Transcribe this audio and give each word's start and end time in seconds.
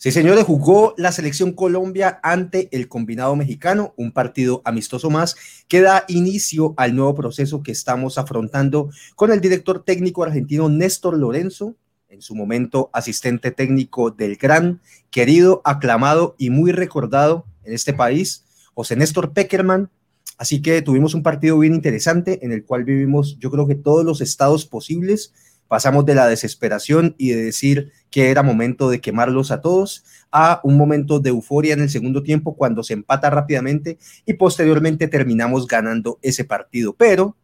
Sí, 0.00 0.12
señores, 0.12 0.44
jugó 0.44 0.94
la 0.96 1.10
selección 1.10 1.50
Colombia 1.50 2.20
ante 2.22 2.68
el 2.70 2.86
combinado 2.86 3.34
mexicano, 3.34 3.94
un 3.96 4.12
partido 4.12 4.62
amistoso 4.64 5.10
más 5.10 5.34
que 5.66 5.80
da 5.80 6.04
inicio 6.06 6.72
al 6.76 6.94
nuevo 6.94 7.16
proceso 7.16 7.64
que 7.64 7.72
estamos 7.72 8.16
afrontando 8.16 8.90
con 9.16 9.32
el 9.32 9.40
director 9.40 9.82
técnico 9.82 10.22
argentino 10.22 10.68
Néstor 10.68 11.18
Lorenzo, 11.18 11.74
en 12.08 12.22
su 12.22 12.36
momento 12.36 12.90
asistente 12.92 13.50
técnico 13.50 14.12
del 14.12 14.36
gran, 14.36 14.80
querido, 15.10 15.62
aclamado 15.64 16.36
y 16.38 16.50
muy 16.50 16.70
recordado 16.70 17.44
en 17.64 17.74
este 17.74 17.92
país, 17.92 18.44
José 18.74 18.94
Néstor 18.94 19.32
Peckerman. 19.32 19.90
Así 20.36 20.62
que 20.62 20.80
tuvimos 20.80 21.14
un 21.14 21.24
partido 21.24 21.58
bien 21.58 21.74
interesante 21.74 22.38
en 22.44 22.52
el 22.52 22.64
cual 22.64 22.84
vivimos, 22.84 23.36
yo 23.40 23.50
creo 23.50 23.66
que 23.66 23.74
todos 23.74 24.04
los 24.04 24.20
estados 24.20 24.64
posibles 24.64 25.32
Pasamos 25.68 26.06
de 26.06 26.14
la 26.14 26.26
desesperación 26.26 27.14
y 27.18 27.28
de 27.30 27.44
decir 27.44 27.92
que 28.10 28.30
era 28.30 28.42
momento 28.42 28.90
de 28.90 29.00
quemarlos 29.00 29.50
a 29.50 29.60
todos 29.60 30.04
a 30.30 30.60
un 30.62 30.76
momento 30.76 31.20
de 31.20 31.30
euforia 31.30 31.74
en 31.74 31.80
el 31.80 31.90
segundo 31.90 32.22
tiempo 32.22 32.54
cuando 32.54 32.82
se 32.82 32.94
empata 32.94 33.30
rápidamente 33.30 33.98
y 34.26 34.34
posteriormente 34.34 35.08
terminamos 35.08 35.66
ganando 35.66 36.18
ese 36.22 36.44
partido. 36.44 36.94
Pero 36.94 37.36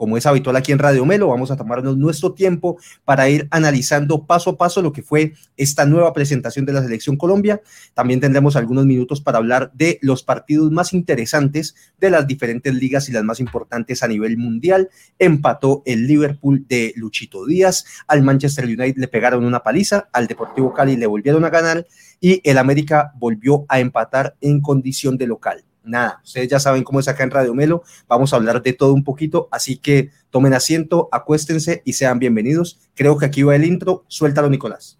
como 0.00 0.16
es 0.16 0.24
habitual 0.24 0.56
aquí 0.56 0.72
en 0.72 0.78
Radio 0.78 1.04
Melo, 1.04 1.28
vamos 1.28 1.50
a 1.50 1.58
tomarnos 1.58 1.94
nuestro 1.98 2.32
tiempo 2.32 2.78
para 3.04 3.28
ir 3.28 3.46
analizando 3.50 4.24
paso 4.24 4.48
a 4.48 4.56
paso 4.56 4.80
lo 4.80 4.94
que 4.94 5.02
fue 5.02 5.34
esta 5.58 5.84
nueva 5.84 6.14
presentación 6.14 6.64
de 6.64 6.72
la 6.72 6.82
Selección 6.82 7.18
Colombia. 7.18 7.60
También 7.92 8.18
tendremos 8.18 8.56
algunos 8.56 8.86
minutos 8.86 9.20
para 9.20 9.36
hablar 9.36 9.70
de 9.74 9.98
los 10.00 10.22
partidos 10.22 10.70
más 10.70 10.94
interesantes 10.94 11.74
de 11.98 12.08
las 12.08 12.26
diferentes 12.26 12.72
ligas 12.72 13.10
y 13.10 13.12
las 13.12 13.24
más 13.24 13.40
importantes 13.40 14.02
a 14.02 14.08
nivel 14.08 14.38
mundial. 14.38 14.88
Empató 15.18 15.82
el 15.84 16.06
Liverpool 16.06 16.64
de 16.66 16.94
Luchito 16.96 17.44
Díaz, 17.44 17.84
al 18.06 18.22
Manchester 18.22 18.64
United 18.64 18.96
le 18.96 19.08
pegaron 19.08 19.44
una 19.44 19.62
paliza, 19.62 20.08
al 20.14 20.26
Deportivo 20.26 20.72
Cali 20.72 20.96
le 20.96 21.06
volvieron 21.06 21.44
a 21.44 21.50
ganar 21.50 21.86
y 22.22 22.40
el 22.48 22.56
América 22.56 23.12
volvió 23.18 23.66
a 23.68 23.80
empatar 23.80 24.34
en 24.40 24.62
condición 24.62 25.18
de 25.18 25.26
local 25.26 25.64
nada, 25.84 26.20
ustedes 26.24 26.48
ya 26.48 26.60
saben 26.60 26.84
cómo 26.84 27.00
es 27.00 27.08
acá 27.08 27.24
en 27.24 27.30
Radio 27.30 27.54
Melo, 27.54 27.82
vamos 28.08 28.32
a 28.32 28.36
hablar 28.36 28.62
de 28.62 28.72
todo 28.72 28.92
un 28.92 29.04
poquito, 29.04 29.48
así 29.50 29.76
que 29.76 30.10
tomen 30.30 30.54
asiento, 30.54 31.08
acuéstense 31.12 31.82
y 31.84 31.94
sean 31.94 32.18
bienvenidos. 32.18 32.78
Creo 32.94 33.18
que 33.18 33.26
aquí 33.26 33.42
va 33.42 33.56
el 33.56 33.64
intro, 33.64 34.04
suéltalo 34.08 34.48
Nicolás. 34.48 34.98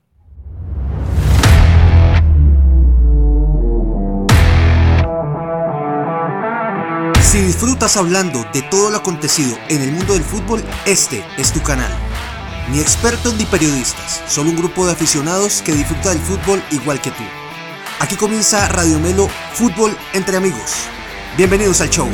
Si 7.23 7.41
disfrutas 7.43 7.97
hablando 7.97 8.45
de 8.53 8.61
todo 8.63 8.91
lo 8.91 8.97
acontecido 8.97 9.57
en 9.69 9.83
el 9.83 9.93
mundo 9.93 10.15
del 10.15 10.25
fútbol, 10.25 10.65
este 10.85 11.23
es 11.39 11.53
tu 11.53 11.63
canal. 11.63 11.93
Ni 12.73 12.81
expertos 12.81 13.37
ni 13.37 13.45
periodistas, 13.45 14.21
solo 14.27 14.51
un 14.51 14.57
grupo 14.57 14.85
de 14.85 14.93
aficionados 14.93 15.63
que 15.63 15.73
disfruta 15.73 16.09
del 16.09 16.19
fútbol 16.19 16.61
igual 16.73 17.01
que 17.01 17.13
tú. 17.13 17.23
Aquí 18.03 18.17
comienza 18.17 18.67
Radio 18.69 18.99
Melo 18.99 19.29
Fútbol 19.53 19.95
entre 20.15 20.39
amigos. 20.39 20.87
Bienvenidos 21.37 21.83
al 21.83 21.91
show. 21.91 22.09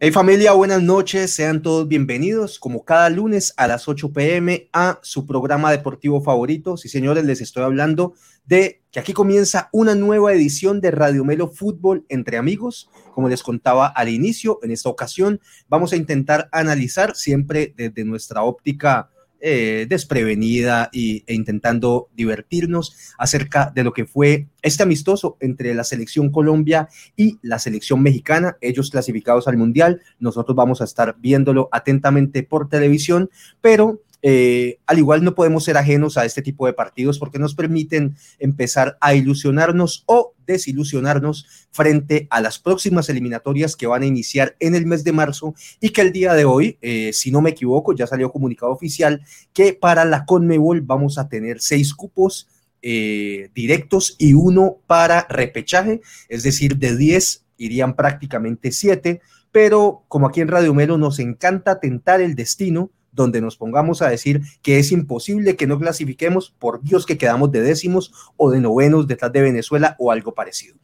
Hey 0.00 0.10
familia, 0.10 0.52
buenas 0.52 0.80
noches, 0.82 1.30
sean 1.30 1.60
todos 1.60 1.86
bienvenidos 1.86 2.58
como 2.58 2.86
cada 2.86 3.10
lunes 3.10 3.52
a 3.58 3.66
las 3.66 3.86
8 3.86 4.14
pm 4.14 4.70
a 4.72 4.98
su 5.02 5.26
programa 5.26 5.70
deportivo 5.70 6.22
favorito. 6.22 6.78
Sí 6.78 6.88
señores, 6.88 7.26
les 7.26 7.42
estoy 7.42 7.64
hablando 7.64 8.14
de 8.46 8.82
que 8.90 8.98
aquí 8.98 9.12
comienza 9.12 9.68
una 9.70 9.94
nueva 9.94 10.32
edición 10.32 10.80
de 10.80 10.92
Radio 10.92 11.22
Melo 11.22 11.48
Fútbol 11.48 12.06
entre 12.08 12.38
amigos. 12.38 12.88
Como 13.14 13.28
les 13.28 13.42
contaba 13.42 13.88
al 13.88 14.08
inicio, 14.08 14.58
en 14.62 14.70
esta 14.70 14.88
ocasión 14.88 15.38
vamos 15.68 15.92
a 15.92 15.96
intentar 15.96 16.48
analizar 16.50 17.14
siempre 17.14 17.74
desde 17.76 18.04
nuestra 18.04 18.42
óptica 18.42 19.10
eh, 19.40 19.86
desprevenida 19.88 20.88
y, 20.92 21.24
e 21.26 21.34
intentando 21.34 22.08
divertirnos 22.16 23.14
acerca 23.18 23.70
de 23.74 23.84
lo 23.84 23.92
que 23.92 24.06
fue 24.06 24.46
este 24.62 24.82
amistoso 24.82 25.36
entre 25.40 25.74
la 25.74 25.84
selección 25.84 26.30
Colombia 26.30 26.88
y 27.16 27.38
la 27.42 27.58
selección 27.58 28.02
mexicana, 28.02 28.56
ellos 28.60 28.90
clasificados 28.90 29.46
al 29.48 29.56
Mundial, 29.56 30.00
nosotros 30.18 30.56
vamos 30.56 30.80
a 30.80 30.84
estar 30.84 31.16
viéndolo 31.18 31.68
atentamente 31.72 32.42
por 32.42 32.68
televisión, 32.68 33.30
pero 33.60 34.00
eh, 34.22 34.78
al 34.86 34.98
igual 34.98 35.22
no 35.22 35.34
podemos 35.34 35.64
ser 35.64 35.76
ajenos 35.76 36.16
a 36.16 36.24
este 36.24 36.42
tipo 36.42 36.66
de 36.66 36.72
partidos 36.72 37.18
porque 37.18 37.38
nos 37.38 37.54
permiten 37.54 38.16
empezar 38.38 38.96
a 39.00 39.14
ilusionarnos 39.14 40.02
o 40.06 40.32
desilusionarnos 40.46 41.46
frente 41.70 42.26
a 42.30 42.40
las 42.40 42.58
próximas 42.58 43.08
eliminatorias 43.08 43.76
que 43.76 43.86
van 43.86 44.02
a 44.02 44.06
iniciar 44.06 44.56
en 44.60 44.74
el 44.74 44.86
mes 44.86 45.04
de 45.04 45.12
marzo 45.12 45.54
y 45.80 45.90
que 45.90 46.00
el 46.00 46.12
día 46.12 46.34
de 46.34 46.44
hoy, 46.44 46.78
eh, 46.80 47.12
si 47.12 47.30
no 47.30 47.40
me 47.40 47.50
equivoco, 47.50 47.94
ya 47.94 48.06
salió 48.06 48.30
comunicado 48.30 48.72
oficial 48.72 49.22
que 49.52 49.72
para 49.72 50.04
la 50.04 50.24
Conmebol 50.24 50.80
vamos 50.80 51.18
a 51.18 51.28
tener 51.28 51.60
seis 51.60 51.94
cupos 51.94 52.48
eh, 52.82 53.50
directos 53.54 54.14
y 54.18 54.34
uno 54.34 54.78
para 54.86 55.26
repechaje, 55.28 56.00
es 56.28 56.42
decir, 56.42 56.76
de 56.76 56.96
10 56.96 57.44
irían 57.58 57.96
prácticamente 57.96 58.70
siete, 58.70 59.20
pero 59.50 60.04
como 60.08 60.26
aquí 60.26 60.40
en 60.40 60.48
Radio 60.48 60.74
Melo 60.74 60.98
nos 60.98 61.18
encanta 61.18 61.80
tentar 61.80 62.20
el 62.20 62.34
destino, 62.34 62.90
donde 63.16 63.40
nos 63.40 63.56
pongamos 63.56 64.02
a 64.02 64.08
decir 64.08 64.42
que 64.62 64.78
es 64.78 64.92
imposible 64.92 65.56
que 65.56 65.66
no 65.66 65.80
clasifiquemos, 65.80 66.54
por 66.58 66.82
Dios 66.82 67.06
que 67.06 67.18
quedamos 67.18 67.50
de 67.50 67.62
décimos 67.62 68.12
o 68.36 68.50
de 68.50 68.60
novenos 68.60 69.08
detrás 69.08 69.32
de 69.32 69.40
Venezuela 69.40 69.96
o 69.98 70.12
algo 70.12 70.34
parecido. 70.34 70.76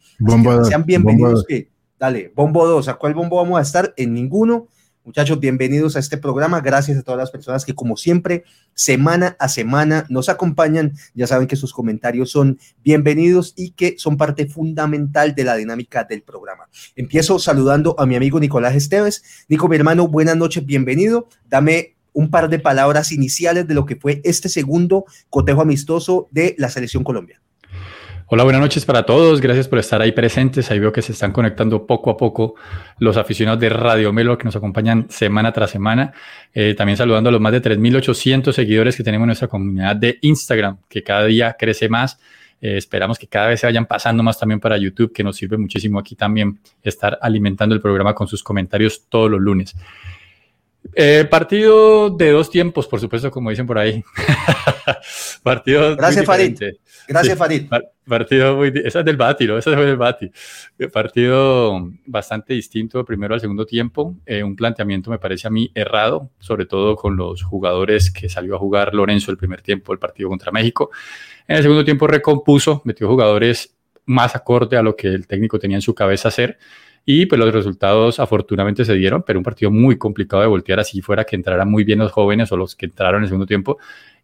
sean 0.69 0.84
bienvenidos 0.84 1.44
que, 1.47 1.70
dale, 2.00 2.32
bombo 2.34 2.66
2, 2.66 2.88
¿a 2.88 2.94
cuál 2.94 3.15
bombo 3.15 3.37
vamos 3.37 3.59
a 3.59 3.62
estar? 3.62 3.94
En 3.97 4.15
ninguno. 4.15 4.66
Muchachos, 5.04 5.41
bienvenidos 5.41 5.97
a 5.97 5.98
este 5.98 6.16
programa. 6.16 6.60
Gracias 6.60 6.97
a 6.97 7.03
todas 7.03 7.19
las 7.19 7.32
personas 7.32 7.65
que, 7.65 7.75
como 7.75 7.97
siempre, 7.97 8.44
semana 8.72 9.37
a 9.41 9.49
semana 9.49 10.06
nos 10.09 10.28
acompañan. 10.28 10.93
Ya 11.12 11.26
saben 11.26 11.49
que 11.49 11.56
sus 11.56 11.72
comentarios 11.72 12.31
son 12.31 12.60
bienvenidos 12.84 13.53
y 13.56 13.72
que 13.72 13.97
son 13.99 14.16
parte 14.16 14.47
fundamental 14.47 15.34
de 15.34 15.43
la 15.43 15.56
dinámica 15.56 16.04
del 16.04 16.22
programa. 16.22 16.69
Empiezo 16.94 17.41
saludando 17.41 17.97
a 17.99 18.06
mi 18.06 18.14
amigo 18.14 18.38
Nicolás 18.38 18.76
Esteves. 18.76 19.44
Nico, 19.49 19.69
mi 19.69 19.75
hermano, 19.75 20.06
buenas 20.06 20.37
noches, 20.37 20.64
bienvenido. 20.64 21.26
Dame 21.49 21.97
un 22.12 22.31
par 22.31 22.49
de 22.49 22.59
palabras 22.59 23.12
iniciales 23.12 23.67
de 23.67 23.75
lo 23.75 23.87
que 23.87 23.97
fue 23.97 24.21
este 24.25 24.49
segundo 24.49 25.05
cotejo 25.31 25.62
amistoso 25.62 26.28
de 26.31 26.55
la 26.59 26.69
Selección 26.69 27.05
Colombia. 27.05 27.41
Hola, 28.34 28.45
buenas 28.45 28.62
noches 28.62 28.87
para 28.87 29.05
todos. 29.05 29.43
Gracias 29.43 29.69
por 29.69 29.78
estar 29.78 30.00
ahí 30.00 30.12
presentes. 30.12 30.71
Ahí 30.71 30.78
veo 30.78 30.91
que 30.91 31.03
se 31.03 31.12
están 31.12 31.33
conectando 31.33 31.87
poco 31.87 32.09
a 32.09 32.17
poco 32.17 32.55
los 32.99 33.19
aficionados 33.19 33.61
de 33.61 33.69
Radio 33.69 34.11
Melo 34.11 34.39
que 34.39 34.45
nos 34.45 34.56
acompañan 34.56 35.06
semana 35.11 35.53
tras 35.53 35.71
semana. 35.71 36.15
Eh, 36.55 36.75
también 36.75 36.97
saludando 36.97 37.28
a 37.28 37.33
los 37.33 37.43
más 37.43 37.53
de 37.53 37.61
3.800 37.61 38.53
seguidores 38.53 38.97
que 38.97 39.05
tenemos 39.05 39.25
en 39.25 39.27
nuestra 39.27 39.49
comunidad 39.49 39.97
de 39.97 40.19
Instagram, 40.23 40.79
que 40.89 41.03
cada 41.03 41.27
día 41.27 41.56
crece 41.59 41.91
más. 41.91 42.19
Eh, 42.62 42.79
esperamos 42.79 43.19
que 43.19 43.27
cada 43.27 43.49
vez 43.49 43.61
se 43.61 43.67
vayan 43.67 43.84
pasando 43.84 44.23
más 44.23 44.39
también 44.39 44.61
para 44.61 44.79
YouTube, 44.79 45.12
que 45.12 45.23
nos 45.23 45.37
sirve 45.37 45.59
muchísimo 45.59 45.99
aquí 45.99 46.17
también 46.17 46.59
estar 46.83 47.19
alimentando 47.21 47.75
el 47.75 47.83
programa 47.83 48.15
con 48.15 48.29
sus 48.29 48.43
comentarios 48.43 49.09
todos 49.11 49.31
los 49.31 49.43
lunes. 49.43 49.75
Eh, 50.94 51.26
partido 51.31 52.10
de 52.10 52.31
dos 52.31 52.50
tiempos, 52.50 52.87
por 52.87 53.00
supuesto, 53.00 53.31
como 53.31 53.50
dicen 53.50 53.66
por 53.66 53.78
ahí. 53.78 54.03
partido 55.43 55.97
Gracias, 55.97 56.25
Farid. 56.26 56.59
Gracias, 57.09 57.38
Farid. 57.38 57.69
Partido 58.06 58.56
muy. 58.56 58.72
Esa 58.84 59.00
es 59.00 59.04
del 59.04 59.16
Bati, 59.16 59.47
¿no? 59.47 59.56
Esa 59.59 59.70
es 59.70 59.76
del 59.76 59.97
Bati. 59.97 60.31
Eh, 60.78 60.88
partido 60.88 61.88
bastante 62.04 62.54
distinto, 62.54 63.04
primero 63.04 63.34
al 63.34 63.41
segundo 63.41 63.65
tiempo. 63.65 64.16
Eh, 64.26 64.43
un 64.43 64.56
planteamiento 64.56 65.10
me 65.10 65.19
parece 65.19 65.47
a 65.47 65.50
mí 65.50 65.70
errado, 65.75 66.31
sobre 66.38 66.66
todo 66.66 66.97
con 66.97 67.16
los 67.16 67.43
jugadores 67.43 68.10
que 68.10 68.28
salió 68.28 68.56
a 68.56 68.59
jugar 68.59 68.93
Lorenzo 68.93 69.31
el 69.31 69.38
primer 69.38 69.62
tiempo 69.62 69.93
del 69.93 69.99
partido 69.99 70.28
contra 70.28 70.53
México. 70.53 70.91
En 71.47 71.56
el 71.56 71.62
segundo 71.62 71.84
tiempo 71.84 72.06
recompuso, 72.06 72.82
metió 72.84 73.09
jugadores 73.09 73.76
más 74.04 74.34
acorde 74.34 74.76
a 74.76 74.82
lo 74.82 74.97
que 74.97 75.09
el 75.09 75.26
técnico 75.26 75.59
tenía 75.59 75.76
en 75.76 75.82
su 75.82 75.94
cabeza 75.94 76.28
hacer 76.28 76.59
y 77.04 77.26
pues 77.26 77.38
los 77.38 77.52
resultados 77.52 78.20
afortunadamente 78.20 78.84
se 78.84 78.94
dieron, 78.94 79.22
pero 79.22 79.38
un 79.38 79.44
partido 79.44 79.70
muy 79.70 79.98
complicado 79.98 80.42
de 80.42 80.48
voltear 80.48 80.80
así 80.80 81.00
fuera 81.00 81.24
que 81.24 81.34
entraran 81.36 81.68
muy 81.68 81.84
bien 81.84 81.98
los 81.98 82.12
jóvenes 82.12 82.52
o 82.52 82.56
los 82.56 82.76
que 82.76 82.86
entraron 82.86 83.18
en 83.18 83.22
el 83.24 83.28
segundo 83.28 83.46
tiempo. 83.46 83.78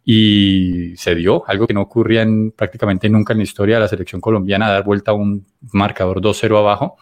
Y 0.05 0.95
se 0.95 1.13
dio 1.13 1.43
algo 1.47 1.67
que 1.67 1.73
no 1.73 1.81
ocurría 1.81 2.21
en, 2.21 2.51
prácticamente 2.51 3.09
nunca 3.09 3.33
en 3.33 3.39
la 3.39 3.43
historia 3.43 3.75
de 3.75 3.81
la 3.81 3.87
selección 3.89 4.21
colombiana, 4.21 4.69
dar 4.69 4.83
vuelta 4.83 5.11
a 5.11 5.13
un 5.13 5.45
marcador 5.73 6.21
2-0 6.21 6.57
abajo, 6.57 6.97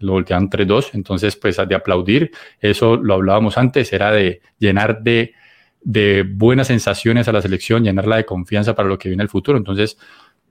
lo 0.00 0.12
volteaban 0.12 0.50
3-2, 0.50 0.90
entonces 0.92 1.36
pues 1.36 1.56
de 1.56 1.74
aplaudir, 1.74 2.32
eso 2.60 2.96
lo 2.96 3.14
hablábamos 3.14 3.56
antes, 3.56 3.92
era 3.92 4.10
de 4.10 4.42
llenar 4.58 5.02
de, 5.02 5.32
de 5.80 6.24
buenas 6.28 6.66
sensaciones 6.66 7.26
a 7.28 7.32
la 7.32 7.40
selección, 7.40 7.84
llenarla 7.84 8.16
de 8.16 8.26
confianza 8.26 8.74
para 8.74 8.88
lo 8.88 8.98
que 8.98 9.08
viene 9.08 9.22
el 9.22 9.28
futuro, 9.30 9.56
entonces 9.56 9.96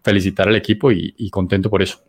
felicitar 0.03 0.47
al 0.47 0.55
equipo 0.55 0.91
y 0.91 1.29
contento 1.29 1.69
por 1.69 1.81
eso. 1.83 1.99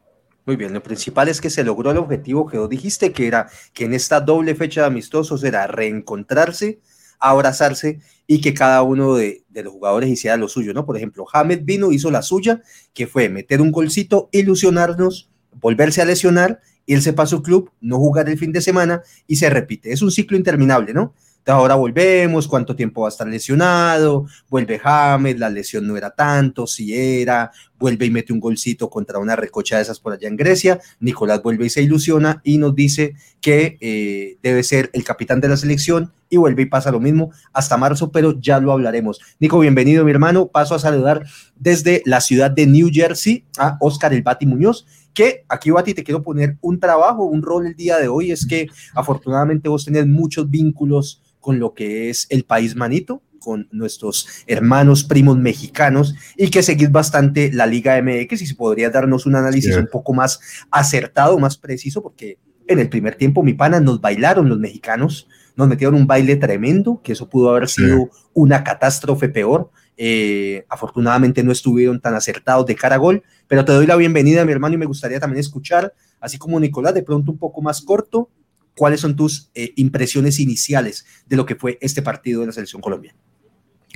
Muy 0.45 0.57
bien, 0.57 0.73
lo 0.73 0.83
principal 0.83 1.29
es 1.29 1.41
que 1.41 1.51
se 1.51 1.63
logró 1.63 1.93
el 1.93 1.99
objetivo 1.99 2.49
que 2.49 2.59
vos 2.59 2.69
dijiste, 2.69 3.13
que 3.13 3.29
era 3.29 3.49
que 3.73 3.85
en 3.85 3.95
esta 3.95 4.21
doble 4.21 4.57
fecha 4.57 4.81
de 4.81 4.89
amistosos 4.89 5.45
era 5.45 5.69
reencontrarse, 5.69 6.81
abrazarse 7.21 8.01
y 8.27 8.41
que 8.41 8.53
cada 8.53 8.83
uno 8.83 9.15
de, 9.15 9.45
los 9.55 9.73
jugadores 9.73 10.11
hiciera 10.11 10.37
lo 10.37 10.49
suyo, 10.49 10.75
¿no? 10.75 10.85
Por 10.85 10.97
ejemplo, 10.97 11.27
Hamed 11.33 11.61
vino, 11.63 11.93
hizo 11.93 12.11
la 12.11 12.23
suya, 12.23 12.61
que 12.93 13.07
fue 13.07 13.29
meter 13.29 13.61
un 13.61 13.71
golcito, 13.71 14.29
ilusionarnos, 14.33 15.31
volverse 15.61 16.03
a 16.03 16.05
lesionar, 16.05 16.61
irse 16.87 17.13
para 17.13 17.29
su 17.29 17.43
club, 17.43 17.71
no 17.81 17.99
jugar 17.99 18.29
el 18.29 18.37
fin 18.37 18.51
de 18.51 18.61
semana 18.61 19.03
y 19.29 19.37
se 19.37 19.49
repite. 19.49 19.93
Es 19.93 20.03
un 20.03 20.11
ciclo 20.11 20.37
interminable, 20.37 20.93
¿no? 20.93 21.15
Ahora 21.47 21.75
volvemos, 21.75 22.47
cuánto 22.47 22.77
tiempo 22.77 23.03
va 23.03 23.09
a 23.09 23.11
estar 23.11 23.27
lesionado, 23.27 24.27
vuelve 24.49 24.79
James, 24.79 25.39
la 25.39 25.51
lesión 25.51 25.87
no 25.87 25.97
era 25.97 26.11
tanto, 26.11 26.67
si 26.67 26.95
era, 26.95 27.51
vuelve 27.79 28.07
y 28.07 28.11
mete 28.11 28.33
un 28.33 28.41
golcito 28.41 28.89
contra 28.89 29.19
una 29.19 29.35
recocha 29.35 29.77
de 29.77 29.83
esas 29.83 29.99
por 29.99 30.13
allá 30.13 30.29
en 30.29 30.37
Grecia, 30.37 30.81
Nicolás 31.01 31.43
vuelve 31.43 31.67
y 31.67 31.71
se 31.71 31.83
ilusiona 31.83 32.41
y 32.45 32.59
nos 32.59 32.75
dice 32.75 33.15
que 33.41 33.77
eh, 33.81 34.39
debe 34.43 34.63
ser 34.63 34.91
el 34.93 35.03
capitán 35.03 35.41
de 35.41 35.49
la 35.49 35.57
selección 35.57 36.13
y 36.31 36.37
vuelve 36.37 36.63
y 36.63 36.67
pasa 36.67 36.91
lo 36.91 37.01
mismo 37.01 37.31
hasta 37.53 37.77
marzo, 37.77 38.11
pero 38.11 38.41
ya 38.41 38.61
lo 38.61 38.73
hablaremos. 38.73 39.21
Nico, 39.39 39.59
bienvenido 39.59 40.05
mi 40.05 40.13
hermano, 40.13 40.47
paso 40.47 40.75
a 40.75 40.79
saludar 40.79 41.25
desde 41.57 42.03
la 42.07 42.21
ciudad 42.21 42.51
de 42.51 42.67
New 42.67 42.89
Jersey 42.93 43.45
a 43.59 43.77
Oscar 43.81 44.15
El 44.15 44.23
Bati 44.23 44.47
Muñoz, 44.47 44.87
que 45.13 45.45
aquí, 45.49 45.71
Bati, 45.71 45.95
te 45.95 46.05
quiero 46.05 46.23
poner 46.23 46.57
un 46.61 46.81
trabajo, 46.81 47.25
un 47.25 47.43
rol 47.43 47.67
el 47.67 47.75
día 47.75 47.99
de 47.99 48.09
hoy, 48.09 48.31
es 48.31 48.47
que 48.47 48.69
afortunadamente 48.95 49.69
vos 49.69 49.85
tenés 49.85 50.07
muchos 50.07 50.49
vínculos 50.51 51.22
con 51.43 51.59
lo 51.59 51.75
que 51.75 52.09
es 52.09 52.27
el 52.31 52.45
país 52.45 52.75
manito, 52.77 53.21
con 53.41 53.69
nuestros 53.73 54.29
hermanos 54.47 55.05
primos 55.05 55.37
mexicanos 55.37 56.15
y 56.37 56.49
que 56.49 56.63
seguís 56.63 56.91
bastante 56.91 57.53
la 57.53 57.67
Liga 57.67 58.01
MX 58.01 58.41
y 58.41 58.47
si 58.47 58.55
podrías 58.55 58.93
darnos 58.93 59.27
un 59.27 59.35
análisis 59.35 59.77
un 59.77 59.89
poco 59.89 60.15
más 60.15 60.41
acertado, 60.71 61.39
más 61.39 61.59
preciso, 61.59 62.03
porque 62.03 62.39
en 62.69 62.79
el 62.79 62.89
primer 62.89 63.17
tiempo, 63.17 63.43
mi 63.43 63.55
pana, 63.55 63.81
nos 63.81 64.01
bailaron 64.01 64.49
los 64.49 64.59
mexicanos, 64.59 65.29
nos 65.57 65.69
metieron 65.69 65.97
un 65.97 66.07
baile 66.07 66.37
tremendo, 66.37 67.01
que 67.03 67.13
eso 67.13 67.29
pudo 67.29 67.51
haber 67.51 67.69
sido 67.69 68.09
una 68.33 68.65
catástrofe 68.65 69.29
peor. 69.29 69.71
Eh, 69.99 70.65
afortunadamente 70.71 71.43
no 71.43 71.53
estuvieron 71.53 72.01
tan 72.01 72.15
acertados 72.15 72.65
de 72.67 72.77
cara 72.77 72.95
a 72.95 72.99
gol, 72.99 73.23
pero 73.47 73.65
te 73.65 73.73
doy 73.73 73.87
la 73.87 73.97
bienvenida, 73.97 74.45
mi 74.45 74.53
hermano, 74.53 74.75
y 74.75 74.79
me 74.79 74.87
gustaría 74.87 75.21
también 75.21 75.41
escuchar, 75.41 75.93
así 76.19 76.39
como 76.39 76.59
Nicolás, 76.59 76.95
de 76.95 77.03
pronto 77.03 77.31
un 77.31 77.39
poco 77.39 77.61
más 77.61 77.83
corto, 77.83 78.31
¿cuáles 78.77 79.01
son 79.01 79.17
tus 79.17 79.51
eh, 79.55 79.73
impresiones 79.77 80.41
iniciales 80.41 81.07
de 81.27 81.37
lo 81.37 81.47
que 81.47 81.55
fue 81.55 81.79
este 81.81 82.03
partido 82.03 82.41
de 82.41 82.47
la 82.47 82.53
selección 82.53 82.83
colombiana? 82.83 83.19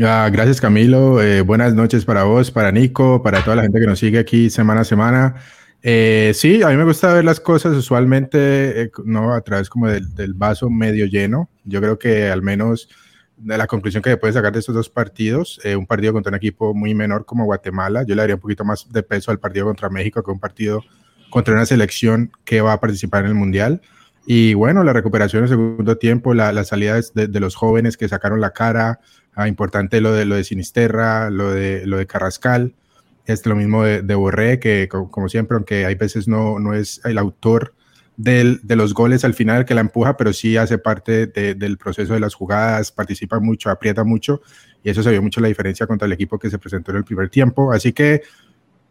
Ah, 0.00 0.28
gracias 0.31 0.61
Camilo, 0.61 1.23
eh, 1.23 1.40
buenas 1.40 1.75
noches 1.75 2.05
para 2.05 2.25
vos, 2.25 2.50
para 2.50 2.70
Nico, 2.70 3.23
para 3.23 3.43
toda 3.43 3.56
la 3.56 3.62
gente 3.62 3.81
que 3.81 3.87
nos 3.87 3.99
sigue 3.99 4.19
aquí 4.19 4.50
semana 4.50 4.82
a 4.82 4.84
semana. 4.84 5.37
Eh, 5.82 6.32
sí, 6.34 6.62
a 6.62 6.69
mí 6.69 6.76
me 6.76 6.84
gusta 6.84 7.14
ver 7.14 7.25
las 7.25 7.40
cosas 7.40 7.75
usualmente 7.75 8.90
no 9.05 9.32
a 9.32 9.40
través 9.40 9.70
como 9.70 9.88
del, 9.88 10.34
vaso 10.34 10.69
medio 10.69 11.06
lleno. 11.06 11.49
Yo 11.64 11.81
creo 11.81 11.99
que 11.99 12.29
al 12.29 12.43
menos 12.43 12.88
de 13.37 13.56
la 13.56 13.67
conclusión 13.67 14.02
que 14.02 14.11
se 14.11 14.17
puede 14.17 14.32
sacar 14.32 14.52
de 14.52 14.58
estos 14.58 14.75
dos 14.75 14.90
partidos, 14.90 15.61
un 15.76 15.87
partido 15.87 16.12
contra 16.12 16.31
un 16.31 16.37
equipo 16.37 16.75
muy 16.75 16.94
menor 16.94 17.25
como 17.25 17.44
Guatemala, 17.44 18.02
yo 18.02 18.14
le 18.14 18.22
daría 18.22 18.34
un 18.34 18.40
poquito 18.40 18.64
más 18.64 18.90
de 18.93 19.02
peso 19.02 19.31
al 19.31 19.38
partido 19.38 19.67
contra 19.67 19.88
México 19.88 20.22
que 20.22 20.31
un 20.31 20.40
partido 20.40 20.82
contra 21.31 21.55
una 21.55 21.67
selección 21.67 22.32
que 22.44 22.61
va 22.61 22.72
a 22.72 22.81
participar 22.81 23.25
en 23.25 23.29
el 23.29 23.34
Mundial. 23.34 23.81
Y 24.26 24.55
bueno, 24.55 24.82
la 24.82 24.93
recuperación 24.93 25.44
en 25.44 25.49
segundo 25.49 25.99
tiempo, 25.99 26.34
la, 26.34 26.52
la 26.52 26.64
salida 26.64 27.00
de, 27.14 27.40
los 27.40 27.55
jóvenes 27.55 27.96
que 27.96 28.08
sacaron 28.08 28.40
la 28.40 28.50
cara, 28.50 28.99
ah, 29.34 29.46
importante 29.46 30.00
lo 30.00 30.12
de, 30.12 30.25
lo 30.25 30.34
de 30.34 30.43
Sinisterra, 30.43 31.31
lo 31.31 31.52
de, 31.52 31.87
lo 31.87 31.96
de 31.96 32.06
Carrascal, 32.06 32.75
es 33.25 33.46
lo 33.46 33.55
mismo 33.55 33.84
de, 33.84 34.02
de 34.02 34.14
Borré, 34.17 34.58
que 34.58 34.88
como, 34.88 35.28
siempre, 35.28 35.55
aunque 35.55 35.87
hay 35.87 35.94
veces 35.94 36.26
no, 36.26 36.58
no 36.58 36.75
es 36.75 37.00
el 37.05 37.19
autor 37.19 37.75
del, 38.17 38.61
de 38.64 38.75
los 38.75 38.94
goles 38.94 39.25
al 39.25 39.34
final 39.34 39.64
que 39.64 39.75
la 39.75 39.81
empuja, 39.82 40.17
pero 40.17 40.32
sí 40.32 40.56
hace 40.56 40.79
parte 40.79 41.29
del 41.29 41.79
proceso 41.79 42.14
de 42.14 42.20
las 42.20 42.34
jugadas, 42.34 42.90
participa 42.90 43.38
mucho, 43.38 43.70
aprieta 43.70 44.02
mucho, 44.02 44.43
y 44.82 44.90
eso 44.90 45.05
se 45.05 45.11
vio 45.11 45.22
mucho 45.22 45.40
la 45.40 45.49
diferencia 45.49 45.87
contra 45.87 46.06
el 46.06 46.12
equipo 46.12 46.37
que 46.37 46.50
se 46.50 46.58
presentó 46.58 46.90
en 46.90 46.99
el 46.99 47.05
primer 47.05 47.29
tiempo. 47.29 47.72
Así 47.72 47.93
que 47.93 48.22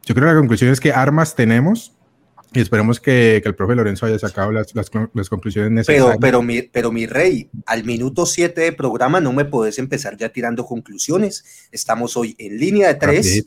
yo 0.05 0.15
creo 0.15 0.27
que 0.27 0.33
la 0.33 0.39
conclusión 0.39 0.71
es 0.71 0.79
que 0.79 0.93
armas 0.93 1.35
tenemos, 1.35 1.93
y 2.53 2.61
esperemos 2.61 2.99
que, 2.99 3.39
que, 3.43 3.49
el 3.49 3.55
profe 3.55 3.75
Lorenzo 3.75 4.05
haya 4.05 4.17
sacado 4.19 4.51
las, 4.51 4.73
las, 4.75 4.89
las, 5.13 5.29
conclusiones 5.29 5.71
necesarias. 5.71 6.05
Pero, 6.05 6.19
pero, 6.19 6.41
mi, 6.41 6.61
pero 6.61 6.91
mi 6.91 7.05
rey, 7.05 7.49
al 7.65 7.83
minuto 7.83 8.25
7 8.25 8.59
de 8.59 8.71
programa 8.71 9.19
no 9.19 9.33
me 9.33 9.45
podés 9.45 9.77
empezar 9.79 10.15
ya 10.17 10.29
tirando 10.29 10.65
conclusiones. 10.65 11.67
Estamos 11.71 12.15
hoy 12.15 12.35
en 12.37 12.57
línea 12.57 12.87
de 12.87 12.95
tres, 12.95 13.45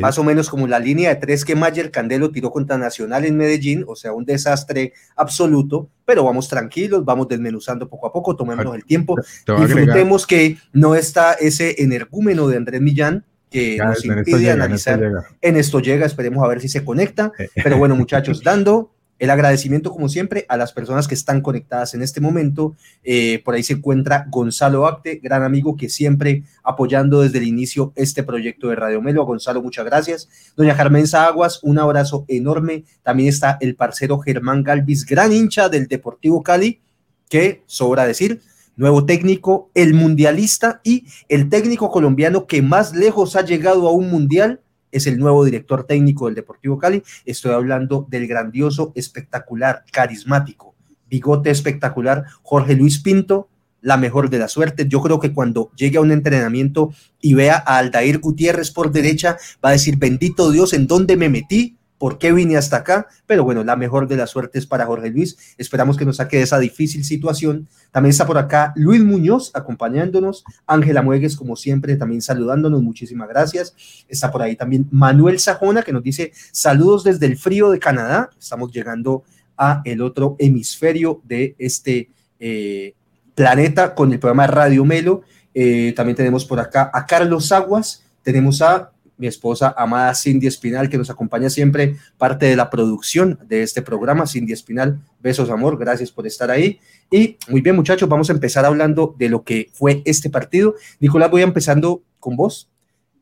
más 0.00 0.18
o 0.18 0.24
menos 0.24 0.48
como 0.48 0.66
la 0.66 0.78
línea 0.78 1.10
de 1.10 1.16
tres 1.16 1.44
que 1.44 1.56
Mayer 1.56 1.90
Candelo 1.90 2.30
tiró 2.30 2.50
contra 2.50 2.78
Nacional 2.78 3.24
en 3.24 3.36
Medellín, 3.36 3.84
o 3.88 3.96
sea, 3.96 4.12
un 4.12 4.24
desastre 4.24 4.92
absoluto, 5.16 5.90
pero 6.04 6.24
vamos 6.24 6.48
tranquilos, 6.48 7.04
vamos 7.04 7.28
desmenuzando 7.28 7.88
poco 7.88 8.06
a 8.06 8.12
poco, 8.12 8.36
tomémonos 8.36 8.74
el 8.74 8.84
tiempo, 8.84 9.16
disfrutemos 9.58 10.26
que 10.26 10.58
no 10.72 10.94
está 10.94 11.32
ese 11.34 11.82
energúmeno 11.82 12.48
de 12.48 12.56
Andrés 12.56 12.80
Millán, 12.80 13.24
que 13.50 13.78
nos 13.78 14.04
impide 14.04 14.50
analizar. 14.50 15.00
En 15.40 15.56
esto, 15.56 15.80
llega, 15.80 16.06
esperemos 16.06 16.44
a 16.44 16.48
ver 16.48 16.60
si 16.60 16.68
se 16.68 16.84
conecta. 16.84 17.32
Pero 17.54 17.78
bueno, 17.78 17.96
muchachos, 17.96 18.42
dando 18.42 18.92
el 19.18 19.30
agradecimiento, 19.30 19.90
como 19.90 20.08
siempre, 20.08 20.44
a 20.48 20.56
las 20.56 20.72
personas 20.72 21.08
que 21.08 21.14
están 21.14 21.40
conectadas 21.40 21.94
en 21.94 22.02
este 22.02 22.20
momento. 22.20 22.76
Eh, 23.02 23.40
por 23.44 23.54
ahí 23.54 23.62
se 23.62 23.74
encuentra 23.74 24.26
Gonzalo 24.28 24.86
Acte, 24.86 25.20
gran 25.22 25.42
amigo 25.42 25.76
que 25.76 25.88
siempre 25.88 26.44
apoyando 26.62 27.22
desde 27.22 27.38
el 27.38 27.44
inicio 27.44 27.92
este 27.96 28.22
proyecto 28.22 28.68
de 28.68 28.76
Radio 28.76 29.00
Melo. 29.00 29.24
Gonzalo, 29.24 29.62
muchas 29.62 29.86
gracias. 29.86 30.28
Doña 30.56 30.76
Carmen 30.76 31.06
Aguas, 31.12 31.60
un 31.62 31.78
abrazo 31.78 32.24
enorme. 32.28 32.84
También 33.02 33.28
está 33.28 33.56
el 33.60 33.74
parcero 33.74 34.18
Germán 34.18 34.62
Galvis, 34.62 35.06
gran 35.06 35.32
hincha 35.32 35.68
del 35.68 35.86
Deportivo 35.86 36.42
Cali, 36.42 36.80
que 37.28 37.62
sobra 37.66 38.06
decir, 38.06 38.42
nuevo 38.76 39.04
técnico, 39.06 39.70
el 39.74 39.94
mundialista 39.94 40.80
y 40.84 41.04
el 41.28 41.48
técnico 41.48 41.90
colombiano 41.90 42.46
que 42.46 42.62
más 42.62 42.94
lejos 42.94 43.36
ha 43.36 43.42
llegado 43.42 43.88
a 43.88 43.92
un 43.92 44.08
mundial 44.10 44.60
es 44.92 45.06
el 45.06 45.18
nuevo 45.18 45.44
director 45.44 45.84
técnico 45.84 46.26
del 46.26 46.34
Deportivo 46.34 46.78
Cali. 46.78 47.02
Estoy 47.24 47.52
hablando 47.52 48.06
del 48.08 48.26
grandioso, 48.26 48.92
espectacular, 48.94 49.84
carismático, 49.92 50.74
bigote 51.08 51.50
espectacular, 51.50 52.24
Jorge 52.42 52.74
Luis 52.74 53.00
Pinto, 53.00 53.48
la 53.82 53.96
mejor 53.96 54.30
de 54.30 54.38
la 54.38 54.48
suerte. 54.48 54.86
Yo 54.88 55.00
creo 55.02 55.20
que 55.20 55.32
cuando 55.32 55.70
llegue 55.76 55.98
a 55.98 56.00
un 56.00 56.12
entrenamiento 56.12 56.92
y 57.20 57.34
vea 57.34 57.62
a 57.66 57.78
Aldair 57.78 58.18
Gutiérrez 58.18 58.70
por 58.70 58.90
derecha, 58.90 59.36
va 59.64 59.70
a 59.70 59.72
decir, 59.72 59.96
bendito 59.98 60.50
Dios, 60.50 60.72
¿en 60.72 60.86
dónde 60.86 61.16
me 61.16 61.28
metí? 61.28 61.76
Por 61.98 62.18
qué 62.18 62.32
vine 62.32 62.56
hasta 62.56 62.78
acá, 62.78 63.06
pero 63.26 63.44
bueno, 63.44 63.64
la 63.64 63.76
mejor 63.76 64.06
de 64.08 64.16
las 64.16 64.30
suertes 64.30 64.66
para 64.66 64.86
Jorge 64.86 65.10
Luis. 65.10 65.36
Esperamos 65.58 65.96
que 65.96 66.04
nos 66.04 66.16
saque 66.16 66.36
de 66.36 66.42
esa 66.42 66.58
difícil 66.58 67.04
situación. 67.04 67.68
También 67.90 68.10
está 68.10 68.26
por 68.26 68.38
acá 68.38 68.72
Luis 68.76 69.02
Muñoz 69.02 69.50
acompañándonos, 69.54 70.44
Ángela 70.66 71.02
Muegues, 71.02 71.36
como 71.36 71.56
siempre, 71.56 71.96
también 71.96 72.22
saludándonos, 72.22 72.82
muchísimas 72.82 73.28
gracias. 73.28 73.74
Está 74.08 74.30
por 74.30 74.42
ahí 74.42 74.56
también 74.56 74.86
Manuel 74.90 75.38
Sajona, 75.38 75.82
que 75.82 75.92
nos 75.92 76.02
dice 76.02 76.32
saludos 76.52 77.04
desde 77.04 77.26
el 77.26 77.38
frío 77.38 77.70
de 77.70 77.78
Canadá. 77.78 78.30
Estamos 78.38 78.70
llegando 78.72 79.24
a 79.56 79.80
el 79.84 80.02
otro 80.02 80.36
hemisferio 80.38 81.22
de 81.24 81.54
este 81.58 82.10
eh, 82.38 82.94
planeta 83.34 83.94
con 83.94 84.12
el 84.12 84.18
programa 84.18 84.46
Radio 84.46 84.84
Melo. 84.84 85.22
Eh, 85.54 85.94
también 85.96 86.16
tenemos 86.16 86.44
por 86.44 86.60
acá 86.60 86.90
a 86.92 87.06
Carlos 87.06 87.50
Aguas, 87.52 88.04
tenemos 88.22 88.60
a 88.60 88.92
mi 89.18 89.26
esposa 89.26 89.74
amada 89.76 90.14
Cindy 90.14 90.46
Espinal, 90.46 90.88
que 90.88 90.98
nos 90.98 91.10
acompaña 91.10 91.50
siempre, 91.50 91.96
parte 92.18 92.46
de 92.46 92.56
la 92.56 92.70
producción 92.70 93.38
de 93.46 93.62
este 93.62 93.82
programa. 93.82 94.26
Cindy 94.26 94.52
Espinal, 94.52 95.00
besos, 95.20 95.50
amor, 95.50 95.78
gracias 95.78 96.10
por 96.10 96.26
estar 96.26 96.50
ahí. 96.50 96.78
Y 97.10 97.36
muy 97.48 97.60
bien, 97.60 97.76
muchachos, 97.76 98.08
vamos 98.08 98.30
a 98.30 98.32
empezar 98.32 98.64
hablando 98.64 99.14
de 99.18 99.28
lo 99.28 99.44
que 99.44 99.70
fue 99.72 100.02
este 100.04 100.30
partido. 100.30 100.74
Nicolás, 101.00 101.30
voy 101.30 101.42
empezando 101.42 102.02
con 102.18 102.36
vos. 102.36 102.70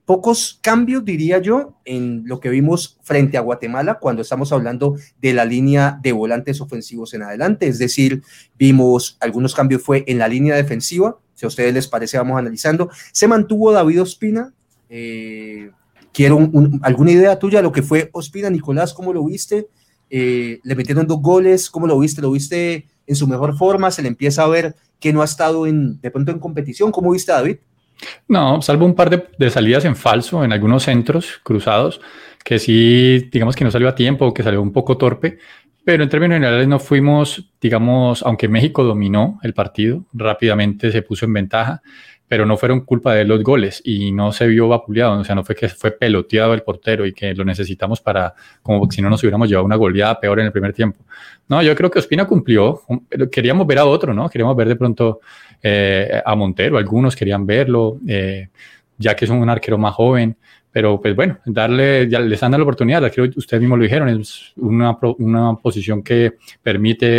Pocos 0.05 0.59
cambios, 0.61 1.03
diría 1.03 1.39
yo, 1.39 1.81
en 1.87 2.25
lo 2.27 2.39
que 2.39 2.51
vimos 2.51 2.99
frente 3.03 3.39
a 3.39 3.41
Guatemala 3.41 3.99
cuando 3.99 4.21
estamos 4.21 4.53
hablando 4.53 4.97
de 5.19 5.33
la 5.33 5.47
línea 5.47 5.99
de 6.03 6.13
volantes 6.13 6.61
ofensivos 6.61 7.15
en 7.15 7.23
adelante. 7.23 7.67
Es 7.69 7.79
decir, 7.79 8.23
vimos 8.59 9.17
algunos 9.21 9.55
cambios 9.55 9.83
fue 9.83 10.05
en 10.07 10.19
la 10.19 10.29
línea 10.29 10.57
defensiva. 10.57 11.19
Si 11.33 11.47
a 11.47 11.49
ustedes 11.49 11.73
les 11.73 11.89
parece, 11.89 12.19
vamos 12.19 12.39
analizando. 12.39 12.91
Se 13.13 13.27
mantuvo 13.27 13.73
David 13.73 14.03
Ospina, 14.03 14.53
eh, 14.91 15.71
Quiero 16.14 16.38
alguna 16.83 17.11
idea 17.11 17.38
tuya 17.40 17.59
de 17.59 17.64
lo 17.64 17.73
que 17.73 17.83
fue 17.83 18.09
Ospina, 18.12 18.49
Nicolás, 18.49 18.94
¿cómo 18.94 19.12
lo 19.12 19.25
viste? 19.25 19.66
Eh, 20.09 20.61
le 20.62 20.75
metieron 20.76 21.09
dos 21.09 21.21
goles, 21.21 21.68
¿cómo 21.68 21.88
lo 21.88 21.99
viste? 21.99 22.23
¿Lo 22.23 22.30
viste 22.30 22.87
en 23.04 23.16
su 23.16 23.26
mejor 23.26 23.56
forma? 23.56 23.90
¿Se 23.90 24.00
le 24.00 24.06
empieza 24.06 24.44
a 24.44 24.49
ver 24.49 24.76
que 25.00 25.12
no 25.12 25.23
ha 25.23 25.25
estado 25.25 25.66
en, 25.66 26.00
de 26.00 26.12
pronto 26.12 26.30
en 26.30 26.38
competición? 26.38 26.92
¿Cómo 26.92 27.11
viste 27.11 27.33
a 27.33 27.37
David? 27.37 27.56
No, 28.28 28.62
salvo 28.62 28.87
un 28.87 28.94
par 28.94 29.11
de, 29.11 29.26
de, 29.37 29.50
salidas 29.50 29.85
en 29.85 29.97
falso 29.97 30.44
en 30.44 30.52
algunos 30.52 30.85
centros 30.85 31.40
cruzados, 31.42 32.00
que 32.44 32.61
sí, 32.61 33.28
digamos 33.33 33.56
que 33.56 33.64
no 33.64 33.73
salió 33.73 33.88
a 33.88 33.97
tiempo, 33.97 34.33
que 34.33 34.44
salió 34.44 34.62
un 34.62 34.73
poco 34.73 34.97
torpe, 34.97 35.38
pero 35.85 36.02
en 36.02 36.09
términos 36.09 36.37
generales 36.37 36.66
no 36.66 36.78
fuimos, 36.78 37.50
digamos, 37.61 38.23
aunque 38.23 38.49
México 38.49 38.85
dominó 38.85 39.38
el 39.42 39.52
partido, 39.52 40.04
rápidamente 40.12 40.90
se 40.90 41.02
puso 41.02 41.26
en 41.26 41.35
ventaja, 41.35 41.83
pero 42.26 42.47
no 42.47 42.57
fueron 42.57 42.81
culpa 42.81 43.14
de 43.14 43.25
los 43.25 43.43
goles 43.43 43.83
y 43.85 44.11
no 44.11 44.33
se 44.33 44.47
vio 44.47 44.69
vapuleado, 44.69 45.19
o 45.19 45.25
sea, 45.25 45.35
no 45.35 45.45
fue 45.45 45.54
que 45.54 45.69
fue 45.69 45.90
peloteado 45.90 46.54
el 46.54 46.62
portero 46.62 47.04
y 47.04 47.12
que 47.12 47.35
lo 47.35 47.45
necesitamos 47.45 48.00
para, 48.00 48.35
como 48.62 48.90
si 48.90 49.02
no 49.02 49.11
nos 49.11 49.23
hubiéramos 49.23 49.49
llevado 49.49 49.66
una 49.66 49.76
goleada 49.76 50.19
peor 50.19 50.40
en 50.40 50.47
el 50.47 50.52
primer 50.52 50.73
tiempo. 50.73 51.04
No, 51.49 51.62
yo 51.62 51.75
creo 51.75 51.90
que 51.90 51.99
Ospina 51.99 52.26
cumplió, 52.26 52.81
queríamos 53.31 53.66
ver 53.66 53.78
a 53.78 53.85
otro, 53.85 54.14
¿no? 54.14 54.28
Queríamos 54.28 54.57
ver 54.57 54.69
de 54.69 54.76
pronto 54.76 55.21
eh, 55.62 56.23
a 56.25 56.35
Montero, 56.35 56.78
algunos 56.78 57.14
querían 57.14 57.45
verlo, 57.45 57.99
eh, 58.09 58.49
ya 58.97 59.14
que 59.14 59.26
es 59.26 59.31
un 59.31 59.49
arquero 59.49 59.76
más 59.76 59.95
joven, 59.95 60.37
pero 60.73 61.00
pues 61.00 61.14
bueno, 61.14 61.38
darle, 61.45 62.09
ya 62.09 62.21
les 62.21 62.43
han 62.43 62.52
dado 62.52 62.61
la 62.61 62.64
oportunidad, 62.64 63.12
creo 63.12 63.31
que 63.31 63.38
ustedes 63.38 63.61
mismos 63.61 63.78
lo 63.78 63.85
dijeron, 63.85 64.09
es 64.09 64.52
una, 64.57 64.99
una 65.19 65.54
posición 65.57 66.02
que 66.02 66.35
permite 66.62 67.19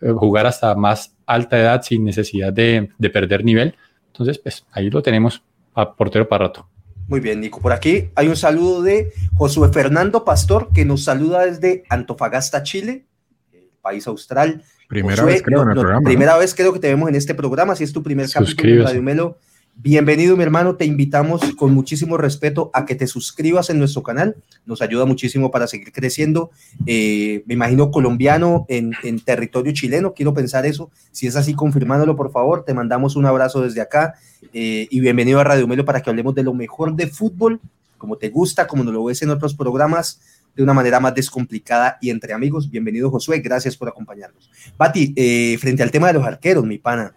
eh, 0.00 0.10
jugar 0.16 0.46
hasta 0.46 0.74
más 0.74 1.14
alta 1.26 1.58
edad 1.58 1.82
sin 1.82 2.04
necesidad 2.04 2.52
de, 2.52 2.88
de 2.96 3.10
perder 3.10 3.44
nivel. 3.44 3.74
Entonces, 4.18 4.38
pues 4.38 4.66
ahí 4.72 4.90
lo 4.90 5.00
tenemos 5.00 5.42
a 5.74 5.94
portero 5.94 6.28
para 6.28 6.46
rato. 6.46 6.68
Muy 7.06 7.20
bien, 7.20 7.40
Nico. 7.40 7.60
Por 7.60 7.72
aquí 7.72 8.10
hay 8.16 8.28
un 8.28 8.36
saludo 8.36 8.82
de 8.82 9.12
Josué 9.34 9.70
Fernando 9.72 10.24
Pastor 10.24 10.70
que 10.74 10.84
nos 10.84 11.04
saluda 11.04 11.46
desde 11.46 11.84
Antofagasta, 11.88 12.64
Chile, 12.64 13.06
el 13.52 13.70
país 13.80 14.06
austral. 14.08 14.64
Primera 14.88 15.24
vez 15.24 15.42
creo 15.42 15.62
en 15.62 15.70
el 15.70 15.74
programa. 15.76 16.04
Primera 16.04 16.36
vez 16.36 16.54
creo 16.54 16.72
que 16.72 16.80
te 16.80 16.88
vemos 16.88 17.08
en 17.08 17.14
este 17.14 17.34
programa. 17.34 17.76
Si 17.76 17.84
es 17.84 17.92
tu 17.92 18.02
primer 18.02 18.28
capítulo 18.28 18.74
de 18.74 18.82
Radio 18.82 19.02
Melo, 19.02 19.38
Bienvenido, 19.80 20.36
mi 20.36 20.42
hermano. 20.42 20.74
Te 20.74 20.84
invitamos 20.86 21.40
con 21.54 21.72
muchísimo 21.72 22.16
respeto 22.16 22.68
a 22.74 22.84
que 22.84 22.96
te 22.96 23.06
suscribas 23.06 23.70
en 23.70 23.78
nuestro 23.78 24.02
canal. 24.02 24.34
Nos 24.66 24.82
ayuda 24.82 25.04
muchísimo 25.04 25.52
para 25.52 25.68
seguir 25.68 25.92
creciendo. 25.92 26.50
Eh, 26.84 27.44
me 27.46 27.54
imagino 27.54 27.92
colombiano 27.92 28.66
en, 28.68 28.90
territorio 29.24 29.72
chileno. 29.72 30.14
Quiero 30.14 30.34
pensar 30.34 30.66
eso. 30.66 30.90
Si 31.12 31.28
es 31.28 31.36
así, 31.36 31.54
confirmándolo, 31.54 32.16
por 32.16 32.32
favor. 32.32 32.64
Te 32.64 32.74
mandamos 32.74 33.14
un 33.14 33.26
abrazo 33.26 33.60
desde 33.60 33.80
acá. 33.80 34.14
Eh, 34.52 34.88
y 34.90 34.98
bienvenido 34.98 35.38
a 35.38 35.44
Radio 35.44 35.68
Melo 35.68 35.84
para 35.84 36.02
que 36.02 36.10
hablemos 36.10 36.34
de 36.34 36.42
lo 36.42 36.54
mejor 36.54 36.96
de 36.96 37.06
fútbol, 37.06 37.60
como 37.98 38.16
te 38.16 38.30
gusta, 38.30 38.66
como 38.66 38.82
nos 38.82 38.92
lo 38.92 39.04
ves 39.04 39.22
en 39.22 39.30
otros 39.30 39.54
programas, 39.54 40.20
de 40.56 40.64
una 40.64 40.74
manera 40.74 40.98
más 40.98 41.14
descomplicada 41.14 41.98
y 42.00 42.10
entre 42.10 42.32
amigos. 42.32 42.68
Bienvenido, 42.68 43.12
Josué. 43.12 43.38
Gracias 43.38 43.76
por 43.76 43.86
acompañarnos. 43.86 44.50
Bati, 44.76 45.14
eh, 45.14 45.56
frente 45.60 45.84
al 45.84 45.92
tema 45.92 46.08
de 46.08 46.14
los 46.14 46.26
arqueros, 46.26 46.64
mi 46.64 46.78
pana. 46.78 47.14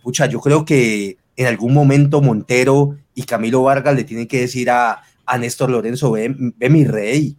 Pucha, 0.00 0.26
yo 0.26 0.40
creo 0.40 0.64
que 0.64 1.18
en 1.36 1.46
algún 1.46 1.74
momento 1.74 2.20
Montero 2.20 2.96
y 3.14 3.24
Camilo 3.24 3.62
Vargas 3.62 3.94
le 3.94 4.04
tienen 4.04 4.26
que 4.26 4.40
decir 4.40 4.70
a, 4.70 5.02
a 5.26 5.38
Néstor 5.38 5.70
Lorenzo, 5.70 6.12
ve, 6.12 6.34
mi 6.70 6.84
rey. 6.84 7.36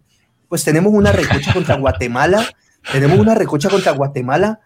Pues 0.48 0.64
tenemos 0.64 0.92
una 0.92 1.12
recocha 1.12 1.52
contra 1.54 1.76
Guatemala, 1.76 2.44
tenemos 2.92 3.18
una 3.18 3.34
recocha 3.34 3.68
contra 3.68 3.92
Guatemala, 3.92 4.60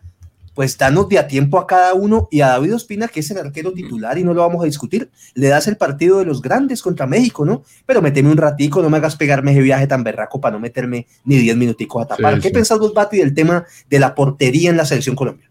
pues 0.54 0.76
danos 0.76 1.08
de 1.08 1.20
a 1.20 1.28
tiempo 1.28 1.58
a 1.60 1.68
cada 1.68 1.94
uno 1.94 2.26
y 2.32 2.40
a 2.40 2.48
David 2.48 2.74
Ospina, 2.74 3.06
que 3.06 3.20
es 3.20 3.30
el 3.30 3.38
arquero 3.38 3.72
titular 3.72 4.18
y 4.18 4.24
no 4.24 4.34
lo 4.34 4.40
vamos 4.40 4.60
a 4.60 4.64
discutir, 4.64 5.08
le 5.34 5.46
das 5.46 5.68
el 5.68 5.76
partido 5.76 6.18
de 6.18 6.24
los 6.24 6.42
grandes 6.42 6.82
contra 6.82 7.06
México, 7.06 7.44
¿no? 7.44 7.62
Pero 7.86 8.02
meteme 8.02 8.28
un 8.28 8.36
ratico, 8.36 8.82
no 8.82 8.90
me 8.90 8.96
hagas 8.96 9.14
pegarme 9.14 9.52
ese 9.52 9.60
viaje 9.60 9.86
tan 9.86 10.02
berraco 10.02 10.40
para 10.40 10.54
no 10.54 10.60
meterme 10.60 11.06
ni 11.24 11.36
10 11.36 11.56
minuticos 11.56 12.02
a 12.02 12.08
tapar. 12.08 12.40
¿Qué 12.40 12.50
pensás 12.50 12.80
vos, 12.80 12.92
Bati, 12.92 13.18
del 13.18 13.34
tema 13.34 13.64
de 13.88 14.00
la 14.00 14.16
portería 14.16 14.70
en 14.70 14.76
la 14.76 14.84
selección 14.84 15.14
colombiana? 15.14 15.47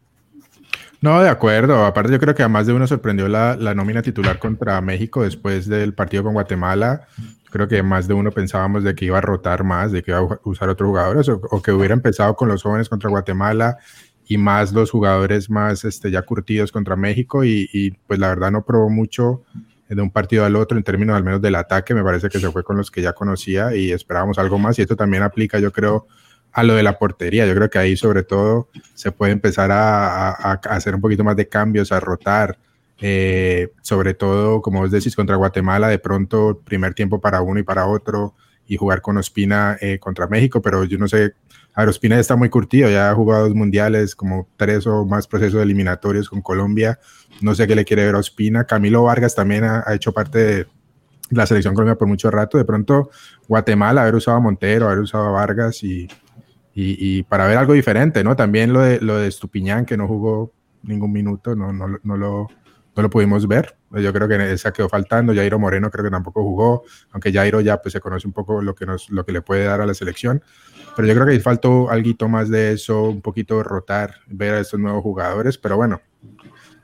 No, 1.07 1.21
de 1.21 1.29
acuerdo. 1.29 1.85
Aparte, 1.85 2.11
yo 2.11 2.19
creo 2.19 2.35
que 2.35 2.43
a 2.43 2.49
más 2.49 2.67
de 2.67 2.73
uno 2.73 2.85
sorprendió 2.85 3.29
la, 3.29 3.55
la, 3.55 3.73
nómina 3.73 4.01
titular 4.01 4.39
contra 4.39 4.81
México 4.81 5.23
después 5.23 5.65
del 5.65 5.93
partido 5.93 6.21
con 6.21 6.33
Guatemala. 6.33 7.07
Creo 7.49 7.69
que 7.69 7.81
más 7.81 8.09
de 8.09 8.13
uno 8.13 8.29
pensábamos 8.29 8.83
de 8.83 8.93
que 8.93 9.05
iba 9.05 9.17
a 9.17 9.21
rotar 9.21 9.63
más, 9.63 9.93
de 9.93 10.03
que 10.03 10.11
iba 10.11 10.19
a 10.19 10.39
usar 10.43 10.67
otros 10.67 10.85
jugadores 10.85 11.29
o, 11.29 11.61
que 11.61 11.71
hubiera 11.71 11.93
empezado 11.93 12.35
con 12.35 12.49
los 12.49 12.61
jóvenes 12.61 12.89
contra 12.89 13.09
Guatemala 13.09 13.77
y 14.27 14.37
más 14.37 14.73
los 14.73 14.91
jugadores 14.91 15.49
más 15.49 15.85
este, 15.85 16.11
ya 16.11 16.23
curtidos 16.23 16.73
contra 16.73 16.97
México 16.97 17.45
y, 17.45 17.69
y 17.71 17.91
pues 17.91 18.19
la 18.19 18.27
verdad 18.27 18.51
no 18.51 18.65
probó 18.65 18.89
mucho 18.89 19.43
de 19.87 20.01
un 20.01 20.11
partido 20.11 20.43
al 20.43 20.57
otro 20.57 20.77
en 20.77 20.83
términos 20.83 21.15
al 21.15 21.23
menos 21.23 21.41
del 21.41 21.55
ataque. 21.55 21.93
Me 21.93 22.03
parece 22.03 22.27
que 22.27 22.41
se 22.41 22.51
fue 22.51 22.65
con 22.65 22.75
los 22.75 22.91
que 22.91 23.01
ya 23.01 23.13
conocía 23.13 23.73
y 23.73 23.93
esperábamos 23.93 24.39
algo 24.39 24.59
más 24.59 24.77
y 24.77 24.81
esto 24.81 24.97
también 24.97 25.23
aplica 25.23 25.57
yo 25.57 25.71
creo 25.71 26.05
a 26.57 26.63
lo 26.63 26.73
de 26.73 26.81
la 26.81 26.97
portería. 26.97 27.45
Yo 27.45 27.53
creo 27.53 27.69
que 27.69 27.77
ahí 27.77 27.95
sobre 27.95 28.23
todo 28.23 28.67
se 28.95 29.11
puede 29.11 29.31
empezar 29.31 29.69
a, 29.71 30.53
hacer 30.53 30.95
un 30.95 31.01
poquito 31.01 31.23
más 31.23 31.35
de 31.35 31.47
cambios, 31.47 31.91
a 31.91 31.99
rotar. 31.99 32.57
Eh, 32.99 33.69
sobre 33.83 34.15
todo, 34.15 34.59
como 34.63 34.79
vos 34.79 34.89
decís, 34.89 35.15
contra 35.15 35.35
Guatemala, 35.35 35.87
de 35.87 35.99
pronto 35.99 36.59
primer 36.65 36.95
tiempo 36.95 37.21
para 37.21 37.43
uno 37.43 37.59
y 37.59 37.63
para 37.63 37.85
otro, 37.85 38.33
y 38.65 38.75
jugar 38.75 39.01
con 39.03 39.17
Ospina 39.17 39.77
eh, 39.81 39.99
contra 39.99 40.25
México, 40.25 40.59
pero 40.59 40.83
yo 40.83 40.97
no 40.97 41.07
sé, 41.07 41.35
a 41.75 41.81
ver, 41.81 41.89
Ospina 41.89 42.15
ya 42.15 42.21
está 42.21 42.35
muy 42.35 42.49
curtido, 42.49 42.89
ya 42.89 43.11
ha 43.11 43.13
jugado 43.13 43.43
dos 43.43 43.53
mundiales, 43.53 44.15
como 44.15 44.47
tres 44.57 44.87
o 44.87 45.05
más 45.05 45.27
procesos 45.27 45.61
eliminatorios 45.61 46.27
con 46.27 46.41
Colombia, 46.41 46.99
no 47.39 47.53
sé 47.53 47.67
qué 47.67 47.75
le 47.75 47.85
quiere 47.85 48.03
ver 48.03 48.15
a 48.15 48.17
Ospina, 48.17 48.63
Camilo 48.63 49.03
Vargas 49.03 49.35
también 49.35 49.63
ha, 49.63 49.83
ha 49.85 49.93
hecho 49.93 50.11
parte 50.11 50.39
de 50.39 50.67
la 51.29 51.45
selección 51.45 51.75
colombiana 51.75 51.99
por 51.99 52.07
mucho 52.07 52.31
rato, 52.31 52.57
de 52.57 52.65
pronto 52.65 53.11
Guatemala, 53.47 54.01
haber 54.01 54.15
usado 54.15 54.37
a 54.37 54.39
Montero, 54.39 54.87
haber 54.87 54.99
usado 54.99 55.27
a 55.27 55.31
Vargas 55.31 55.83
y, 55.83 56.07
y, 56.79 57.23
para 57.23 57.47
ver 57.47 57.57
algo 57.57 57.73
diferente, 57.73 58.23
¿no? 58.23 58.35
También 58.35 58.71
lo 58.71 58.81
de, 58.81 59.01
lo 59.01 59.17
de 59.17 59.27
Estupiñán, 59.27 59.83
que 59.83 59.97
no 59.97 60.07
jugó 60.07 60.53
ningún 60.83 61.11
minuto, 61.11 61.55
no, 61.55 61.73
no, 61.73 61.87
no, 62.03 62.17
lo, 62.17 62.47
no 62.95 63.03
lo 63.03 63.09
pudimos 63.09 63.47
ver. 63.47 63.75
Yo 63.91 64.13
creo 64.13 64.27
que 64.27 64.53
esa 64.53 64.71
quedó 64.71 64.87
faltando. 64.87 65.33
Jairo 65.33 65.57
Moreno 65.57 65.89
creo 65.89 66.05
que 66.05 66.11
tampoco 66.11 66.43
jugó, 66.43 66.83
aunque 67.11 67.33
Jairo 67.33 67.61
ya 67.61 67.81
pues, 67.81 67.93
se 67.93 67.99
conoce 67.99 68.27
un 68.27 68.33
poco 68.33 68.61
lo 68.61 68.75
que, 68.75 68.85
nos, 68.85 69.09
lo 69.09 69.25
que 69.25 69.31
le 69.31 69.41
puede 69.41 69.63
dar 69.63 69.81
a 69.81 69.87
la 69.87 69.95
selección. 69.95 70.43
Pero 70.95 71.07
yo 71.07 71.15
creo 71.15 71.25
que 71.25 71.39
faltó 71.39 71.89
algo 71.89 72.29
más 72.29 72.47
de 72.49 72.73
eso, 72.73 73.05
un 73.05 73.21
poquito 73.21 73.63
rotar, 73.63 74.15
ver 74.27 74.53
a 74.53 74.59
estos 74.59 74.79
nuevos 74.79 75.01
jugadores. 75.01 75.57
Pero 75.57 75.77
bueno, 75.77 76.01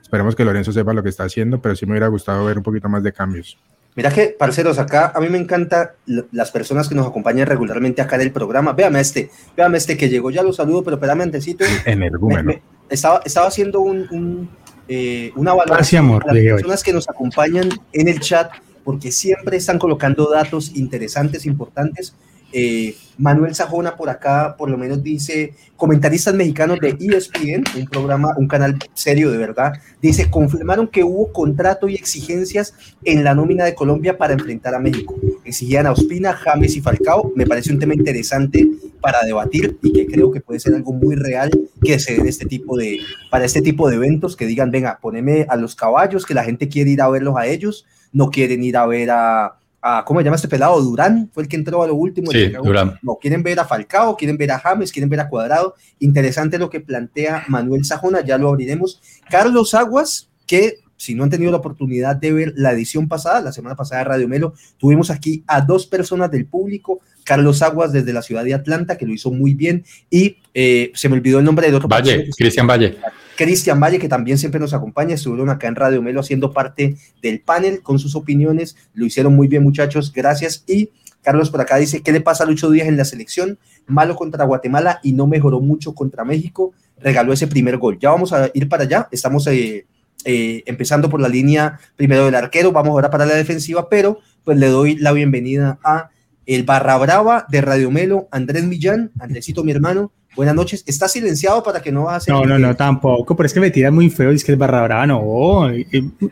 esperemos 0.02 0.34
que 0.34 0.44
Lorenzo 0.44 0.72
sepa 0.72 0.92
lo 0.92 1.04
que 1.04 1.10
está 1.10 1.22
haciendo, 1.22 1.62
pero 1.62 1.76
sí 1.76 1.86
me 1.86 1.92
hubiera 1.92 2.08
gustado 2.08 2.44
ver 2.44 2.56
un 2.56 2.64
poquito 2.64 2.88
más 2.88 3.04
de 3.04 3.12
cambios. 3.12 3.58
Mira 3.96 4.10
que, 4.10 4.34
parceros, 4.36 4.78
acá 4.78 5.12
a 5.14 5.20
mí 5.20 5.28
me 5.28 5.38
encanta 5.38 5.94
las 6.06 6.50
personas 6.50 6.88
que 6.88 6.96
nos 6.96 7.06
acompañan 7.06 7.46
regularmente 7.46 8.02
acá 8.02 8.16
en 8.16 8.22
el 8.22 8.32
programa. 8.32 8.72
Véame 8.72 9.00
este, 9.00 9.30
véame 9.56 9.78
este 9.78 9.96
que 9.96 10.08
llegó, 10.08 10.30
ya 10.30 10.42
lo 10.42 10.52
saludo, 10.52 10.82
pero 10.82 10.96
espérame 10.96 11.22
antesito. 11.22 11.64
En 11.86 12.02
el 12.02 12.18
me, 12.18 12.62
estaba, 12.88 13.20
estaba 13.24 13.46
haciendo 13.46 13.80
un, 13.80 14.08
un 14.10 14.48
eh, 14.86 15.32
una 15.36 15.52
evaluación 15.52 16.10
a 16.10 16.34
las 16.34 16.44
personas 16.44 16.82
que 16.82 16.92
nos 16.92 17.08
acompañan 17.08 17.70
en 17.92 18.08
el 18.08 18.20
chat, 18.20 18.50
porque 18.84 19.12
siempre 19.12 19.56
están 19.56 19.78
colocando 19.78 20.28
datos 20.28 20.76
interesantes, 20.76 21.46
importantes. 21.46 22.14
Eh, 22.56 22.94
Manuel 23.18 23.54
Sajona 23.54 23.96
por 23.96 24.08
acá, 24.10 24.54
por 24.56 24.70
lo 24.70 24.78
menos 24.78 25.02
dice, 25.02 25.54
comentaristas 25.76 26.34
mexicanos 26.34 26.78
de 26.78 26.96
ESPN, 27.00 27.64
un 27.76 27.86
programa, 27.86 28.34
un 28.36 28.46
canal 28.46 28.78
serio 28.94 29.32
de 29.32 29.38
verdad, 29.38 29.72
dice, 30.00 30.30
confirmaron 30.30 30.86
que 30.86 31.02
hubo 31.02 31.32
contrato 31.32 31.88
y 31.88 31.96
exigencias 31.96 32.74
en 33.04 33.24
la 33.24 33.34
nómina 33.34 33.64
de 33.64 33.74
Colombia 33.74 34.16
para 34.16 34.34
enfrentar 34.34 34.74
a 34.74 34.78
México. 34.78 35.16
Exigían 35.44 35.86
a 35.86 35.92
Ospina, 35.92 36.32
James 36.32 36.76
y 36.76 36.80
Falcao. 36.80 37.32
Me 37.34 37.46
parece 37.46 37.72
un 37.72 37.80
tema 37.80 37.94
interesante 37.94 38.68
para 39.00 39.22
debatir 39.22 39.76
y 39.82 39.92
que 39.92 40.06
creo 40.06 40.30
que 40.30 40.40
puede 40.40 40.60
ser 40.60 40.74
algo 40.74 40.92
muy 40.92 41.16
real 41.16 41.50
que 41.82 41.98
se 41.98 42.14
den 42.14 42.28
este 42.28 42.46
tipo 42.46 42.76
de, 42.76 43.00
para 43.30 43.44
este 43.44 43.62
tipo 43.62 43.88
de 43.88 43.96
eventos, 43.96 44.36
que 44.36 44.46
digan, 44.46 44.70
venga, 44.70 44.98
poneme 45.02 45.46
a 45.48 45.56
los 45.56 45.74
caballos, 45.74 46.24
que 46.24 46.34
la 46.34 46.44
gente 46.44 46.68
quiere 46.68 46.90
ir 46.90 47.02
a 47.02 47.08
verlos 47.08 47.34
a 47.36 47.46
ellos, 47.46 47.84
no 48.12 48.30
quieren 48.30 48.62
ir 48.62 48.76
a 48.76 48.86
ver 48.86 49.10
a 49.10 49.58
¿cómo 50.04 50.20
se 50.20 50.24
llama 50.24 50.36
este 50.36 50.48
pelado? 50.48 50.80
Durán, 50.80 51.30
fue 51.32 51.42
el 51.42 51.48
que 51.48 51.56
entró 51.56 51.82
a 51.82 51.86
lo 51.86 51.94
último. 51.94 52.30
Sí, 52.30 52.52
Durán. 52.62 52.98
No, 53.02 53.16
quieren 53.20 53.42
ver 53.42 53.60
a 53.60 53.64
Falcao, 53.64 54.16
quieren 54.16 54.36
ver 54.36 54.52
a 54.52 54.58
James, 54.58 54.92
quieren 54.92 55.10
ver 55.10 55.20
a 55.20 55.28
Cuadrado. 55.28 55.74
Interesante 55.98 56.58
lo 56.58 56.70
que 56.70 56.80
plantea 56.80 57.44
Manuel 57.48 57.84
Sajona, 57.84 58.24
ya 58.24 58.38
lo 58.38 58.48
abriremos. 58.48 59.00
Carlos 59.28 59.74
Aguas, 59.74 60.30
que 60.46 60.78
si 60.96 61.14
no 61.14 61.24
han 61.24 61.30
tenido 61.30 61.50
la 61.50 61.58
oportunidad 61.58 62.16
de 62.16 62.32
ver 62.32 62.52
la 62.56 62.72
edición 62.72 63.08
pasada, 63.08 63.40
la 63.40 63.52
semana 63.52 63.76
pasada 63.76 64.00
de 64.00 64.08
Radio 64.08 64.28
Melo, 64.28 64.54
tuvimos 64.78 65.10
aquí 65.10 65.44
a 65.46 65.60
dos 65.60 65.86
personas 65.86 66.30
del 66.30 66.46
público, 66.46 67.00
Carlos 67.24 67.62
Aguas 67.62 67.92
desde 67.92 68.12
la 68.12 68.22
ciudad 68.22 68.44
de 68.44 68.54
Atlanta, 68.54 68.96
que 68.96 69.06
lo 69.06 69.12
hizo 69.12 69.30
muy 69.30 69.54
bien, 69.54 69.84
y 70.08 70.38
eh, 70.54 70.92
se 70.94 71.08
me 71.08 71.16
olvidó 71.16 71.40
el 71.40 71.44
nombre 71.44 71.66
del 71.66 71.74
otro. 71.74 71.88
Valle, 71.88 72.30
Cristian 72.36 72.66
Valle. 72.66 72.96
Cristian 73.36 73.80
Valle, 73.80 73.98
que 73.98 74.08
también 74.08 74.38
siempre 74.38 74.60
nos 74.60 74.74
acompaña, 74.74 75.14
estuvieron 75.14 75.50
acá 75.50 75.68
en 75.68 75.74
Radio 75.74 76.02
Melo 76.02 76.20
haciendo 76.20 76.52
parte 76.52 76.96
del 77.22 77.40
panel 77.40 77.82
con 77.82 77.98
sus 77.98 78.14
opiniones, 78.14 78.76
lo 78.94 79.06
hicieron 79.06 79.34
muy 79.34 79.48
bien 79.48 79.62
muchachos, 79.62 80.12
gracias. 80.12 80.64
Y 80.66 80.90
Carlos 81.22 81.50
por 81.50 81.60
acá 81.60 81.76
dice, 81.76 82.02
¿qué 82.02 82.12
le 82.12 82.20
pasa 82.20 82.44
a 82.44 82.46
Lucho 82.46 82.70
Díaz 82.70 82.86
en 82.86 82.96
la 82.96 83.04
selección? 83.04 83.58
Malo 83.86 84.14
contra 84.14 84.44
Guatemala 84.44 85.00
y 85.02 85.12
no 85.12 85.26
mejoró 85.26 85.60
mucho 85.60 85.94
contra 85.94 86.24
México, 86.24 86.72
regaló 86.98 87.32
ese 87.32 87.46
primer 87.46 87.78
gol. 87.78 87.98
Ya 87.98 88.10
vamos 88.10 88.32
a 88.32 88.50
ir 88.54 88.68
para 88.68 88.84
allá, 88.84 89.08
estamos 89.10 89.46
eh, 89.46 89.86
eh, 90.24 90.62
empezando 90.66 91.08
por 91.08 91.20
la 91.20 91.28
línea 91.28 91.78
primero 91.96 92.26
del 92.26 92.34
arquero, 92.34 92.72
vamos 92.72 92.90
ahora 92.90 93.10
para 93.10 93.26
la 93.26 93.34
defensiva, 93.34 93.88
pero 93.88 94.20
pues 94.44 94.58
le 94.58 94.68
doy 94.68 94.96
la 94.96 95.12
bienvenida 95.12 95.78
a 95.82 96.10
el 96.46 96.64
barra 96.64 96.98
brava 96.98 97.46
de 97.48 97.60
Radio 97.62 97.90
Melo, 97.90 98.28
Andrés 98.30 98.64
Millán, 98.64 99.10
Andresito 99.18 99.64
mi 99.64 99.72
hermano, 99.72 100.12
Buenas 100.36 100.54
noches. 100.54 100.82
¿Está 100.86 101.08
silenciado 101.08 101.62
para 101.62 101.80
que 101.80 101.92
no 101.92 102.08
hacer? 102.08 102.34
No, 102.34 102.44
no, 102.44 102.58
no, 102.58 102.74
tampoco. 102.74 103.36
Pero 103.36 103.46
es 103.46 103.54
que 103.54 103.60
me 103.60 103.70
tira 103.70 103.90
muy 103.90 104.10
feo. 104.10 104.32
Y 104.32 104.36
es 104.36 104.44
que 104.44 104.52
es 104.52 104.58
barra 104.58 104.82
brava. 104.82 105.06
No, 105.06 105.20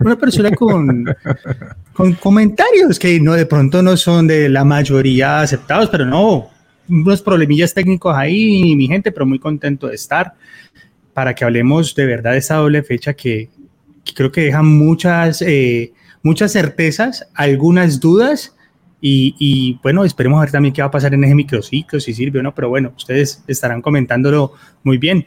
una 0.00 0.16
persona 0.16 0.50
con, 0.50 1.04
con 1.92 2.12
comentarios 2.14 2.98
que 2.98 3.20
no 3.20 3.34
de 3.34 3.46
pronto 3.46 3.82
no 3.82 3.96
son 3.96 4.26
de 4.26 4.48
la 4.48 4.64
mayoría 4.64 5.40
aceptados, 5.40 5.88
pero 5.88 6.04
no, 6.04 6.50
unos 6.88 7.22
problemillas 7.22 7.74
técnicos 7.74 8.14
ahí, 8.16 8.74
mi 8.76 8.86
gente, 8.86 9.12
pero 9.12 9.26
muy 9.26 9.38
contento 9.38 9.86
de 9.86 9.94
estar 9.94 10.34
para 11.14 11.34
que 11.34 11.44
hablemos 11.44 11.94
de 11.94 12.06
verdad 12.06 12.32
de 12.32 12.38
esta 12.38 12.56
doble 12.56 12.82
fecha 12.82 13.14
que, 13.14 13.50
creo 14.14 14.32
que 14.32 14.42
deja 14.42 14.62
muchas, 14.62 15.42
eh, 15.42 15.92
muchas 16.22 16.52
certezas, 16.52 17.26
algunas 17.34 18.00
dudas 18.00 18.54
y, 19.04 19.80
bueno, 19.82 20.04
esperemos 20.04 20.38
a 20.38 20.42
ver 20.42 20.52
también 20.52 20.72
qué 20.72 20.80
va 20.80 20.86
a 20.86 20.90
pasar 20.92 21.12
en 21.12 21.24
ese 21.24 21.34
microciclo, 21.34 21.98
si 21.98 22.14
sirve 22.14 22.38
o 22.38 22.42
no, 22.42 22.54
pero 22.54 22.68
bueno, 22.68 22.92
ustedes 22.96 23.42
estarán 23.48 23.82
comentándolo 23.82 24.52
muy 24.84 24.96
bien. 24.96 25.26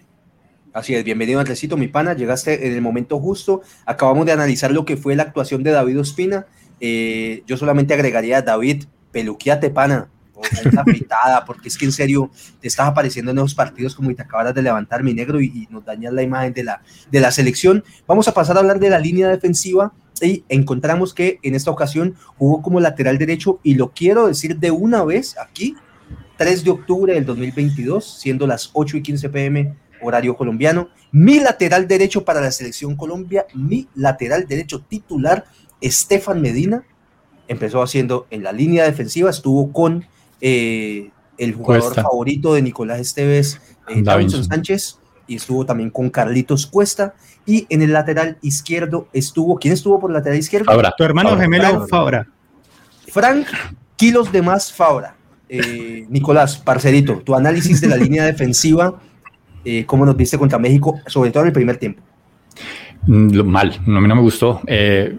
Así 0.71 0.95
es, 0.95 1.03
bienvenido 1.03 1.39
Andresito, 1.39 1.75
mi 1.75 1.89
pana, 1.89 2.13
llegaste 2.13 2.67
en 2.67 2.73
el 2.73 2.81
momento 2.81 3.19
justo, 3.19 3.61
acabamos 3.85 4.25
de 4.25 4.31
analizar 4.31 4.71
lo 4.71 4.85
que 4.85 4.95
fue 4.95 5.15
la 5.15 5.23
actuación 5.23 5.61
de 5.61 5.71
David 5.71 5.99
Ospina, 5.99 6.45
eh, 6.79 7.43
yo 7.47 7.57
solamente 7.57 7.93
agregaría 7.93 8.41
David, 8.41 8.85
peluqueate 9.11 9.69
pana, 9.69 10.09
porque 11.45 11.67
es 11.67 11.77
que 11.77 11.85
en 11.85 11.91
serio 11.91 12.31
te 12.61 12.67
estás 12.67 12.87
apareciendo 12.87 13.31
en 13.31 13.37
esos 13.37 13.55
partidos 13.55 13.95
como 13.95 14.11
y 14.11 14.15
te 14.15 14.21
acabas 14.21 14.53
de 14.53 14.61
levantar 14.61 15.03
mi 15.03 15.13
negro 15.13 15.41
y, 15.41 15.67
nos 15.69 15.83
dañas 15.83 16.13
la 16.13 16.23
imagen 16.23 16.53
de 16.53 16.63
la, 16.63 16.81
de 17.11 17.19
la 17.19 17.31
selección. 17.31 17.83
Vamos 18.07 18.27
a 18.27 18.33
pasar 18.33 18.57
a 18.57 18.59
hablar 18.59 18.79
de 18.79 18.89
la 18.89 18.99
línea 18.99 19.27
defensiva 19.27 19.93
y 20.21 20.43
encontramos 20.49 21.13
que 21.13 21.39
en 21.43 21.55
esta 21.55 21.71
ocasión 21.71 22.15
jugó 22.37 22.61
como 22.61 22.79
lateral 22.79 23.17
derecho 23.17 23.59
y 23.63 23.75
lo 23.75 23.91
quiero 23.91 24.27
decir 24.27 24.57
de 24.57 24.71
una 24.71 25.03
vez 25.03 25.35
aquí, 25.37 25.75
3 26.37 26.63
de 26.63 26.71
octubre 26.71 27.13
del 27.13 27.25
2022, 27.25 28.19
siendo 28.19 28.47
las 28.47 28.69
8 28.73 28.97
y 28.97 29.01
15 29.01 29.29
pm 29.29 29.75
horario 30.01 30.35
colombiano. 30.35 30.89
Mi 31.11 31.39
lateral 31.39 31.87
derecho 31.87 32.25
para 32.25 32.41
la 32.41 32.51
selección 32.51 32.95
Colombia, 32.95 33.45
mi 33.53 33.87
lateral 33.95 34.47
derecho 34.47 34.81
titular, 34.81 35.45
Estefan 35.81 36.41
Medina, 36.41 36.83
empezó 37.47 37.81
haciendo 37.81 38.27
en 38.29 38.43
la 38.43 38.51
línea 38.51 38.85
defensiva, 38.85 39.29
estuvo 39.29 39.71
con 39.71 40.05
eh, 40.41 41.11
el 41.37 41.53
jugador 41.53 41.93
favorito 41.93 42.53
de 42.53 42.61
Nicolás 42.61 42.99
Esteves, 42.99 43.61
eh, 43.87 44.01
Davinson 44.01 44.43
Sánchez, 44.43 44.99
y 45.27 45.35
estuvo 45.35 45.65
también 45.65 45.89
con 45.89 46.09
Carlitos 46.09 46.65
Cuesta. 46.67 47.15
Y 47.45 47.67
en 47.69 47.81
el 47.81 47.93
lateral 47.93 48.37
izquierdo 48.41 49.07
estuvo, 49.13 49.57
¿quién 49.59 49.73
estuvo 49.73 49.99
por 49.99 50.09
el 50.09 50.15
lateral 50.15 50.39
izquierdo? 50.39 50.65
Fabra. 50.65 50.93
Tu 50.97 51.03
hermano 51.03 51.37
gemelo 51.37 51.87
Fabra. 51.87 52.27
Frank, 53.07 53.47
kilos 53.95 54.31
de 54.31 54.41
más 54.41 54.71
Fabra. 54.71 55.15
Eh, 55.47 56.05
Nicolás, 56.09 56.57
parcerito, 56.57 57.17
tu 57.17 57.35
análisis 57.35 57.79
de 57.81 57.87
la 57.87 57.97
línea 57.97 58.25
defensiva, 58.25 58.99
eh, 59.63 59.85
¿cómo 59.85 60.05
nos 60.05 60.17
viste 60.17 60.37
contra 60.39 60.57
México, 60.57 60.99
sobre 61.05 61.29
todo 61.29 61.43
en 61.43 61.47
el 61.47 61.53
primer 61.53 61.77
tiempo? 61.77 62.01
Mm, 63.05 63.43
mal, 63.43 63.71
a 63.73 63.89
mí 63.99 64.07
no 64.07 64.15
me 64.15 64.21
gustó. 64.21 64.61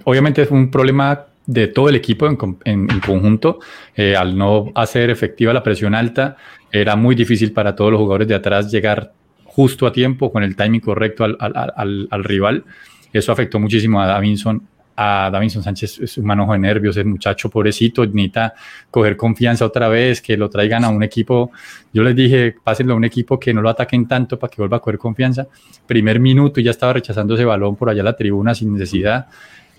obviamente 0.05 0.43
es 0.43 0.51
un 0.51 0.71
problema 0.71 1.27
de 1.47 1.69
todo 1.69 1.89
el 1.89 1.95
equipo 1.95 2.27
en, 2.27 3.01
conjunto. 3.01 3.61
Eh, 3.95 4.17
al 4.17 4.37
no 4.37 4.73
hacer 4.75 5.11
efectiva 5.11 5.53
la 5.53 5.63
presión 5.63 5.95
alta, 5.95 6.37
era 6.71 6.97
muy 6.97 7.15
difícil 7.15 7.53
para 7.53 7.75
todos 7.75 7.93
los 7.93 8.01
jugadores 8.01 8.29
de 8.29 8.35
atrás 8.35 8.71
llegar 8.71 9.13
justo 9.57 9.87
a 9.87 9.93
tiempo, 9.93 10.31
con 10.31 10.43
el 10.43 10.55
timing 10.55 10.83
correcto 10.83 11.25
al, 11.25 11.39
al, 11.41 12.09
al, 12.11 12.25
rival. 12.25 12.63
Eso 13.11 13.33
afectó 13.33 13.59
muchísimo 13.59 14.03
a 14.03 14.07
Davinson. 14.07 14.63
A 14.99 15.31
Davinson 15.33 15.63
Sánchez 15.63 15.99
es 16.01 16.19
un 16.19 16.27
manojo 16.27 16.53
de 16.53 16.59
nervios, 16.59 16.95
el 16.99 17.07
muchacho 17.07 17.49
pobrecito, 17.49 18.05
necesita 18.05 18.53
coger 18.91 19.17
confianza 19.17 19.65
otra 19.65 19.89
vez, 19.89 20.21
que 20.21 20.37
lo 20.37 20.51
traigan 20.51 20.85
a 20.85 20.91
un 20.91 21.03
equipo. 21.03 21.53
Yo 21.91 22.03
les 22.03 22.15
dije, 22.15 22.55
pásenlo 22.63 22.93
a 22.93 22.97
un 22.97 23.05
equipo 23.05 23.41
que 23.41 23.55
no 23.55 23.63
lo 23.63 23.71
ataquen 23.71 24.07
tanto 24.07 24.39
para 24.39 24.51
que 24.51 24.57
vuelva 24.59 24.77
a 24.77 24.81
coger 24.81 24.99
confianza. 24.99 25.47
Primer 25.87 26.21
minuto 26.21 26.61
y 26.61 26.65
ya 26.65 26.71
estaba 26.71 26.93
rechazando 26.93 27.35
ese 27.35 27.47
balón 27.47 27.77
por 27.77 27.89
allá 27.89 28.03
a 28.03 28.05
la 28.05 28.17
tribuna 28.17 28.55
sin 28.55 28.75
necesidad. 28.75 29.27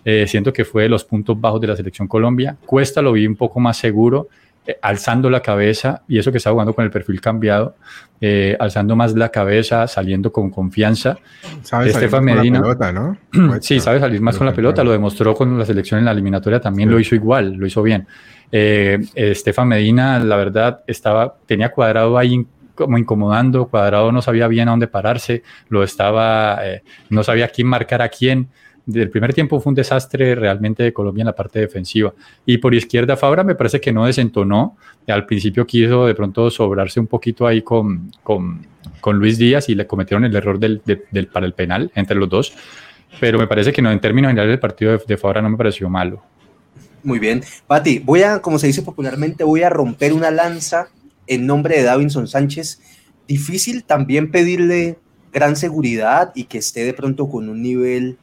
Eh, 0.03 0.25
siento 0.25 0.51
que 0.51 0.65
fue 0.65 0.84
de 0.84 0.89
los 0.89 1.03
puntos 1.03 1.39
bajos 1.39 1.62
de 1.62 1.67
la 1.67 1.75
selección 1.75 2.07
Colombia. 2.07 2.57
Cuesta 2.65 3.01
lo 3.01 3.12
vi 3.12 3.27
un 3.27 3.36
poco 3.36 3.60
más 3.60 3.77
seguro, 3.77 4.29
eh, 4.67 4.77
alzando 4.81 5.29
la 5.29 5.39
cabeza, 5.39 6.03
y 6.09 6.19
eso 6.19 6.29
que 6.29 6.39
está 6.39 6.51
jugando 6.51 6.74
con 6.74 6.83
el 6.83 6.91
perfil 6.91 7.21
cambiado, 7.21 7.75
eh, 8.19 8.57
alzando 8.59 8.97
más 8.97 9.13
la 9.15 9.29
cabeza, 9.29 9.88
saliendo 9.88 10.33
con 10.33 10.50
confianza. 10.51 11.17
Sabe 11.62 11.88
Estefan 11.88 12.25
Medina. 12.25 12.59
Con 12.59 12.69
la 12.69 12.77
pelota, 12.77 12.91
¿no? 12.91 13.59
sí, 13.62 13.79
sabe 13.79 14.01
salir 14.01 14.19
más 14.19 14.38
con 14.38 14.45
la 14.45 14.53
pelota, 14.53 14.83
lo 14.83 14.91
demostró 14.91 15.33
con 15.36 15.57
la 15.57 15.65
selección 15.65 16.00
en 16.00 16.05
la 16.05 16.12
eliminatoria, 16.12 16.59
también 16.59 16.91
lo 16.91 17.00
hizo 17.00 17.15
igual, 17.15 17.53
lo 17.53 17.65
hizo 17.65 17.81
bien. 17.81 18.05
Estefan 18.51 19.69
Medina, 19.69 20.19
la 20.19 20.36
verdad, 20.36 20.81
estaba, 20.86 21.38
tenía 21.45 21.69
cuadrado 21.69 22.17
ahí 22.17 22.45
como 22.75 22.97
incomodando, 22.97 23.67
cuadrado 23.67 24.12
no 24.12 24.21
sabía 24.21 24.50
bien 24.50 24.67
a 24.67 24.71
dónde 24.71 24.88
pararse, 24.88 25.43
lo 25.69 25.81
estaba, 25.81 26.59
no 27.09 27.24
sabía 27.24 27.47
quién 27.47 27.67
marcar 27.67 28.01
a 28.01 28.09
quién 28.09 28.50
del 28.88 29.10
primer 29.10 29.34
tiempo 29.34 29.60
fue 29.60 29.72
un 29.72 29.75
desastre 29.75 30.34
realmente 30.34 30.82
de 30.82 30.94
Colombia 30.94 31.22
en 31.22 31.27
la 31.27 31.36
parte 31.36 31.60
defensiva. 31.60 32.13
Y 32.46 32.58
por 32.58 32.74
izquierda, 32.74 33.17
Fabra 33.17 33.44
me 33.44 33.53
parece 33.53 33.82
que 33.82 33.91
no 33.91 34.06
desentonó. 34.06 34.77
Al 35.08 35.25
principio 35.25 35.67
quiso 35.67 36.06
de 36.06 36.15
pronto 36.15 36.50
sobrarse 36.50 37.00
un 37.00 37.08
poquito 37.08 37.46
ahí 37.46 37.62
con, 37.62 38.10
con, 38.24 38.65
con 39.01 39.17
Luis 39.20 39.38
Díaz 39.38 39.67
y 39.67 39.75
le 39.75 39.86
cometieron 39.86 40.24
el 40.24 40.36
error 40.36 40.58
del, 40.58 40.82
del, 40.86 41.27
para 41.27 41.46
el 41.46 41.53
penal 41.53 41.91
entre 41.96 42.15
los 42.15 42.29
dos. 42.29 42.53
Pero 43.20 43.38
me 43.38 43.46
parece 43.46 43.74
que 43.74 43.82
no, 43.82 43.91
en 43.91 44.00
términos 44.00 44.29
generales 44.29 44.53
el 44.53 44.60
partido 44.60 44.98
de, 45.06 45.17
Fabra 45.17 45.41
no 45.41 45.50
me 45.50 45.58
pareció 45.58 45.89
malo. 45.89 46.24
Muy 47.03 47.20
bien. 47.20 47.44
Pati, 47.67 48.00
voy 48.00 48.24
a, 48.24 48.39
como 48.39 48.58
se 48.58 48.67
dice 48.67 48.84
popularmente, 48.84 49.44
voy 49.44 49.63
a 49.63 49.70
romper 49.70 50.13
una 50.13 50.32
lanza 50.32 50.88
en 51.27 51.46
nombre 51.46 51.75
de 51.75 51.84
Davinson 51.84 52.27
Sánchez. 52.27 52.82
Difícil 53.28 53.84
también 53.84 54.32
pedirle 54.32 54.97
gran 55.34 55.58
seguridad 55.58 56.32
y 56.36 56.45
que 56.45 56.58
esté 56.58 56.86
de 56.86 56.93
pronto 56.93 57.30
con 57.30 57.50
un 57.50 57.62
nivel 57.62 58.17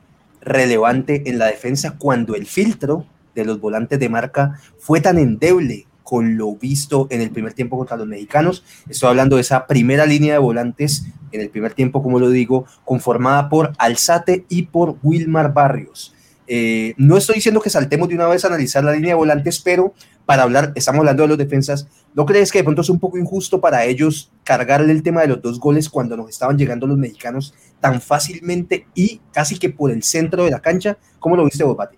relevante 0.44 1.28
en 1.28 1.38
la 1.38 1.46
defensa 1.46 1.96
cuando 1.98 2.34
el 2.34 2.46
filtro 2.46 3.06
de 3.34 3.44
los 3.44 3.60
volantes 3.60 3.98
de 3.98 4.08
marca 4.08 4.60
fue 4.78 5.00
tan 5.00 5.18
endeble 5.18 5.86
con 6.02 6.36
lo 6.36 6.54
visto 6.54 7.08
en 7.10 7.20
el 7.20 7.30
primer 7.30 7.54
tiempo 7.54 7.76
contra 7.76 7.96
los 7.96 8.06
mexicanos. 8.06 8.62
Estoy 8.88 9.08
hablando 9.08 9.36
de 9.36 9.42
esa 9.42 9.66
primera 9.66 10.06
línea 10.06 10.34
de 10.34 10.38
volantes 10.38 11.06
en 11.32 11.40
el 11.40 11.48
primer 11.48 11.72
tiempo, 11.72 12.02
como 12.02 12.20
lo 12.20 12.30
digo, 12.30 12.66
conformada 12.84 13.48
por 13.48 13.72
Alzate 13.78 14.44
y 14.48 14.64
por 14.64 14.98
Wilmar 15.02 15.52
Barrios. 15.52 16.13
Eh, 16.46 16.94
no 16.96 17.16
estoy 17.16 17.36
diciendo 17.36 17.60
que 17.60 17.70
saltemos 17.70 18.08
de 18.08 18.14
una 18.14 18.26
vez 18.26 18.44
a 18.44 18.48
analizar 18.48 18.84
la 18.84 18.92
línea 18.92 19.10
de 19.10 19.14
volantes, 19.14 19.60
pero 19.60 19.94
para 20.26 20.42
hablar, 20.42 20.72
estamos 20.74 21.00
hablando 21.00 21.22
de 21.22 21.28
los 21.28 21.38
defensas, 21.38 21.88
¿no 22.14 22.24
crees 22.26 22.50
que 22.50 22.58
de 22.58 22.64
pronto 22.64 22.82
es 22.82 22.88
un 22.88 22.98
poco 22.98 23.18
injusto 23.18 23.60
para 23.60 23.84
ellos 23.84 24.30
cargarle 24.42 24.92
el 24.92 25.02
tema 25.02 25.20
de 25.22 25.28
los 25.28 25.42
dos 25.42 25.60
goles 25.60 25.88
cuando 25.88 26.16
nos 26.16 26.30
estaban 26.30 26.56
llegando 26.56 26.86
los 26.86 26.98
mexicanos 26.98 27.54
tan 27.80 28.00
fácilmente 28.00 28.86
y 28.94 29.20
casi 29.32 29.58
que 29.58 29.70
por 29.70 29.90
el 29.90 30.02
centro 30.02 30.44
de 30.44 30.50
la 30.50 30.60
cancha? 30.60 30.96
¿Cómo 31.18 31.36
lo 31.36 31.44
viste 31.44 31.64
vos, 31.64 31.76
Pati? 31.76 31.96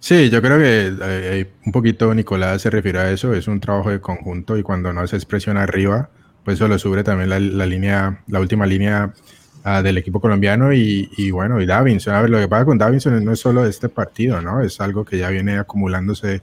Sí, 0.00 0.28
yo 0.28 0.42
creo 0.42 0.58
que 0.58 0.94
eh, 1.02 1.50
un 1.64 1.72
poquito 1.72 2.14
Nicolás 2.14 2.60
se 2.60 2.70
refiere 2.70 2.98
a 2.98 3.10
eso, 3.10 3.32
es 3.32 3.48
un 3.48 3.60
trabajo 3.60 3.90
de 3.90 4.00
conjunto 4.00 4.58
y 4.58 4.62
cuando 4.62 4.92
no 4.92 5.00
haces 5.00 5.24
presión 5.24 5.56
arriba, 5.56 6.10
pues 6.44 6.56
eso 6.56 6.68
lo 6.68 6.78
sube 6.78 7.02
también 7.02 7.30
la, 7.30 7.66
línea, 7.66 8.22
la 8.26 8.40
última 8.40 8.66
línea 8.66 9.14
del 9.64 9.96
equipo 9.96 10.20
colombiano 10.20 10.74
y, 10.74 11.30
bueno, 11.30 11.60
y 11.60 11.66
Davinson. 11.66 12.14
A 12.14 12.20
ver, 12.20 12.30
lo 12.30 12.38
que 12.38 12.48
pasa 12.48 12.66
con 12.66 12.76
Davinson 12.76 13.24
no 13.24 13.32
es 13.32 13.40
solo 13.40 13.64
de 13.64 13.70
este 13.70 13.88
partido, 13.88 14.42
¿no? 14.42 14.60
Es 14.60 14.78
algo 14.80 15.04
que 15.06 15.16
ya 15.16 15.30
viene 15.30 15.56
acumulándose 15.56 16.42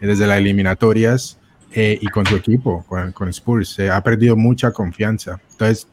desde 0.00 0.26
las 0.28 0.38
eliminatorias 0.38 1.38
eh, 1.72 1.98
y 2.00 2.06
con 2.08 2.24
su 2.24 2.36
equipo, 2.36 2.84
con, 2.86 3.28
Spurs. 3.30 3.70
Se 3.70 3.90
ha 3.90 4.00
perdido 4.02 4.36
mucha 4.36 4.70
confianza. 4.70 5.40
Entonces, 5.50 5.88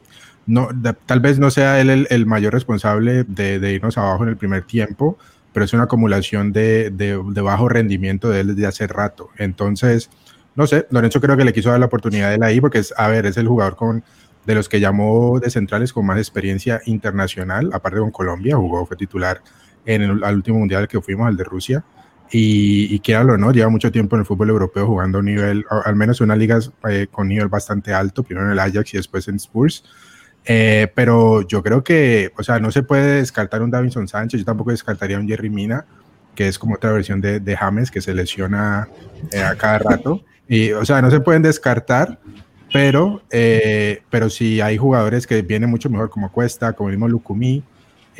no, 0.46 0.68
tal 1.06 1.18
vez 1.18 1.40
no 1.40 1.50
sea 1.50 1.80
él 1.80 2.06
el, 2.08 2.26
mayor 2.26 2.52
responsable 2.52 3.24
de, 3.24 3.72
irnos 3.72 3.98
abajo 3.98 4.22
en 4.22 4.28
el 4.28 4.36
primer 4.36 4.62
tiempo, 4.62 5.18
pero 5.52 5.64
es 5.64 5.72
una 5.72 5.84
acumulación 5.84 6.52
de, 6.52 6.90
de, 6.90 7.40
bajo 7.40 7.68
rendimiento 7.68 8.30
de 8.30 8.40
él 8.40 8.54
desde 8.54 8.66
hace 8.66 8.86
rato. 8.86 9.30
Entonces, 9.38 10.08
no 10.54 10.68
sé, 10.68 10.86
Lorenzo 10.90 11.20
creo 11.20 11.36
que 11.36 11.44
le 11.44 11.52
quiso 11.52 11.70
dar 11.70 11.80
la 11.80 11.86
oportunidad 11.86 12.28
de 12.28 12.36
él 12.36 12.42
ahí 12.44 12.60
porque, 12.60 12.78
es, 12.78 12.94
a 12.96 13.08
ver, 13.08 13.26
es 13.26 13.36
el 13.36 13.48
jugador 13.48 13.74
con 13.74 14.04
de 14.44 14.54
los 14.54 14.68
que 14.68 14.80
llamó 14.80 15.38
de 15.38 15.50
centrales 15.50 15.92
con 15.92 16.06
más 16.06 16.18
experiencia 16.18 16.80
internacional, 16.86 17.70
aparte 17.72 17.98
con 17.98 18.10
Colombia, 18.10 18.56
jugó, 18.56 18.86
fue 18.86 18.96
titular 18.96 19.42
en 19.84 20.02
el, 20.02 20.22
último 20.22 20.58
mundial 20.58 20.88
que 20.88 21.00
fuimos, 21.00 21.26
al 21.28 21.36
de 21.36 21.44
Rusia. 21.44 21.84
Y, 22.32 22.94
y 22.94 23.12
lo 23.12 23.36
no, 23.36 23.52
lleva 23.52 23.68
mucho 23.70 23.90
tiempo 23.90 24.14
en 24.14 24.20
el 24.20 24.26
fútbol 24.26 24.50
europeo 24.50 24.86
jugando 24.86 25.18
a 25.18 25.22
nivel, 25.22 25.64
al 25.84 25.96
menos 25.96 26.20
en 26.20 26.26
una 26.26 26.36
liga 26.36 26.60
eh, 26.88 27.08
con 27.10 27.26
nivel 27.26 27.48
bastante 27.48 27.92
alto, 27.92 28.22
primero 28.22 28.46
en 28.46 28.52
el 28.52 28.58
Ajax 28.58 28.94
y 28.94 28.98
después 28.98 29.26
en 29.26 29.36
Spurs. 29.36 29.84
Eh, 30.44 30.90
pero 30.94 31.42
yo 31.42 31.62
creo 31.62 31.82
que, 31.82 32.32
o 32.38 32.42
sea, 32.42 32.60
no 32.60 32.70
se 32.70 32.82
puede 32.82 33.16
descartar 33.16 33.62
un 33.62 33.70
Davinson 33.70 34.08
Sánchez, 34.08 34.40
yo 34.40 34.44
tampoco 34.44 34.70
descartaría 34.70 35.18
un 35.18 35.28
Jerry 35.28 35.50
Mina, 35.50 35.84
que 36.34 36.48
es 36.48 36.58
como 36.58 36.76
otra 36.76 36.92
versión 36.92 37.20
de, 37.20 37.40
de 37.40 37.56
James, 37.56 37.90
que 37.90 38.00
se 38.00 38.14
lesiona 38.14 38.88
eh, 39.32 39.42
a 39.42 39.56
cada 39.56 39.78
rato. 39.78 40.24
Y, 40.48 40.72
o 40.72 40.84
sea, 40.84 41.02
no 41.02 41.10
se 41.10 41.20
pueden 41.20 41.42
descartar, 41.42 42.18
pero, 42.72 43.22
pero 43.28 44.30
si 44.30 44.60
hay 44.60 44.76
jugadores 44.76 45.26
que 45.26 45.42
vienen 45.42 45.70
mucho 45.70 45.90
mejor, 45.90 46.10
como 46.10 46.30
Cuesta, 46.30 46.72
como 46.72 46.88
el 46.88 46.96
mismo 46.96 47.08
Lukumi, 47.08 47.62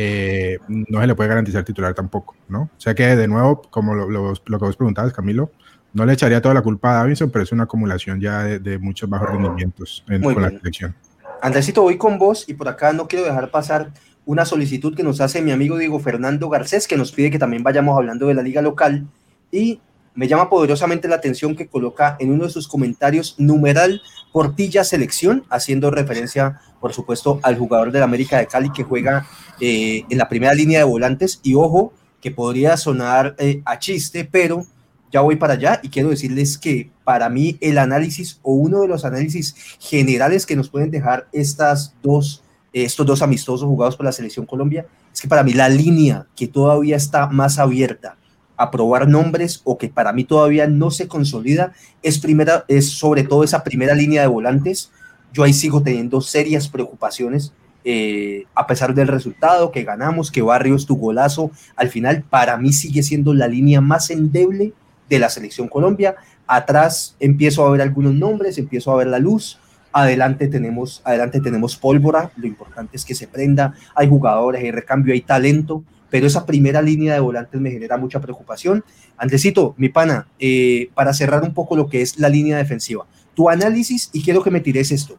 eh, 0.03 0.59
no 0.69 1.01
se 1.01 1.07
le 1.07 1.15
puede 1.15 1.29
garantizar 1.29 1.63
titular 1.63 1.93
tampoco, 1.93 2.35
¿no? 2.49 2.63
O 2.63 2.81
sea 2.81 2.95
que, 2.95 3.17
de 3.17 3.29
nuevo, 3.29 3.61
como 3.69 3.95
lo, 3.95 4.35
que 4.35 4.57
vos 4.57 4.77
preguntabas, 4.77 5.13
Camilo, 5.13 5.51
no 5.93 6.07
le 6.07 6.15
echaría 6.15 6.41
toda 6.41 6.55
la 6.55 6.63
culpa 6.63 6.93
a 6.93 6.95
Davinson, 6.95 7.31
pero 7.31 7.43
es 7.43 7.53
una 7.53 7.65
acumulación 7.65 8.19
ya 8.19 8.45
de, 8.45 8.79
muchos 8.79 9.11
bajos 9.11 9.29
rendimientos 9.29 10.03
en, 10.09 10.23
con 10.23 10.41
la 10.41 10.49
selección. 10.49 10.95
Andresito, 11.43 11.83
voy 11.83 11.99
con 11.99 12.19
vos 12.19 12.49
y 12.49 12.55
por 12.55 12.69
acá 12.69 12.95
no 12.95 13.09
quiero 13.09 13.27
dejar 13.27 13.51
pasar 13.51 13.91
una 14.25 14.47
solicitud 14.47 14.95
que 14.95 15.03
nos 15.03 15.21
hace 15.21 15.43
mi 15.43 15.51
amigo 15.51 15.77
Diego 15.77 15.99
Fernando 16.01 16.49
Garcés, 16.49 16.89
que 16.89 16.97
nos 16.97 17.13
pide 17.13 17.31
que 17.31 17.39
también 17.39 17.63
vayamos 17.63 17.95
hablando 17.95 18.27
de 18.27 18.35
la 18.35 18.43
liga 18.43 18.63
local 18.63 19.07
y 19.53 19.81
me 20.21 20.29
llama 20.29 20.51
poderosamente 20.51 21.09
la 21.09 21.15
atención 21.15 21.57
que 21.57 21.67
coloca 21.67 22.19
en 22.21 22.31
uno 22.31 22.45
de 22.45 22.51
sus 22.51 22.69
comentarios 22.69 23.37
numeral 23.39 24.03
Portilla 24.35 24.85
Selección, 24.85 25.47
haciendo 25.49 25.91
referencia, 25.91 26.61
por 26.79 26.93
supuesto, 26.93 27.41
al 27.43 27.57
jugador 27.57 27.91
del 27.91 28.03
América 28.03 28.37
de 28.37 28.47
Cali 28.47 28.71
que 28.71 28.83
juega 28.83 29.27
eh, 29.63 30.05
en 30.11 30.19
la 30.19 30.29
primera 30.29 30.53
línea 30.53 30.81
de 30.81 30.85
volantes. 30.85 31.41
Y 31.43 31.55
ojo, 31.55 31.95
que 32.21 32.31
podría 32.31 32.77
sonar 32.77 33.35
eh, 33.39 33.63
a 33.65 33.79
chiste, 33.79 34.29
pero 34.31 34.67
ya 35.11 35.23
voy 35.23 35.37
para 35.37 35.55
allá 35.55 35.81
y 35.83 35.89
quiero 35.89 36.11
decirles 36.11 36.59
que 36.59 36.91
para 37.03 37.31
mí 37.31 37.57
el 37.63 37.79
análisis 37.79 38.41
o 38.43 38.53
uno 38.53 38.83
de 38.83 38.89
los 38.89 39.07
análisis 39.07 39.57
generales 39.79 40.45
que 40.45 40.55
nos 40.55 40.69
pueden 40.69 40.91
dejar 40.91 41.29
estas 41.33 41.95
dos, 42.03 42.43
estos 42.75 43.07
dos 43.07 43.23
amistosos 43.23 43.67
jugados 43.67 43.97
por 43.97 44.05
la 44.05 44.13
selección 44.13 44.45
Colombia 44.45 44.85
es 45.15 45.23
que 45.23 45.29
para 45.29 45.43
mí 45.43 45.55
la 45.55 45.71
línea 45.71 46.27
que 46.37 46.47
todavía 46.47 46.97
está 46.97 47.27
más 47.29 47.59
abierta 47.59 48.19
a 48.61 48.71
probar 48.71 49.09
nombres 49.09 49.63
o 49.65 49.79
que 49.79 49.89
para 49.89 50.13
mí 50.13 50.25
todavía 50.25 50.67
no 50.67 50.91
se 50.91 51.09
consolida 51.09 51.73
es, 52.03 52.19
primera, 52.19 52.67
es 52.69 52.91
sobre 52.91 53.25
todo 53.25 53.43
esa 53.43 53.65
primera 53.65 53.95
línea 53.95 54.21
de 54.21 54.29
volantes. 54.29 54.93
Yo 55.33 55.45
ahí 55.45 55.55
sigo 55.55 55.83
teniendo 55.83 56.21
serias 56.21 56.69
preocupaciones 56.69 57.55
eh, 57.83 58.45
a 58.55 58.67
pesar 58.67 58.93
del 58.93 59.09
resultado 59.09 59.71
que 59.71 59.83
ganamos, 59.83 60.31
que 60.31 60.43
Barrios 60.43 60.85
tu 60.85 60.99
golazo, 60.99 61.51
al 61.75 61.89
final 61.89 62.23
para 62.23 62.59
mí 62.59 62.75
sigue 62.75 63.03
siendo 63.03 63.33
la 63.33 63.49
línea 63.49 63.81
más 63.81 64.11
endeble 64.11 64.75
de 65.09 65.19
la 65.19 65.31
selección 65.31 65.67
Colombia. 65.67 66.17
Atrás 66.47 67.17
empiezo 67.19 67.65
a 67.65 67.71
ver 67.71 67.81
algunos 67.81 68.13
nombres, 68.13 68.59
empiezo 68.59 68.93
a 68.93 68.97
ver 68.97 69.07
la 69.07 69.19
luz. 69.19 69.59
Adelante 69.91 70.49
tenemos, 70.49 71.01
adelante 71.05 71.41
tenemos 71.41 71.77
pólvora, 71.77 72.31
lo 72.37 72.47
importante 72.47 72.99
es 72.99 73.07
que 73.07 73.15
se 73.15 73.27
prenda, 73.27 73.73
hay 73.95 74.07
jugadores, 74.07 74.63
hay 74.63 74.71
recambio, 74.71 75.15
hay 75.15 75.23
talento, 75.23 75.83
pero 76.11 76.27
esa 76.27 76.45
primera 76.45 76.83
línea 76.83 77.15
de 77.15 77.21
volantes 77.21 77.61
me 77.61 77.71
genera 77.71 77.97
mucha 77.97 78.21
preocupación. 78.21 78.85
Andresito, 79.17 79.75
mi 79.79 79.89
pana, 79.89 80.27
eh, 80.39 80.91
para 80.95 81.15
cerrar 81.15 81.43
un 81.43 81.55
poco 81.55 81.77
lo 81.77 81.89
que 81.89 82.03
es 82.03 82.19
la 82.19 82.29
línea 82.29 82.59
defensiva, 82.59 83.07
tu 83.35 83.49
análisis 83.49 84.11
y 84.13 84.23
quiero 84.23 84.43
que 84.43 84.51
me 84.51 84.61
tires 84.61 84.91
esto. 84.91 85.17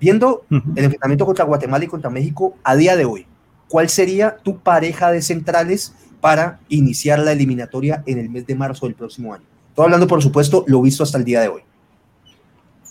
Viendo 0.00 0.46
el 0.50 0.84
enfrentamiento 0.84 1.26
contra 1.26 1.44
Guatemala 1.44 1.84
y 1.84 1.88
contra 1.88 2.08
México 2.08 2.56
a 2.64 2.74
día 2.74 2.96
de 2.96 3.04
hoy, 3.04 3.26
¿cuál 3.68 3.90
sería 3.90 4.36
tu 4.42 4.58
pareja 4.58 5.12
de 5.12 5.20
centrales 5.20 5.94
para 6.22 6.58
iniciar 6.70 7.18
la 7.18 7.32
eliminatoria 7.32 8.02
en 8.06 8.18
el 8.18 8.30
mes 8.30 8.46
de 8.46 8.54
marzo 8.54 8.86
del 8.86 8.94
próximo 8.94 9.34
año? 9.34 9.44
Estoy 9.68 9.84
hablando, 9.84 10.06
por 10.06 10.22
supuesto, 10.22 10.64
lo 10.66 10.80
visto 10.80 11.02
hasta 11.02 11.18
el 11.18 11.24
día 11.24 11.42
de 11.42 11.48
hoy. 11.48 11.60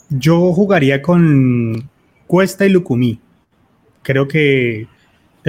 Yo 0.09 0.53
jugaría 0.53 1.01
con 1.01 1.89
Cuesta 2.27 2.65
y 2.65 2.69
Lucumí. 2.69 3.19
Creo 4.03 4.27
que 4.27 4.87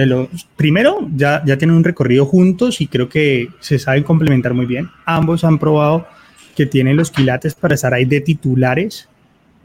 de 0.01 0.07
los, 0.07 0.27
primero 0.55 1.07
ya, 1.15 1.43
ya 1.45 1.57
tienen 1.57 1.77
un 1.77 1.83
recorrido 1.83 2.25
juntos 2.25 2.81
y 2.81 2.87
creo 2.87 3.09
que 3.09 3.49
se 3.59 3.79
saben 3.79 4.03
complementar 4.03 4.53
muy 4.53 4.65
bien. 4.65 4.89
Ambos 5.05 5.43
han 5.43 5.57
probado 5.57 6.07
que 6.55 6.65
tienen 6.65 6.97
los 6.97 7.11
quilates 7.11 7.55
para 7.55 7.75
estar 7.75 7.93
ahí 7.93 8.05
de 8.05 8.21
titulares 8.21 9.07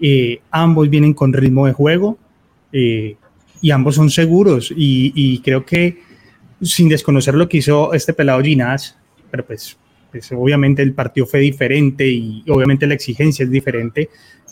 eh, 0.01 0.40
ambos 0.51 0.90
vienen 0.90 1.14
con 1.14 1.33
ritmo 1.33 1.66
de 1.66 1.72
juego 1.72 2.18
eh, 2.72 3.16
y 3.61 3.70
ambos 3.70 3.94
son 3.94 4.11
seguros. 4.11 4.72
Y, 4.77 5.40
creo 5.40 5.64
que 5.64 5.99
sin 6.62 6.88
desconocer 6.88 7.35
lo 7.35 7.49
que 7.49 7.59
hizo 7.59 7.92
este 7.92 8.12
pelado 8.12 8.42
Ginás, 8.42 8.96
pero 9.31 9.44
pues, 9.44 9.77
pues, 10.11 10.31
obviamente 10.33 10.83
el 10.83 10.92
partido 10.94 11.27
fue 11.27 11.40
diferente 11.40 12.07
y 12.07 12.44
obviamente 12.49 12.87
la 12.87 12.94
exigencia 12.94 13.44
es 13.44 13.51
diferente. 13.51 14.11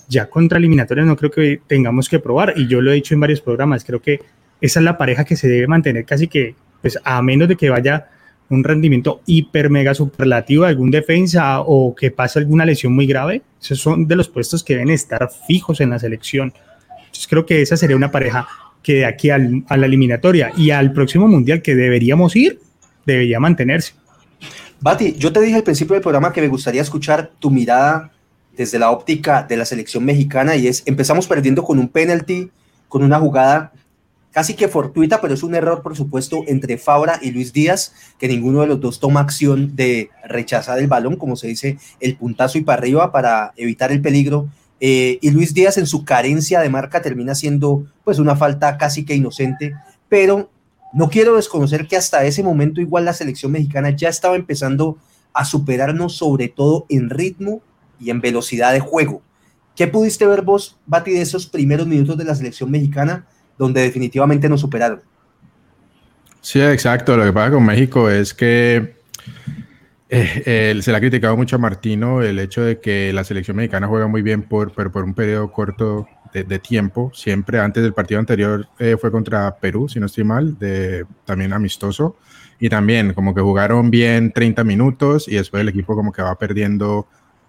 Ya 0.09 0.29
contra 0.29 0.59
eliminatorias 0.59 1.07
no 1.07 1.17
creo 1.17 1.31
que 1.31 1.61
tengamos 1.67 2.09
que 2.09 2.19
probar. 2.19 2.55
Y 2.57 2.67
yo 2.67 2.81
lo 2.81 2.91
he 2.91 2.95
dicho 2.95 3.15
en 3.15 3.21
varios 3.21 3.41
programas, 3.41 3.85
creo 3.85 4.01
que 4.01 4.21
esa 4.65 4.81
es 4.81 4.85
la 4.85 4.97
pareja 4.97 5.25
que 5.25 5.37
se 5.37 5.47
debe 5.47 5.67
mantener 5.67 6.07
casi 6.07 6.27
que, 6.27 6.55
pues 6.81 6.99
a 7.05 7.21
menos 7.21 7.49
de 7.49 7.57
que 7.57 7.69
vaya 7.69 8.09
un 8.49 8.65
rendimiento 8.65 9.21
hiper 9.27 9.69
mega 9.69 9.93
superlativo 9.93 10.63
de 10.63 10.71
algún 10.71 10.91
defensa 10.91 11.61
o 11.61 11.95
que 11.95 12.11
pase 12.11 12.39
alguna 12.39 12.65
lesión 12.65 12.95
muy 12.95 13.07
grave, 13.07 13.43
esos 13.61 13.79
son 13.79 14.09
de 14.09 14.17
los 14.17 14.31
puestos 14.31 14.65
que 14.65 14.73
deben 14.73 14.89
estar 14.89 15.29
fijos 15.47 15.83
en 15.83 15.91
la 15.91 15.99
selección. 15.99 16.55
Entonces 16.97 17.27
creo 17.29 17.45
que 17.45 17.61
esa 17.61 17.77
sería 17.77 17.95
una 17.95 18.11
pareja 18.11 18.49
que 18.83 18.95
de 18.95 19.05
aquí 19.05 19.29
al, 19.29 19.65
a 19.69 19.77
la 19.77 19.85
eliminatoria 19.85 20.51
y 20.57 20.71
al 20.71 20.95
próximo 20.95 21.29
mundial 21.29 21.61
que 21.61 21.75
deberíamos 21.75 22.35
ir, 22.35 22.59
debería 23.05 23.41
mantenerse. 23.41 23.93
Bati, 24.81 25.15
yo 25.19 25.31
te 25.31 25.43
dije 25.43 25.57
al 25.57 25.63
principio 25.63 25.93
del 25.93 26.03
programa 26.03 26.33
que 26.33 26.41
me 26.41 26.49
gustaría 26.49 26.81
escuchar 26.81 27.33
tu 27.39 27.51
mirada 27.51 28.13
desde 28.57 28.79
la 28.79 28.91
óptica 28.91 29.43
de 29.43 29.59
la 29.59 29.67
selección 29.67 30.07
mexicana 30.07 30.57
y 30.57 30.69
es, 30.69 30.83
empezamos 30.87 31.27
perdiendo 31.27 31.63
con 31.63 31.79
un 31.79 31.89
penalty, 31.89 32.51
con 32.89 33.03
una 33.03 33.19
jugada 33.19 33.71
casi 34.35 34.55
que 34.55 34.67
fortuita, 34.67 35.21
pero 35.21 35.33
es 35.33 35.45
un 35.45 35.55
error, 35.55 35.81
por 35.81 35.97
supuesto, 35.97 36.43
entre 36.49 36.77
Fabra 36.77 37.21
y 37.23 37.31
Luis 37.31 37.53
Díaz, 37.53 37.95
que 38.19 38.27
ninguno 38.27 38.63
de 38.63 38.67
los 38.67 38.81
dos 38.81 38.99
toma 38.99 39.21
acción 39.21 39.77
de 39.77 40.11
rechazar 40.25 40.81
el 40.81 40.89
balón, 40.89 41.17
como 41.17 41.37
se 41.37 41.47
dice, 41.47 41.79
el 42.01 42.17
puntazo 42.17 42.59
y 42.59 42.63
para 42.63 42.81
arriba 42.81 43.13
para 43.13 43.53
evitar 43.57 43.93
el 43.93 44.03
peligro. 44.03 44.49
Eh, 44.81 45.21
y 45.23 45.31
Luis 45.31 45.55
Díaz 45.55 45.79
en 45.79 45.87
su 45.87 46.05
carencia 46.05 46.61
de 46.61 46.69
marca 46.69 47.01
termina 47.01 47.37
siendo 47.37 47.87
pues 48.03 48.19
una 48.19 48.35
falta 48.35 48.77
casi 48.77 49.05
que 49.05 49.15
inocente, 49.15 49.73
pero 50.09 50.51
no 50.93 51.11
quiero 51.11 51.37
desconocer 51.37 51.87
que 51.87 51.97
hasta 51.97 52.25
ese 52.25 52.43
momento 52.43 52.81
igual 52.81 53.05
la 53.05 53.13
selección 53.13 53.53
mexicana 53.53 53.91
ya 53.91 54.09
estaba 54.09 54.35
empezando 54.35 54.99
a 55.33 55.45
superarnos 55.45 56.17
sobre 56.17 56.49
todo 56.49 56.87
en 56.89 57.09
ritmo 57.09 57.63
y 58.01 58.11
en 58.11 58.21
velocidad 58.21 58.73
de 58.73 58.81
juego. 58.81 59.23
¿Qué 59.77 59.87
pudiste 59.87 60.27
ver 60.27 60.43
vos, 60.43 60.77
Bati, 60.87 61.13
de 61.13 61.23
esos 61.23 61.47
primeros 61.47 61.87
minutos 61.87 62.19
de 62.19 62.25
la 62.25 62.35
selección 62.35 62.71
mexicana? 62.71 63.27
Donde 63.59 63.83
definitivamente 63.83 64.49
nos 64.49 64.61
superaron. 64.61 65.01
Sí, 66.41 66.61
exacto. 66.61 67.17
Lo 67.17 67.25
que 67.25 67.33
pasa 67.33 67.53
con 67.53 67.65
México 67.65 68.11
es 68.11 68.35
que 68.35 68.97
eh, 70.11 70.79
se 70.83 70.91
le 70.91 70.97
ha 70.97 71.01
criticado 71.01 71.37
mucho 71.37 71.57
a 71.57 71.59
Martino 71.59 72.23
el 72.23 72.39
hecho 72.39 72.63
de 72.63 72.81
que 72.81 73.13
la 73.13 73.25
selección 73.25 73.57
mexicana 73.57 73.89
juega 73.89 74.07
muy 74.07 74.23
bien 74.23 74.43
por, 74.43 74.73
pero 74.73 74.93
por 74.93 75.05
un 75.05 75.15
periodo 75.15 75.51
corto 75.51 76.07
de, 76.33 76.59
tiempo. 76.59 77.11
Siempre 77.15 77.61
antes 77.61 77.83
del 77.83 77.95
partido 77.95 78.21
anterior 78.21 78.69
eh, 78.79 78.97
fue 79.01 79.11
contra 79.11 79.57
Perú, 79.57 79.89
si 79.89 80.01
no 80.01 80.07
estoy 80.07 80.25
mal, 80.25 80.59
de, 80.59 81.07
también 81.25 81.53
amistoso. 81.53 82.17
Y 82.61 82.69
también 82.69 83.15
como 83.15 83.35
que 83.35 83.41
jugaron 83.41 83.91
bien 83.91 84.33
30 84.33 84.65
minutos 84.65 85.29
y 85.29 85.37
después 85.37 85.61
el 85.61 85.69
equipo 85.69 85.97
como 85.97 86.13
que 86.13 86.23
va 86.23 86.37
perdiendo 86.37 87.07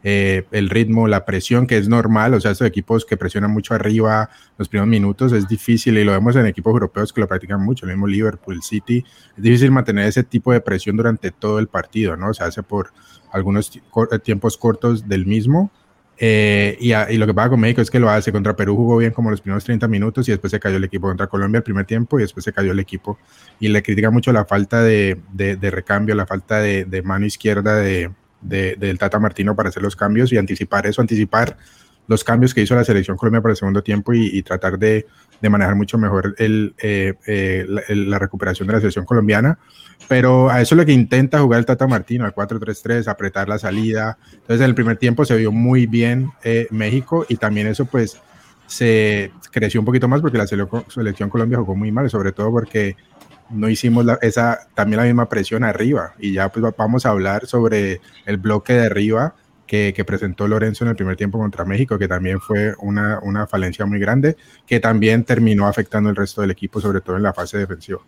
eh, 0.07 0.45
el 0.51 0.69
ritmo, 0.69 1.07
la 1.07 1.25
presión, 1.25 1.65
que 1.65 1.79
es 1.79 1.89
normal, 1.89 2.35
o 2.35 2.39
sea, 2.39 2.51
estos 2.51 2.67
equipos 2.67 3.05
que 3.05 3.17
presionan 3.17 3.49
mucho 3.49 3.73
arriba 3.73 4.29
los 4.55 4.69
primeros 4.69 4.87
minutos 4.87 5.33
es 5.33 5.47
difícil 5.47 5.97
y 5.97 6.03
lo 6.03 6.11
vemos 6.11 6.35
en 6.35 6.45
equipos 6.45 6.73
europeos 6.73 7.11
que 7.11 7.21
lo 7.21 7.27
practican 7.27 7.59
mucho, 7.59 7.87
el 7.87 7.93
mismo 7.93 8.05
Liverpool, 8.05 8.61
City, 8.61 9.03
es 9.35 9.43
difícil 9.43 9.71
mantener 9.71 10.07
ese 10.07 10.23
tipo 10.23 10.53
de 10.53 10.61
presión 10.61 10.95
durante 10.95 11.31
todo 11.31 11.57
el 11.57 11.67
partido, 11.67 12.15
¿no? 12.15 12.35
Se 12.35 12.43
hace 12.43 12.61
por 12.61 12.93
algunos 13.31 13.75
eh, 14.11 14.19
tiempos 14.19 14.57
cortos 14.57 15.09
del 15.09 15.25
mismo. 15.25 15.71
Eh, 16.19 16.77
y, 16.79 16.93
y, 16.93 17.17
lo 17.17 17.25
que 17.25 17.33
pasa 17.33 17.49
con 17.49 17.59
México 17.59 17.81
es 17.81 17.89
que 17.89 17.99
lo 17.99 18.07
hace 18.07 18.31
contra 18.31 18.55
Perú, 18.55 18.75
jugó 18.75 18.97
bien 18.97 19.11
como 19.11 19.31
los 19.31 19.41
primeros 19.41 19.63
30 19.63 19.87
minutos 19.87 20.29
y 20.29 20.31
después 20.31 20.51
se 20.51 20.59
cayó 20.59 20.77
el 20.77 20.83
equipo 20.83 21.07
contra 21.07 21.25
Colombia 21.25 21.57
el 21.57 21.63
primer 21.63 21.85
tiempo 21.87 22.19
y 22.19 22.21
después 22.21 22.43
se 22.43 22.53
cayó 22.53 22.73
el 22.73 22.79
equipo. 22.79 23.17
Y 23.59 23.69
le 23.69 23.81
critica 23.81 24.11
mucho 24.11 24.31
la 24.31 24.45
falta 24.45 24.83
de, 24.83 25.19
de, 25.33 25.71
recambio, 25.71 26.13
la 26.13 26.27
falta 26.27 26.59
de, 26.59 26.85
de 26.85 27.01
mano 27.01 27.25
izquierda 27.25 27.75
de, 27.75 28.11
del 28.47 28.97
Tata 28.97 29.19
Martino 29.19 29.55
para 29.55 29.69
hacer 29.69 29.83
los 29.83 29.95
cambios 29.95 30.31
y 30.31 30.37
anticipar 30.37 30.87
eso, 30.87 31.01
anticipar 31.01 31.57
los 32.07 32.23
cambios 32.23 32.53
que 32.53 32.61
hizo 32.61 32.75
la 32.75 32.83
selección 32.83 33.17
Colombia 33.17 33.41
para 33.41 33.53
el 33.53 33.57
segundo 33.57 33.81
tiempo 33.81 34.13
y, 34.13 34.41
tratar 34.43 34.77
de, 34.77 35.07
manejar 35.41 35.75
mucho 35.75 35.97
mejor 35.97 36.35
eh, 36.39 36.71
eh, 37.27 37.65
la, 37.67 38.19
recuperación 38.19 38.67
de 38.67 38.73
la 38.73 38.79
selección 38.79 39.05
colombiana. 39.05 39.59
Pero 40.07 40.49
a 40.49 40.61
eso 40.61 40.75
es 40.75 40.79
lo 40.79 40.85
que 40.85 40.91
intenta 40.91 41.39
jugar 41.39 41.59
el 41.59 41.65
Tata 41.65 41.87
Martino, 41.87 42.25
al 42.25 42.33
4-3-3, 42.33 43.07
apretar 43.07 43.47
la 43.47 43.57
salida. 43.57 44.17
Entonces 44.31 44.61
en 44.61 44.65
el 44.65 44.75
primer 44.75 44.97
tiempo 44.97 45.25
se 45.25 45.35
vio 45.35 45.51
muy 45.51 45.87
bien 45.87 46.31
eh, 46.43 46.67
México 46.71 47.25
y 47.27 47.37
también 47.37 47.67
eso 47.67 47.85
pues 47.85 48.19
se 48.67 49.31
creció 49.51 49.79
un 49.79 49.85
poquito 49.85 50.07
más 50.07 50.21
porque 50.21 50.37
la 50.37 50.47
selección 50.47 51.29
Colombia 51.29 51.59
jugó 51.59 51.75
muy 51.75 51.91
mal, 51.91 52.09
sobre 52.09 52.31
todo 52.31 52.51
porque 52.51 52.95
no 53.49 53.69
hicimos 53.69 54.05
esa, 54.21 54.67
también 54.73 54.99
la 54.99 55.05
misma 55.05 55.29
presión 55.29 55.63
arriba. 55.63 56.13
Y 56.19 56.33
ya 56.33 56.49
pues 56.49 56.73
vamos 56.77 57.05
a 57.05 57.09
hablar 57.09 57.45
sobre 57.47 58.01
el 58.25 58.37
bloque 58.37 58.73
de 58.73 58.85
arriba 58.85 59.35
que, 59.67 60.03
presentó 60.05 60.47
Lorenzo 60.47 60.83
en 60.83 60.91
el 60.91 60.95
primer 60.95 61.15
tiempo 61.15 61.37
contra 61.37 61.65
México, 61.65 61.97
que 61.97 62.07
también 62.07 62.39
fue 62.39 62.73
una, 62.79 63.19
una 63.21 63.47
falencia 63.47 63.85
muy 63.85 63.99
grande, 63.99 64.37
que 64.65 64.79
también 64.79 65.23
terminó 65.23 65.67
afectando 65.67 66.09
el 66.09 66.15
resto 66.15 66.41
del 66.41 66.51
equipo, 66.51 66.79
sobre 66.79 67.01
todo 67.01 67.17
en 67.17 67.23
la 67.23 67.33
fase 67.33 67.57
defensiva. 67.57 67.99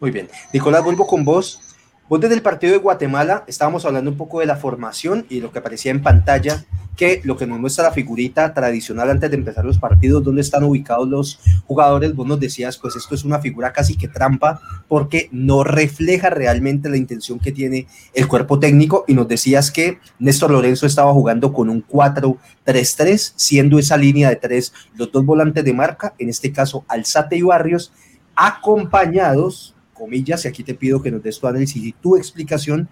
Muy 0.00 0.10
bien. 0.10 0.28
Nicolás, 0.52 0.84
vuelvo 0.84 1.06
con 1.06 1.24
vos. 1.24 1.65
Vos 2.08 2.20
desde 2.20 2.36
el 2.36 2.42
partido 2.42 2.72
de 2.72 2.78
Guatemala 2.78 3.42
estábamos 3.48 3.84
hablando 3.84 4.12
un 4.12 4.16
poco 4.16 4.38
de 4.38 4.46
la 4.46 4.54
formación 4.54 5.26
y 5.28 5.40
lo 5.40 5.50
que 5.50 5.58
aparecía 5.58 5.90
en 5.90 6.04
pantalla, 6.04 6.64
que 6.96 7.20
lo 7.24 7.36
que 7.36 7.48
nos 7.48 7.58
muestra 7.58 7.82
la 7.82 7.90
figurita 7.90 8.54
tradicional 8.54 9.10
antes 9.10 9.28
de 9.28 9.36
empezar 9.36 9.64
los 9.64 9.78
partidos, 9.78 10.22
donde 10.22 10.40
están 10.40 10.62
ubicados 10.62 11.08
los 11.08 11.40
jugadores, 11.66 12.14
vos 12.14 12.24
nos 12.28 12.38
decías, 12.38 12.78
pues 12.78 12.94
esto 12.94 13.16
es 13.16 13.24
una 13.24 13.40
figura 13.40 13.72
casi 13.72 13.96
que 13.96 14.06
trampa 14.06 14.60
porque 14.86 15.28
no 15.32 15.64
refleja 15.64 16.30
realmente 16.30 16.88
la 16.88 16.96
intención 16.96 17.40
que 17.40 17.50
tiene 17.50 17.88
el 18.14 18.28
cuerpo 18.28 18.60
técnico 18.60 19.04
y 19.08 19.14
nos 19.14 19.26
decías 19.26 19.72
que 19.72 19.98
Néstor 20.20 20.52
Lorenzo 20.52 20.86
estaba 20.86 21.12
jugando 21.12 21.52
con 21.52 21.68
un 21.68 21.84
4-3-3, 21.84 23.32
siendo 23.34 23.80
esa 23.80 23.96
línea 23.96 24.28
de 24.28 24.36
tres 24.36 24.72
los 24.94 25.10
dos 25.10 25.26
volantes 25.26 25.64
de 25.64 25.72
marca, 25.72 26.14
en 26.18 26.28
este 26.28 26.52
caso 26.52 26.84
Alzate 26.86 27.36
y 27.36 27.42
Barrios, 27.42 27.92
acompañados 28.36 29.75
comillas, 29.96 30.44
y 30.44 30.48
aquí 30.48 30.62
te 30.62 30.74
pido 30.74 31.02
que 31.02 31.10
nos 31.10 31.22
des 31.22 31.38
tu 31.38 31.46
análisis 31.46 31.82
y 31.82 31.92
tu 31.92 32.16
explicación, 32.16 32.88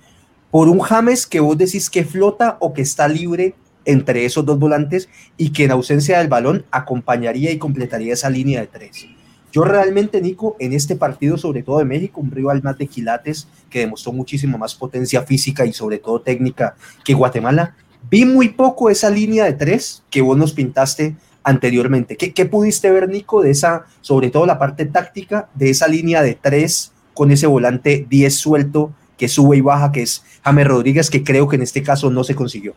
por 0.50 0.68
un 0.68 0.78
James 0.80 1.26
que 1.26 1.40
vos 1.40 1.58
decís 1.58 1.90
que 1.90 2.04
flota 2.04 2.56
o 2.60 2.72
que 2.72 2.82
está 2.82 3.08
libre 3.08 3.54
entre 3.84 4.24
esos 4.24 4.46
dos 4.46 4.58
volantes 4.58 5.08
y 5.36 5.50
que 5.50 5.64
en 5.64 5.72
ausencia 5.72 6.18
del 6.18 6.28
balón 6.28 6.64
acompañaría 6.70 7.50
y 7.50 7.58
completaría 7.58 8.14
esa 8.14 8.30
línea 8.30 8.60
de 8.60 8.68
tres. 8.68 9.06
Yo 9.52 9.62
realmente, 9.62 10.20
Nico, 10.20 10.56
en 10.58 10.72
este 10.72 10.96
partido, 10.96 11.38
sobre 11.38 11.62
todo 11.62 11.78
de 11.78 11.84
México, 11.84 12.20
un 12.20 12.30
rival 12.30 12.62
más 12.62 12.76
de 12.76 12.88
quilates 12.88 13.46
que 13.70 13.80
demostró 13.80 14.12
muchísimo 14.12 14.58
más 14.58 14.74
potencia 14.74 15.22
física 15.22 15.64
y 15.64 15.72
sobre 15.72 15.98
todo 15.98 16.20
técnica 16.20 16.74
que 17.04 17.14
Guatemala, 17.14 17.76
vi 18.10 18.24
muy 18.24 18.48
poco 18.48 18.90
esa 18.90 19.10
línea 19.10 19.44
de 19.44 19.52
tres 19.52 20.02
que 20.10 20.22
vos 20.22 20.36
nos 20.36 20.52
pintaste 20.52 21.16
anteriormente. 21.44 22.16
¿Qué, 22.16 22.32
qué 22.32 22.46
pudiste 22.46 22.90
ver, 22.90 23.08
Nico, 23.08 23.42
de 23.42 23.50
esa, 23.50 23.84
sobre 24.00 24.30
todo 24.30 24.44
la 24.44 24.58
parte 24.58 24.86
táctica, 24.86 25.48
de 25.54 25.70
esa 25.70 25.86
línea 25.86 26.22
de 26.22 26.34
tres 26.34 26.93
con 27.14 27.30
ese 27.30 27.46
volante 27.46 28.06
10 28.08 28.36
suelto 28.36 28.92
que 29.16 29.28
sube 29.28 29.56
y 29.56 29.60
baja, 29.60 29.92
que 29.92 30.02
es 30.02 30.24
James 30.42 30.66
Rodríguez, 30.66 31.10
que 31.10 31.22
creo 31.22 31.48
que 31.48 31.56
en 31.56 31.62
este 31.62 31.82
caso 31.82 32.10
no 32.10 32.24
se 32.24 32.34
consiguió. 32.34 32.74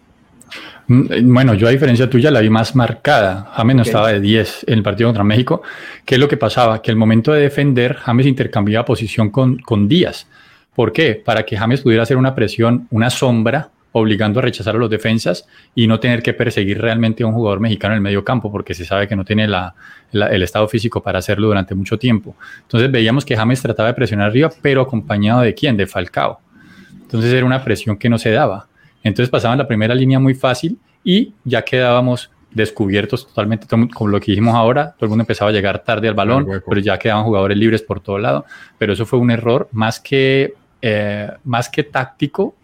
Mm, 0.88 1.34
bueno, 1.34 1.54
yo 1.54 1.68
a 1.68 1.72
diferencia 1.72 2.10
tuya 2.10 2.32
la 2.32 2.40
vi 2.40 2.50
más 2.50 2.76
marcada. 2.76 3.52
James 3.54 3.76
no 3.76 3.82
estaba 3.82 4.12
de 4.12 4.20
10 4.20 4.66
en 4.68 4.76
el 4.76 4.84
partido 4.84 5.10
contra 5.10 5.24
México. 5.24 5.62
¿Qué 6.06 6.16
es 6.16 6.22
lo 6.22 6.28
que 6.28 6.38
pasaba? 6.38 6.82
Que 6.82 6.92
el 6.92 6.98
momento 6.98 7.34
de 7.34 7.42
defender, 7.42 7.96
James 7.96 8.26
intercambiaba 8.26 8.86
posición 8.86 9.30
con, 9.30 9.58
con 9.60 9.88
Díaz. 9.88 10.28
¿Por 10.76 10.94
qué? 10.94 11.16
Para 11.16 11.44
que 11.44 11.58
James 11.58 11.82
pudiera 11.82 12.04
hacer 12.04 12.18
una 12.18 12.36
presión, 12.36 12.88
una 12.92 13.10
sombra, 13.10 13.72
obligando 14.00 14.40
a 14.40 14.44
rechazar 14.44 14.76
a 14.76 14.80
los 14.80 14.90
defensas 14.90 15.48
y 15.76 15.88
no 15.88 16.00
tener 16.00 16.22
que 16.22 16.34
perseguir 16.34 16.80
realmente 16.82 17.24
a 17.24 17.28
un 17.28 17.34
jugador 17.34 17.60
mexicano 17.60 17.94
en 17.94 17.98
el 17.98 18.02
medio 18.02 18.24
campo, 18.24 18.52
porque 18.52 18.74
se 18.74 18.86
sabe 18.86 19.08
que 19.08 19.16
no 19.16 19.26
tiene 19.26 19.48
el 20.12 20.44
estado 20.44 20.68
físico 20.68 21.02
para 21.02 21.20
hacerlo 21.20 21.48
durante 21.48 21.76
mucho 21.76 21.98
tiempo. 21.98 22.36
Entonces 22.62 22.92
veíamos 22.92 23.26
que 23.26 23.36
James 23.36 23.62
trataba 23.62 23.90
de 23.90 23.96
presionar 23.96 24.30
arriba, 24.30 24.50
pero 24.62 24.82
acompañado 24.82 25.42
de 25.42 25.54
quién? 25.54 25.78
De 25.78 25.88
Falcao. 25.88 26.40
Entonces 27.02 27.32
era 27.32 27.46
una 27.46 27.64
presión 27.64 27.98
que 27.98 28.10
no 28.10 28.18
se 28.18 28.32
daba. 28.32 28.68
Entonces 29.04 29.30
pasaban 29.30 29.58
la 29.58 29.68
primera 29.68 29.96
línea 29.96 30.20
muy 30.20 30.34
fácil 30.34 30.78
y 31.04 31.34
ya 31.44 31.64
quedábamos 31.64 32.30
descubiertos 32.52 33.28
totalmente, 33.28 33.68
como 33.68 34.08
lo 34.10 34.20
que 34.20 34.32
dijimos 34.32 34.56
ahora, 34.56 34.92
todo 34.94 35.06
el 35.06 35.10
mundo 35.10 35.24
empezaba 35.24 35.52
a 35.52 35.54
llegar 35.54 35.84
tarde 35.84 36.08
al 36.08 36.14
balón, 36.14 36.48
pero 36.68 36.82
ya 36.82 36.98
quedaban 36.98 37.24
jugadores 37.24 37.58
libres 37.58 37.82
por 37.82 38.00
todo 38.00 38.18
lado. 38.18 38.46
Pero 38.78 38.94
eso 38.94 39.06
fue 39.06 39.20
un 39.20 39.32
error 39.32 39.70
más 39.72 40.00
que, 40.00 40.56
eh, 40.82 41.30
más 41.44 41.70
que 41.70 41.84
táctico, 41.84 42.56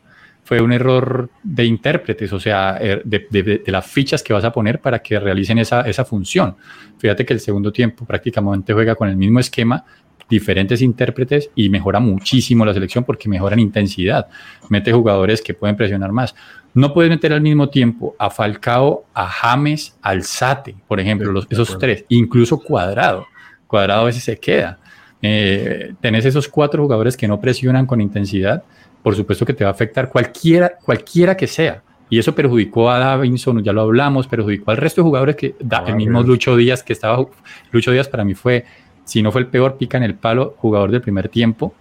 fue 0.43 0.61
un 0.61 0.73
error 0.73 1.29
de 1.41 1.65
intérpretes, 1.65 2.31
o 2.33 2.39
sea, 2.39 2.77
er, 2.79 3.03
de, 3.03 3.63
las 3.67 3.85
fichas 3.85 4.21
que 4.21 4.33
vas 4.33 4.43
a 4.43 4.51
poner 4.51 4.79
para 4.79 4.99
que 4.99 5.19
realicen 5.19 5.57
esa, 5.57 5.81
esa 5.81 6.03
función. 6.05 6.55
Fíjate 6.97 7.25
que 7.25 7.33
el 7.33 7.39
segundo 7.39 7.71
tiempo 7.71 8.05
prácticamente 8.05 8.73
juega 8.73 8.95
con 8.95 9.07
el 9.07 9.15
mismo 9.15 9.39
esquema, 9.39 9.85
diferentes 10.29 10.81
intérpretes 10.81 11.49
y 11.55 11.69
mejora 11.69 11.99
muchísimo 11.99 12.65
la 12.65 12.73
selección 12.73 13.03
porque 13.03 13.29
mejora 13.29 13.53
en 13.53 13.59
intensidad, 13.59 14.27
mete 14.69 14.91
jugadores 14.91 15.41
que 15.41 15.53
pueden 15.53 15.75
presionar 15.75 16.11
más. 16.11 16.35
No 16.73 16.93
puedes 16.93 17.09
meter 17.09 17.33
al 17.33 17.41
mismo 17.41 17.69
tiempo 17.69 18.15
a 18.17 18.29
Falcao, 18.29 19.05
a 19.13 19.27
James, 19.27 19.95
al 20.01 20.23
Sate, 20.23 20.75
por 20.87 20.99
ejemplo, 20.99 21.31
los, 21.31 21.45
esos 21.49 21.77
tres, 21.77 22.05
incluso 22.09 22.59
Cuadrado. 22.59 23.27
Cuadrado 23.67 24.01
a 24.01 24.05
veces 24.05 24.23
se 24.23 24.37
queda. 24.37 24.79
Eh, 25.21 25.93
tenés 26.01 26.25
esos 26.25 26.47
cuatro 26.47 26.81
jugadores 26.83 27.15
que 27.15 27.27
no 27.27 27.39
presionan 27.39 27.85
con 27.85 28.01
intensidad, 28.01 28.63
por 29.03 29.15
supuesto 29.15 29.45
que 29.45 29.53
te 29.53 29.63
va 29.63 29.69
a 29.69 29.73
afectar 29.73 30.09
cualquiera, 30.09 30.73
cualquiera 30.83 31.37
que 31.37 31.45
sea. 31.45 31.83
Y 32.09 32.19
eso 32.19 32.33
perjudicó 32.33 32.89
a 32.89 32.99
Davinson, 32.99 33.63
ya 33.63 33.73
lo 33.73 33.81
hablamos, 33.81 34.27
perjudicó 34.27 34.71
al 34.71 34.77
resto 34.77 35.01
de 35.01 35.05
jugadores 35.05 35.35
que 35.35 35.55
da, 35.59 35.83
el 35.87 35.95
mismo 35.95 36.23
Lucho 36.23 36.55
Díaz 36.55 36.83
que 36.83 36.93
estaba. 36.93 37.25
Lucho 37.71 37.91
Díaz 37.91 38.07
para 38.07 38.23
mí 38.23 38.33
fue 38.33 38.65
si 39.03 39.21
no 39.21 39.31
fue 39.31 39.41
el 39.41 39.47
peor, 39.47 39.77
pica 39.77 39.97
en 39.97 40.03
el 40.03 40.15
palo, 40.15 40.55
jugador 40.57 40.91
del 40.91 41.01
primer 41.01 41.29
tiempo. 41.29 41.73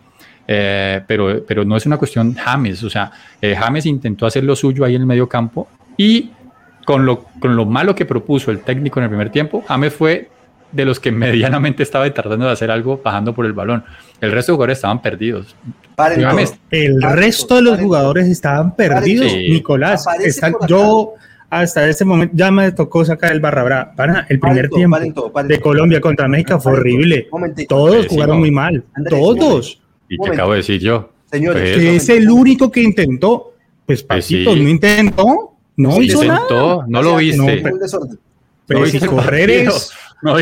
Eh, 0.46 1.00
pero, 1.06 1.44
pero 1.46 1.64
no 1.64 1.76
es 1.76 1.86
una 1.86 1.98
cuestión 1.98 2.34
James, 2.34 2.82
o 2.82 2.90
sea, 2.90 3.12
eh, 3.40 3.54
James 3.54 3.86
intentó 3.86 4.26
hacer 4.26 4.42
lo 4.42 4.56
suyo 4.56 4.84
ahí 4.84 4.96
en 4.96 5.02
el 5.02 5.06
medio 5.06 5.28
campo 5.28 5.68
y 5.96 6.30
con 6.84 7.06
lo, 7.06 7.26
con 7.38 7.54
lo 7.54 7.64
malo 7.64 7.94
que 7.94 8.04
propuso 8.04 8.50
el 8.50 8.60
técnico 8.60 8.98
en 8.98 9.04
el 9.04 9.10
primer 9.10 9.30
tiempo, 9.30 9.62
James 9.68 9.94
fue 9.94 10.30
de 10.72 10.84
los 10.84 10.98
que 10.98 11.12
medianamente 11.12 11.82
estaba 11.82 12.12
tratando 12.12 12.46
de 12.46 12.52
hacer 12.52 12.70
algo 12.70 13.00
bajando 13.02 13.32
por 13.32 13.46
el 13.46 13.52
balón. 13.52 13.84
El 14.20 14.32
resto 14.32 14.52
de 14.52 14.56
jugadores 14.56 14.78
estaban 14.78 15.00
perdidos. 15.00 15.54
El 16.70 17.02
resto 17.02 17.56
de 17.56 17.62
los 17.62 17.80
jugadores 17.80 18.26
estaban 18.28 18.74
perdidos, 18.74 19.32
Nicolás. 19.32 20.04
yo 20.68 21.14
hasta 21.52 21.86
ese 21.86 22.06
momento 22.06 22.34
ya 22.34 22.50
me 22.50 22.72
tocó 22.72 23.04
sacar 23.04 23.30
el 23.32 23.40
barra 23.40 23.92
Para 23.94 24.26
el 24.30 24.40
primer 24.40 24.70
tiempo 24.70 24.98
de 25.44 25.60
Colombia 25.60 26.00
contra 26.00 26.26
México 26.26 26.58
fue 26.58 26.72
horrible. 26.72 27.28
Todos 27.68 28.06
jugaron 28.06 28.38
muy 28.38 28.50
mal. 28.50 28.82
todos. 29.08 29.78
¿Y 30.08 30.16
qué 30.18 30.30
acabo 30.30 30.52
de 30.52 30.58
decir 30.58 30.80
yo? 30.80 31.10
Señores, 31.30 31.62
pues 31.62 31.76
que 31.78 31.96
es 31.96 32.08
el 32.10 32.30
único 32.30 32.70
que 32.70 32.82
intentó. 32.82 33.54
Pues, 33.86 34.02
pues 34.02 34.24
Pasito 34.24 34.54
no 34.54 34.68
intentó. 34.68 35.54
No 35.76 36.02
hizo 36.02 36.24
nada. 36.24 36.84
No 36.86 37.02
lo 37.02 37.16
viste. 37.16 37.62
pero, 38.66 38.86
si 38.86 39.00
correr 39.00 39.50
es. 39.50 39.90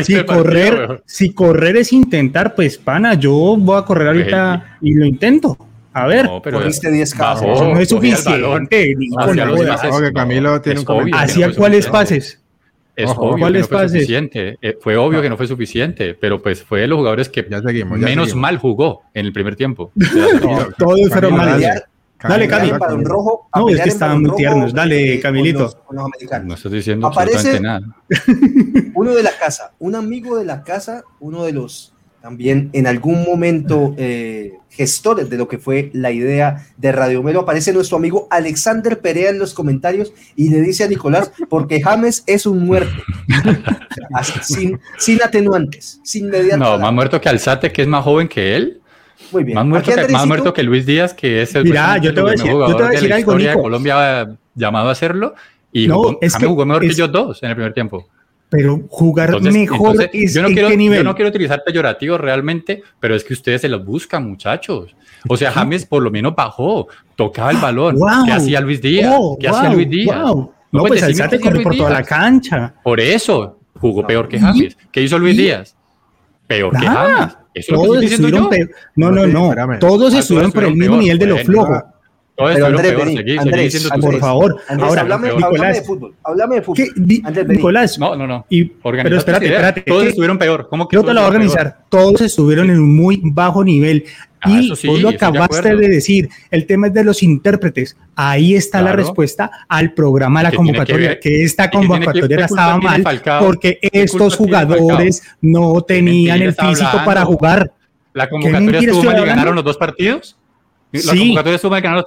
Si, 0.03 0.23
correr, 0.23 1.03
si 1.05 1.33
correr 1.33 1.77
es 1.77 1.93
intentar, 1.93 2.55
pues 2.55 2.77
pana, 2.77 3.13
yo 3.15 3.55
voy 3.57 3.79
a 3.79 3.83
correr 3.83 4.07
ahorita 4.07 4.77
y 4.81 4.93
lo 4.93 5.05
intento. 5.05 5.57
A 5.93 6.07
ver, 6.07 6.25
no, 6.25 6.41
pero 6.41 6.59
corriste 6.59 6.89
10 6.89 7.13
casos. 7.13 7.61
no 7.61 7.77
es 7.77 7.89
suficiente. 7.89 8.95
Camilo 10.13 10.61
tiene 10.61 10.79
un 10.79 11.13
¿Hacia 11.13 11.53
cuáles 11.53 11.87
pases? 11.87 12.37
Es 12.95 13.09
obvio 13.15 13.47
que 13.47 13.59
no 13.59 13.65
fue 13.65 13.89
suficiente. 13.89 14.57
Eh, 14.61 14.77
fue 14.79 14.97
obvio 14.97 15.21
que 15.21 15.29
no 15.29 15.37
fue 15.37 15.47
suficiente, 15.47 16.13
pero 16.13 16.41
pues 16.41 16.63
fue 16.63 16.81
de 16.81 16.87
los 16.87 16.97
jugadores 16.97 17.29
que 17.29 17.43
menos 17.43 18.35
mal 18.35 18.57
jugó 18.57 19.03
en 19.13 19.25
el 19.25 19.33
primer 19.33 19.55
tiempo. 19.55 19.91
todos 20.77 21.09
fueron 21.09 21.35
mal. 21.35 21.61
Dale, 22.23 22.47
Camilo. 22.47 22.77
no, 23.55 23.69
es 23.69 23.81
que 23.81 23.89
estaban 23.89 24.21
muy 24.21 24.35
tiernos. 24.35 24.73
Dale, 24.73 25.19
Camilito. 25.19 25.83
no 25.91 26.53
estoy 26.53 26.71
diciendo 26.71 27.07
Aparece 27.07 27.59
nada. 27.59 27.81
uno 28.93 29.13
de 29.13 29.23
la 29.23 29.31
casa, 29.37 29.73
un 29.79 29.95
amigo 29.95 30.37
de 30.37 30.45
la 30.45 30.63
casa, 30.63 31.03
uno 31.19 31.43
de 31.43 31.53
los 31.53 31.93
también 32.21 32.69
en 32.73 32.85
algún 32.85 33.23
momento 33.23 33.95
eh, 33.97 34.53
gestores 34.69 35.29
de 35.29 35.37
lo 35.37 35.47
que 35.47 35.57
fue 35.57 35.89
la 35.93 36.11
idea 36.11 36.67
de 36.77 36.91
Radio 36.91 37.23
Melo. 37.23 37.41
Aparece 37.41 37.73
nuestro 37.73 37.97
amigo 37.97 38.27
Alexander 38.29 39.01
Perea 39.01 39.31
en 39.31 39.39
los 39.39 39.55
comentarios 39.55 40.13
y 40.35 40.49
le 40.49 40.61
dice 40.61 40.83
a 40.83 40.87
Nicolás, 40.87 41.31
porque 41.49 41.81
James 41.81 42.23
es 42.27 42.45
un 42.45 42.63
muerto. 42.65 43.01
sin, 44.43 44.79
sin 44.99 45.23
atenuantes, 45.23 45.99
sin 46.03 46.29
mediante. 46.29 46.57
No, 46.57 46.77
más 46.77 46.93
muerto 46.93 47.19
que 47.19 47.27
Alzate, 47.27 47.71
que 47.71 47.81
es 47.81 47.87
más 47.87 48.03
joven 48.03 48.27
que 48.27 48.55
él. 48.55 48.80
Muy 49.31 49.43
bien. 49.43 49.55
Más 49.55 49.65
muerto, 49.65 49.91
que, 49.91 50.07
más 50.09 50.27
muerto 50.27 50.53
que 50.53 50.63
Luis 50.63 50.85
Díaz, 50.85 51.13
que 51.13 51.41
es 51.41 51.55
el 51.55 51.63
Mira, 51.63 51.97
yo 51.97 52.13
te 52.13 52.21
voy 52.21 52.29
a 52.29 52.31
decir, 52.33 52.51
yo 52.51 52.67
te 52.67 52.73
voy 52.73 52.83
a 52.83 52.89
decir 52.89 53.13
algo, 53.13 53.37
de 53.37 53.53
Colombia 53.53 54.37
llamado 54.55 54.89
a 54.89 54.91
hacerlo. 54.91 55.35
Y 55.71 55.87
no, 55.87 55.95
jugó, 55.95 56.17
es 56.21 56.35
que, 56.35 56.45
jugó 56.45 56.65
mejor 56.65 56.81
que 56.81 56.87
ellos 56.87 57.11
dos 57.11 57.41
en 57.43 57.49
el 57.49 57.55
primer 57.55 57.73
tiempo. 57.73 58.07
Pero 58.51 58.81
jugar 58.89 59.41
mejor 59.41 59.95
es 60.11 60.33
yo 60.33 60.41
no 60.41 60.49
quiero, 60.49 60.69
Yo 60.69 61.03
no 61.05 61.15
quiero 61.15 61.29
utilizar 61.29 61.63
peyorativo 61.65 62.17
realmente, 62.17 62.83
pero 62.99 63.15
es 63.15 63.23
que 63.23 63.33
ustedes 63.33 63.61
se 63.61 63.69
los 63.69 63.85
buscan, 63.85 64.27
muchachos. 64.27 64.93
O 65.29 65.37
sea, 65.37 65.51
James 65.51 65.85
por 65.85 66.03
lo 66.03 66.11
menos 66.11 66.35
bajó, 66.35 66.87
tocaba 67.15 67.51
el 67.51 67.57
balón. 67.57 67.97
¿Qué 68.25 68.31
hacía 68.33 68.59
Luis 68.59 68.81
Díaz? 68.81 69.15
¿Qué 69.39 69.47
hacía 69.47 69.73
Luis 69.73 69.89
Díaz? 69.89 70.17
No, 70.17 70.53
no 70.69 70.83
pues 70.83 71.01
Alzate 71.01 71.39
corre 71.39 71.61
por 71.61 71.77
toda 71.77 71.91
la 71.91 72.03
cancha. 72.03 72.73
Por 72.83 72.99
eso 72.99 73.59
jugó 73.79 74.05
peor 74.05 74.27
que 74.27 74.37
James. 74.37 74.77
¿Qué 74.91 75.01
hizo 75.01 75.17
Luis 75.17 75.37
Díaz? 75.37 75.77
Peor 76.51 76.71
que 76.77 76.85
James. 76.85 77.37
Eso 77.53 77.75
todos 77.75 78.03
estuvieron 78.03 78.49
peor. 78.49 78.71
No, 78.95 79.11
no, 79.11 79.27
no. 79.27 79.79
Todos 79.79 80.13
estuvieron 80.13 80.51
por 80.51 80.65
el 80.65 80.75
mismo 80.75 80.97
nivel 80.97 81.17
de 81.17 81.25
lo 81.27 81.37
flojo. 81.37 81.83
Pero 82.35 82.65
Andrés, 82.65 83.37
Andrés, 83.39 83.89
por 84.01 84.17
favor, 84.19 84.57
ahora, 84.67 85.01
háblame, 85.01 85.27
de 85.27 85.83
fútbol, 85.83 86.15
háblame 86.23 86.55
de 86.55 86.61
fútbol. 86.63 87.47
Nicolás, 87.47 87.99
no, 87.99 88.15
no, 88.15 88.25
no. 88.25 88.45
pero 88.49 89.17
espérate, 89.17 89.45
espérate. 89.45 89.81
Todos 89.81 90.05
estuvieron 90.05 90.39
peor. 90.39 90.67
¿Cómo 90.69 90.87
que 90.87 90.95
yo 90.95 91.03
te 91.03 91.13
lo 91.13 91.21
voy 91.21 91.25
a 91.25 91.27
organizar. 91.27 91.85
Todos 91.89 92.21
estuvieron 92.21 92.69
en 92.69 92.79
un 92.79 92.95
muy 92.95 93.21
bajo 93.23 93.63
nivel. 93.63 94.05
Ah, 94.41 94.49
y 94.49 94.75
sí, 94.75 94.87
vos 94.87 94.99
lo 95.01 95.09
acabaste 95.09 95.75
de, 95.75 95.87
decir, 95.87 96.29
el 96.49 96.65
tema 96.65 96.87
es 96.87 96.93
de 96.93 97.03
los 97.03 97.21
intérpretes. 97.21 97.95
Ahí 98.15 98.55
está 98.55 98.81
la 98.81 98.91
respuesta 98.91 99.51
al 99.67 99.93
programa 99.93 100.39
de 100.39 100.49
la 100.49 100.55
convocatoria, 100.55 101.19
que, 101.19 101.43
esta 101.43 101.69
convocatoria 101.69 102.45
estaba 102.45 102.77
mal 102.77 103.03
porque 103.39 103.79
estos 103.81 104.35
jugadores 104.35 105.23
no 105.41 105.81
tenían 105.81 106.41
el 106.41 106.55
físico 106.55 107.01
para 107.05 107.23
jugar. 107.23 107.71
¿La 108.13 108.29
convocatoria 108.29 108.79
estuvo 108.79 109.03
mal 109.03 109.19
y 109.21 109.25
ganaron 109.25 109.55
los 109.55 109.63
dos 109.63 109.77
partidos? 109.77 110.37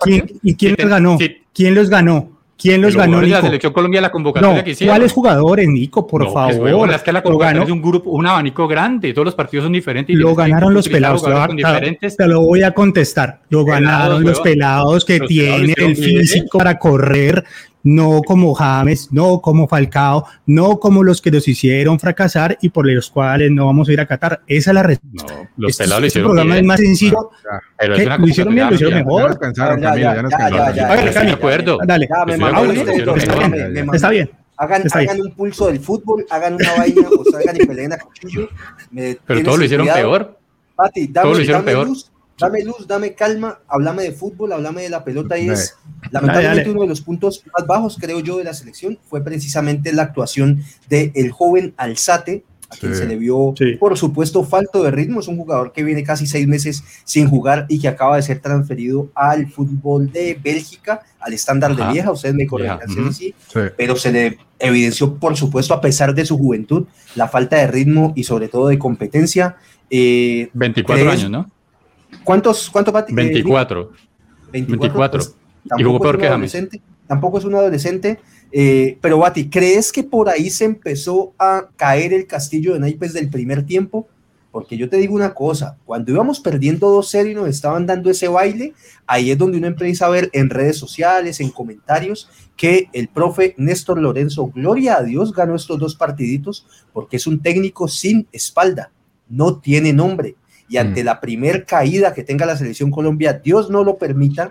sí. 0.05 0.23
¿Y 0.43 0.55
quién 0.57 0.75
los 0.77 0.89
ganó? 0.89 1.19
¿Quién 1.55 1.75
los 1.75 1.89
ganó? 1.89 2.34
¿Quién 2.57 2.81
los 2.83 2.97
ganó? 2.97 3.21
La 3.21 3.41
selección 3.41 3.73
Colombia, 3.73 4.01
la 4.01 4.11
convocatoria 4.11 4.63
que 4.65 4.71
hicieron. 4.71 4.95
¿Cuáles 4.95 5.13
jugadores, 5.13 5.69
Nico? 5.69 6.07
Por 6.07 6.33
favor. 6.33 6.91
Es, 6.93 7.03
que 7.03 7.13
la 7.13 7.23
convocatoria 7.23 7.65
es 7.65 7.71
un 7.71 7.83
grupo, 7.83 8.11
un 8.11 8.27
abanico 8.27 8.69
grande. 8.69 9.13
Todos 9.13 9.27
los 9.27 9.35
partidos 9.35 9.65
son 9.65 9.73
diferentes. 9.73 10.15
lo 10.17 10.35
ganaron 10.35 10.73
los 10.73 10.89
pelados. 10.89 11.25
Te, 11.25 12.29
lo 12.29 12.41
voy 12.41 12.63
a 12.63 12.73
contestar. 12.73 13.41
Lo 13.49 13.65
ganaron 13.65 14.23
los 14.23 14.41
pelados 14.41 15.05
que 15.05 15.21
tienen 15.21 15.75
el 15.77 15.97
físico 15.97 16.59
para 16.59 16.79
correr 16.79 17.45
no 17.85 18.23
como 18.23 18.55
James, 18.55 19.09
no 19.13 19.41
como 19.41 19.69
Falcao, 19.69 20.27
no 20.47 20.81
como 20.81 21.05
los 21.05 21.23
que 21.23 21.31
nos 21.31 21.47
hicieron 21.47 22.01
fracasar 22.01 22.59
y 22.61 22.71
por 22.71 22.91
los 22.91 23.11
cuales 23.11 23.51
no 23.53 23.67
vamos 23.67 23.89
a 23.89 23.93
ir 23.93 24.01
a 24.01 24.07
Qatar. 24.07 24.43
Esa 24.47 24.71
es 24.71 24.75
la 24.75 24.83
respuesta. 24.83 25.35
No, 25.35 25.49
los 25.59 25.71
este, 25.71 25.85
pelados 25.85 26.01
lo 26.01 26.07
hicieron 26.07 26.29
programa 26.31 26.55
bien. 26.55 26.65
es 26.65 26.69
más 26.69 26.81
sencillo. 26.81 27.31
Pero 27.79 27.95
es 27.95 28.19
lo 28.19 28.27
hicieron 28.27 28.55
bien, 28.55 28.69
lo 28.69 28.75
hicieron 28.75 28.95
mejor. 28.95 29.39
de 29.39 31.31
acuerdo. 31.31 31.79
Dale. 31.87 32.09
Está 33.93 34.11
bien. 34.11 34.31
Hagan, 34.57 34.85
hagan 34.93 35.21
un 35.21 35.33
pulso 35.33 35.67
del 35.67 35.81
fútbol, 35.81 36.25
hagan 36.31 36.55
una 36.55 36.73
vaina 36.77 37.09
o 37.09 37.25
salgan 37.31 37.57
y 37.57 37.67
peleen 37.67 37.93
a 37.93 37.99
cuchillo. 37.99 38.49
Pero 39.27 39.43
todos 39.43 39.59
lo 39.59 39.65
hicieron 39.65 39.87
peor. 39.87 40.39
Pati, 40.77 41.09
dame, 41.09 41.31
lo 41.31 41.41
hicieron 41.41 41.65
peor. 41.65 41.89
Luz, 41.89 42.11
dame 42.39 42.65
luz, 42.65 42.87
dame 42.87 43.15
calma, 43.15 43.61
háblame 43.69 44.03
de 44.05 44.13
fútbol, 44.13 44.53
háblame 44.53 44.83
de 44.83 44.91
la 44.91 45.05
pelota 45.05 45.39
y 45.39 45.49
es 45.49 45.77
lamentablemente 46.11 46.71
uno 46.71 46.83
de 46.83 46.89
los 46.89 47.01
puntos 47.01 47.43
más 47.57 47.67
bajos, 47.67 47.97
creo 48.01 48.21
yo, 48.21 48.39
de 48.39 48.45
la 48.45 48.55
selección 48.55 48.99
fue 49.09 49.23
precisamente 49.23 49.93
la 49.93 50.03
actuación 50.03 50.63
del 50.89 51.13
el 51.15 51.31
joven 51.31 51.75
Alzate, 51.77 52.45
a 52.71 52.77
quien 52.77 52.95
se 52.95 53.07
le 53.07 53.17
vio, 53.17 53.55
por 53.79 53.97
supuesto, 53.97 54.43
falto 54.43 54.83
de 54.83 54.91
ritmo. 54.91 55.21
Es 55.21 55.29
un 55.29 55.37
jugador 55.37 55.73
que 55.73 55.85
viene 55.85 56.03
casi 56.03 56.27
seis 56.27 56.47
meses 56.49 56.83
sin 57.05 57.29
jugar 57.29 57.67
y 57.69 57.79
que 57.79 57.89
acaba 57.89 58.17
de 58.17 58.23
ser 58.23 58.41
transferido 58.41 59.11
al 59.15 59.47
fútbol 59.49 60.11
de 60.11 60.39
Bélgica, 60.43 61.03
al 61.21 61.33
estándar 61.35 61.77
de 61.77 61.87
vieja. 61.93 62.11
Ustedes 62.11 62.35
me 62.35 62.47
corrigen, 62.47 63.13
sí. 63.13 63.35
pero 63.77 63.97
se 63.97 64.11
le 64.11 64.39
evidenció, 64.59 65.15
por 65.15 65.37
supuesto, 65.37 65.75
a 65.75 65.81
pesar 65.81 66.15
de 66.15 66.25
su 66.25 66.37
juventud, 66.37 66.87
la 67.15 67.29
falta 67.29 67.57
de 67.57 67.67
ritmo 67.69 68.13
y 68.17 68.25
sobre 68.25 68.49
todo 68.49 68.69
de 68.69 68.79
competencia. 68.79 69.57
24 69.91 70.97
eh, 70.97 71.09
años, 71.09 71.31
¿no? 71.31 71.51
¿Cuántos? 72.23 72.71
¿Cuántos 72.71 72.95
24. 73.09 73.93
24. 74.53 75.19
Pues, 75.21 75.35
y 75.79 75.83
jugó 75.83 76.01
peor 76.01 76.19
que 76.19 76.29
James. 76.29 76.57
Tampoco 77.07 77.39
es 77.39 77.45
un 77.45 77.55
adolescente. 77.55 78.21
Eh, 78.53 78.99
pero 79.01 79.19
Bati, 79.19 79.49
¿crees 79.51 79.91
que 79.91 80.05
por 80.05 80.29
ahí 80.29 80.49
se 80.49 80.65
empezó 80.65 81.33
a 81.39 81.69
caer 81.77 82.13
el 82.13 82.27
castillo 82.27 82.75
de 82.75 82.81
naipes 82.81 83.13
del 83.13 83.29
primer 83.29 83.67
tiempo? 83.67 84.09
Porque 84.53 84.77
yo 84.77 84.89
te 84.89 84.99
digo 84.99 85.17
una 85.17 85.35
cosa, 85.35 85.79
cuando 85.85 86.13
íbamos 86.13 86.39
perdiendo 86.39 86.97
2-0 86.97 87.33
y 87.33 87.35
nos 87.35 87.49
estaban 87.49 87.87
dando 87.87 88.09
ese 88.09 88.29
baile, 88.29 88.73
ahí 89.05 89.33
es 89.33 89.39
donde 89.39 89.59
uno 89.59 89.67
empieza 89.67 90.07
a 90.07 90.11
ver 90.11 90.31
en 90.33 90.49
redes 90.49 90.77
sociales, 90.77 91.41
en 91.41 91.51
comentarios, 91.51 92.31
que 92.57 92.89
el 92.93 93.09
profe 93.09 93.57
Néstor 93.59 94.01
Lorenzo, 94.01 94.47
gloria 94.55 94.99
a 94.99 95.03
Dios, 95.03 95.33
ganó 95.33 95.57
estos 95.57 95.81
dos 95.81 95.97
partiditos 95.97 96.65
porque 96.93 97.17
es 97.17 97.27
un 97.27 97.43
técnico 97.43 97.89
sin 97.89 98.29
espalda, 98.31 98.93
no 99.29 99.59
tiene 99.59 99.93
nombre. 99.93 100.37
Y 100.69 100.79
ante 100.79 101.03
mm. 101.03 101.07
la 101.07 101.21
primer 101.21 101.67
caída 101.67 102.15
que 102.15 102.23
tenga 102.23 102.47
la 102.47 102.57
selección 102.57 102.91
Colombia, 102.91 103.35
Dios 103.35 103.71
no 103.71 103.85
lo 103.85 103.99
permita, 103.99 104.51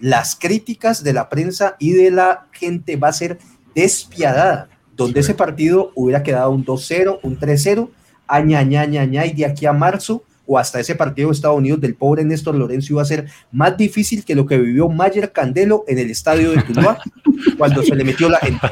las 0.00 0.36
críticas 0.36 1.02
de 1.02 1.12
la 1.12 1.28
prensa 1.28 1.76
y 1.78 1.92
de 1.92 2.10
la 2.10 2.46
gente 2.52 2.96
va 2.96 3.08
a 3.08 3.12
ser 3.12 3.38
despiadada, 3.74 4.68
donde 4.94 5.20
ese 5.20 5.34
partido 5.34 5.92
hubiera 5.94 6.22
quedado 6.22 6.50
un 6.50 6.64
2-0, 6.64 7.20
un 7.22 7.38
3-0, 7.38 7.90
aña, 8.26 8.58
aña, 8.58 9.26
y 9.26 9.32
de 9.32 9.46
aquí 9.46 9.66
a 9.66 9.72
marzo 9.72 10.22
o 10.46 10.58
hasta 10.58 10.78
ese 10.78 10.94
partido 10.94 11.28
de 11.28 11.34
Estados 11.34 11.58
Unidos 11.58 11.80
del 11.80 11.96
pobre 11.96 12.24
Néstor 12.24 12.54
Lorenzo 12.54 12.92
iba 12.92 13.02
a 13.02 13.06
ser 13.06 13.26
más 13.50 13.76
difícil 13.76 14.24
que 14.24 14.34
lo 14.34 14.46
que 14.46 14.56
vivió 14.58 14.88
Mayer 14.88 15.32
Candelo 15.32 15.84
en 15.88 15.98
el 15.98 16.10
estadio 16.10 16.52
de 16.52 16.62
Tuluá 16.62 16.98
cuando 17.58 17.82
se 17.82 17.94
le 17.96 18.04
metió 18.04 18.28
la 18.28 18.38
gente. 18.38 18.66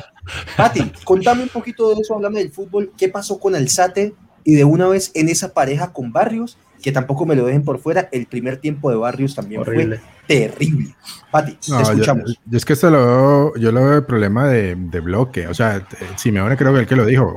Pati, 0.57 0.93
contame 1.05 1.43
un 1.43 1.49
poquito 1.49 1.93
de 1.93 2.01
eso, 2.01 2.15
háblame 2.15 2.39
del 2.39 2.53
fútbol, 2.53 2.93
qué 2.97 3.09
pasó 3.09 3.41
con 3.41 3.55
Alzate 3.55 4.15
y 4.45 4.55
de 4.55 4.65
una 4.65 4.89
vez 4.89 5.11
en 5.15 5.29
esa 5.29 5.53
pareja 5.53 5.93
con 5.93 6.13
Barrios 6.13 6.59
que 6.85 6.93
tampoco 6.93 7.25
me 7.25 7.35
lo 7.35 7.47
dejen 7.47 7.65
por 7.65 7.79
fuera, 7.79 8.11
el 8.13 8.27
primer 8.27 8.59
tiempo 8.59 8.91
de 8.91 8.97
Barrios 8.97 9.35
también 9.35 9.65
fue 9.65 9.99
terrible. 10.27 10.95
Pati, 11.31 11.53
te 11.55 11.81
escuchamos. 11.81 12.39
Yo, 12.45 12.59
es 12.59 12.63
que 12.67 12.75
esto 12.75 12.91
lo 12.91 13.07
veo, 13.07 13.57
yo 13.57 13.73
lo 13.73 13.81
veo 13.81 13.97
el 13.97 14.05
problema 14.05 14.47
de, 14.49 14.75
bloque. 15.01 15.47
O 15.47 15.55
sea, 15.55 15.83
Simeone 16.17 16.59
creo 16.59 16.75
que 16.75 16.81
el 16.81 16.87
que 16.87 16.95
lo 16.95 17.07
dijo. 17.07 17.35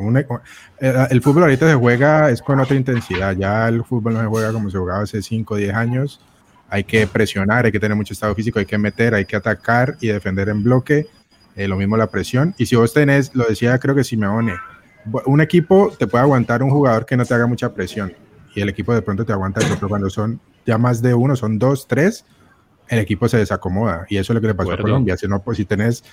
Eh, 0.82 1.08
el, 1.12 1.22
fútbol 1.22 1.44
ahorita 1.44 1.66
se 1.66 1.76
juega 1.76 2.30
es 2.30 2.42
con 2.42 2.60
otra 2.60 2.76
intensidad. 2.76 3.38
Ya 3.38 3.70
el 3.70 3.86
fútbol 3.86 4.16
no 4.16 4.20
se 4.20 4.28
juega 4.28 4.52
como 4.52 4.70
se 4.70 4.78
jugaba 4.78 5.04
hace 5.04 5.22
5 5.22 5.54
o 5.54 5.58
10 5.58 5.74
años. 5.74 6.20
Hay 6.68 6.84
que 6.84 7.08
presionar, 7.08 7.66
hay 7.66 7.72
que 7.72 7.80
tener 7.80 7.96
mucho 7.96 8.12
estado 8.12 8.36
físico, 8.36 8.60
hay 8.60 8.66
que 8.66 8.78
meter, 8.78 9.14
hay 9.14 9.24
que 9.24 9.38
atacar 9.38 9.96
y 10.02 10.08
defender 10.08 10.50
en 10.50 10.62
bloque. 10.62 11.08
Eh, 11.56 11.70
lo 11.70 11.78
mismo 11.78 11.96
la 11.96 12.08
presión. 12.08 12.54
Y 12.58 12.66
si 12.66 12.76
vos 12.76 12.92
tenés, 12.92 13.34
lo 13.34 13.46
decía 13.46 13.80
creo 13.80 13.96
que 13.96 14.04
Simeone, 14.04 14.56
un 15.26 15.40
equipo 15.40 15.94
te 15.98 16.06
puede 16.06 16.24
aguantar 16.24 16.62
un 16.62 16.70
jugador 16.70 17.06
que 17.06 17.16
no 17.16 17.24
te 17.24 17.34
haga 17.34 17.48
mucha 17.48 17.74
presión 17.74 18.12
y 18.58 18.62
el 18.62 18.70
equipo 18.70 18.92
de 18.92 19.04
pronto 19.04 19.24
te 19.24 19.32
aguanta, 19.34 19.62
pero 19.76 19.88
cuando 19.88 20.10
son 20.10 20.42
ya 20.66 20.80
más 20.80 21.04
de 21.04 21.14
uno, 21.14 21.36
son 21.36 21.60
dos, 21.60 21.88
tres, 21.88 22.26
el 22.88 22.98
equipo 22.98 23.30
se 23.30 23.38
desacomoda. 23.38 24.08
Y 24.10 24.18
eso 24.18 24.34
es 24.34 24.36
lo 24.36 24.42
que 24.42 24.48
le 24.48 24.56
pasó 24.56 24.72
a 24.72 24.78
Colombia. 24.78 25.16
Si 25.16 25.28
no, 25.28 25.44
pues 25.44 25.58
si 25.58 25.66
tenés, 25.66 26.04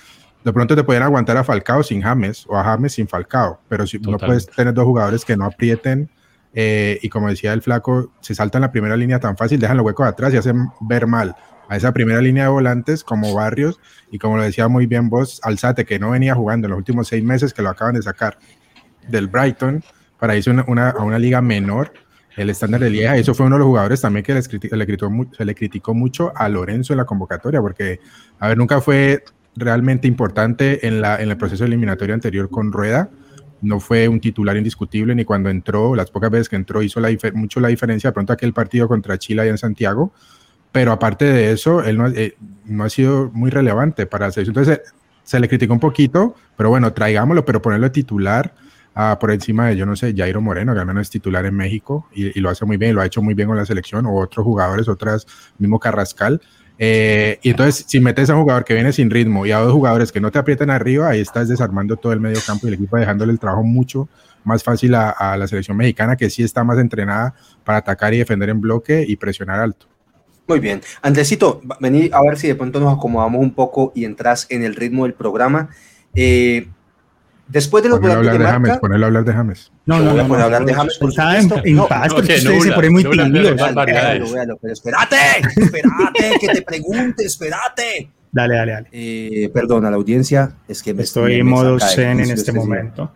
de 0.43 0.53
pronto 0.53 0.75
te 0.75 0.83
pueden 0.83 1.01
aguantar 1.01 1.37
a 1.37 1.43
Falcao 1.43 1.81
sin 1.81 2.03
James 2.03 2.45
o 2.47 2.55
a 2.55 2.63
James 2.63 2.93
sin 2.93 3.07
Falcao, 3.07 3.59
pero 3.67 3.87
si 3.87 3.97
no 3.97 4.19
puedes 4.19 4.45
tener 4.45 4.75
dos 4.75 4.85
jugadores 4.85 5.25
que 5.25 5.35
no 5.35 5.45
aprieten 5.45 6.07
eh, 6.53 6.99
y 7.01 7.09
como 7.09 7.29
decía 7.29 7.51
el 7.51 7.63
flaco, 7.63 8.11
se 8.19 8.35
saltan 8.35 8.61
la 8.61 8.71
primera 8.71 8.95
línea 8.95 9.19
tan 9.19 9.35
fácil, 9.35 9.59
dejan 9.59 9.77
los 9.77 9.85
huecos 9.87 10.05
atrás 10.05 10.31
y 10.31 10.37
hacen 10.37 10.69
ver 10.81 11.07
mal 11.07 11.35
a 11.67 11.77
esa 11.77 11.93
primera 11.93 12.21
línea 12.21 12.43
de 12.43 12.49
volantes 12.49 13.03
como 13.03 13.33
Barrios. 13.33 13.79
Y 14.11 14.19
como 14.19 14.37
lo 14.37 14.43
decía 14.43 14.67
muy 14.67 14.85
bien 14.85 15.09
vos, 15.09 15.39
Alzate, 15.41 15.83
que 15.83 15.97
no 15.97 16.11
venía 16.11 16.35
jugando 16.35 16.67
en 16.67 16.71
los 16.71 16.77
últimos 16.77 17.07
seis 17.07 17.23
meses, 17.23 17.55
que 17.55 17.63
lo 17.63 17.69
acaban 17.69 17.95
de 17.95 18.03
sacar 18.03 18.37
del 19.07 19.29
Brighton 19.29 19.83
para 20.19 20.35
irse 20.35 20.51
una, 20.51 20.91
a 20.91 21.03
una 21.03 21.17
liga 21.17 21.41
menor 21.41 22.04
el 22.35 22.49
estándar 22.49 22.81
de 22.81 22.89
Lieja. 22.89 23.17
Eso 23.17 23.33
fue 23.33 23.45
uno 23.45 23.55
de 23.55 23.59
los 23.59 23.67
jugadores 23.67 24.01
también 24.01 24.23
que 24.23 24.33
le 24.33 24.41
se 24.41 25.45
le 25.45 25.55
criticó 25.55 25.93
mucho 25.93 26.31
a 26.35 26.49
Lorenzo 26.49 26.93
en 26.93 26.97
la 26.97 27.05
convocatoria, 27.05 27.61
porque, 27.61 27.99
a 28.39 28.49
ver, 28.49 28.57
nunca 28.57 28.81
fue 28.81 29.23
realmente 29.55 30.07
importante 30.07 30.85
en, 30.85 31.01
la, 31.01 31.21
en 31.21 31.29
el 31.29 31.37
proceso 31.37 31.65
eliminatorio 31.65 32.13
anterior 32.13 32.49
con 32.49 32.71
Rueda. 32.71 33.09
No 33.61 33.79
fue 33.79 34.07
un 34.07 34.19
titular 34.19 34.57
indiscutible 34.57 35.15
ni 35.15 35.23
cuando 35.23 35.49
entró, 35.49 35.95
las 35.95 36.11
pocas 36.11 36.29
veces 36.29 36.49
que 36.49 36.55
entró 36.55 36.83
hizo 36.83 36.99
la 36.99 37.09
mucho 37.33 37.59
la 37.59 37.69
diferencia 37.69 38.09
de 38.09 38.13
pronto 38.13 38.33
aquel 38.33 38.53
partido 38.53 38.87
contra 38.87 39.17
Chile 39.17 39.41
allá 39.41 39.51
en 39.51 39.57
Santiago, 39.57 40.11
pero 40.71 40.91
aparte 40.91 41.25
de 41.25 41.51
eso, 41.51 41.81
él 41.83 41.97
no, 41.97 42.07
eh, 42.09 42.35
no 42.65 42.83
ha 42.83 42.89
sido 42.89 43.31
muy 43.33 43.49
relevante 43.49 44.05
para 44.05 44.27
hacer 44.27 44.43
eso. 44.43 44.51
Entonces 44.51 44.81
se 45.23 45.39
le 45.39 45.47
criticó 45.47 45.73
un 45.73 45.79
poquito, 45.79 46.35
pero 46.57 46.69
bueno, 46.69 46.91
traigámoslo, 46.93 47.45
pero 47.45 47.61
ponerlo 47.61 47.91
titular 47.91 48.53
por 49.19 49.31
encima 49.31 49.67
de, 49.67 49.77
yo 49.77 49.85
no 49.85 49.95
sé, 49.95 50.13
Jairo 50.15 50.41
Moreno, 50.41 50.73
que 50.73 50.79
al 50.79 50.85
menos 50.85 51.03
es 51.03 51.09
titular 51.09 51.45
en 51.45 51.55
México 51.55 52.07
y, 52.13 52.39
lo 52.39 52.49
hace 52.49 52.65
muy 52.65 52.77
bien, 52.77 52.95
lo 52.95 53.01
ha 53.01 53.05
hecho 53.05 53.21
muy 53.21 53.33
bien 53.33 53.47
con 53.47 53.57
la 53.57 53.65
selección, 53.65 54.05
o 54.05 54.15
otros 54.15 54.43
jugadores, 54.43 54.87
otras, 54.87 55.27
mismo 55.57 55.79
Carrascal. 55.79 56.41
Eh, 56.77 57.39
y 57.41 57.51
entonces, 57.51 57.85
si 57.87 57.99
metes 57.99 58.29
a 58.29 58.35
un 58.35 58.41
jugador 58.41 58.65
que 58.65 58.73
viene 58.73 58.91
sin 58.93 59.09
ritmo 59.09 59.45
y 59.45 59.51
a 59.51 59.59
dos 59.59 59.73
jugadores 59.73 60.11
que 60.11 60.19
no 60.19 60.31
te 60.31 60.39
aprietan 60.39 60.69
arriba, 60.69 61.09
ahí 61.09 61.21
estás 61.21 61.47
desarmando 61.47 61.97
todo 61.97 62.13
el 62.13 62.19
medio 62.19 62.39
campo 62.45 62.67
y 62.67 62.69
el 62.69 62.75
equipo 62.75 62.97
dejándole 62.97 63.31
el 63.31 63.39
trabajo 63.39 63.63
mucho 63.63 64.07
más 64.43 64.63
fácil 64.63 64.93
a, 64.95 65.09
a 65.09 65.37
la 65.37 65.47
selección 65.47 65.75
mexicana, 65.75 66.15
que 66.15 66.29
sí 66.29 66.43
está 66.43 66.63
más 66.63 66.77
entrenada 66.77 67.33
para 67.63 67.79
atacar 67.79 68.13
y 68.13 68.19
defender 68.19 68.49
en 68.49 68.61
bloque 68.61 69.03
y 69.07 69.15
presionar 69.15 69.59
alto. 69.59 69.87
Muy 70.47 70.59
bien. 70.59 70.81
Andresito, 71.01 71.61
vení 71.79 72.09
a 72.13 72.21
ver 72.21 72.37
si 72.37 72.47
de 72.47 72.55
pronto 72.55 72.79
nos 72.79 72.95
acomodamos 72.95 73.41
un 73.41 73.53
poco 73.53 73.91
y 73.95 74.05
entras 74.05 74.45
en 74.49 74.63
el 74.63 74.75
ritmo 74.75 75.03
del 75.03 75.15
programa. 75.15 75.69
Eh, 76.13 76.67
Después 77.47 77.83
de 77.83 77.89
los 77.89 77.99
volantes 77.99 78.31
de, 78.31 78.39
marca, 78.39 78.53
James, 78.53 78.77
ponerlo 78.79 79.05
a 79.05 79.07
hablar 79.07 79.25
de 79.25 79.33
James. 79.33 79.71
No, 79.85 79.99
no, 79.99 80.13
no, 80.13 80.27
no, 80.27 80.35
hablar 80.35 80.65
de 80.65 80.73
James. 80.73 80.97
Por 80.97 81.09
está 81.09 81.39
en, 81.39 81.51
en 81.63 81.75
no, 81.75 81.87
paz, 81.87 82.13
porque 82.13 82.33
ustedes 82.33 82.63
se 82.63 82.71
ponen 82.71 82.91
muy 82.91 83.03
tímidos. 83.03 83.61
Pero 83.61 84.73
espérate, 84.73 85.17
espérate, 85.55 86.39
que 86.41 86.47
te 86.47 86.61
pregunte, 86.63 87.25
espérate. 87.25 88.09
Dale, 88.31 88.55
dale, 88.55 88.71
dale. 88.71 88.89
Eh, 88.91 89.49
perdona, 89.53 89.89
la 89.89 89.95
audiencia, 89.95 90.57
es 90.67 90.81
que 90.81 90.93
me 90.93 91.03
estoy 91.03 91.35
en 91.35 91.47
modo 91.47 91.79
zen 91.79 92.19
en 92.19 92.31
este 92.31 92.51
momento. 92.51 93.11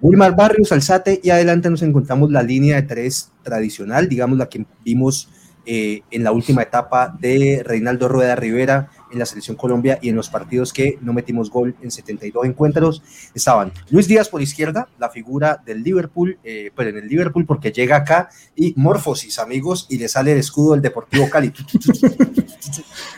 Wilmar 0.00 0.34
Barrios, 0.34 0.72
Alzate, 0.72 1.20
y 1.22 1.30
adelante 1.30 1.68
nos 1.68 1.82
encontramos 1.82 2.30
la 2.30 2.42
línea 2.42 2.76
de 2.76 2.82
tres 2.82 3.32
tradicional, 3.42 4.08
digamos 4.08 4.38
la 4.38 4.48
que 4.48 4.64
vimos 4.84 5.28
eh, 5.64 6.00
en 6.10 6.24
la 6.24 6.32
última 6.32 6.62
etapa 6.62 7.16
de 7.20 7.62
Reinaldo 7.64 8.08
Rueda 8.08 8.34
Rivera 8.34 8.88
en 9.12 9.18
la 9.18 9.26
selección 9.26 9.56
Colombia 9.56 9.98
y 10.02 10.08
en 10.08 10.16
los 10.16 10.28
partidos 10.28 10.72
que 10.72 10.98
no 11.00 11.12
metimos 11.12 11.50
gol 11.50 11.76
en 11.82 11.90
72 11.90 12.46
encuentros 12.46 13.02
estaban 13.34 13.72
Luis 13.90 14.08
Díaz 14.08 14.28
por 14.28 14.42
izquierda, 14.42 14.88
la 14.98 15.10
figura 15.10 15.62
del 15.64 15.82
Liverpool, 15.82 16.38
eh, 16.42 16.70
pero 16.74 16.90
en 16.90 16.96
el 16.96 17.08
Liverpool 17.08 17.46
porque 17.46 17.72
llega 17.72 17.96
acá 17.96 18.30
y 18.56 18.74
morfosis, 18.76 19.38
amigos, 19.38 19.86
y 19.88 19.98
le 19.98 20.08
sale 20.08 20.32
el 20.32 20.38
escudo 20.38 20.72
del 20.72 20.82
Deportivo 20.82 21.28
Cali. 21.30 21.52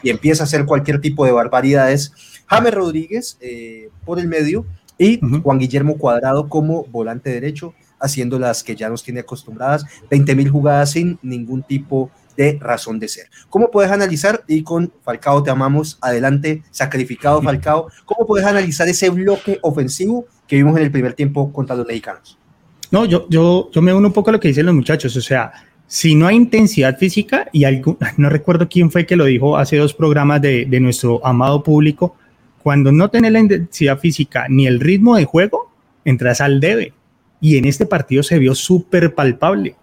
Y 0.02 0.11
empieza 0.11 0.42
a 0.42 0.46
hacer 0.46 0.66
cualquier 0.66 1.00
tipo 1.00 1.24
de 1.24 1.33
barbaridades. 1.33 2.12
James 2.46 2.74
Rodríguez 2.74 3.38
eh, 3.40 3.88
por 4.04 4.18
el 4.18 4.28
medio 4.28 4.66
y 4.98 5.20
Juan 5.42 5.59
Guillermo 5.59 5.96
Cuadrado 5.96 6.48
como 6.48 6.85
volante 6.85 7.30
derecho, 7.30 7.74
haciendo 7.98 8.38
las 8.38 8.62
que 8.62 8.76
ya 8.76 8.88
nos 8.88 9.02
tiene 9.02 9.20
acostumbradas, 9.20 9.85
20 10.11 10.35
mil 10.35 10.50
jugadas 10.50 10.92
sin 10.92 11.18
ningún 11.22 11.62
tipo 11.62 12.11
de 12.11 12.14
de 12.37 12.59
razón 12.61 12.99
de 12.99 13.09
ser. 13.09 13.27
¿Cómo 13.49 13.70
puedes 13.70 13.90
analizar, 13.90 14.44
y 14.47 14.62
con 14.62 14.92
Falcao 15.03 15.42
te 15.42 15.51
amamos, 15.51 15.99
adelante, 16.01 16.62
sacrificado 16.70 17.42
Falcao, 17.42 17.88
cómo 18.05 18.27
puedes 18.27 18.47
analizar 18.47 18.88
ese 18.88 19.11
bloque 19.11 19.59
ofensivo 19.62 20.27
que 20.47 20.57
vimos 20.57 20.77
en 20.77 20.83
el 20.83 20.90
primer 20.90 21.14
tiempo 21.14 21.53
contra 21.53 21.77
los 21.77 21.87
mexicanos? 21.87 22.38
No, 22.90 23.05
yo, 23.05 23.27
yo, 23.29 23.70
yo 23.73 23.83
me 23.83 23.92
uno 23.92 24.09
un 24.09 24.12
poco 24.12 24.31
a 24.31 24.33
lo 24.33 24.40
que 24.40 24.49
dicen 24.49 24.66
los 24.66 24.75
muchachos, 24.75 25.16
o 25.16 25.20
sea, 25.20 25.53
si 25.87 26.14
no 26.14 26.27
hay 26.27 26.37
intensidad 26.37 26.97
física, 26.99 27.49
y 27.53 27.64
algo, 27.64 27.99
no 28.16 28.29
recuerdo 28.29 28.68
quién 28.68 28.90
fue 28.90 29.07
que 29.07 29.16
lo 29.16 29.25
dijo 29.25 29.57
hace 29.57 29.77
dos 29.77 29.94
programas 29.94 30.42
de, 30.42 30.66
de 30.66 30.81
nuestro 30.81 31.25
amado 31.27 31.62
público, 31.62 32.16
cuando 32.62 32.92
no 32.92 33.11
tenés 33.11 33.33
la 33.33 33.40
intensidad 33.40 33.99
física 33.99 34.47
ni 34.49 34.66
el 34.66 34.81
ritmo 34.81 35.16
de 35.16 35.27
juego, 35.27 35.70
entras 36.05 36.40
al 36.40 36.61
debe. 36.61 36.94
Y 37.40 37.59
en 37.59 37.66
este 37.66 37.85
partido 37.85 38.23
se 38.23 38.38
vio 38.38 38.55
súper 38.55 39.14
palpable 39.14 39.77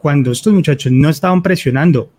cuando 0.00 0.32
estos 0.32 0.52
muchachos 0.52 0.92
no 0.92 1.08
estaban 1.08 1.42
presionando, 1.42 2.10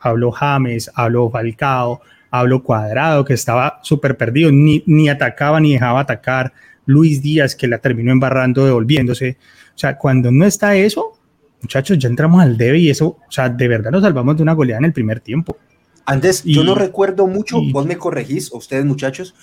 habló 0.00 0.30
James, 0.30 0.90
habló 0.94 1.30
Falcao, 1.30 2.00
habló 2.30 2.62
Cuadrado, 2.62 3.24
que 3.24 3.34
estaba 3.34 3.80
súper 3.82 4.16
perdido, 4.16 4.50
ni, 4.52 4.82
ni 4.86 5.08
atacaba 5.08 5.60
ni 5.60 5.72
dejaba 5.72 6.00
atacar, 6.00 6.52
Luis 6.86 7.22
Díaz, 7.22 7.54
que 7.54 7.66
la 7.66 7.78
terminó 7.78 8.12
embarrando, 8.12 8.64
devolviéndose. 8.64 9.36
O 9.74 9.78
sea, 9.78 9.98
cuando 9.98 10.30
no 10.30 10.44
está 10.44 10.76
eso, 10.76 11.18
muchachos, 11.60 11.98
ya 11.98 12.08
entramos 12.08 12.40
al 12.40 12.56
debe 12.56 12.78
y 12.78 12.90
eso, 12.90 13.06
o 13.06 13.30
sea, 13.30 13.48
de 13.48 13.68
verdad 13.68 13.90
nos 13.90 14.02
salvamos 14.02 14.36
de 14.36 14.42
una 14.42 14.52
goleada 14.52 14.78
en 14.78 14.86
el 14.86 14.92
primer 14.92 15.20
tiempo. 15.20 15.56
Antes, 16.04 16.44
yo 16.44 16.62
no 16.62 16.76
recuerdo 16.76 17.26
mucho, 17.26 17.60
vos 17.72 17.84
me 17.84 17.98
corregís, 17.98 18.52
ustedes 18.52 18.84
muchachos, 18.84 19.34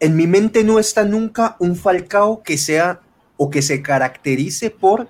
en 0.00 0.16
mi 0.16 0.26
mente 0.26 0.64
no 0.64 0.80
está 0.80 1.04
nunca 1.04 1.56
un 1.60 1.76
Falcao 1.76 2.42
que 2.42 2.58
sea 2.58 3.00
o 3.36 3.48
que 3.48 3.62
se 3.62 3.80
caracterice 3.80 4.70
por 4.70 5.08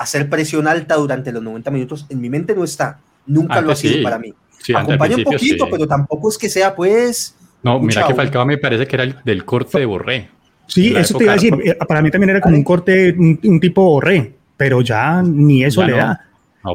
hacer 0.00 0.30
presión 0.30 0.66
alta 0.66 0.96
durante 0.96 1.30
los 1.30 1.42
90 1.42 1.70
minutos, 1.70 2.06
en 2.08 2.20
mi 2.20 2.30
mente 2.30 2.54
no 2.54 2.64
está. 2.64 2.98
Nunca 3.26 3.60
lo 3.60 3.72
ha 3.72 3.76
sido 3.76 4.02
para 4.02 4.18
mí. 4.18 4.32
Acompaña 4.74 5.16
un 5.16 5.24
poquito, 5.24 5.68
pero 5.70 5.86
tampoco 5.86 6.30
es 6.30 6.38
que 6.38 6.48
sea 6.48 6.74
pues... 6.74 7.36
No, 7.62 7.78
mira 7.78 8.06
que 8.06 8.14
Falcao 8.14 8.46
me 8.46 8.56
parece 8.56 8.86
que 8.86 8.96
era 8.96 9.04
el 9.04 9.16
del 9.22 9.44
corte 9.44 9.78
de 9.78 9.84
Borré. 9.84 10.28
Sí, 10.66 10.94
eso 10.96 11.18
te 11.18 11.24
iba 11.24 11.32
a 11.34 11.36
decir. 11.36 11.54
Eh, 11.62 11.76
para 11.86 12.00
mí 12.00 12.10
también 12.10 12.30
era 12.30 12.40
como 12.40 12.56
un 12.56 12.64
corte, 12.64 13.14
un, 13.18 13.60
tipo 13.60 13.82
Borré, 13.82 14.32
pero 14.56 14.80
ya 14.80 15.22
ni 15.22 15.64
eso 15.64 15.84
le 15.84 15.92
da. 15.92 16.26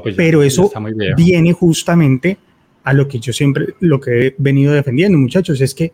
Pues 0.04 0.16
pero 0.16 0.44
eso 0.44 0.72
viene 1.18 1.54
justamente 1.54 2.38
a 2.84 2.94
lo 2.94 3.08
que 3.08 3.20
yo 3.20 3.34
siempre, 3.34 3.74
lo 3.80 4.00
que 4.00 4.28
he 4.28 4.36
venido 4.38 4.74
defendiendo, 4.74 5.18
muchachos, 5.18 5.60
es 5.62 5.74
que 5.74 5.92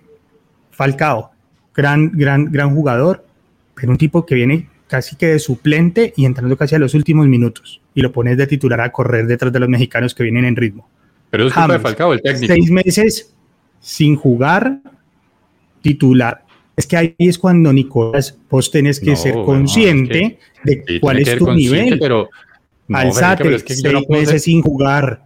Falcao, 0.72 1.32
gran, 1.74 2.12
gran, 2.14 2.52
gran 2.52 2.76
jugador, 2.76 3.26
pero 3.74 3.92
un 3.94 3.98
tipo 3.98 4.26
que 4.26 4.36
viene 4.36 4.68
casi 4.92 5.16
que 5.16 5.28
de 5.28 5.40
suplente 5.40 6.14
y 6.18 6.26
entrando 6.26 6.58
casi 6.58 6.76
a 6.76 6.80
los 6.80 6.94
últimos 6.94 7.26
minutos 7.26 7.80
y 7.96 8.02
lo 8.02 8.12
pones 8.12 8.36
de 8.36 8.46
titular 8.46 8.82
a 8.82 8.92
correr 8.92 9.26
detrás 9.26 9.54
de 9.54 9.60
los 9.62 9.70
mexicanos 9.70 10.14
que 10.14 10.24
vienen 10.24 10.44
en 10.44 10.58
ritmo. 10.58 10.90
Pero 11.30 11.48
es 11.48 11.54
culpa 11.54 11.72
de 11.72 11.80
Falcao, 11.80 12.12
el 12.12 12.22
técnico. 12.22 12.54
Seis 12.54 12.70
meses 12.70 13.34
sin 13.80 14.18
jugar 14.18 14.80
titular. 15.82 16.44
Es 16.76 16.86
que 16.86 16.98
ahí 16.98 17.16
es 17.18 17.38
cuando, 17.38 17.72
Nicolás, 17.72 18.38
vos 18.50 18.70
tenés 18.70 19.00
que 19.00 19.16
ser 19.16 19.34
consciente 19.46 20.38
de 20.66 21.00
cuál 21.00 21.20
es 21.20 21.38
tu 21.38 21.50
nivel. 21.54 21.98
Pero, 21.98 22.30
Alzate, 22.92 23.60
seis 23.60 24.10
meses 24.10 24.44
sin 24.44 24.62
jugar. 24.62 25.24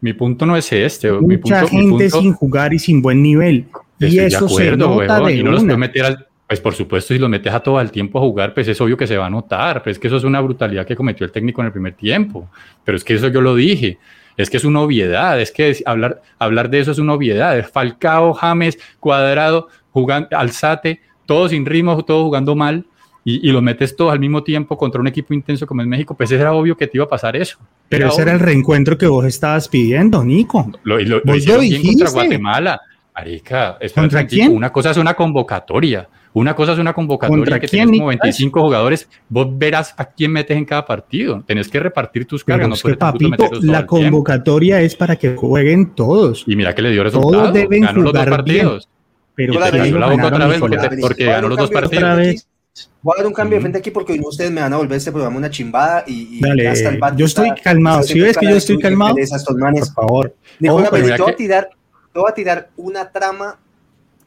Mi 0.00 0.12
punto 0.12 0.44
no 0.44 0.56
es 0.56 0.72
este. 0.72 1.12
Mucha 1.12 1.68
gente 1.68 2.10
sin 2.10 2.32
jugar 2.32 2.74
y 2.74 2.80
sin 2.80 3.00
buen 3.00 3.22
nivel. 3.22 3.66
Y 4.00 4.18
eso 4.18 4.48
se 4.48 4.76
nota 4.76 5.20
de 5.20 5.36
y 5.36 5.42
no 5.44 5.52
los 5.52 5.62
meter 5.64 6.04
al, 6.04 6.27
pues 6.48 6.60
por 6.60 6.74
supuesto, 6.74 7.12
si 7.12 7.20
los 7.20 7.28
metes 7.28 7.52
a 7.52 7.60
todo 7.60 7.78
el 7.78 7.90
tiempo 7.90 8.18
a 8.18 8.22
jugar, 8.22 8.54
pues 8.54 8.66
es 8.68 8.80
obvio 8.80 8.96
que 8.96 9.06
se 9.06 9.18
va 9.18 9.26
a 9.26 9.30
notar. 9.30 9.82
Pues 9.82 9.96
es 9.96 10.00
que 10.00 10.06
eso 10.06 10.16
es 10.16 10.24
una 10.24 10.40
brutalidad 10.40 10.86
que 10.86 10.96
cometió 10.96 11.26
el 11.26 11.30
técnico 11.30 11.60
en 11.60 11.66
el 11.66 11.72
primer 11.72 11.92
tiempo. 11.92 12.48
Pero 12.84 12.96
es 12.96 13.04
que 13.04 13.14
eso 13.14 13.28
yo 13.28 13.42
lo 13.42 13.54
dije. 13.54 13.98
Es 14.34 14.48
que 14.48 14.56
es 14.56 14.64
una 14.64 14.80
obviedad. 14.80 15.38
Es 15.38 15.52
que 15.52 15.76
hablar, 15.84 16.22
hablar 16.38 16.70
de 16.70 16.80
eso 16.80 16.92
es 16.92 16.98
una 16.98 17.12
obviedad. 17.12 17.58
Es 17.58 17.70
Falcao, 17.70 18.32
James, 18.32 18.78
Cuadrado, 18.98 19.68
jugando, 19.90 20.28
Alzate, 20.38 21.02
todos 21.26 21.50
sin 21.50 21.66
ritmo, 21.66 22.02
todos 22.02 22.24
jugando 22.24 22.56
mal. 22.56 22.86
Y, 23.26 23.46
y, 23.46 23.52
los 23.52 23.62
metes 23.62 23.94
todos 23.94 24.10
al 24.10 24.20
mismo 24.20 24.42
tiempo 24.42 24.78
contra 24.78 25.02
un 25.02 25.06
equipo 25.06 25.34
intenso 25.34 25.66
como 25.66 25.82
es 25.82 25.86
México, 25.86 26.16
pues 26.16 26.30
era 26.32 26.54
obvio 26.54 26.78
que 26.78 26.86
te 26.86 26.96
iba 26.96 27.04
a 27.04 27.08
pasar 27.08 27.36
eso. 27.36 27.58
Pero 27.90 28.08
ese 28.08 28.22
era 28.22 28.32
el 28.32 28.40
reencuentro 28.40 28.96
que 28.96 29.06
vos 29.06 29.26
estabas 29.26 29.68
pidiendo, 29.68 30.24
Nico. 30.24 30.72
Lo, 30.82 30.98
lo, 30.98 31.20
lo 31.22 31.36
hicieron 31.36 31.60
bien 31.60 31.82
contra 31.82 32.08
Guatemala. 32.08 32.80
Arica, 33.12 33.78
¿Contra 33.94 34.26
quién? 34.26 34.56
Una 34.56 34.72
cosa 34.72 34.92
es 34.92 34.96
una 34.96 35.12
convocatoria 35.12 36.08
una 36.38 36.54
cosa 36.54 36.72
es 36.72 36.78
una 36.78 36.92
convocatoria 36.92 37.58
que 37.58 37.68
tienes 37.68 37.98
como 37.98 38.08
25 38.08 38.60
jugadores, 38.60 39.08
vos 39.28 39.46
verás 39.50 39.94
a 39.96 40.04
quién 40.04 40.32
metes 40.32 40.56
en 40.56 40.64
cada 40.64 40.86
partido. 40.86 41.42
Tenés 41.46 41.68
que 41.68 41.80
repartir 41.80 42.26
tus 42.26 42.44
cargas. 42.44 42.68
no 42.68 42.76
puedes 42.76 42.98
papito, 42.98 43.50
la 43.62 43.86
convocatoria 43.86 44.80
es 44.80 44.94
para 44.94 45.16
que 45.16 45.34
jueguen 45.34 45.94
todos. 45.94 46.44
Y 46.46 46.56
mira 46.56 46.74
que 46.74 46.82
le 46.82 46.90
dio 46.90 47.02
resultados. 47.02 47.36
Todos 47.36 47.52
deben 47.52 47.82
ganó 47.82 48.02
los 48.02 48.12
dos 48.12 48.26
partidos. 48.26 48.88
Pero 49.34 49.54
la 49.54 50.08
boca 50.08 50.26
otra 50.26 50.46
vez 50.46 50.60
porque, 51.00 51.24
ganó 51.24 51.48
los 51.48 51.58
dos 51.58 51.70
partidos. 51.70 52.46
Voy 53.02 53.14
a 53.16 53.18
dar 53.18 53.26
un 53.26 53.32
cambio 53.32 53.56
de 53.56 53.60
frente 53.62 53.78
aquí 53.78 53.90
porque 53.90 54.12
hoy 54.12 54.20
ustedes 54.24 54.50
me 54.50 54.60
van 54.60 54.72
a 54.72 54.76
volver 54.76 54.96
este 54.96 55.10
programa 55.10 55.36
una 55.36 55.50
chimbada 55.50 56.04
y, 56.06 56.40
Dale, 56.40 56.72
yo 57.16 57.26
estoy 57.26 57.50
calmado. 57.62 58.02
Si 58.02 58.20
ves 58.20 58.36
que 58.36 58.46
yo 58.46 58.56
estoy 58.56 58.78
calmado, 58.78 59.16
por 59.16 59.86
favor. 59.94 60.34
Nicolás, 60.58 60.90
te 60.90 61.00
voy 61.00 61.30
a 61.32 61.36
tirar, 61.36 61.70
te 62.12 62.18
voy 62.18 62.30
a 62.30 62.34
tirar 62.34 62.70
una 62.76 63.10
trama 63.10 63.58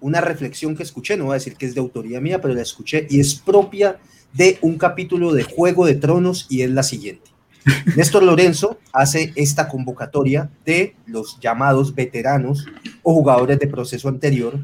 una 0.01 0.19
reflexión 0.19 0.75
que 0.75 0.83
escuché, 0.83 1.15
no 1.15 1.25
voy 1.25 1.31
a 1.31 1.35
decir 1.35 1.55
que 1.55 1.65
es 1.65 1.73
de 1.73 1.79
autoría 1.79 2.19
mía, 2.19 2.41
pero 2.41 2.53
la 2.53 2.61
escuché 2.61 3.07
y 3.09 3.19
es 3.19 3.35
propia 3.35 3.99
de 4.33 4.57
un 4.61 4.77
capítulo 4.77 5.33
de 5.33 5.43
Juego 5.43 5.85
de 5.85 5.95
Tronos 5.95 6.47
y 6.49 6.63
es 6.63 6.71
la 6.71 6.83
siguiente. 6.83 7.31
Néstor 7.95 8.23
Lorenzo 8.23 8.79
hace 8.91 9.31
esta 9.35 9.67
convocatoria 9.67 10.49
de 10.65 10.95
los 11.05 11.39
llamados 11.39 11.93
veteranos 11.93 12.65
o 13.03 13.13
jugadores 13.13 13.59
de 13.59 13.67
proceso 13.67 14.09
anterior, 14.09 14.59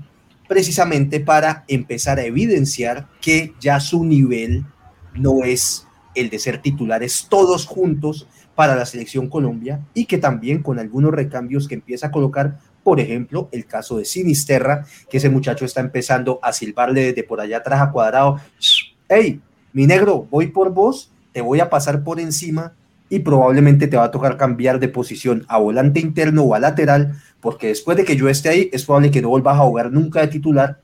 precisamente 0.47 1.19
para 1.19 1.63
empezar 1.67 2.17
a 2.17 2.25
evidenciar 2.25 3.07
que 3.21 3.53
ya 3.59 3.79
su 3.79 4.03
nivel 4.03 4.65
no 5.13 5.43
es 5.43 5.85
el 6.15 6.29
de 6.29 6.39
ser 6.39 6.61
titulares 6.61 7.27
todos 7.29 7.65
juntos 7.65 8.27
para 8.55 8.75
la 8.75 8.87
selección 8.87 9.29
Colombia 9.29 9.85
y 9.93 10.05
que 10.05 10.17
también 10.17 10.63
con 10.63 10.79
algunos 10.79 11.11
recambios 11.11 11.67
que 11.67 11.75
empieza 11.75 12.07
a 12.07 12.11
colocar 12.11 12.59
por 12.87 13.01
ejemplo, 13.01 13.49
el 13.51 13.65
caso 13.65 13.97
de 13.97 14.05
Sinisterra, 14.05 14.85
que 15.09 15.17
ese 15.17 15.29
muchacho 15.29 15.65
está 15.65 15.81
empezando 15.81 16.39
a 16.41 16.53
silbarle 16.53 17.07
desde 17.07 17.21
por 17.21 17.41
allá 17.41 17.57
atrás 17.57 17.81
a 17.81 17.91
cuadrado. 17.91 18.39
Hey, 19.09 19.41
mi 19.73 19.85
negro, 19.85 20.25
voy 20.31 20.47
por 20.47 20.71
vos, 20.71 21.11
te 21.33 21.41
voy 21.41 21.59
a 21.59 21.69
pasar 21.69 22.01
por 22.05 22.17
encima 22.17 22.75
y 23.09 23.19
probablemente 23.19 23.87
te 23.87 23.97
va 23.97 24.05
a 24.05 24.11
tocar 24.11 24.37
cambiar 24.37 24.79
de 24.79 24.87
posición 24.87 25.43
a 25.49 25.57
volante 25.57 25.99
interno 25.99 26.43
o 26.43 26.53
a 26.53 26.59
lateral, 26.59 27.21
porque 27.41 27.67
después 27.67 27.97
de 27.97 28.05
que 28.05 28.15
yo 28.15 28.29
esté 28.29 28.47
ahí, 28.47 28.69
es 28.71 28.85
probable 28.85 29.11
que 29.11 29.21
no 29.21 29.27
vuelvas 29.27 29.59
a 29.59 29.63
jugar 29.63 29.91
nunca 29.91 30.21
de 30.21 30.29
titular. 30.29 30.79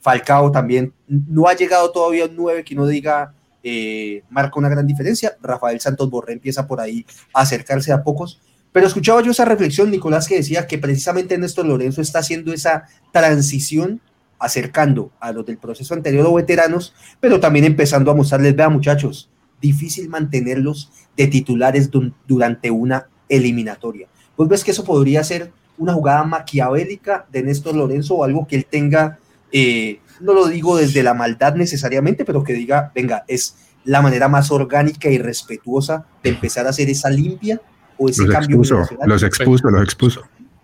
Falcao 0.00 0.52
también 0.52 0.92
no 1.06 1.48
ha 1.48 1.54
llegado 1.54 1.90
todavía 1.92 2.26
un 2.26 2.36
9 2.36 2.62
que 2.62 2.74
no 2.74 2.86
diga 2.86 3.32
eh, 3.62 4.22
marca 4.28 4.58
una 4.58 4.68
gran 4.68 4.86
diferencia. 4.86 5.38
Rafael 5.40 5.80
Santos 5.80 6.10
Borré 6.10 6.34
empieza 6.34 6.66
por 6.66 6.78
ahí 6.78 7.06
a 7.32 7.40
acercarse 7.40 7.90
a 7.90 8.02
pocos, 8.02 8.38
pero 8.72 8.86
escuchaba 8.86 9.22
yo 9.22 9.30
esa 9.30 9.44
reflexión, 9.44 9.90
Nicolás, 9.90 10.28
que 10.28 10.36
decía 10.36 10.66
que 10.66 10.78
precisamente 10.78 11.38
Néstor 11.38 11.66
Lorenzo 11.66 12.00
está 12.00 12.20
haciendo 12.20 12.52
esa 12.52 12.84
transición 13.12 14.00
acercando 14.38 15.10
a 15.20 15.32
los 15.32 15.44
del 15.46 15.58
proceso 15.58 15.94
anterior 15.94 16.26
o 16.26 16.34
veteranos, 16.34 16.94
pero 17.20 17.40
también 17.40 17.64
empezando 17.64 18.10
a 18.10 18.14
mostrarles, 18.14 18.54
vea 18.54 18.68
muchachos, 18.68 19.28
difícil 19.60 20.08
mantenerlos 20.08 20.92
de 21.16 21.26
titulares 21.26 21.90
durante 22.26 22.70
una 22.70 23.08
eliminatoria. 23.28 24.06
¿Vos 24.36 24.48
ves 24.48 24.62
que 24.62 24.70
eso 24.70 24.84
podría 24.84 25.24
ser 25.24 25.50
una 25.76 25.94
jugada 25.94 26.24
maquiavélica 26.24 27.26
de 27.30 27.42
Néstor 27.42 27.74
Lorenzo 27.74 28.16
o 28.16 28.24
algo 28.24 28.46
que 28.46 28.56
él 28.56 28.66
tenga, 28.66 29.18
eh, 29.52 30.00
no 30.20 30.32
lo 30.32 30.46
digo 30.46 30.76
desde 30.76 31.02
la 31.02 31.14
maldad 31.14 31.54
necesariamente, 31.54 32.24
pero 32.24 32.44
que 32.44 32.52
diga, 32.52 32.92
venga, 32.94 33.24
es 33.26 33.56
la 33.84 34.02
manera 34.02 34.28
más 34.28 34.50
orgánica 34.50 35.08
y 35.08 35.18
respetuosa 35.18 36.06
de 36.22 36.30
empezar 36.30 36.66
a 36.66 36.70
hacer 36.70 36.90
esa 36.90 37.10
limpia 37.10 37.60
los 37.98 38.18
Expuso, 38.20 38.84
los 39.06 39.22
expuso, 39.22 39.70
los 39.70 39.82
expuso. 39.82 40.22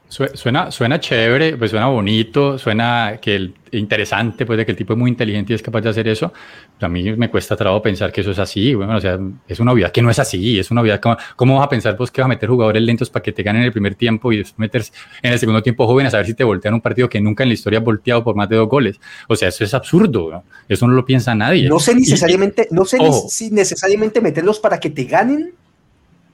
Suena, 0.09 0.71
suena 0.71 1.01
chévere, 1.01 1.57
pues 1.57 1.73
suena 1.73 1.87
bonito, 1.89 2.57
suena 2.57 3.19
que 3.21 3.35
el, 3.35 3.55
interesante, 3.73 4.47
pues 4.47 4.57
de 4.57 4.65
que 4.65 4.71
el 4.71 4.77
tipo 4.77 4.93
es 4.93 4.99
muy 4.99 5.11
inteligente 5.11 5.53
y 5.53 5.57
es 5.57 5.63
capaz 5.63 5.81
de 5.81 5.89
hacer 5.89 6.07
eso. 6.07 6.33
a 6.81 6.89
mí 6.89 7.17
me 7.17 7.29
cuesta 7.29 7.57
trabajo 7.57 7.83
pensar 7.83 8.13
que 8.13 8.21
eso 8.21 8.31
es 8.31 8.39
así. 8.39 8.75
Bueno, 8.75 8.97
o 8.97 9.01
sea, 9.01 9.19
es 9.49 9.59
una 9.59 9.73
obviedad 9.73 9.91
que 9.91 10.03
no 10.03 10.11
es 10.11 10.19
así. 10.19 10.59
Es 10.59 10.71
una 10.71 10.83
obviedad. 10.83 11.01
¿Cómo, 11.01 11.17
cómo 11.37 11.57
vas 11.57 11.67
a 11.67 11.69
pensar 11.69 11.97
vos 11.97 12.13
que 12.13 12.21
vas 12.21 12.27
a 12.27 12.29
meter 12.29 12.49
jugadores 12.49 12.83
lentos 12.83 13.11
para 13.11 13.23
que 13.23 13.33
te 13.33 13.43
ganen 13.43 13.63
en 13.63 13.67
el 13.67 13.73
primer 13.73 13.95
tiempo 13.95 14.33
y 14.33 14.39
después 14.39 14.59
meter 14.59 14.85
en 15.23 15.33
el 15.33 15.39
segundo 15.39 15.63
tiempo 15.63 15.87
jóvenes 15.87 16.15
a 16.15 16.19
ver 16.19 16.27
si 16.27 16.35
te 16.35 16.45
voltean 16.45 16.75
un 16.75 16.81
partido 16.81 17.09
que 17.09 17.21
nunca 17.21 17.43
en 17.43 17.49
la 17.49 17.55
historia 17.55 17.81
ha 17.81 17.83
volteado 17.83 18.23
por 18.23 18.37
más 18.37 18.49
de 18.49 18.57
dos 18.57 18.69
goles? 18.69 19.01
O 19.29 19.35
sea, 19.35 19.49
eso 19.49 19.65
es 19.65 19.75
absurdo. 19.75 20.45
Eso 20.69 20.87
no 20.87 20.95
lo 20.95 21.05
piensa 21.05 21.35
nadie. 21.35 21.69
No 21.69 21.81
sé 21.81 21.95
necesariamente, 21.95 22.69
no 22.71 22.85
sé 22.85 22.99
si 23.29 23.51
necesariamente 23.51 24.21
meterlos 24.21 24.61
para 24.61 24.79
que 24.79 24.91
te 24.91 25.05
ganen 25.05 25.55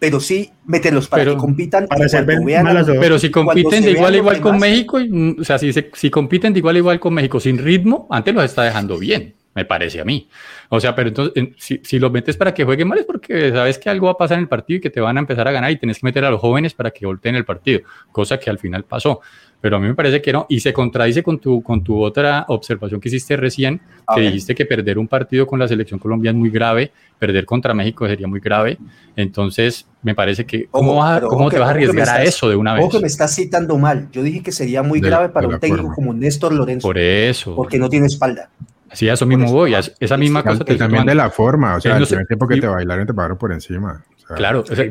pero 0.01 0.18
sí 0.18 0.51
mételos 0.64 1.07
para 1.07 1.24
que 1.24 1.36
compitan. 1.36 1.86
Para 1.86 2.09
ser 2.09 2.24
vean, 2.24 2.66
pero 2.98 3.18
si 3.18 3.30
compiten 3.30 3.84
de 3.84 3.92
igual 3.92 4.14
a 4.14 4.16
igual 4.16 4.40
con 4.40 4.59
México, 4.59 4.98
o 5.38 5.44
sea, 5.44 5.59
si, 5.59 5.72
si 5.72 6.11
compiten 6.11 6.53
de 6.53 6.59
igual 6.59 6.74
a 6.74 6.78
igual 6.78 6.98
con 6.98 7.14
México 7.14 7.38
sin 7.38 7.59
ritmo, 7.59 8.09
antes 8.11 8.34
los 8.34 8.44
está 8.44 8.64
dejando 8.64 8.98
bien, 8.98 9.34
me 9.55 9.66
parece 9.66 10.01
a 10.01 10.05
mí. 10.05 10.28
O 10.70 10.80
sea, 10.80 10.94
pero 10.94 11.09
entonces, 11.09 11.48
si, 11.59 11.80
si 11.84 11.98
los 11.98 12.11
metes 12.11 12.36
para 12.36 12.55
que 12.55 12.64
jueguen 12.64 12.88
mal 12.88 12.98
es 12.98 13.05
porque 13.05 13.51
sabes 13.51 13.78
que 13.78 13.90
algo 13.90 14.07
va 14.07 14.12
a 14.12 14.16
pasar 14.16 14.38
en 14.38 14.44
el 14.44 14.48
partido 14.48 14.78
y 14.78 14.80
que 14.80 14.90
te 14.90 15.01
van 15.01 15.18
a 15.18 15.20
empezar 15.20 15.46
a 15.46 15.53
ganar 15.53 15.70
y 15.70 15.76
tienes 15.76 15.98
que 15.98 16.07
meter 16.07 16.24
a 16.24 16.30
los 16.30 16.40
jóvenes 16.40 16.72
para 16.72 16.90
que 16.90 17.05
volteen 17.05 17.36
el 17.36 17.44
partido, 17.44 17.80
cosa 18.11 18.40
que 18.40 18.48
al 18.48 18.59
final 18.59 18.84
pasó 18.84 19.20
pero 19.61 19.77
a 19.77 19.81
mí 19.81 19.89
me 19.89 19.95
parece 19.95 20.23
que 20.23 20.33
no, 20.33 20.47
y 20.49 20.61
se 20.61 20.73
contradice 20.73 21.23
con 21.23 21.39
tu, 21.39 21.63
con 21.63 21.85
tu 21.85 22.03
otra 22.03 22.45
observación 22.49 23.01
que 23.01 23.09
hiciste 23.09 23.37
recién, 23.37 23.81
que 24.15 24.21
dijiste 24.23 24.55
que 24.55 24.65
perder 24.65 24.99
un 24.99 25.07
partido 25.07 25.47
con 25.47 25.59
la 25.59 25.69
selección 25.69 26.01
colombiana 26.01 26.37
es 26.37 26.41
muy 26.41 26.51
grave, 26.51 26.93
perder 27.19 27.45
contra 27.45 27.75
México 27.75 28.07
sería 28.07 28.27
muy 28.27 28.41
grave, 28.41 28.79
entonces 29.17 29.87
me 30.03 30.15
parece 30.15 30.47
que, 30.47 30.67
¿cómo, 30.71 31.05
¿cómo 31.29 31.51
te 31.51 31.59
vas 31.59 31.69
a 31.69 31.71
arriesgar 31.73 32.09
a 32.09 32.23
eso 32.23 32.49
de 32.49 32.57
una 32.57 32.75
vez? 32.75 32.89
que 32.91 33.01
me 33.01 33.07
estás 33.07 33.35
citando 33.35 33.77
mal, 33.79 34.09
yo 34.13 34.23
dije 34.23 34.43
que 34.43 34.53
sería 34.53 34.83
muy 34.83 35.01
grave 35.01 35.29
para 35.29 35.49
un 35.49 35.61
técnico 35.61 35.93
como 35.95 36.13
Néstor 36.15 36.53
Lorenzo. 36.53 36.89
Por 36.89 36.99
eso. 36.99 37.55
Porque 37.55 37.79
no 37.79 37.89
tiene 37.89 38.07
espalda. 38.07 38.51
Sí, 38.93 39.09
a 39.09 39.13
eso 39.13 39.27
mismo 39.27 39.53
voy, 39.53 39.75
esa 39.75 40.17
misma 40.17 40.43
cosa. 40.43 40.65
Te 40.65 40.75
también 40.75 41.07
de 41.07 41.15
la 41.15 41.31
forma, 41.31 41.77
o 41.77 41.81
sea, 41.81 41.97
el 41.97 42.27
tiempo 42.27 42.49
que 42.49 42.61
te 42.61 42.67
bailaron 42.67 43.07
te 43.07 43.15
pagaron 43.15 43.39
por 43.39 43.53
encima. 43.53 44.05
claro, 44.35 44.65
o 44.69 44.75
sea, 44.75 44.91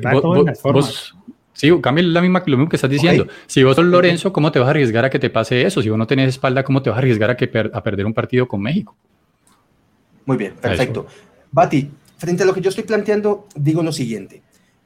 vos, 0.63 1.15
Sí, 1.59 1.69
cambia 1.81 2.05
la 2.05 2.21
misma, 2.21 2.41
lo 2.45 2.55
mismo 2.55 2.69
que 2.69 2.77
estás 2.77 2.89
diciendo. 2.89 3.27
Si 3.45 3.63
vos 3.63 3.75
sos 3.75 3.83
Lorenzo, 3.83 4.31
¿cómo 4.31 4.49
te 4.49 4.59
vas 4.59 4.67
a 4.67 4.69
arriesgar 4.69 5.03
a 5.03 5.09
que 5.09 5.19
te 5.19 5.29
pase 5.29 5.63
eso? 5.63 5.81
Si 5.81 5.89
vos 5.89 5.97
no 5.97 6.07
tenés 6.07 6.29
espalda, 6.29 6.63
¿cómo 6.63 6.81
te 6.81 6.89
vas 6.89 6.95
a 6.95 6.99
arriesgar 6.99 7.31
a, 7.31 7.35
que 7.35 7.51
a 7.73 7.83
perder 7.83 8.05
un 8.05 8.13
partido 8.13 8.47
con 8.47 8.61
México? 8.61 8.95
Muy 10.25 10.37
bien, 10.37 10.53
perfecto. 10.53 11.05
Bati, 11.51 11.91
frente 12.17 12.43
a 12.43 12.45
lo 12.45 12.53
que 12.53 12.61
yo 12.61 12.69
estoy 12.69 12.85
planteando, 12.85 13.45
digo 13.55 13.83
lo 13.83 13.91
siguiente. 13.91 14.41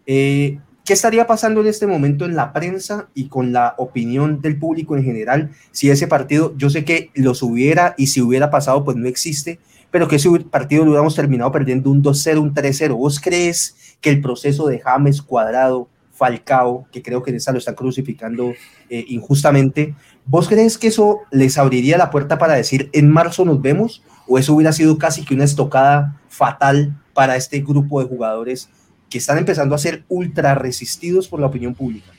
Eh, 0.07 0.57
¿Qué 0.83 0.93
estaría 0.93 1.27
pasando 1.27 1.61
en 1.61 1.67
este 1.67 1.85
momento 1.85 2.25
en 2.25 2.35
la 2.35 2.51
prensa 2.53 3.07
y 3.13 3.27
con 3.27 3.53
la 3.53 3.75
opinión 3.77 4.41
del 4.41 4.57
público 4.57 4.97
en 4.97 5.03
general 5.03 5.51
si 5.69 5.91
ese 5.91 6.07
partido, 6.07 6.55
yo 6.57 6.71
sé 6.71 6.83
que 6.83 7.11
los 7.13 7.43
hubiera 7.43 7.93
y 7.99 8.07
si 8.07 8.19
hubiera 8.19 8.49
pasado, 8.49 8.83
pues 8.83 8.97
no 8.97 9.07
existe, 9.07 9.59
pero 9.91 10.07
que 10.07 10.15
ese 10.15 10.27
partido 10.49 10.85
lo 10.85 10.89
hubiéramos 10.89 11.13
terminado 11.13 11.51
perdiendo 11.51 11.91
un 11.91 12.01
2-0, 12.01 12.39
un 12.39 12.55
3-0. 12.55 12.95
¿Vos 12.95 13.19
crees 13.19 13.95
que 14.01 14.09
el 14.09 14.21
proceso 14.21 14.65
de 14.65 14.79
James 14.79 15.21
Cuadrado, 15.21 15.87
Falcao, 16.23 16.87
que 16.89 17.01
creo 17.01 17.21
que 17.21 17.31
en 17.31 17.37
esa 17.37 17.51
lo 17.51 17.57
están 17.57 17.75
crucificando 17.75 18.53
eh, 18.89 19.03
injustamente, 19.09 19.93
¿vos 20.25 20.47
crees 20.47 20.77
que 20.77 20.87
eso 20.87 21.19
les 21.31 21.57
abriría 21.57 21.97
la 21.97 22.09
puerta 22.09 22.37
para 22.37 22.53
decir 22.53 22.89
en 22.93 23.11
marzo 23.11 23.43
nos 23.43 23.61
vemos? 23.61 24.03
¿O 24.25 24.39
eso 24.39 24.53
hubiera 24.53 24.71
sido 24.71 24.97
casi 24.97 25.25
que 25.25 25.33
una 25.35 25.43
estocada 25.43 26.17
fatal 26.29 26.97
para 27.13 27.35
este 27.35 27.59
grupo 27.59 28.01
de 28.01 28.07
jugadores 28.07 28.69
que 29.09 29.17
están 29.17 29.37
empezando 29.37 29.75
a 29.75 29.77
ser 29.77 30.05
ultra 30.07 30.55
resistidos 30.55 31.27
por 31.27 31.41
la 31.41 31.47
opinión 31.47 31.75
pública? 31.75 32.09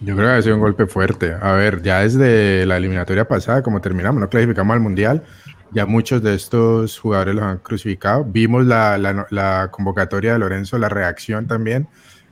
Yo 0.00 0.16
creo 0.16 0.28
que 0.28 0.34
ha 0.34 0.42
sido 0.42 0.56
un 0.56 0.62
golpe 0.62 0.86
fuerte. 0.86 1.32
A 1.40 1.52
ver, 1.52 1.82
ya 1.82 2.00
desde 2.00 2.66
la 2.66 2.76
eliminatoria 2.76 3.28
pasada, 3.28 3.62
como 3.62 3.80
terminamos, 3.80 4.20
no 4.20 4.28
clasificamos 4.28 4.74
al 4.74 4.80
Mundial, 4.80 5.22
ya 5.70 5.86
muchos 5.86 6.24
de 6.24 6.34
estos 6.34 6.98
jugadores 6.98 7.36
los 7.36 7.44
han 7.44 7.58
crucificado. 7.58 8.24
Vimos 8.24 8.66
la, 8.66 8.98
la, 9.30 9.70
convocatoria 9.70 10.32
de 10.32 10.40
Lorenzo, 10.40 10.76
la 10.76 10.88
reacción 10.88 11.46
también 11.46 11.86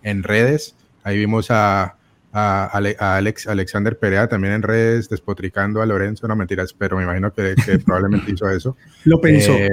en 0.04 0.22
redes. 0.22 0.76
Ahí 1.02 1.18
vimos 1.18 1.50
a, 1.50 1.96
a, 2.32 2.66
Alex, 3.16 3.48
Alexander 3.48 3.98
Perea 3.98 4.28
también 4.28 4.54
en 4.54 4.62
redes 4.62 5.08
despotricando 5.08 5.82
a 5.82 5.86
Lorenzo, 5.86 6.28
no 6.28 6.36
mentiras, 6.36 6.72
pero 6.72 6.96
me 6.96 7.02
imagino 7.02 7.32
que, 7.32 7.56
probablemente 7.84 8.30
hizo 8.30 8.48
eso. 8.48 8.76
Lo 9.02 9.20
pensó. 9.20 9.52
Eh, 9.52 9.70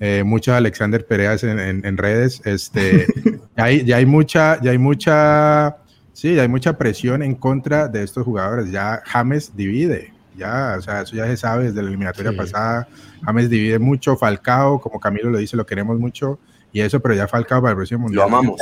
eh, 0.00 0.22
muchos 0.24 0.54
Alexander 0.54 1.06
Pereas 1.06 1.42
en, 1.42 1.58
en, 1.58 1.96
redes. 1.96 2.42
Este, 2.44 3.06
ya, 3.56 3.64
hay, 3.64 3.84
ya 3.86 3.96
hay 3.96 4.06
mucha, 4.06 4.60
ya 4.60 4.72
hay 4.72 4.78
mucha 4.78 5.78
Sí, 6.18 6.36
hay 6.36 6.48
mucha 6.48 6.76
presión 6.76 7.22
en 7.22 7.36
contra 7.36 7.86
de 7.86 8.02
estos 8.02 8.24
jugadores. 8.24 8.72
Ya 8.72 9.00
James 9.06 9.54
divide, 9.54 10.12
ya, 10.36 10.74
o 10.76 10.82
sea, 10.82 11.02
eso 11.02 11.14
ya 11.14 11.26
se 11.26 11.36
sabe 11.36 11.66
desde 11.66 11.80
la 11.80 11.86
eliminatoria 11.86 12.36
pasada. 12.36 12.88
James 13.24 13.48
divide 13.48 13.78
mucho, 13.78 14.16
Falcao, 14.16 14.80
como 14.80 14.98
Camilo 14.98 15.30
lo 15.30 15.38
dice, 15.38 15.56
lo 15.56 15.64
queremos 15.64 15.96
mucho, 16.00 16.40
y 16.72 16.80
eso, 16.80 16.98
pero 16.98 17.14
ya 17.14 17.28
Falcao 17.28 17.60
para 17.60 17.70
el 17.70 17.76
próximo 17.76 18.00
mundial. 18.00 18.28
Lo 18.28 18.36
amamos. 18.36 18.60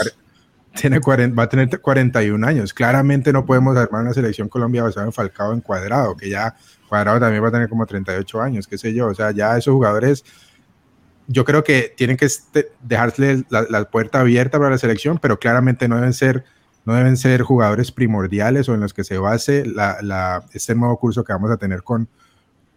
Tiene 0.76 1.00
va 1.00 1.42
a 1.42 1.48
tener 1.48 1.80
41 1.80 2.46
años. 2.46 2.72
Claramente 2.74 3.32
no 3.32 3.44
podemos 3.44 3.76
armar 3.76 4.02
una 4.02 4.12
selección 4.12 4.48
Colombia 4.48 4.82
basada 4.82 5.06
en 5.06 5.12
Falcao 5.12 5.52
en 5.52 5.60
cuadrado, 5.60 6.16
que 6.16 6.30
ya 6.30 6.54
cuadrado 6.88 7.18
también 7.20 7.42
va 7.42 7.48
a 7.48 7.52
tener 7.52 7.68
como 7.68 7.86
38 7.86 8.42
años, 8.42 8.66
qué 8.66 8.78
sé 8.78 8.92
yo. 8.92 9.06
O 9.06 9.14
sea, 9.14 9.30
ya 9.30 9.56
esos 9.56 9.72
jugadores 9.72 10.24
yo 11.28 11.44
creo 11.44 11.64
que 11.64 11.92
tienen 11.96 12.16
que 12.16 12.26
este, 12.26 12.70
dejarle 12.82 13.44
la, 13.48 13.66
la, 13.68 13.84
puerta 13.90 14.20
abierta 14.20 14.58
para 14.58 14.70
la 14.70 14.78
selección, 14.78 15.18
pero 15.18 15.38
claramente 15.38 15.88
no 15.88 15.96
deben 15.96 16.12
ser 16.12 16.44
no 16.86 16.94
deben 16.94 17.16
ser 17.16 17.42
jugadores 17.42 17.90
primordiales 17.90 18.68
o 18.68 18.74
en 18.74 18.80
los 18.80 18.94
que 18.94 19.02
se 19.02 19.18
base 19.18 19.66
la, 19.66 20.44
este 20.52 20.74
nuevo 20.76 20.96
curso 20.98 21.24
que 21.24 21.32
vamos 21.32 21.50
a 21.50 21.56
tener 21.56 21.82
con, 21.82 22.08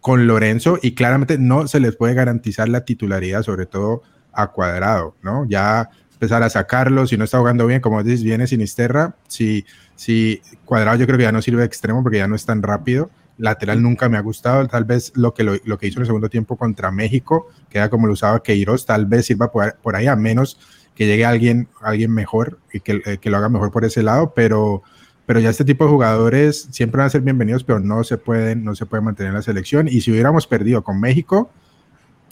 con 0.00 0.26
Lorenzo 0.26 0.78
y 0.82 0.94
claramente 0.94 1.38
no 1.38 1.68
se 1.68 1.78
les 1.78 1.94
puede 1.94 2.14
garantizar 2.14 2.68
la 2.68 2.84
titularidad, 2.84 3.44
sobre 3.44 3.66
todo 3.66 4.02
a 4.32 4.48
cuadrado, 4.48 5.14
¿no? 5.22 5.46
Ya 5.48 5.90
empezar 6.20 6.42
a 6.42 6.50
sacarlo, 6.50 7.06
si 7.06 7.16
no 7.16 7.24
está 7.24 7.38
jugando 7.38 7.66
bien, 7.66 7.80
como 7.80 8.02
dices, 8.02 8.22
viene 8.22 8.46
Sinisterra, 8.46 9.14
si, 9.26 9.64
si 9.96 10.42
cuadrado 10.66 10.98
yo 10.98 11.06
creo 11.06 11.16
que 11.16 11.24
ya 11.24 11.32
no 11.32 11.40
sirve 11.40 11.60
de 11.60 11.66
extremo 11.66 12.02
porque 12.02 12.18
ya 12.18 12.28
no 12.28 12.36
es 12.36 12.44
tan 12.44 12.62
rápido, 12.62 13.10
lateral 13.38 13.82
nunca 13.82 14.10
me 14.10 14.18
ha 14.18 14.20
gustado, 14.20 14.68
tal 14.68 14.84
vez 14.84 15.12
lo 15.14 15.32
que, 15.32 15.44
lo, 15.44 15.78
que 15.78 15.86
hizo 15.86 15.98
en 15.98 16.02
el 16.02 16.06
segundo 16.06 16.28
tiempo 16.28 16.58
contra 16.58 16.90
México, 16.90 17.48
que 17.70 17.78
era 17.78 17.88
como 17.88 18.06
lo 18.06 18.12
usaba 18.12 18.42
Queiroz, 18.42 18.84
tal 18.84 19.06
vez 19.06 19.24
sirva 19.24 19.50
por, 19.50 19.76
por 19.76 19.96
ahí, 19.96 20.08
a 20.08 20.14
menos 20.14 20.58
que 20.94 21.06
llegue 21.06 21.24
alguien, 21.24 21.68
alguien 21.80 22.12
mejor 22.12 22.58
y 22.70 22.80
que, 22.80 23.00
eh, 23.06 23.16
que, 23.16 23.30
lo 23.30 23.38
haga 23.38 23.48
mejor 23.48 23.70
por 23.70 23.86
ese 23.86 24.02
lado, 24.02 24.34
pero, 24.36 24.82
pero 25.24 25.40
ya 25.40 25.48
este 25.48 25.64
tipo 25.64 25.84
de 25.84 25.90
jugadores 25.90 26.68
siempre 26.70 26.98
van 26.98 27.06
a 27.06 27.10
ser 27.10 27.22
bienvenidos, 27.22 27.64
pero 27.64 27.80
no 27.80 28.04
se 28.04 28.18
pueden, 28.18 28.62
no 28.62 28.74
se 28.74 28.84
puede 28.84 29.02
mantener 29.02 29.30
en 29.30 29.36
la 29.36 29.42
selección. 29.42 29.88
Y 29.88 30.02
si 30.02 30.10
hubiéramos 30.10 30.46
perdido 30.46 30.84
con 30.84 31.00
México, 31.00 31.50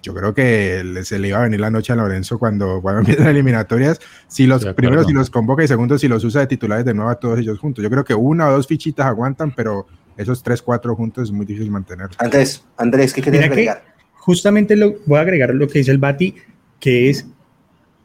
yo 0.03 0.15
creo 0.15 0.35
que 0.35 1.01
se 1.05 1.19
le 1.19 1.29
iba 1.29 1.39
a 1.39 1.43
venir 1.43 1.61
la 1.61 1.71
noche 1.71 1.93
a 1.93 1.97
Lorenzo 1.97 2.39
cuando, 2.39 2.81
cuando 2.81 3.01
empiezan 3.01 3.27
eliminatorias. 3.29 4.01
Si 4.27 4.47
los 4.47 4.65
primeros 4.75 5.07
si 5.07 5.13
los 5.13 5.31
convoca 5.31 5.65
y 5.65 5.69
segundos 5.69 6.01
si 6.01 6.09
los 6.09 6.25
usa 6.25 6.43
de 6.43 6.47
titulares 6.47 6.85
de 6.85 6.95
nuevo 6.95 7.11
a 7.11 7.17
todos 7.17 7.39
ellos 7.39 7.59
juntos. 7.59 7.83
Yo 7.83 7.91
creo 7.91 8.05
que 8.05 8.15
una 8.15 8.49
o 8.49 8.53
dos 8.53 8.67
fichitas 8.67 9.07
aguantan, 9.07 9.55
pero 9.55 9.87
esos 10.17 10.43
tres, 10.43 10.63
cuatro 10.63 10.95
juntos 10.97 11.25
es 11.25 11.33
muy 11.33 11.47
difícil 11.47 11.71
mantener. 11.71 12.09
Andrés, 12.19 12.65
Andrés, 12.77 13.13
¿qué 13.13 13.23
querías 13.23 13.45
agregar? 13.45 13.83
justamente 14.29 14.77
lo, 14.77 14.97
voy 15.07 15.17
a 15.17 15.23
agregar 15.23 15.55
lo 15.55 15.67
que 15.69 15.79
dice 15.79 15.91
el 15.91 15.97
Bati, 15.97 16.35
que 16.79 17.09
es 17.09 17.27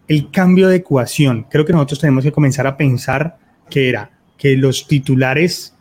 el 0.08 0.32
cambio 0.32 0.70
de 0.70 0.78
ecuación. 0.78 1.46
Creo 1.52 1.66
que 1.66 1.74
nosotros 1.74 2.00
tenemos 2.00 2.24
que 2.24 2.32
comenzar 2.32 2.66
a 2.66 2.78
pensar 2.78 3.38
que 3.70 3.90
era 3.90 4.10
que 4.38 4.56
los 4.56 4.88
titulares 4.88 5.73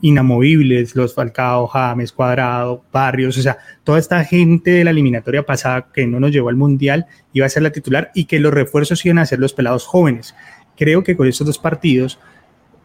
inamovibles, 0.00 0.96
los 0.96 1.14
Falcao, 1.14 1.66
James, 1.66 2.12
Cuadrado, 2.12 2.84
Barrios, 2.92 3.36
o 3.36 3.42
sea, 3.42 3.58
toda 3.84 3.98
esta 3.98 4.24
gente 4.24 4.70
de 4.70 4.84
la 4.84 4.90
eliminatoria 4.90 5.44
pasada 5.44 5.88
que 5.92 6.06
no 6.06 6.20
nos 6.20 6.30
llevó 6.30 6.48
al 6.48 6.56
Mundial 6.56 7.06
iba 7.32 7.46
a 7.46 7.50
ser 7.50 7.62
la 7.62 7.72
titular 7.72 8.10
y 8.14 8.24
que 8.24 8.40
los 8.40 8.54
refuerzos 8.54 9.04
iban 9.04 9.18
a 9.18 9.26
ser 9.26 9.38
los 9.38 9.52
pelados 9.52 9.86
jóvenes. 9.86 10.34
Creo 10.76 11.02
que 11.04 11.16
con 11.16 11.28
estos 11.28 11.46
dos 11.46 11.58
partidos, 11.58 12.18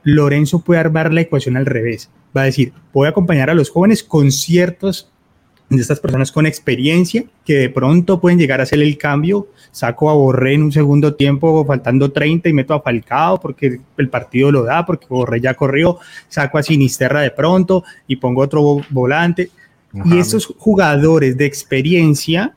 Lorenzo 0.04 0.60
puede 0.60 0.80
armar 0.80 1.14
la 1.14 1.22
ecuación 1.22 1.58
al 1.58 1.66
revés. 1.66 2.12
Va 2.36 2.42
a 2.42 2.46
decir, 2.46 2.74
voy 2.94 3.08
a 3.08 3.12
acompañar 3.12 3.50
a 3.50 3.54
los 3.56 3.70
jóvenes 3.70 4.04
con 4.04 4.32
ciertos 4.32 5.12
de 5.70 5.82
estas 5.82 6.00
personas 6.00 6.32
con 6.32 6.46
experiencia 6.46 7.26
que 7.44 7.56
de 7.56 7.70
pronto 7.70 8.22
pueden 8.22 8.40
llegar 8.40 8.60
a 8.60 8.64
hacer 8.64 8.82
el 8.82 8.98
cambio. 8.98 9.48
Saco 9.72 10.10
a 10.10 10.14
Borré 10.14 10.54
en 10.54 10.64
un 10.64 10.72
segundo 10.72 11.16
tiempo, 11.16 11.66
faltando 11.66 12.12
30 12.12 12.48
y 12.50 12.54
meto 12.54 12.74
a 12.74 12.82
Falcao 12.82 13.40
porque 13.40 13.80
el 13.98 14.10
partido 14.10 14.52
lo 14.52 14.64
da, 14.64 14.86
porque 14.86 15.08
Borré 15.10 15.42
ya 15.42 15.56
corrió. 15.56 16.00
Saco 16.30 16.58
a 16.58 16.64
Sinisterra 16.64 17.22
de 17.22 17.32
pronto 17.32 17.84
y 18.08 18.16
pongo 18.16 18.42
otro 18.42 18.82
volante. 18.90 19.52
Y 20.06 20.18
esos 20.18 20.54
jugadores 20.58 21.38
de 21.38 21.46
experiencia 21.46 22.54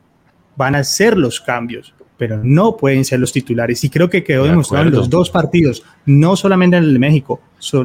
van 0.57 0.75
a 0.75 0.79
hacer 0.79 1.17
los 1.17 1.41
cambios, 1.41 1.95
pero 2.19 2.41
no 2.43 2.77
pueden 2.77 3.05
ser 3.05 3.19
los 3.19 3.33
titulares. 3.33 3.83
Y 3.83 3.89
creo 3.89 4.11
que 4.11 4.23
quedó 4.23 4.45
demostrado 4.45 4.87
en 4.87 4.95
los 4.95 5.09
dos 5.09 5.31
partidos, 5.31 5.83
no 6.05 6.37
solamente 6.37 6.77
en 6.77 6.85
el 6.85 6.93
de 6.93 6.99
México, 6.99 7.41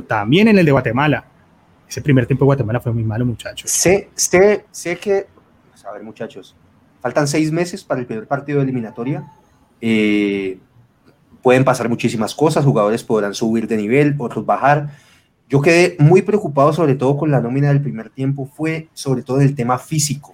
también 0.08 0.50
en 0.50 0.60
el 0.60 0.66
de 0.66 0.72
Guatemala 0.72 1.26
ese 1.88 2.02
primer 2.02 2.26
tiempo 2.26 2.46
de 2.46 2.48
Guatemala 2.48 2.80
fue 2.80 2.92
muy 2.92 3.04
malo, 3.04 3.26
muchachos. 3.26 3.70
Sé, 3.70 4.10
sé, 4.16 4.66
sé 4.72 4.98
que, 4.98 5.28
pues, 5.70 5.86
a 5.86 5.92
ver, 5.92 6.04
muchachos, 6.04 6.56
faltan 7.02 7.28
seis 7.28 7.52
meses 7.52 7.84
para 7.84 8.02
el 8.02 8.08
primer 8.08 8.28
partido 8.28 8.60
de 8.60 8.64
eliminatoria. 8.64 9.24
Eh, 9.82 10.58
pueden 11.42 11.64
pasar 11.64 11.88
muchísimas 11.90 12.34
cosas, 12.34 12.66
jugadores 12.66 13.04
podrán 13.04 13.36
subir 13.36 13.68
de 13.68 13.78
nivel, 13.78 14.16
otros 14.18 14.46
bajar. 14.46 14.90
Yo 15.48 15.62
quedé 15.62 15.96
muy 16.00 16.24
preocupado 16.24 16.74
sobre 16.74 16.96
todo 16.96 17.18
con 17.18 17.30
la 17.30 17.40
nómina 17.40 17.68
del 17.68 17.82
primer 17.82 18.10
tiempo, 18.10 18.50
fue 18.52 18.88
sobre 18.94 19.22
todo 19.22 19.42
el 19.42 19.54
tema 19.54 19.78
físico. 19.78 20.34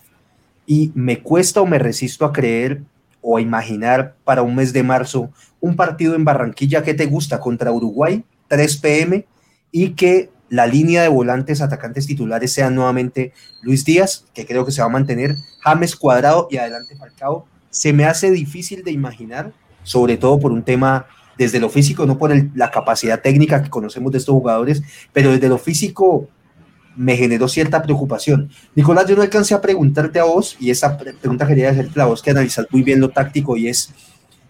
Y 0.66 0.91
me 0.95 1.22
cuesta 1.22 1.60
o 1.60 1.66
me 1.66 1.80
resisto 1.80 2.24
a 2.24 2.32
creer 2.32 2.82
o 3.22 3.36
a 3.36 3.41
imaginar 3.41 4.16
para 4.24 4.41
un 4.41 4.56
mes 4.56 4.72
de 4.72 4.84
marzo 4.84 5.30
un 5.60 5.76
partido 5.76 6.16
en 6.16 6.24
Barranquilla 6.24 6.82
que 6.82 6.93
te 6.93 7.06
gusta 7.06 7.39
contra 7.39 7.72
Uruguay, 7.72 8.24
3 8.47 8.78
pm, 8.78 9.26
y 9.72 9.89
que 9.89 10.30
la 10.52 10.68
línea 10.68 11.02
de 11.02 11.08
volantes 11.08 11.62
atacantes 11.62 12.06
titulares 12.06 12.52
sean 12.52 12.76
nuevamente 12.76 13.32
Luis 13.62 13.86
Díaz, 13.86 14.26
que 14.34 14.45
creo 14.45 14.66
que 14.66 14.74
se 14.74 14.82
va 14.82 14.88
a 14.88 14.89
mantener, 14.89 15.38
James 15.62 15.95
Cuadrado 15.95 16.49
y 16.52 16.58
adelante 16.58 16.97
Falcao, 16.97 17.47
se 17.70 17.93
me 17.93 18.04
hace 18.04 18.30
difícil 18.32 18.84
de 18.84 18.91
imaginar, 18.91 19.54
sobre 19.84 20.18
todo 20.18 20.41
por 20.41 20.52
un 20.52 20.64
tema 20.64 21.06
desde 21.38 21.62
lo 21.62 21.70
físico, 21.70 22.06
no 22.06 22.18
por 22.18 22.34
la 22.54 22.70
capacidad 22.70 23.22
técnica 23.22 23.64
que 23.64 23.70
conocemos 23.70 24.12
de 24.12 24.18
estos 24.18 24.34
jugadores, 24.34 24.84
pero 25.14 25.32
desde 25.32 25.47
lo 25.47 25.58
físico 25.58 26.28
me 26.97 27.16
generó 27.16 27.47
cierta 27.47 27.82
preocupación. 27.82 28.49
Nicolás, 28.76 29.08
yo 29.08 29.16
no 29.16 29.22
alcancé 29.22 29.54
a 29.54 29.62
preguntarte 29.62 30.20
a 30.20 30.26
vos, 30.26 30.58
y 30.60 30.70
esa 30.70 30.97
pregunta 30.97 31.47
quería 31.47 31.70
hacerte 31.70 32.02
a 32.02 32.06
vos, 32.06 32.22
que 32.22 32.32
analizas 32.32 32.68
muy 32.72 32.84
bien 32.84 32.99
lo 32.99 33.08
táctico, 33.08 33.56
y 33.56 33.70
es, 33.70 33.93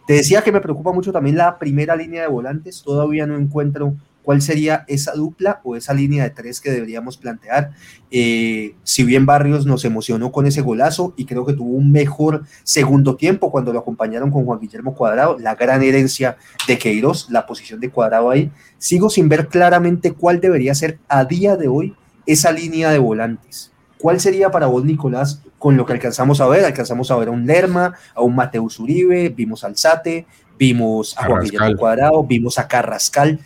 te 0.07 0.15
decía 0.15 0.41
que 0.41 0.51
me 0.51 0.61
preocupa 0.61 0.91
mucho 0.91 1.11
también 1.11 1.37
la 1.37 1.59
primera 1.59 1.95
línea 1.95 2.23
de 2.23 2.27
volantes, 2.27 2.81
todavía 2.81 3.27
no 3.27 3.37
encuentro 3.37 3.93
cuál 4.23 4.41
sería 4.41 4.85
esa 4.87 5.13
dupla 5.13 5.61
o 5.63 5.75
esa 5.75 5.93
línea 5.93 6.23
de 6.23 6.29
tres 6.29 6.61
que 6.61 6.71
deberíamos 6.71 7.17
plantear. 7.17 7.71
Eh, 8.11 8.75
si 8.83 9.03
bien 9.03 9.25
Barrios 9.25 9.65
nos 9.65 9.85
emocionó 9.85 10.31
con 10.31 10.45
ese 10.45 10.61
golazo 10.61 11.13
y 11.17 11.25
creo 11.25 11.45
que 11.45 11.53
tuvo 11.53 11.71
un 11.71 11.91
mejor 11.91 12.43
segundo 12.63 13.15
tiempo 13.15 13.51
cuando 13.51 13.73
lo 13.73 13.79
acompañaron 13.79 14.31
con 14.31 14.45
Juan 14.45 14.59
Guillermo 14.59 14.95
Cuadrado, 14.95 15.37
la 15.39 15.55
gran 15.55 15.81
herencia 15.83 16.37
de 16.67 16.77
Queiroz, 16.77 17.29
la 17.29 17.45
posición 17.45 17.79
de 17.79 17.89
Cuadrado 17.89 18.29
ahí, 18.29 18.51
sigo 18.77 19.09
sin 19.09 19.29
ver 19.29 19.47
claramente 19.47 20.13
cuál 20.13 20.39
debería 20.41 20.75
ser 20.75 20.99
a 21.07 21.25
día 21.25 21.57
de 21.57 21.67
hoy 21.67 21.95
esa 22.25 22.51
línea 22.51 22.91
de 22.91 22.99
volantes. 22.99 23.71
¿Cuál 24.01 24.19
sería 24.19 24.49
para 24.49 24.65
vos, 24.65 24.83
Nicolás, 24.83 25.43
con 25.59 25.77
lo 25.77 25.85
que 25.85 25.93
alcanzamos 25.93 26.41
a 26.41 26.47
ver? 26.47 26.65
Alcanzamos 26.65 27.11
a 27.11 27.15
ver 27.17 27.27
a 27.27 27.31
un 27.31 27.45
Lerma, 27.45 27.93
a 28.15 28.21
un 28.21 28.35
Mateus 28.35 28.79
Uribe, 28.79 29.29
vimos 29.29 29.63
al 29.63 29.77
Sate, 29.77 30.25
vimos 30.57 31.15
a 31.17 31.27
Juan 31.27 31.43
Guillermo 31.43 31.77
Cuadrado, 31.77 32.23
vimos 32.23 32.57
a 32.57 32.67
Carrascal. 32.67 33.39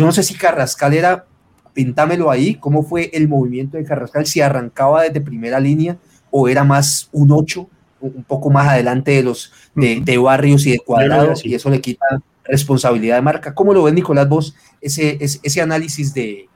Yo 0.00 0.06
no 0.06 0.12
sé 0.12 0.22
si 0.22 0.32
Carrascal 0.32 0.94
era, 0.94 1.26
pintámelo 1.74 2.30
ahí, 2.30 2.54
cómo 2.54 2.82
fue 2.82 3.10
el 3.12 3.28
movimiento 3.28 3.76
de 3.76 3.84
Carrascal, 3.84 4.24
si 4.24 4.40
arrancaba 4.40 5.02
desde 5.02 5.20
primera 5.20 5.60
línea 5.60 5.98
o 6.30 6.48
era 6.48 6.64
más 6.64 7.10
un 7.12 7.30
8, 7.30 7.68
un 8.00 8.24
poco 8.24 8.48
más 8.48 8.66
adelante 8.66 9.10
de 9.10 9.22
los 9.22 9.52
de, 9.74 10.16
Barrios 10.16 10.64
y 10.64 10.70
de 10.70 10.78
Cuadrados, 10.78 11.44
y 11.44 11.54
eso 11.54 11.68
le 11.68 11.82
quita 11.82 12.06
responsabilidad 12.44 13.16
de 13.16 13.20
marca. 13.20 13.54
¿Cómo 13.54 13.74
lo 13.74 13.82
ves, 13.82 13.92
Nicolás, 13.92 14.26
vos, 14.26 14.54
ese, 14.80 15.18
ese, 15.20 15.60
análisis 15.60 16.14
de, 16.14 16.48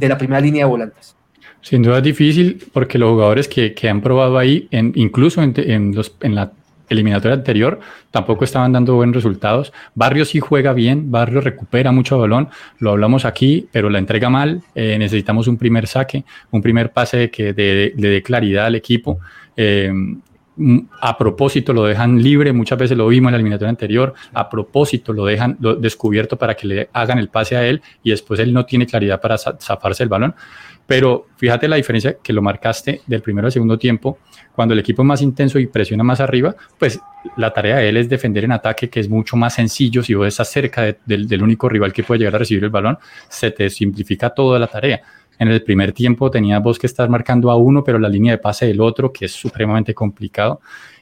la 0.00 0.18
primera 0.18 0.40
línea 0.40 0.64
de 0.64 0.70
volantes? 0.70 1.14
Sin 1.60 1.82
duda 1.82 1.98
es 1.98 2.02
difícil 2.02 2.66
porque 2.72 2.98
los 2.98 3.12
jugadores 3.12 3.46
que, 3.46 3.76
han 3.88 4.00
probado 4.00 4.38
ahí, 4.38 4.66
en, 4.72 4.90
incluso 4.96 5.40
en, 5.40 5.94
los, 5.94 6.16
en 6.20 6.34
la 6.34 6.50
eliminatoria 6.88 7.34
anterior 7.34 7.80
tampoco 8.10 8.44
estaban 8.44 8.72
dando 8.72 8.94
buenos 8.94 9.16
resultados. 9.16 9.72
Barrio 9.94 10.24
sí 10.24 10.40
juega 10.40 10.72
bien, 10.72 11.10
Barrio 11.10 11.40
recupera 11.40 11.92
mucho 11.92 12.18
balón, 12.18 12.48
lo 12.78 12.90
hablamos 12.90 13.24
aquí, 13.24 13.68
pero 13.72 13.90
la 13.90 13.98
entrega 13.98 14.30
mal. 14.30 14.62
Eh, 14.74 14.96
necesitamos 14.98 15.48
un 15.48 15.56
primer 15.56 15.86
saque, 15.86 16.24
un 16.50 16.62
primer 16.62 16.92
pase 16.92 17.30
que 17.30 17.52
le 17.52 18.08
dé 18.08 18.22
claridad 18.22 18.66
al 18.66 18.74
equipo. 18.74 19.18
Eh, 19.56 19.92
a 21.00 21.16
propósito 21.16 21.72
lo 21.72 21.84
dejan 21.84 22.22
libre, 22.22 22.52
muchas 22.52 22.78
veces 22.78 22.96
lo 22.96 23.08
vimos 23.08 23.28
en 23.28 23.32
la 23.32 23.36
eliminatoria 23.38 23.70
anterior, 23.70 24.14
a 24.32 24.48
propósito 24.48 25.12
lo 25.12 25.24
dejan 25.24 25.56
descubierto 25.78 26.36
para 26.36 26.54
que 26.54 26.66
le 26.66 26.88
hagan 26.92 27.18
el 27.18 27.28
pase 27.28 27.56
a 27.56 27.66
él 27.66 27.80
y 28.02 28.10
después 28.10 28.40
él 28.40 28.52
no 28.52 28.64
tiene 28.66 28.86
claridad 28.86 29.20
para 29.20 29.38
zafarse 29.38 30.02
el 30.02 30.08
balón. 30.08 30.34
Pero 30.86 31.26
fíjate 31.36 31.68
la 31.68 31.76
diferencia 31.76 32.16
que 32.22 32.32
lo 32.32 32.40
marcaste 32.40 33.02
del 33.06 33.20
primero 33.20 33.46
al 33.46 33.52
segundo 33.52 33.78
tiempo, 33.78 34.20
cuando 34.54 34.72
el 34.72 34.80
equipo 34.80 35.02
es 35.02 35.06
más 35.06 35.20
intenso 35.20 35.58
y 35.58 35.66
presiona 35.66 36.02
más 36.02 36.18
arriba, 36.18 36.56
pues 36.78 36.98
la 37.36 37.52
tarea 37.52 37.76
de 37.76 37.90
él 37.90 37.98
es 37.98 38.08
defender 38.08 38.44
en 38.44 38.52
ataque, 38.52 38.88
que 38.88 39.00
es 39.00 39.08
mucho 39.08 39.36
más 39.36 39.54
sencillo. 39.54 40.02
Si 40.02 40.14
vos 40.14 40.26
estás 40.26 40.50
cerca 40.50 40.96
del 41.04 41.42
único 41.42 41.68
rival 41.68 41.92
que 41.92 42.04
puede 42.04 42.20
llegar 42.20 42.36
a 42.36 42.38
recibir 42.38 42.64
el 42.64 42.70
balón, 42.70 42.96
se 43.28 43.50
te 43.50 43.68
simplifica 43.68 44.30
toda 44.30 44.58
la 44.58 44.66
tarea. 44.66 45.02
En 45.38 45.48
el 45.48 45.62
primer 45.62 45.92
tiempo 45.92 46.30
tenías 46.30 46.62
vos 46.62 46.78
que 46.78 46.86
estar 46.86 47.08
marcando 47.08 47.50
a 47.50 47.56
uno, 47.56 47.84
pero 47.84 47.98
la 47.98 48.08
línea 48.08 48.32
de 48.32 48.38
pase 48.38 48.66
del 48.66 48.80
otro, 48.80 49.12
que 49.12 49.26
es 49.26 49.32
supremamente 49.32 49.94
complicado. 49.94 50.60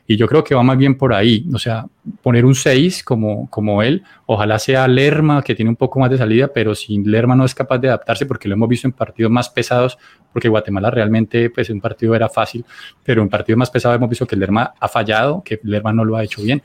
Y 0.09 0.17
yo 0.17 0.29
creo 0.29 0.45
que 0.45 0.55
va 0.55 0.63
más 0.63 0.79
bien 0.79 0.97
por 0.97 1.13
ahí, 1.13 1.45
o 1.53 1.59
sea, 1.59 1.87
poner 2.23 2.45
un 2.45 2.55
6 2.55 3.03
como, 3.03 3.51
como 3.51 3.83
él, 3.83 4.05
ojalá 4.27 4.59
sea 4.61 4.87
Lerma, 4.87 5.43
que 5.43 5.55
tiene 5.57 5.69
un 5.69 5.75
poco 5.77 5.99
más 5.99 6.11
de 6.11 6.17
salida, 6.17 6.49
pero 6.55 6.77
si 6.77 7.03
Lerma 7.03 7.35
no 7.35 7.45
es 7.45 7.57
capaz 7.57 7.79
de 7.79 7.89
adaptarse, 7.89 8.25
porque 8.25 8.47
lo 8.47 8.55
hemos 8.55 8.69
visto 8.69 8.87
en 8.87 8.93
partidos 8.93 9.33
más 9.33 9.49
pesados, 9.49 9.99
porque 10.33 10.49
Guatemala 10.49 10.91
realmente, 10.91 11.51
pues 11.51 11.71
un 11.71 11.81
partido 11.81 12.15
era 12.15 12.29
fácil, 12.29 12.65
pero 13.03 13.21
en 13.21 13.29
partidos 13.29 13.59
más 13.59 13.71
pesados 13.71 13.97
hemos 13.97 14.09
visto 14.09 14.27
que 14.27 14.37
Lerma 14.37 14.75
ha 14.79 14.87
fallado, 14.87 15.43
que 15.45 15.59
Lerma 15.65 15.93
no 15.93 16.05
lo 16.05 16.17
ha 16.17 16.23
hecho 16.23 16.41
bien. 16.41 16.63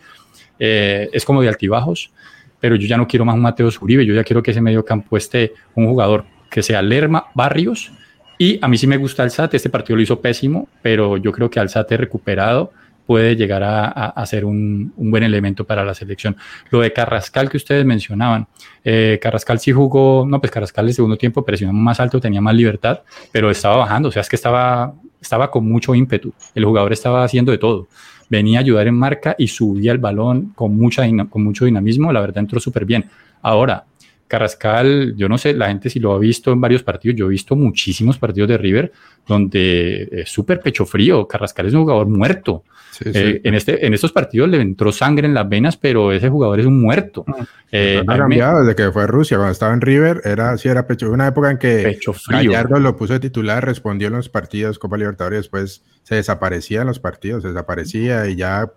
Eh, 0.59 1.09
es 1.11 1.25
como 1.25 1.41
de 1.41 1.47
altibajos, 1.47 2.11
pero 2.59 2.75
yo 2.75 2.85
ya 2.85 2.95
no 2.95 3.07
quiero 3.07 3.25
más 3.25 3.33
un 3.33 3.41
Mateo 3.41 3.69
Uribe, 3.81 4.05
yo 4.05 4.13
ya 4.13 4.23
quiero 4.23 4.43
que 4.43 4.51
ese 4.51 4.61
medio 4.61 4.85
campo 4.85 5.17
esté 5.17 5.53
un 5.73 5.87
jugador 5.87 6.25
que 6.51 6.61
sea 6.61 6.81
Lerma, 6.83 7.25
Barrios, 7.33 7.91
y 8.37 8.59
a 8.61 8.67
mí 8.67 8.77
sí 8.77 8.87
me 8.87 8.97
gusta 8.97 9.23
Alzate, 9.23 9.57
este 9.57 9.69
partido 9.69 9.95
lo 9.95 10.01
hizo 10.01 10.19
pésimo, 10.19 10.67
pero 10.81 11.17
yo 11.17 11.31
creo 11.31 11.49
que 11.49 11.59
Alzate 11.59 11.95
recuperado 11.95 12.71
puede 13.05 13.35
llegar 13.35 13.61
a, 13.63 14.25
ser 14.25 14.45
un, 14.45 14.93
buen 14.95 15.23
elemento 15.23 15.65
para 15.65 15.83
la 15.83 15.93
selección. 15.93 16.35
Lo 16.69 16.79
de 16.79 16.93
Carrascal 16.93 17.49
que 17.49 17.57
ustedes 17.57 17.85
mencionaban, 17.85 18.47
eh, 18.83 19.19
Carrascal 19.21 19.59
sí 19.59 19.71
jugó, 19.71 20.25
no, 20.27 20.39
pues 20.39 20.51
Carrascal 20.51 20.87
el 20.87 20.93
segundo 20.93 21.17
tiempo 21.17 21.43
presionó 21.43 21.73
más 21.73 21.99
alto, 21.99 22.19
tenía 22.19 22.41
más 22.41 22.55
libertad, 22.55 23.01
pero 23.31 23.51
estaba 23.51 23.75
bajando, 23.77 24.09
o 24.09 24.11
sea, 24.11 24.21
es 24.21 24.29
que 24.29 24.37
estaba, 24.37 24.93
estaba 25.21 25.51
con 25.51 25.67
mucho 25.67 25.93
ímpetu, 25.93 26.33
el 26.55 26.65
jugador 26.65 26.93
estaba 26.93 27.23
haciendo 27.23 27.51
de 27.51 27.57
todo. 27.57 27.87
Venía 28.29 28.59
a 28.59 28.61
ayudar 28.61 28.87
en 28.87 28.95
marca 28.95 29.35
y 29.37 29.49
subía 29.49 29.91
el 29.91 29.97
balón 29.97 30.53
con, 30.55 30.77
mucha, 30.77 31.03
con 31.29 31.43
mucho 31.43 31.65
dinamismo, 31.65 32.13
la 32.13 32.21
verdad 32.21 32.39
entró 32.39 32.59
súper 32.59 32.85
bien. 32.85 33.09
Ahora, 33.41 33.83
Carrascal, 34.31 35.13
yo 35.17 35.27
no 35.27 35.37
sé, 35.37 35.53
la 35.53 35.67
gente 35.67 35.89
si 35.89 35.99
lo 35.99 36.13
ha 36.13 36.17
visto 36.17 36.53
en 36.53 36.61
varios 36.61 36.83
partidos, 36.83 37.17
yo 37.17 37.25
he 37.25 37.31
visto 37.31 37.53
muchísimos 37.53 38.17
partidos 38.17 38.47
de 38.47 38.57
River 38.57 38.93
donde 39.27 40.07
es 40.09 40.29
súper 40.29 40.61
pecho 40.61 40.85
frío, 40.85 41.27
Carrascal 41.27 41.65
es 41.65 41.73
un 41.73 41.81
jugador 41.81 42.07
muerto. 42.07 42.63
Eh, 43.03 43.41
en, 43.43 43.55
este, 43.55 43.85
en 43.85 43.93
estos 43.93 44.13
partidos 44.13 44.47
le 44.47 44.61
entró 44.61 44.93
sangre 44.93 45.27
en 45.27 45.33
las 45.33 45.49
venas, 45.49 45.75
pero 45.75 46.13
ese 46.13 46.29
jugador 46.29 46.61
es 46.61 46.65
un 46.65 46.81
muerto. 46.81 47.25
Ah. 47.27 47.45
Eh, 47.73 48.01
ha 48.07 48.17
cambiado 48.17 48.61
desde 48.61 48.73
que 48.73 48.89
fue 48.93 49.03
a 49.03 49.07
Rusia, 49.07 49.35
cuando 49.35 49.51
estaba 49.51 49.73
en 49.73 49.81
River, 49.81 50.21
era 50.23 50.51
así, 50.51 50.69
era 50.69 50.87
pecho, 50.87 51.11
una 51.11 51.27
época 51.27 51.51
en 51.51 51.57
que 51.57 51.83
pecho 51.83 52.13
Gallardo 52.29 52.79
lo 52.79 52.95
puso 52.95 53.11
de 53.11 53.19
titular, 53.19 53.65
respondió 53.65 54.07
en 54.07 54.13
los 54.13 54.29
partidos 54.29 54.79
Copa 54.79 54.95
Libertadores, 54.95 55.39
después 55.39 55.83
se 56.03 56.15
desaparecía 56.15 56.81
en 56.81 56.87
los 56.87 56.99
partidos, 56.99 57.43
se 57.43 57.49
desaparecía 57.49 58.29
y 58.29 58.37
ya 58.37 58.71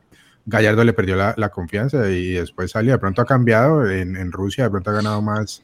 Gallardo 0.47 0.85
le 0.85 0.93
perdió 0.93 1.17
la, 1.17 1.49
confianza 1.49 2.09
y 2.11 2.33
después 2.33 2.71
salió. 2.71 2.93
De 2.93 2.99
pronto 2.99 3.23
ha 3.23 3.27
cambiado 3.27 3.89
en, 3.91 4.31
Rusia, 4.31 4.65
de 4.65 4.71
pronto 4.71 4.91
ha 4.91 4.95
ganado 4.95 5.23
más, 5.23 5.63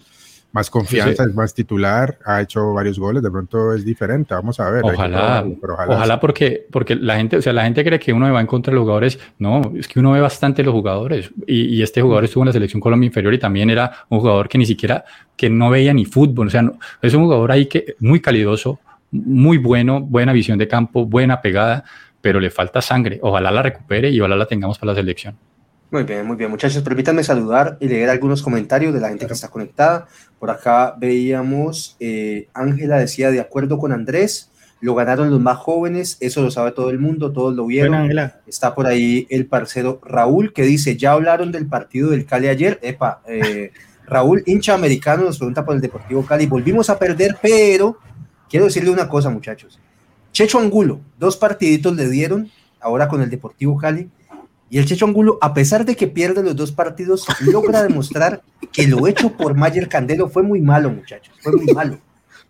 más 0.52 0.70
confianza, 0.70 1.24
es 1.24 1.34
más 1.34 1.52
titular, 1.52 2.18
ha 2.24 2.40
hecho 2.40 2.72
varios 2.72 2.98
goles, 2.98 3.22
de 3.22 3.30
pronto 3.30 3.74
es 3.74 3.84
diferente. 3.84 4.32
Vamos 4.32 4.58
a 4.58 4.70
ver. 4.70 4.82
Ojalá, 4.84 5.44
ojalá, 5.86 6.18
porque, 6.18 6.66
porque 6.70 6.96
la 6.96 7.16
gente, 7.16 7.36
o 7.36 7.42
sea, 7.42 7.52
la 7.52 7.64
gente 7.64 7.84
cree 7.84 7.98
que 7.98 8.12
uno 8.12 8.32
va 8.32 8.40
en 8.40 8.46
contra 8.46 8.70
de 8.70 8.76
los 8.76 8.82
jugadores. 8.82 9.18
No, 9.38 9.72
es 9.76 9.86
que 9.86 10.00
uno 10.00 10.12
ve 10.12 10.20
bastante 10.20 10.62
los 10.62 10.72
jugadores. 10.72 11.30
Y, 11.46 11.82
este 11.82 12.00
jugador 12.00 12.24
estuvo 12.24 12.42
en 12.42 12.46
la 12.46 12.52
selección 12.52 12.80
Colombia 12.80 13.06
inferior 13.06 13.34
y 13.34 13.38
también 13.38 13.68
era 13.68 13.92
un 14.08 14.20
jugador 14.20 14.48
que 14.48 14.56
ni 14.56 14.64
siquiera, 14.64 15.04
que 15.36 15.50
no 15.50 15.68
veía 15.68 15.92
ni 15.92 16.06
fútbol. 16.06 16.46
O 16.46 16.50
sea, 16.50 16.62
es 17.02 17.12
un 17.12 17.24
jugador 17.24 17.52
ahí 17.52 17.66
que 17.66 17.96
muy 17.98 18.20
calidoso, 18.20 18.80
muy 19.10 19.58
bueno, 19.58 20.00
buena 20.00 20.32
visión 20.32 20.56
de 20.56 20.68
campo, 20.68 21.04
buena 21.04 21.42
pegada 21.42 21.84
pero 22.20 22.40
le 22.40 22.50
falta 22.50 22.80
sangre. 22.80 23.18
Ojalá 23.22 23.50
la 23.50 23.62
recupere 23.62 24.10
y 24.10 24.20
ojalá 24.20 24.36
la 24.36 24.46
tengamos 24.46 24.78
para 24.78 24.92
la 24.92 24.98
selección. 24.98 25.36
Muy 25.90 26.04
bien, 26.04 26.24
muy 26.24 26.36
bien, 26.36 26.50
muchachos. 26.50 26.82
Permítanme 26.82 27.24
saludar 27.24 27.76
y 27.80 27.88
leer 27.88 28.10
algunos 28.10 28.42
comentarios 28.42 28.94
de 28.94 29.00
la 29.00 29.08
gente 29.08 29.26
que 29.26 29.32
está 29.32 29.48
conectada. 29.48 30.06
Por 30.38 30.50
acá 30.50 30.94
veíamos, 30.96 31.96
eh, 31.98 32.48
Ángela 32.54 32.98
decía, 32.98 33.30
de 33.32 33.40
acuerdo 33.40 33.76
con 33.76 33.90
Andrés, 33.92 34.52
lo 34.80 34.94
ganaron 34.94 35.30
los 35.30 35.40
más 35.40 35.58
jóvenes, 35.58 36.16
eso 36.20 36.42
lo 36.42 36.50
sabe 36.50 36.70
todo 36.70 36.90
el 36.90 37.00
mundo, 37.00 37.32
todos 37.32 37.54
lo 37.54 37.66
vieron. 37.66 38.08
está 38.46 38.74
por 38.74 38.86
ahí 38.86 39.26
el 39.30 39.46
parcero 39.46 40.00
Raúl 40.04 40.52
que 40.52 40.62
dice, 40.62 40.96
ya 40.96 41.12
hablaron 41.12 41.50
del 41.50 41.66
partido 41.66 42.10
del 42.10 42.24
Cali 42.24 42.46
ayer. 42.46 42.78
Epa, 42.82 43.20
eh, 43.26 43.72
Raúl, 44.06 44.44
hincha 44.46 44.74
americano, 44.74 45.24
nos 45.24 45.38
pregunta 45.38 45.64
por 45.64 45.74
el 45.74 45.80
Deportivo 45.80 46.24
Cali. 46.24 46.46
Volvimos 46.46 46.88
a 46.88 46.98
perder, 46.98 47.36
pero 47.42 47.98
quiero 48.48 48.66
decirle 48.66 48.90
una 48.90 49.08
cosa, 49.08 49.28
muchachos. 49.28 49.80
Checho 50.32 50.58
Angulo, 50.58 51.00
dos 51.18 51.36
partiditos 51.36 51.94
le 51.96 52.08
dieron, 52.08 52.50
ahora 52.80 53.08
con 53.08 53.20
el 53.22 53.30
Deportivo 53.30 53.76
Cali, 53.76 54.08
y 54.68 54.78
el 54.78 54.86
Checho 54.86 55.06
Angulo, 55.06 55.38
a 55.40 55.52
pesar 55.52 55.84
de 55.84 55.96
que 55.96 56.06
pierde 56.06 56.42
los 56.42 56.54
dos 56.54 56.72
partidos, 56.72 57.26
logra 57.40 57.82
demostrar 57.82 58.42
que 58.72 58.86
lo 58.86 59.06
hecho 59.06 59.36
por 59.36 59.54
Mayer 59.54 59.88
Candelo 59.88 60.28
fue 60.28 60.42
muy 60.42 60.60
malo, 60.60 60.90
muchachos, 60.90 61.34
fue 61.42 61.52
muy 61.52 61.66
malo. 61.74 61.98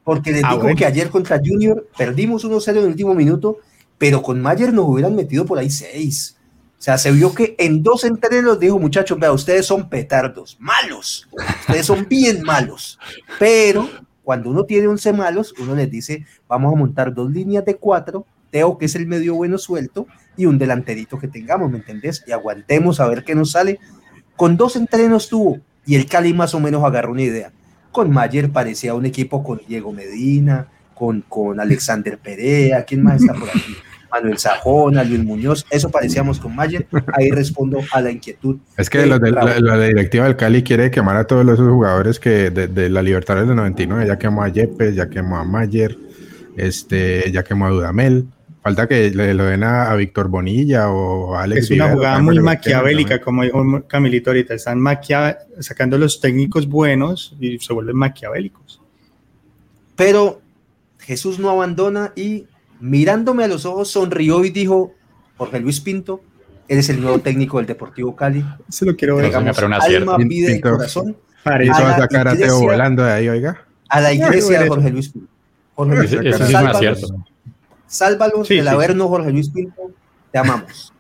Porque 0.05 0.33
les 0.33 0.45
ah, 0.45 0.51
digo 0.53 0.69
que 0.77 0.85
ayer 0.85 1.09
contra 1.09 1.39
Junior 1.39 1.89
perdimos 1.97 2.45
1-0 2.45 2.71
en 2.71 2.77
el 2.79 2.85
último 2.87 3.15
minuto, 3.15 3.59
pero 3.97 4.23
con 4.23 4.41
Mayer 4.41 4.73
nos 4.73 4.87
hubieran 4.87 5.15
metido 5.15 5.45
por 5.47 5.59
ahí 5.59 5.71
seis. 5.71 6.37
O 6.79 6.83
sea, 6.83 6.97
se 6.97 7.13
vio 7.13 7.35
que 7.35 7.55
en 7.59 7.83
dos 7.83 8.05
entrenos 8.05 8.59
dijo, 8.59 8.79
muchachos, 8.79 9.19
vea, 9.19 9.33
ustedes 9.33 9.67
son 9.67 9.91
petardos, 9.91 10.57
malos, 10.59 11.29
ustedes 11.61 11.85
son 11.85 12.09
bien 12.09 12.43
malos, 12.43 12.99
pero 13.39 13.87
cuando 14.25 14.51
uno 14.51 14.65
tiene 14.65 14.87
11 14.87 15.13
malos, 15.13 15.55
uno 15.59 15.75
les 15.75 15.91
dice, 15.91 16.27
vamos 16.49 16.73
a 16.73 16.77
montar 16.77 17.15
dos 17.15 17.31
líneas 17.31 17.65
de 17.65 17.77
cuatro, 17.77 18.27
Teo, 18.51 18.79
que 18.79 18.87
es 18.87 18.95
el 18.95 19.07
medio 19.07 19.35
bueno 19.35 19.59
suelto, 19.59 20.07
y 20.37 20.47
un 20.47 20.59
delanterito 20.59 21.19
que 21.19 21.29
tengamos, 21.29 21.71
¿me 21.71 21.79
entendés? 21.79 22.25
Y 22.27 22.33
aguantemos 22.33 23.01
a 23.01 23.07
ver 23.07 23.25
qué 23.25 23.35
nos 23.35 23.53
sale. 23.53 23.79
Con 24.37 24.57
dos 24.57 24.77
entrenos 24.77 25.29
tuvo, 25.29 25.61
y 25.87 25.95
el 25.95 26.07
Cali 26.07 26.35
más 26.35 26.55
o 26.55 26.61
menos 26.61 26.83
agarró 26.85 27.13
una 27.13 27.23
idea. 27.23 27.53
Con 27.93 28.11
Mayer 28.11 28.51
parecía 28.51 28.95
un 28.95 29.07
equipo 29.07 29.43
con 29.43 29.61
Diego 29.67 29.93
Medina, 29.93 30.69
con, 30.95 31.23
con 31.23 31.61
Alexander 31.61 32.19
Perea, 32.19 32.85
¿quién 32.85 33.03
más 33.03 33.21
está 33.21 33.35
por 33.35 33.49
aquí? 33.49 33.77
Manuel 34.11 34.39
Sajona, 34.39 35.05
Luis 35.05 35.23
Muñoz, 35.25 35.67
eso 35.71 35.91
parecíamos 35.91 36.39
con 36.39 36.55
Mayer, 36.55 36.87
ahí 37.13 37.31
respondo 37.31 37.81
a 37.93 38.01
la 38.01 38.11
inquietud. 38.11 38.59
Es 38.77 38.91
que 38.91 39.07
la, 39.07 39.19
directiva 39.19 40.25
del 40.25 40.37
Cali 40.37 40.63
quiere 40.63 40.91
quemar 40.91 41.17
a 41.17 41.25
todos 41.25 41.47
esos 41.49 41.69
jugadores 41.69 42.19
que 42.19 42.51
de, 42.51 42.89
la 42.89 43.03
Libertadores 43.03 43.49
del 43.49 43.57
99, 43.57 44.07
ya 44.07 44.19
quemó 44.19 44.43
a 44.43 44.49
Yepes, 44.49 44.95
ya 44.95 45.09
quemó 45.09 45.37
a 45.37 45.45
Mayer, 45.45 45.97
este, 46.57 47.31
ya 47.33 47.43
quemó 47.43 47.67
a 47.67 47.71
Dudamel. 47.71 48.27
Falta 48.63 48.87
que 48.87 49.11
le 49.11 49.33
lo 49.33 49.45
den 49.45 49.65
a, 49.65 49.95
Víctor 49.95 50.29
Bonilla 50.29 50.91
o 50.91 51.35
a 51.35 51.45
Alex. 51.45 51.65
Es 51.65 51.71
una 51.71 51.93
jugada 51.93 52.19
muy 52.19 52.39
maquiavélica, 52.41 53.19
como 53.19 53.43
dijo 53.43 53.85
Camilito 53.87 54.31
ahorita. 54.31 54.53
Están 54.53 54.85
sacando 55.61 55.97
los 55.97 56.21
técnicos 56.21 56.69
buenos 56.69 57.35
y 57.41 57.59
se 57.59 57.73
vuelven 57.73 57.97
maquiavélicos. 57.97 58.83
Pero 59.97 60.43
Jesús 60.99 61.39
no 61.39 61.49
abandona 61.49 62.13
y 62.15 62.47
mirándome 62.81 63.45
a 63.45 63.49
los 63.49 63.65
ojos, 63.67 63.91
sonrió 63.91 64.45
y 64.45 64.51
dijo, 64.51 64.95
Jorge 65.37 65.61
Luis 65.61 65.81
Pinto, 65.81 66.23
eres 66.69 66.89
el 66.89 67.01
nuevo 67.01 67.19
técnico 67.21 67.59
del 67.59 67.67
Deportivo 67.67 68.15
Cali. 68.17 68.45
Se 68.69 68.85
lo 68.87 68.97
quiero 68.97 69.17
ver. 69.17 69.27
Digamos, 69.27 69.59
alma, 69.59 70.17
vida 70.19 70.53
y 70.53 70.61
corazón. 70.61 71.17
Para 71.43 71.65
eso 71.65 71.73
va 71.73 71.95
a 71.95 71.99
sacar 71.99 72.29
a 72.29 72.37
Teo 72.37 72.61
volando 72.61 73.03
de 73.03 73.13
ahí, 73.13 73.29
oiga. 73.29 73.67
A 73.89 74.01
la 74.01 74.13
iglesia 74.13 74.61
de 74.61 74.69
Jorge 74.69 74.91
Luis 74.91 75.09
Pinto. 75.09 75.29
Jorge 75.75 75.97
Luis 75.97 76.11
Pinto, 76.11 76.29
eso, 76.29 76.47
sálvalos, 76.47 77.15
sálvalos 77.87 78.49
del 78.49 78.69
Averno, 78.69 79.09
Jorge 79.09 79.33
Luis 79.33 79.49
Pinto. 79.49 79.91
Te 80.31 80.39
amamos. 80.39 80.93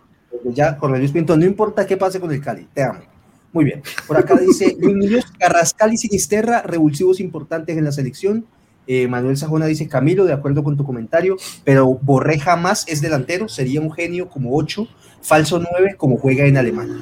ya, 0.45 0.75
Jorge 0.75 0.99
Luis 0.99 1.13
Pinto, 1.13 1.37
no 1.37 1.45
importa 1.45 1.87
qué 1.87 1.97
pase 1.97 2.19
con 2.19 2.33
el 2.33 2.41
Cali, 2.41 2.67
te 2.73 2.83
amo. 2.83 3.01
Muy 3.53 3.65
bien. 3.65 3.83
Por 4.07 4.17
acá 4.17 4.37
dice 4.37 4.77
Luis 4.81 5.25
Carrascal 5.39 5.93
y 5.93 5.99
Sinisterra, 5.99 6.63
revulsivos 6.63 7.21
importantes 7.21 7.77
en 7.77 7.85
la 7.85 7.93
selección. 7.93 8.47
Eh, 8.93 9.07
Manuel 9.07 9.37
Sajona 9.37 9.67
dice, 9.67 9.87
Camilo, 9.87 10.25
de 10.25 10.33
acuerdo 10.33 10.65
con 10.65 10.77
tu 10.77 10.85
comentario, 10.85 11.37
pero 11.63 11.87
Borré 12.03 12.41
jamás 12.41 12.85
es 12.89 13.01
delantero, 13.01 13.49
sería 13.49 13.81
un 13.81 13.93
genio 13.93 14.29
como 14.29 14.57
8, 14.57 14.85
falso 15.23 15.61
9 15.61 15.95
como 15.97 16.17
juega 16.17 16.45
en 16.45 16.57
Alemania. 16.57 16.97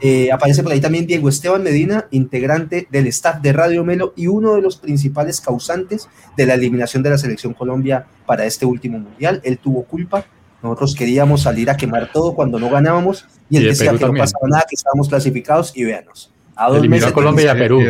Eh, 0.00 0.30
aparece 0.30 0.62
por 0.62 0.70
ahí 0.70 0.80
también 0.80 1.04
Diego 1.04 1.28
Esteban 1.28 1.64
Medina, 1.64 2.06
integrante 2.12 2.86
del 2.92 3.08
staff 3.08 3.42
de 3.42 3.52
Radio 3.52 3.82
Melo 3.82 4.12
y 4.14 4.28
uno 4.28 4.54
de 4.54 4.62
los 4.62 4.76
principales 4.76 5.40
causantes 5.40 6.08
de 6.36 6.46
la 6.46 6.54
eliminación 6.54 7.02
de 7.02 7.10
la 7.10 7.18
selección 7.18 7.54
Colombia 7.54 8.06
para 8.24 8.44
este 8.44 8.64
último 8.64 9.00
mundial. 9.00 9.40
Él 9.42 9.58
tuvo 9.58 9.82
culpa 9.82 10.24
Nosotros 10.62 10.94
queríamos 10.94 11.42
salir 11.42 11.70
a 11.70 11.76
quemar 11.76 12.12
todo 12.12 12.36
cuando 12.36 12.60
no 12.60 12.70
ganábamos 12.70 13.26
y 13.50 13.56
él 13.56 13.64
decía 13.64 13.90
que 13.90 14.06
no 14.06 14.14
pasaba 14.14 14.46
nada, 14.48 14.64
que 14.68 14.76
estábamos 14.76 15.08
clasificados 15.08 15.72
y 15.74 15.82
véanos. 15.82 16.32
A 16.54 16.68
dos 16.68 16.78
Eliminó 16.78 17.06
a 17.06 17.12
Colombia 17.12 17.44
y 17.44 17.48
a 17.48 17.54
Perú. 17.54 17.80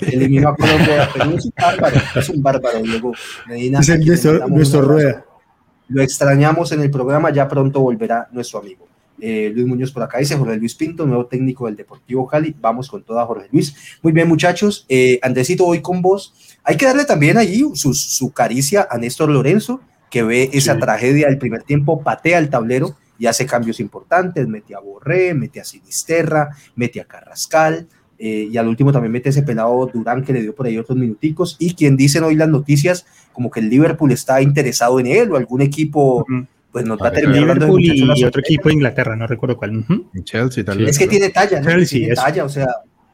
Eliminó 0.00 0.50
a 0.50 0.56
Colombia 0.56 0.96
y 0.96 1.00
a 1.00 1.12
Perú. 1.12 1.36
Es 1.36 1.44
un 1.44 1.52
bárbaro, 1.56 1.96
es 2.14 2.28
un 2.28 2.42
bárbaro, 2.42 2.82
Diego 2.82 3.12
Medina. 3.46 3.80
Es 3.80 3.88
el 3.88 4.04
nuestro, 4.04 4.48
nuestro 4.48 4.82
rueda. 4.82 5.24
Lo 5.88 6.02
extrañamos 6.02 6.72
en 6.72 6.82
el 6.82 6.90
programa, 6.90 7.30
ya 7.30 7.48
pronto 7.48 7.80
volverá 7.80 8.28
nuestro 8.32 8.58
amigo. 8.58 8.86
Eh, 9.18 9.50
Luis 9.54 9.66
Muñoz 9.66 9.92
por 9.92 10.02
acá 10.02 10.18
dice 10.18 10.36
Jorge 10.36 10.56
Luis 10.56 10.74
Pinto, 10.74 11.06
nuevo 11.06 11.26
técnico 11.26 11.66
del 11.66 11.76
Deportivo 11.76 12.26
Cali. 12.26 12.54
Vamos 12.60 12.88
con 12.90 13.02
toda 13.02 13.24
Jorge 13.24 13.48
Luis. 13.50 13.74
Muy 14.02 14.12
bien, 14.12 14.28
muchachos. 14.28 14.84
Eh, 14.88 15.18
Andresito, 15.22 15.64
voy 15.64 15.80
con 15.80 16.02
vos. 16.02 16.34
Hay 16.64 16.76
que 16.76 16.86
darle 16.86 17.04
también 17.04 17.38
ahí 17.38 17.62
su, 17.74 17.94
su 17.94 18.32
caricia 18.32 18.86
a 18.90 18.98
Néstor 18.98 19.30
Lorenzo, 19.30 19.80
que 20.10 20.22
ve 20.22 20.50
esa 20.52 20.78
tragedia 20.78 21.28
del 21.28 21.38
primer 21.38 21.62
tiempo, 21.62 22.02
patea 22.02 22.38
el 22.38 22.50
tablero 22.50 22.96
y 23.18 23.26
hace 23.26 23.46
cambios 23.46 23.80
importantes. 23.80 24.46
Mete 24.46 24.74
a 24.74 24.80
Borré, 24.80 25.34
mete 25.34 25.60
a 25.60 25.64
Sinisterra, 25.64 26.50
mete 26.74 27.00
a 27.00 27.04
Carrascal. 27.04 27.86
Eh, 28.18 28.48
y 28.50 28.56
al 28.56 28.66
último 28.66 28.92
también 28.92 29.12
mete 29.12 29.28
ese 29.28 29.42
pelado 29.42 29.90
Durán 29.92 30.24
que 30.24 30.32
le 30.32 30.40
dio 30.40 30.54
por 30.54 30.66
ahí 30.66 30.78
otros 30.78 30.96
minuticos. 30.98 31.56
Y 31.58 31.74
quien 31.74 31.96
dicen 31.96 32.24
hoy 32.24 32.34
las 32.34 32.48
noticias, 32.48 33.06
como 33.32 33.50
que 33.50 33.60
el 33.60 33.68
Liverpool 33.68 34.12
está 34.12 34.40
interesado 34.40 34.98
en 35.00 35.06
él 35.06 35.32
o 35.32 35.36
algún 35.36 35.60
equipo 35.60 36.24
pues 36.76 36.84
nos 36.84 36.98
va 37.00 37.08
a 37.08 37.10
terminar 37.10 37.58
y 37.78 38.24
otro 38.24 38.40
equipo 38.42 38.68
de 38.68 38.74
Inglaterra, 38.74 39.16
no 39.16 39.26
recuerdo 39.26 39.56
cuál. 39.56 39.82
Chelsea 40.24 40.62
tal 40.62 40.86
Es 40.86 40.98
que 40.98 41.06
tiene 41.06 41.30
talla, 41.30 41.58
¿no? 41.58 41.84
tiene 41.86 42.14
talla, 42.14 42.44
o 42.44 42.50
sea. 42.50 42.66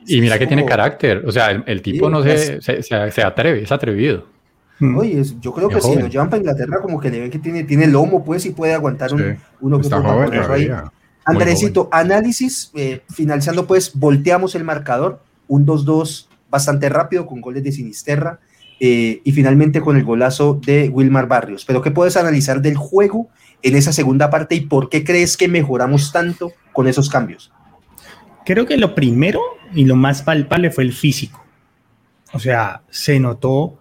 Y 0.05 0.21
mira 0.21 0.37
que 0.37 0.49
tiene 0.49 0.65
carácter, 0.65 1.23
o 1.25 1.31
sea, 1.31 1.51
el, 1.65 1.81
tipo 1.81 2.11
no 2.11 2.25
se, 2.25 2.61
se, 2.61 2.83
se, 2.83 3.23
atreve, 3.23 3.63
es 3.63 3.71
atrevido. 3.71 4.27
Oye, 4.97 5.23
yo 5.41 5.53
creo 5.53 5.69
que 5.69 5.81
si 5.81 5.95
lo 5.95 6.09
llevan 6.09 6.29
para 6.29 6.41
Inglaterra, 6.41 6.81
como 6.81 6.99
que 6.99 7.11
le 7.11 7.21
ven 7.21 7.31
que 7.31 7.39
tiene, 7.39 7.65
tiene 7.65 7.87
lomo, 7.87 8.25
pues, 8.25 8.45
y 8.47 8.51
puede 8.51 8.75
aguantar 8.75 9.13
un, 9.15 9.39
uno 9.61 9.81
que 9.81 9.87
otro 9.87 10.53
ahí. 10.53 10.71
Andresito, 11.25 11.89
análisis, 11.93 12.71
eh, 12.75 13.03
finalizando, 13.09 13.67
pues, 13.67 13.93
volteamos 13.95 14.55
el 14.55 14.65
marcador, 14.65 15.23
un 15.47 15.65
2-2 15.65 16.27
bastante 16.51 16.89
rápido 16.89 17.27
con 17.27 17.41
goles 17.41 17.63
de 17.63 17.73
Sinisterra. 17.73 18.41
Eh, 18.85 19.21
y 19.23 19.31
finalmente 19.31 19.81
con 19.81 19.97
el 19.97 20.03
golazo 20.03 20.59
de 20.61 20.89
Wilmar 20.89 21.29
Barrios. 21.29 21.65
Pero 21.65 21.83
¿qué 21.83 21.93
puedes 21.93 22.17
analizar 22.17 22.61
del 22.61 22.77
juego 22.77 23.29
en 23.63 23.77
esa 23.77 23.93
segunda 23.93 24.29
parte 24.29 24.57
y 24.57 24.63
por 24.63 24.89
qué 24.89 25.05
crees 25.05 25.37
que 25.37 25.47
mejoramos 25.47 26.11
tanto 26.11 26.51
con 26.73 26.89
esos 26.89 27.09
cambios? 27.09 27.53
Creo 28.45 28.67
que 28.67 28.77
lo 28.77 28.97
primero 28.97 29.41
y 29.73 29.85
lo 29.85 29.95
más 29.95 30.23
palpable 30.23 30.73
fue 30.73 30.83
el 30.83 30.93
físico. 30.93 31.45
O 32.33 32.41
sea, 32.41 32.83
se 32.91 33.21
notó 33.21 33.79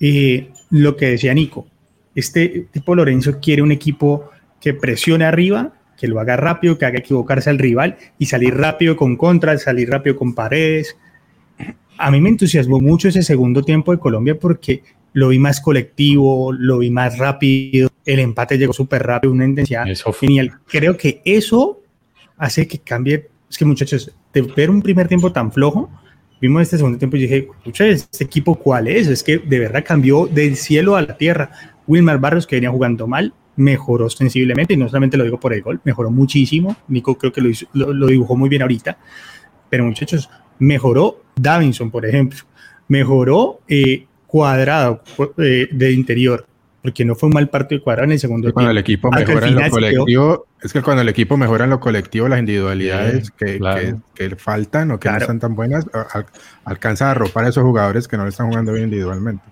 eh, 0.00 0.50
lo 0.70 0.96
que 0.96 1.10
decía 1.10 1.34
Nico. 1.34 1.66
Este 2.14 2.66
tipo 2.70 2.94
Lorenzo 2.94 3.40
quiere 3.40 3.62
un 3.62 3.72
equipo 3.72 4.30
que 4.60 4.74
presione 4.74 5.24
arriba, 5.24 5.72
que 5.98 6.08
lo 6.08 6.20
haga 6.20 6.36
rápido, 6.36 6.78
que 6.78 6.86
haga 6.86 6.98
equivocarse 6.98 7.50
al 7.50 7.58
rival 7.58 7.96
y 8.18 8.26
salir 8.26 8.56
rápido 8.56 8.96
con 8.96 9.16
contras, 9.16 9.62
salir 9.62 9.90
rápido 9.90 10.16
con 10.16 10.34
paredes. 10.34 10.96
A 11.98 12.10
mí 12.10 12.20
me 12.20 12.28
entusiasmó 12.28 12.80
mucho 12.80 13.08
ese 13.08 13.22
segundo 13.22 13.62
tiempo 13.62 13.92
de 13.92 13.98
Colombia 13.98 14.38
porque 14.38 14.82
lo 15.12 15.28
vi 15.28 15.38
más 15.38 15.60
colectivo, 15.60 16.52
lo 16.52 16.78
vi 16.78 16.90
más 16.90 17.18
rápido, 17.18 17.88
el 18.04 18.18
empate 18.18 18.58
llegó 18.58 18.72
súper 18.72 19.02
rápido, 19.04 19.32
una 19.32 19.44
intensidad 19.44 19.86
genial. 20.18 20.58
Creo 20.66 20.96
que 20.96 21.22
eso 21.24 21.80
hace 22.36 22.66
que 22.66 22.78
cambie. 22.80 23.28
Es 23.48 23.56
que, 23.56 23.64
muchachos, 23.64 24.12
de 24.32 24.42
ver 24.42 24.70
un 24.70 24.82
primer 24.82 25.06
tiempo 25.06 25.32
tan 25.32 25.52
flojo, 25.52 25.90
vimos 26.46 26.60
este 26.60 26.76
segundo 26.76 26.98
tiempo 26.98 27.16
y 27.16 27.20
dije, 27.20 27.48
escucha, 27.58 27.86
¿este 27.86 28.24
equipo 28.24 28.54
cuál 28.56 28.86
es? 28.86 29.06
Es 29.08 29.22
que 29.22 29.38
de 29.38 29.58
verdad 29.58 29.82
cambió 29.82 30.26
del 30.26 30.56
cielo 30.56 30.94
a 30.94 31.00
la 31.00 31.16
tierra. 31.16 31.50
Wilmar 31.86 32.18
Barrios, 32.18 32.46
que 32.46 32.56
venía 32.56 32.70
jugando 32.70 33.06
mal, 33.06 33.32
mejoró 33.56 34.10
sensiblemente, 34.10 34.74
y 34.74 34.76
no 34.76 34.86
solamente 34.86 35.16
lo 35.16 35.24
digo 35.24 35.40
por 35.40 35.54
el 35.54 35.62
gol, 35.62 35.80
mejoró 35.84 36.10
muchísimo. 36.10 36.76
Nico 36.88 37.16
creo 37.16 37.32
que 37.32 37.40
lo, 37.40 37.92
lo 37.94 38.06
dibujó 38.08 38.36
muy 38.36 38.50
bien 38.50 38.60
ahorita. 38.60 38.98
Pero, 39.70 39.86
muchachos, 39.86 40.28
mejoró 40.58 41.22
Davinson, 41.34 41.90
por 41.90 42.04
ejemplo. 42.04 42.40
Mejoró 42.88 43.60
eh, 43.66 44.06
Cuadrado 44.26 45.02
eh, 45.38 45.68
de 45.72 45.92
interior 45.92 46.46
porque 46.84 47.02
no 47.06 47.14
fue 47.14 47.28
un 47.28 47.32
mal 47.32 47.48
partido 47.48 47.78
de 47.78 47.82
cuadrado 47.82 48.04
en 48.04 48.12
el 48.12 48.18
segundo 48.18 48.52
cuando 48.52 48.70
el 48.70 48.76
equipo 48.76 49.10
mejora 49.10 49.48
en 49.48 49.54
lo 49.54 49.70
colectivo, 49.70 50.46
es 50.62 50.70
que 50.70 50.82
cuando 50.82 51.00
el 51.00 51.08
equipo 51.08 51.38
mejora 51.38 51.64
en 51.64 51.70
lo 51.70 51.80
colectivo, 51.80 52.28
las 52.28 52.38
individualidades 52.38 53.30
que, 53.30 53.58
que, 54.14 54.36
faltan 54.36 54.90
o 54.90 55.00
que 55.00 55.08
no 55.08 55.16
están 55.16 55.40
tan 55.40 55.54
buenas, 55.54 55.86
alcanza 56.62 57.08
a 57.08 57.12
arropar 57.12 57.46
a 57.46 57.48
esos 57.48 57.64
jugadores 57.64 58.06
que 58.06 58.18
no 58.18 58.24
le 58.24 58.28
están 58.28 58.48
jugando 58.48 58.74
bien 58.74 58.84
individualmente. 58.84 59.42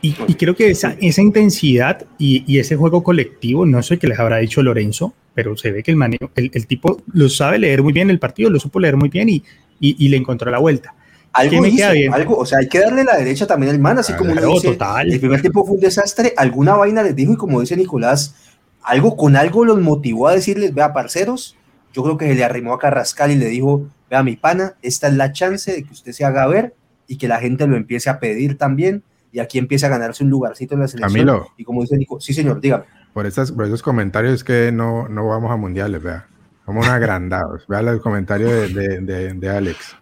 Y, 0.00 0.14
y 0.28 0.34
creo 0.34 0.54
que 0.54 0.70
esa, 0.70 0.94
esa 1.00 1.20
intensidad 1.20 2.06
y, 2.18 2.44
y, 2.46 2.60
ese 2.60 2.76
juego 2.76 3.02
colectivo, 3.02 3.66
no 3.66 3.82
sé 3.82 3.98
qué 3.98 4.06
les 4.06 4.20
habrá 4.20 4.36
dicho 4.36 4.62
Lorenzo, 4.62 5.12
pero 5.34 5.56
se 5.56 5.72
ve 5.72 5.82
que 5.82 5.90
el, 5.90 5.96
manejo, 5.96 6.30
el, 6.36 6.52
el, 6.54 6.68
tipo 6.68 7.02
lo 7.12 7.28
sabe 7.28 7.58
leer 7.58 7.82
muy 7.82 7.92
bien 7.92 8.10
el 8.10 8.20
partido, 8.20 8.48
lo 8.48 8.60
supo 8.60 8.78
leer 8.78 8.96
muy 8.96 9.08
bien 9.08 9.28
y, 9.28 9.42
y 9.80 10.08
le 10.08 10.16
encontró 10.16 10.52
la 10.52 10.58
vuelta 10.58 10.94
algo 11.32 11.66
hizo, 11.66 11.86
algo, 12.12 12.36
o 12.38 12.46
sea, 12.46 12.58
hay 12.58 12.68
que 12.68 12.80
darle 12.80 13.04
la 13.04 13.16
derecha 13.16 13.46
también 13.46 13.72
al 13.72 13.78
man, 13.78 13.98
así 13.98 14.12
como 14.14 14.34
dice, 14.34 14.76
el 15.04 15.20
primer 15.20 15.40
tiempo 15.40 15.64
fue 15.64 15.74
un 15.74 15.80
desastre, 15.80 16.34
alguna 16.36 16.74
vaina 16.74 17.02
les 17.02 17.14
dijo 17.14 17.32
y 17.32 17.36
como 17.36 17.60
dice 17.60 17.76
Nicolás, 17.76 18.34
algo 18.82 19.16
con 19.16 19.36
algo 19.36 19.64
los 19.64 19.80
motivó 19.80 20.28
a 20.28 20.34
decirles, 20.34 20.74
vea, 20.74 20.92
parceros, 20.92 21.56
yo 21.92 22.02
creo 22.02 22.16
que 22.16 22.26
se 22.26 22.34
le 22.34 22.44
arrimó 22.44 22.72
a 22.74 22.78
Carrascal 22.78 23.30
y 23.30 23.36
le 23.36 23.46
dijo, 23.46 23.86
vea, 24.08 24.22
mi 24.22 24.36
pana, 24.36 24.74
esta 24.82 25.08
es 25.08 25.14
la 25.14 25.32
chance 25.32 25.72
de 25.72 25.84
que 25.84 25.92
usted 25.92 26.12
se 26.12 26.24
haga 26.24 26.46
ver 26.46 26.74
y 27.06 27.16
que 27.16 27.28
la 27.28 27.38
gente 27.38 27.66
lo 27.66 27.76
empiece 27.76 28.10
a 28.10 28.18
pedir 28.18 28.58
también 28.58 29.02
y 29.32 29.38
aquí 29.38 29.58
empiece 29.58 29.86
a 29.86 29.88
ganarse 29.88 30.24
un 30.24 30.30
lugarcito 30.30 30.74
en 30.74 30.80
la 30.80 30.88
selección. 30.88 31.42
Y 31.56 31.64
como 31.64 31.82
dice 31.82 31.96
Nico, 31.96 32.20
sí 32.20 32.34
señor, 32.34 32.60
dígame. 32.60 32.84
Por, 33.12 33.26
estas, 33.26 33.52
por 33.52 33.64
esos 33.64 33.82
comentarios 33.82 34.44
que 34.44 34.72
no, 34.72 35.08
no 35.08 35.26
vamos 35.26 35.50
a 35.50 35.56
mundiales, 35.56 36.02
vea. 36.02 36.26
Somos 36.66 36.88
agrandados. 36.88 37.64
Vea 37.68 37.82
los 37.82 38.00
comentarios 38.00 38.72
de, 38.72 39.00
de, 39.00 39.34
de 39.34 39.48
Alex. 39.48 39.96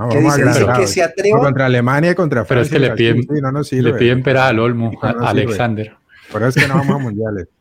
No, 0.00 0.08
que 0.08 0.18
dice, 0.18 0.42
que 0.78 0.86
se 0.86 1.02
atreva. 1.02 1.40
Contra 1.40 1.66
Alemania 1.66 2.12
y 2.12 2.14
contra 2.14 2.46
Francia. 2.46 2.70
Pero 2.72 2.84
es 2.84 2.90
que 2.96 3.04
le 3.04 3.14
piden, 3.14 3.42
no, 3.42 3.52
no 3.52 3.60
le 3.70 3.92
piden 3.92 4.22
pera 4.22 4.48
al 4.48 4.58
Olmo, 4.58 4.98
a, 5.02 5.10
Alexander. 5.28 5.92
Por 6.32 6.40
eso 6.40 6.48
es 6.58 6.64
que 6.64 6.68
no 6.68 6.78
vamos 6.78 6.96
a 6.96 6.98
mundiales. 6.98 7.48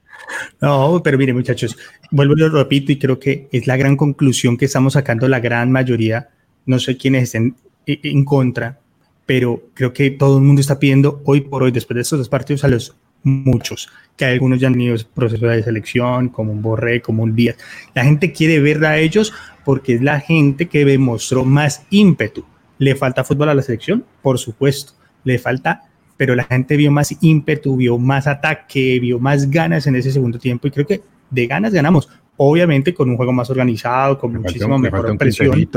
No, 0.62 1.02
pero 1.04 1.18
mire, 1.18 1.34
muchachos, 1.34 1.76
vuelvo 2.12 2.36
y 2.36 2.42
lo 2.42 2.50
repito, 2.50 2.92
y 2.92 3.00
creo 3.00 3.18
que 3.20 3.48
es 3.52 3.66
la 3.66 3.78
gran 3.78 3.98
conclusión 3.98 4.58
que 4.58 4.66
estamos 4.66 4.94
sacando 4.94 5.28
la 5.28 5.40
gran 5.40 5.72
mayoría. 5.72 6.30
No 6.68 6.78
sé 6.78 6.98
quiénes 6.98 7.24
estén 7.24 7.56
en 7.88 8.26
contra, 8.26 8.78
pero 9.26 9.64
creo 9.74 9.92
que 9.92 10.12
todo 10.12 10.38
el 10.38 10.44
mundo 10.44 10.62
está 10.62 10.78
pidiendo 10.78 11.22
hoy 11.26 11.42
por 11.42 11.64
hoy, 11.64 11.72
después 11.72 11.96
de 11.96 12.02
estos 12.02 12.20
dos 12.20 12.30
partidos, 12.30 12.64
a 12.64 12.68
los 12.68 12.96
muchos, 13.24 13.90
que 14.18 14.26
algunos 14.26 14.60
ya 14.60 14.68
han 14.68 14.74
tenido 14.74 14.96
proceso 15.14 15.48
de 15.48 15.64
selección, 15.64 16.30
como 16.30 16.52
un 16.52 16.62
Borré, 16.62 17.02
como 17.02 17.24
un 17.24 17.36
Díaz. 17.36 17.58
La 17.94 18.04
gente 18.04 18.32
quiere 18.32 18.60
ver 18.60 18.84
a 18.86 18.98
ellos 18.98 19.34
porque 19.66 19.96
es 19.96 20.02
la 20.02 20.20
gente 20.20 20.68
que 20.68 20.86
demostró 20.86 21.46
más 21.46 21.86
ímpetu. 21.90 22.44
¿Le 22.78 22.96
falta 22.96 23.24
fútbol 23.24 23.50
a 23.50 23.54
la 23.54 23.62
selección? 23.62 24.06
Por 24.22 24.40
supuesto, 24.40 24.94
le 25.24 25.38
falta, 25.38 25.84
pero 26.18 26.36
la 26.36 26.44
gente 26.44 26.76
vio 26.78 26.92
más 26.92 27.16
ímpetu, 27.22 27.76
vio 27.78 27.98
más 27.98 28.28
ataque, 28.28 29.00
vio 29.00 29.20
más 29.20 29.50
ganas 29.50 29.88
en 29.88 29.96
ese 29.96 30.12
segundo 30.12 30.40
tiempo 30.40 30.68
y 30.68 30.72
creo 30.72 30.88
que 30.88 31.02
de 31.30 31.48
ganas 31.48 31.74
ganamos. 31.74 32.10
Obviamente 32.38 32.94
con 32.94 33.10
un 33.10 33.18
juego 33.18 33.34
más 33.34 33.50
organizado, 33.50 34.18
con 34.18 34.34
muchísimo 34.34 34.78
mejor 34.80 35.18
presión. 35.18 35.70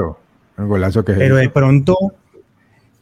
golazo 0.56 1.04
que 1.04 1.12
pero 1.12 1.36
de 1.36 1.48
pronto, 1.48 1.96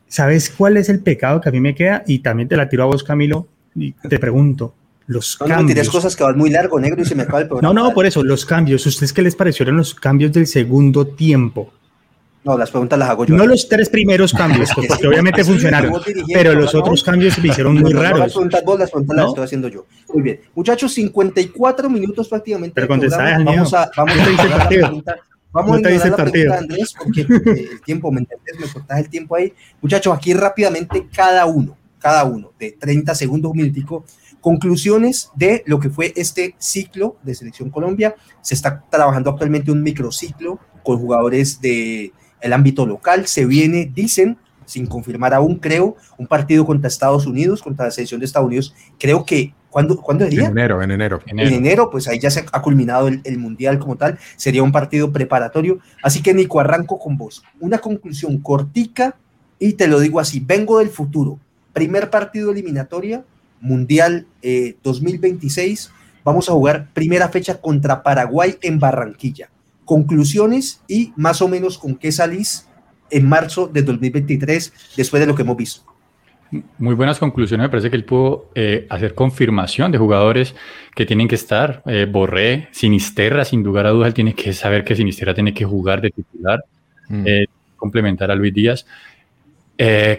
¿sabes 0.07 0.51
cuál 0.51 0.77
es 0.77 0.89
el 0.89 1.01
pecado 1.01 1.41
que 1.41 1.51
a 1.51 1.53
mí 1.53 1.61
me 1.61 1.75
queda? 1.75 2.03
Y 2.07 2.21
también 2.21 2.49
te 2.49 2.57
la 2.57 2.69
tiro 2.69 2.85
a 2.85 2.87
vos, 2.87 3.05
Camilo, 3.05 3.47
y 3.75 3.93
te 3.93 4.19
pregunto, 4.19 4.75
los 5.11 5.37
no, 5.41 5.47
cambios. 5.47 5.87
No, 5.87 5.93
cosas 5.93 6.15
que 6.15 6.23
van 6.23 6.39
muy 6.39 6.51
largo, 6.51 6.79
negro, 6.79 7.03
y 7.03 7.05
se 7.05 7.15
me 7.15 7.25
acaba 7.25 7.41
el 7.41 7.49
programa. 7.49 7.75
No, 7.75 7.89
no, 7.89 7.95
por 7.95 8.07
eso, 8.07 8.23
los 8.23 8.47
cambios. 8.47 8.87
¿Ustedes 8.87 9.13
qué 9.13 9.23
les 9.23 9.35
parecieron 9.35 9.77
los 9.77 9.95
cambios 9.95 10.33
del 10.33 10.47
segundo 10.47 11.07
tiempo? 11.07 11.73
No, 12.45 12.57
las 12.57 12.71
preguntas 12.71 12.99
las 12.99 13.11
hago 13.11 13.27
yo. 13.27 13.37
No 13.37 13.45
los 13.45 13.69
tres 13.69 13.91
primeros 13.91 14.33
cambios, 14.33 14.71
porque 14.75 15.07
obviamente 15.07 15.45
funcionaron, 15.45 15.93
pero 16.33 16.55
los 16.55 16.75
otros 16.75 17.03
cambios 17.03 17.35
se 17.35 17.43
me 17.43 17.49
hicieron 17.49 17.75
muy 17.75 17.93
raros. 17.93 18.21
las 18.21 18.33
preguntas 18.33 18.65
vos, 18.65 18.79
las 18.79 18.91
preguntas 18.91 19.17
las 19.17 19.27
estoy 19.27 19.45
haciendo 19.45 19.69
yo. 19.69 19.87
Muy 20.15 20.23
bien. 20.23 20.41
Muchachos, 20.55 20.93
54 20.95 21.91
minutos 21.91 22.29
prácticamente. 22.29 22.75
Pero 22.75 22.89
contestá 22.89 23.39
Vamos 23.45 23.75
a, 23.75 23.91
vamos 23.97 24.17
a 24.17 24.31
el 24.31 24.51
partido. 24.51 25.03
Vamos 25.53 25.77
a 25.77 25.79
ignorar 25.81 26.11
la 26.11 26.17
pregunta 26.17 26.59
Andrés, 26.59 26.95
porque 26.97 27.23
eh, 27.23 27.69
el 27.73 27.81
tiempo, 27.83 28.13
¿me 28.13 28.21
entendés? 28.21 28.61
Me 28.61 28.73
cortás 28.73 29.01
el 29.01 29.09
tiempo 29.11 29.35
ahí. 29.35 29.53
Muchachos, 29.83 30.17
aquí 30.17 30.33
rápidamente 30.33 31.09
cada 31.13 31.45
uno 31.47 31.77
cada 32.01 32.25
uno, 32.25 32.53
de 32.59 32.73
30 32.73 33.15
segundos, 33.15 33.53
un 33.53 33.59
minutico. 33.59 34.05
Conclusiones 34.41 35.31
de 35.37 35.63
lo 35.67 35.79
que 35.79 35.91
fue 35.91 36.13
este 36.17 36.55
ciclo 36.59 37.19
de 37.23 37.35
Selección 37.35 37.71
Colombia. 37.71 38.17
Se 38.41 38.55
está 38.55 38.83
trabajando 38.91 39.31
actualmente 39.31 39.71
un 39.71 39.83
microciclo 39.83 40.59
con 40.83 40.99
jugadores 40.99 41.61
del 41.61 42.13
el 42.41 42.53
ámbito 42.55 42.87
local. 42.87 43.27
Se 43.27 43.45
viene, 43.45 43.91
dicen, 43.95 44.39
sin 44.65 44.87
confirmar 44.87 45.35
aún, 45.35 45.57
creo, 45.57 45.97
un 46.17 46.27
partido 46.27 46.65
contra 46.65 46.89
Estados 46.89 47.27
Unidos, 47.27 47.63
contra 47.63 47.85
la 47.85 47.91
selección 47.91 48.19
de 48.21 48.27
Estados 48.27 48.47
Unidos. 48.47 48.75
Creo 48.99 49.27
que, 49.27 49.53
¿cuándo, 49.69 50.01
¿cuándo 50.01 50.25
día? 50.25 50.47
En 50.47 50.53
enero, 50.53 50.83
en 50.83 50.91
enero. 50.91 51.21
En 51.27 51.39
enero, 51.39 51.91
pues 51.91 52.09
ahí 52.09 52.19
ya 52.19 52.31
se 52.31 52.47
ha 52.51 52.63
culminado 52.63 53.09
el, 53.09 53.21
el, 53.25 53.37
Mundial 53.37 53.79
como 53.79 53.97
tal. 53.97 54.19
Sería 54.37 54.63
un 54.63 54.73
partido 54.73 55.13
preparatorio. 55.13 55.81
Así 56.03 56.23
que, 56.23 56.33
Nico, 56.33 56.61
arranco 56.61 56.99
con 56.99 57.19
vos. 57.19 57.43
Una 57.61 57.77
conclusión 57.77 58.39
cortica 58.39 59.17
y 59.59 59.75
te 59.75 59.87
lo 59.87 60.01
digo 60.01 60.19
así, 60.19 60.41
vengo 60.41 60.79
del 60.79 60.89
futuro 60.89 61.39
primer 61.73 62.11
partido 62.11 62.51
eliminatoria, 62.51 63.25
Mundial 63.61 64.27
2026, 64.83 65.87
eh, 65.87 65.91
vamos 66.25 66.49
a 66.49 66.53
jugar 66.53 66.89
primera 66.95 67.29
fecha 67.29 67.61
contra 67.61 68.03
Paraguay 68.03 68.57
en 68.63 68.79
Barranquilla. 68.79 69.51
Conclusiones 69.85 70.81
y 70.89 71.13
más 71.17 71.43
o 71.43 71.49
menos 71.49 71.77
con 71.77 71.97
qué 71.97 72.11
salís 72.11 72.67
en 73.11 73.29
marzo 73.29 73.67
de 73.67 73.83
2023 73.83 74.73
después 74.97 75.21
de 75.21 75.27
lo 75.27 75.35
que 75.35 75.43
hemos 75.43 75.57
visto. 75.57 75.83
Muy 76.79 76.95
buenas 76.95 77.19
conclusiones. 77.19 77.65
Me 77.65 77.69
parece 77.69 77.91
que 77.91 77.97
él 77.97 78.05
pudo 78.05 78.51
eh, 78.55 78.87
hacer 78.91 79.15
confirmación 79.15 79.93
de 79.93 79.99
jugadores 79.99 80.57
que 80.97 81.07
tienen 81.07 81.29
que 81.29 81.37
estar. 81.37 81.83
Eh, 81.87 82.09
Borré, 82.11 82.69
Sinisterra, 82.73 83.45
sin 83.45 83.63
lugar 83.63 83.87
a 83.87 83.91
dudas, 83.91 84.09
él 84.09 84.15
tiene 84.15 84.35
que 84.35 84.53
saber 84.53 84.85
que 84.85 84.97
Sinisterra 84.97 85.33
tiene 85.33 85.55
que 85.55 85.65
jugar 85.65 86.01
de 86.01 86.11
titular, 86.11 86.65
mm. 87.09 87.27
eh, 87.27 87.47
complementar 87.77 88.33
a 88.33 88.35
Luis 88.35 88.53
Díaz. 88.53 88.87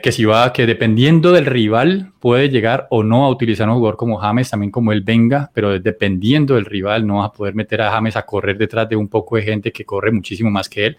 Que 0.01 0.11
si 0.11 0.25
va, 0.25 0.51
que 0.53 0.65
dependiendo 0.65 1.31
del 1.31 1.45
rival 1.45 2.13
puede 2.19 2.49
llegar 2.49 2.87
o 2.89 3.03
no 3.03 3.25
a 3.25 3.29
utilizar 3.29 3.67
a 3.67 3.71
un 3.71 3.77
jugador 3.77 3.95
como 3.95 4.17
James, 4.17 4.49
también 4.49 4.71
como 4.71 4.91
él 4.91 5.01
venga, 5.01 5.51
pero 5.53 5.79
dependiendo 5.79 6.55
del 6.55 6.65
rival 6.65 7.05
no 7.05 7.17
vas 7.17 7.29
a 7.29 7.31
poder 7.31 7.53
meter 7.53 7.81
a 7.81 7.91
James 7.91 8.15
a 8.15 8.25
correr 8.25 8.57
detrás 8.57 8.89
de 8.89 8.95
un 8.95 9.07
poco 9.07 9.35
de 9.35 9.43
gente 9.43 9.71
que 9.71 9.85
corre 9.85 10.11
muchísimo 10.11 10.49
más 10.49 10.67
que 10.67 10.87
él. 10.87 10.97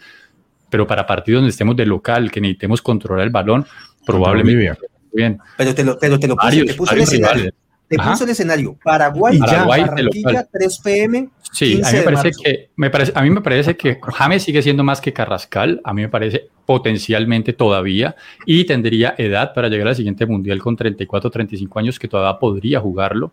Pero 0.71 0.87
para 0.87 1.05
partidos 1.05 1.41
donde 1.41 1.51
estemos 1.51 1.75
de 1.75 1.87
local, 1.87 2.31
que 2.31 2.41
necesitemos 2.41 2.81
controlar 2.81 3.25
el 3.27 3.31
balón, 3.31 3.67
probablemente 4.07 4.79
bien. 5.13 5.39
Pero 5.57 5.75
te 5.75 5.85
lo, 5.85 5.99
pero 5.99 6.19
te 6.19 6.29
lo 6.29 6.37
puse, 6.37 6.65
te. 6.65 7.53
Te 7.97 8.03
puso 8.03 8.25
el 8.25 8.31
escenario. 8.31 8.77
Paraguay, 8.83 9.39
Paraguay 9.39 9.83
Barranquilla, 9.83 10.47
3 10.51 10.79
pm. 10.79 11.29
Sí, 11.53 11.81
a 11.85 11.91
mí 11.91 11.99
me 11.99 12.03
parece 12.05 12.31
que 12.31 12.71
me 12.77 12.91
parece, 12.91 13.13
a 13.15 13.23
mí 13.23 13.31
me 13.31 13.41
parece 13.43 13.77
que 13.77 13.99
James 14.03 14.43
sigue 14.43 14.63
siendo 14.63 14.83
más 14.83 15.01
que 15.01 15.13
Carrascal. 15.13 15.81
A 15.85 15.93
mí 15.93 16.03
me 16.03 16.09
parece 16.09 16.49
potencialmente 16.65 17.53
todavía 17.53 18.17
y 18.47 18.65
tendría 18.65 19.15
edad 19.19 19.53
para 19.53 19.69
llegar 19.69 19.89
al 19.89 19.97
siguiente 19.97 20.25
mundial 20.25 20.61
con 20.61 20.77
34, 20.77 21.31
35 21.31 21.79
años 21.79 21.99
que 21.99 22.09
todavía 22.09 22.39
podría 22.39 22.81
jugarlo 22.81 23.33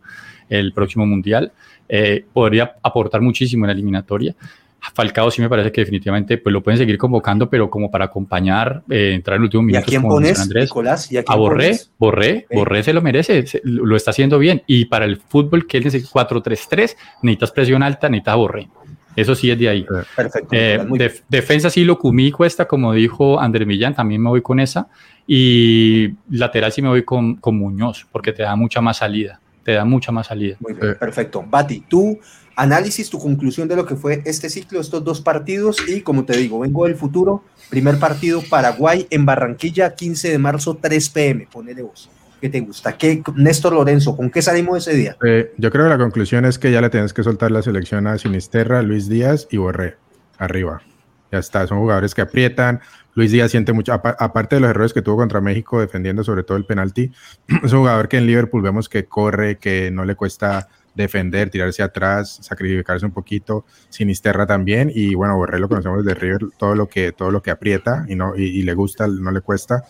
el 0.50 0.74
próximo 0.74 1.06
mundial. 1.06 1.52
Eh, 1.88 2.26
podría 2.34 2.76
aportar 2.84 3.22
muchísimo 3.22 3.66
en 3.66 3.68
la 3.68 3.74
eliminatoria. 3.74 4.36
Falcao 4.94 5.30
sí 5.32 5.42
me 5.42 5.50
parece 5.50 5.72
que 5.72 5.82
definitivamente 5.82 6.38
pues 6.38 6.54
lo 6.54 6.64
pueden 6.64 6.78
seguir 6.78 6.98
convocando, 6.98 7.50
pero 7.50 7.70
como 7.70 7.92
para 7.92 8.06
acompañar, 8.06 8.84
eh, 8.90 9.14
entrar 9.14 9.36
en 9.36 9.42
el 9.42 9.44
último 9.46 9.64
minuto. 9.64 9.80
¿Y 9.80 9.84
a 9.84 9.86
quién 9.86 10.02
pones, 10.02 10.40
Andrés, 10.40 10.66
Nicolás? 10.66 11.10
a, 11.28 11.36
Borré, 11.36 11.78
Borré, 11.98 12.48
Borré 12.52 12.84
se 12.84 12.94
lo 12.94 13.02
merece, 13.02 13.46
lo 13.64 13.96
está 13.96 14.12
haciendo 14.12 14.40
bien. 14.40 14.64
Y 14.68 14.86
para 14.86 15.06
el 15.06 15.18
fútbol 15.18 15.68
que 15.68 15.78
él 15.78 15.84
dice 15.84 16.02
4-3-3, 16.02 16.96
necesitas 17.24 17.52
presión 17.52 17.84
alta, 17.84 18.10
necesitas 18.10 18.36
Borré. 18.36 18.70
Eso 19.16 19.36
sí 19.36 19.52
es 19.52 19.60
de 19.60 19.70
ahí. 19.70 19.86
Perfecto. 20.16 20.50
Eh, 20.52 21.22
defensa 21.28 21.70
sí 21.70 21.84
lo 21.84 21.98
cumí 21.98 22.32
cuesta, 22.32 22.66
como 22.66 22.94
dijo 22.94 23.40
Andrés 23.40 23.68
Millán, 23.68 23.96
también 23.96 24.22
me 24.22 24.30
voy 24.30 24.42
con 24.42 24.60
esa. 24.60 24.88
Y 25.28 26.16
lateral 26.30 26.72
sí 26.72 26.82
me 26.82 26.90
voy 26.90 27.04
con, 27.04 27.36
con 27.36 27.58
Muñoz, 27.58 28.08
porque 28.12 28.34
te 28.34 28.44
da 28.44 28.56
mucha 28.56 28.82
más 28.82 28.98
salida. 28.98 29.40
Te 29.64 29.74
da 29.74 29.86
mucha 29.86 30.12
más 30.12 30.28
salida. 30.28 30.56
Muy 30.60 30.74
bien, 30.74 30.96
perfecto. 30.98 31.44
Bati, 31.48 31.82
tú 31.82 32.20
análisis, 32.60 33.10
tu 33.10 33.20
conclusión 33.20 33.68
de 33.68 33.76
lo 33.78 33.86
que 33.86 33.96
fue 33.96 34.22
este 34.26 34.50
ciclo, 34.50 34.82
estos 34.82 35.04
dos 35.04 35.22
partidos 35.22 35.78
y 35.88 36.02
como 36.02 36.26
te 36.26 36.38
digo, 36.38 36.60
vengo 36.60 36.86
del 36.86 36.96
futuro, 36.96 37.44
primer 37.70 37.98
partido 38.00 38.42
Paraguay 38.50 39.08
en 39.10 39.26
Barranquilla, 39.26 39.96
15 39.96 40.30
de 40.32 40.38
marzo, 40.38 40.78
3 40.80 41.10
pm, 41.10 41.48
ponele 41.52 41.84
vos. 41.84 42.10
¿Qué 42.42 42.50
te 42.50 42.60
gusta? 42.60 42.98
¿Qué, 42.98 43.22
Néstor 43.36 43.74
Lorenzo, 43.74 44.16
¿con 44.16 44.30
qué 44.30 44.42
salimos 44.42 44.78
ese 44.78 44.98
día? 44.98 45.18
Eh, 45.26 45.54
yo 45.58 45.72
creo 45.72 45.86
que 45.86 45.90
la 45.90 45.98
conclusión 45.98 46.46
es 46.46 46.60
que 46.60 46.72
ya 46.72 46.82
le 46.82 46.90
tienes 46.90 47.14
que 47.14 47.24
soltar 47.24 47.52
la 47.52 47.62
selección 47.62 48.08
a 48.08 48.18
Sinisterra, 48.18 48.82
Luis 48.82 49.08
Díaz 49.08 49.48
y 49.52 49.58
Borré, 49.58 49.96
arriba. 50.38 50.82
Ya 51.32 51.40
está, 51.40 51.66
son 51.68 51.80
jugadores 51.80 52.16
que 52.16 52.22
aprietan. 52.22 52.82
Luis 53.14 53.32
Díaz 53.32 53.52
siente 53.52 53.72
mucho, 53.72 53.94
aparte 53.94 54.56
de 54.56 54.62
los 54.62 54.70
errores 54.70 54.94
que 54.94 55.02
tuvo 55.02 55.18
contra 55.18 55.42
México 55.42 55.80
defendiendo 55.80 56.24
sobre 56.24 56.44
todo 56.44 56.58
el 56.58 56.66
penalti, 56.66 57.12
es 57.64 57.72
un 57.72 57.80
jugador 57.80 58.10
que 58.10 58.18
en 58.18 58.26
Liverpool 58.26 58.62
vemos 58.62 58.90
que 58.90 59.06
corre, 59.06 59.58
que 59.58 59.92
no 59.92 60.04
le 60.04 60.16
cuesta 60.16 60.68
defender, 60.96 61.50
tirarse 61.50 61.84
atrás, 61.84 62.40
sacrificarse 62.42 63.06
un 63.06 63.12
poquito, 63.12 63.66
Sinisterra 63.90 64.46
también, 64.46 64.92
y 64.94 65.16
bueno, 65.16 65.36
Borré 65.36 65.60
lo 65.60 65.70
conocemos 65.70 66.04
desde 66.04 66.20
River, 66.20 66.42
todo 66.58 66.76
lo 66.76 66.88
que, 66.88 67.12
todo 67.12 67.32
lo 67.32 67.42
que 67.42 67.52
aprieta 67.52 68.06
y, 68.08 68.16
no, 68.16 68.36
y, 68.36 68.62
le 68.64 68.74
gusta, 68.74 69.08
no 69.08 69.32
le 69.32 69.42
cuesta. 69.42 69.84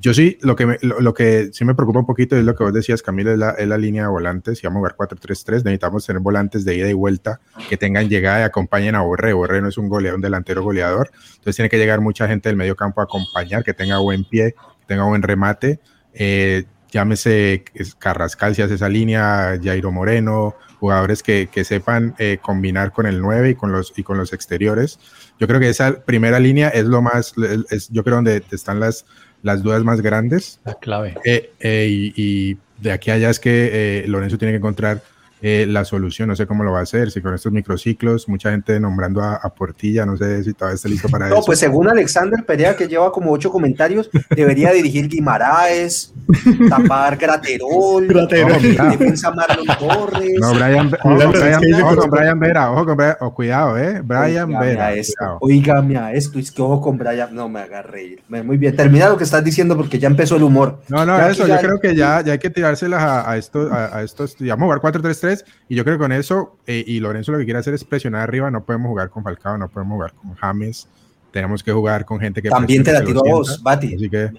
Yo 0.00 0.14
sí, 0.14 0.38
lo 0.42 0.54
que, 0.54 0.78
lo, 0.82 1.14
que 1.14 1.50
sí 1.52 1.64
me 1.64 1.74
preocupa 1.74 2.00
un 2.00 2.06
poquito 2.06 2.36
es 2.36 2.44
lo 2.44 2.54
que 2.54 2.62
vos 2.62 2.72
decías, 2.72 3.02
Camilo, 3.02 3.32
es 3.32 3.38
la, 3.38 3.50
es 3.50 3.66
la 3.66 3.78
línea 3.78 4.02
de 4.02 4.08
volantes. 4.08 4.58
Si 4.58 4.66
vamos 4.66 4.78
a 4.78 4.94
jugar 4.94 4.96
4-3-3, 4.96 5.64
necesitamos 5.64 6.06
tener 6.06 6.20
volantes 6.20 6.64
de 6.64 6.76
ida 6.76 6.88
y 6.88 6.92
vuelta 6.92 7.40
que 7.68 7.76
tengan 7.76 8.08
llegada 8.08 8.40
y 8.40 8.42
acompañen 8.42 8.94
a 8.94 9.00
Borré. 9.00 9.32
Borré 9.32 9.60
no 9.60 9.68
es 9.68 9.78
un 9.78 9.88
goleador, 9.88 10.16
un 10.16 10.22
delantero 10.22 10.62
goleador. 10.62 11.10
Entonces 11.30 11.56
tiene 11.56 11.68
que 11.68 11.78
llegar 11.78 12.00
mucha 12.00 12.28
gente 12.28 12.48
del 12.48 12.56
medio 12.56 12.76
campo 12.76 13.00
a 13.00 13.04
acompañar, 13.04 13.64
que 13.64 13.74
tenga 13.74 13.98
buen 13.98 14.24
pie, 14.24 14.54
que 14.80 14.86
tenga 14.86 15.04
buen 15.04 15.22
remate. 15.22 15.80
Eh, 16.12 16.64
llámese 16.90 17.64
Carrascal 17.98 18.54
si 18.54 18.62
hace 18.62 18.74
esa 18.74 18.88
línea, 18.88 19.58
Jairo 19.62 19.92
Moreno, 19.92 20.54
jugadores 20.80 21.22
que, 21.22 21.48
que 21.52 21.64
sepan 21.64 22.14
eh, 22.18 22.38
combinar 22.40 22.92
con 22.92 23.06
el 23.06 23.20
9 23.20 23.50
y 23.50 23.54
con, 23.54 23.72
los, 23.72 23.92
y 23.96 24.02
con 24.02 24.18
los 24.18 24.32
exteriores. 24.32 24.98
Yo 25.38 25.46
creo 25.46 25.60
que 25.60 25.68
esa 25.68 26.00
primera 26.04 26.38
línea 26.40 26.68
es 26.68 26.84
lo 26.84 27.02
más, 27.02 27.34
es, 27.70 27.88
yo 27.90 28.04
creo 28.04 28.16
donde 28.16 28.42
están 28.50 28.80
las, 28.80 29.06
las 29.42 29.62
dudas 29.62 29.84
más 29.84 30.00
grandes. 30.00 30.60
La 30.64 30.74
clave. 30.74 31.14
Eh, 31.24 31.52
eh, 31.60 31.86
y, 31.88 32.12
y, 32.16 32.58
de 32.78 32.92
aquí 32.92 33.10
a 33.10 33.14
allá 33.14 33.28
es 33.28 33.40
que 33.40 34.04
Lorenzo 34.06 34.38
tiene 34.38 34.52
que 34.52 34.58
encontrar 34.58 35.02
eh, 35.40 35.66
la 35.68 35.84
solución. 35.84 36.28
No 36.28 36.36
sé 36.36 36.46
cómo 36.46 36.64
lo 36.64 36.72
va 36.72 36.80
a 36.80 36.82
hacer, 36.82 37.10
si 37.10 37.20
con 37.20 37.34
estos 37.34 37.52
microciclos, 37.52 38.28
mucha 38.28 38.50
gente 38.50 38.80
nombrando 38.80 39.22
a, 39.22 39.48
Portilla, 39.56 40.04
no 40.04 40.16
sé 40.16 40.44
si 40.44 40.52
todavía 40.52 40.76
está 40.76 40.88
listo 40.88 41.08
para 41.08 41.26
eso. 41.28 41.36
No, 41.36 41.42
pues 41.42 41.58
según 41.58 41.88
Alexander 41.88 42.44
Perea, 42.44 42.76
que 42.76 42.86
lleva 42.86 43.10
como 43.10 43.32
ocho 43.32 43.50
comentarios, 43.50 44.10
debería 44.34 44.72
dirigir 44.72 45.08
Guimaraes, 45.08 46.12
tapar 46.68 47.16
Graterol, 47.16 48.06
Graterol. 48.08 48.60
defensa 48.62 49.30
Marlon 49.30 49.66
Torres. 49.78 50.38
No, 50.40 50.54
Brian, 50.54 50.92
ojo, 51.02 51.32
Brian, 51.32 51.82
ojo 51.82 51.96
con 51.96 52.10
Brian 52.10 52.38
Vera, 52.38 52.70
ojo 52.72 52.86
con 52.86 52.96
Brian, 52.96 53.16
oh, 53.20 53.34
cuidado, 53.34 53.78
eh, 53.78 54.00
Brian 54.02 54.50
Vera. 54.50 54.92
Oígame 55.40 55.96
a 55.96 56.12
esto, 56.12 56.38
es 56.38 56.50
que 56.50 56.62
ojo 56.62 56.80
con 56.80 56.98
Brian, 56.98 57.34
no 57.34 57.48
me 57.48 57.60
haga 57.60 57.82
reír. 57.82 58.22
Muy 58.28 58.56
bien, 58.56 58.76
termina 58.76 59.08
lo 59.08 59.16
que 59.16 59.24
estás 59.24 59.42
diciendo 59.42 59.76
porque 59.76 59.98
ya 59.98 60.08
empezó 60.08 60.36
el 60.36 60.42
humor. 60.42 60.80
No, 60.88 61.06
no, 61.06 61.18
eso, 61.26 61.46
yo 61.46 61.58
creo 61.58 61.80
que 61.80 61.94
ya, 61.94 62.20
ya 62.22 62.32
hay 62.32 62.38
que 62.38 62.50
tirárselas 62.50 63.02
a, 63.02 63.30
a, 63.30 63.36
estos, 63.36 63.70
a, 63.72 63.98
a 63.98 64.02
estos, 64.02 64.36
digamos, 64.36 64.66
jugar 64.66 64.80
4-3-3 64.80 65.27
y 65.68 65.76
yo 65.76 65.84
creo 65.84 65.96
que 65.96 66.02
con 66.02 66.12
eso, 66.12 66.56
eh, 66.66 66.84
y 66.86 67.00
Lorenzo 67.00 67.32
lo 67.32 67.38
que 67.38 67.44
quiere 67.44 67.60
hacer 67.60 67.74
es 67.74 67.84
presionar 67.84 68.22
arriba, 68.22 68.50
no 68.50 68.64
podemos 68.64 68.88
jugar 68.88 69.10
con 69.10 69.22
Falcao, 69.22 69.58
no 69.58 69.68
podemos 69.68 69.96
jugar 69.96 70.14
con 70.14 70.34
James, 70.34 70.88
tenemos 71.30 71.62
que 71.62 71.72
jugar 71.72 72.04
con 72.04 72.18
gente 72.20 72.42
que... 72.42 72.48
También 72.48 72.82
te 72.82 72.92
la 72.92 73.04
tiro 73.04 73.20
a 73.26 73.30
vos, 73.30 73.62
Bati. 73.62 73.96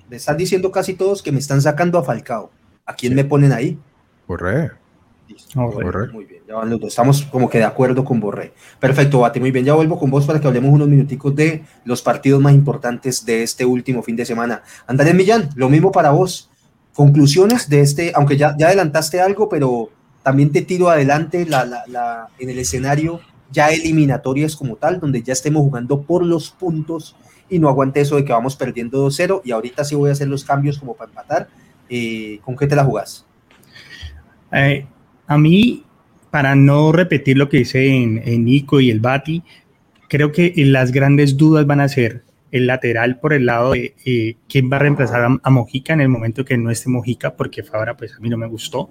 Me 0.10 0.16
están 0.16 0.38
diciendo 0.38 0.72
casi 0.72 0.94
todos 0.94 1.22
que 1.22 1.32
me 1.32 1.40
están 1.40 1.62
sacando 1.62 1.98
a 2.00 2.04
Falcao. 2.04 2.52
¿A 2.86 2.96
quién 2.96 3.14
me 3.16 3.24
ponen 3.24 3.52
ahí? 3.52 3.78
Borré. 4.28 4.72
Borré. 5.54 6.12
Muy 6.12 6.26
bien, 6.26 6.42
ya 6.48 6.56
van 6.56 6.70
los 6.70 6.80
dos. 6.80 6.90
Estamos 6.90 7.22
como 7.24 7.50
que 7.50 7.60
de 7.60 7.64
acuerdo 7.64 8.04
con 8.04 8.20
Borré. 8.20 8.54
Perfecto, 8.80 9.20
Bati. 9.20 9.40
Muy 9.40 9.52
bien, 9.52 9.66
ya 9.66 9.74
vuelvo 9.74 10.00
con 10.00 10.10
vos 10.10 10.26
para 10.26 10.40
que 10.40 10.48
hablemos 10.48 10.72
unos 10.72 10.88
minuticos 10.88 11.36
de 11.36 11.64
los 11.86 12.02
partidos 12.02 12.42
más 12.42 12.54
importantes 12.54 13.26
de 13.26 13.44
este 13.44 13.66
último 13.66 14.02
fin 14.02 14.16
de 14.16 14.26
semana. 14.26 14.64
Andrés 14.88 15.14
Millán, 15.14 15.50
lo 15.56 15.70
mismo 15.70 15.92
para 15.92 16.12
vos. 16.12 16.50
Conclusiones 16.94 17.70
de 17.70 17.82
este, 17.82 18.12
aunque 18.16 18.36
ya, 18.36 18.56
ya 18.58 18.68
adelantaste 18.68 19.22
algo, 19.22 19.48
pero 19.48 19.90
también 20.24 20.52
te 20.52 20.62
tiro 20.62 20.90
adelante 20.90 21.42
en 21.42 22.50
el 22.50 22.60
escenario 22.60 23.22
ya 23.52 23.70
eliminatorias 23.70 24.56
como 24.56 24.76
tal, 24.76 25.00
donde 25.00 25.24
ya 25.24 25.34
estemos 25.34 25.62
jugando 25.62 26.02
por 26.02 26.24
los 26.26 26.52
puntos 26.52 27.16
y 27.50 27.58
no 27.60 27.68
aguante 27.68 28.02
eso 28.02 28.16
de 28.16 28.26
que 28.26 28.32
vamos 28.32 28.56
perdiendo 28.56 29.08
2-0 29.08 29.42
y 29.44 29.52
ahorita 29.52 29.84
sí 29.84 29.96
voy 29.96 30.10
a 30.10 30.14
hacer 30.14 30.28
los 30.28 30.44
cambios 30.44 30.78
como 30.78 30.96
para 30.96 31.10
empatar. 31.10 31.48
Eh, 31.90 32.40
¿Con 32.44 32.56
qué 32.56 32.68
te 32.68 32.76
la 32.76 32.84
jugás? 32.84 33.26
Eh, 34.52 34.86
a 35.26 35.38
mí, 35.38 35.84
para 36.30 36.54
no 36.54 36.92
repetir 36.92 37.38
lo 37.38 37.50
que 37.50 37.58
dice 37.58 37.88
en, 37.88 38.46
Nico 38.46 38.80
y 38.80 38.92
el 38.92 39.00
Bati, 39.00 39.44
creo 40.08 40.32
que 40.32 40.54
las 40.58 40.92
grandes 40.92 41.38
dudas 41.38 41.66
van 41.66 41.80
a 41.80 41.90
ser 41.90 42.24
el 42.52 42.68
lateral 42.68 43.20
por 43.20 43.34
el 43.34 43.46
lado 43.46 43.72
de 43.72 43.96
eh, 44.06 44.36
quién 44.48 44.72
va 44.72 44.78
a 44.78 44.80
reemplazar 44.80 45.22
a, 45.22 45.38
a, 45.42 45.50
Mojica 45.50 45.94
en 45.94 46.02
el 46.02 46.10
momento 46.10 46.46
que 46.46 46.58
no 46.58 46.70
esté 46.70 46.90
Mojica, 46.90 47.36
porque 47.36 47.64
ahora 47.74 47.98
pues 47.98 48.16
a 48.16 48.20
mí 48.20 48.30
no 48.30 48.38
me 48.38 48.48
gustó 48.48 48.90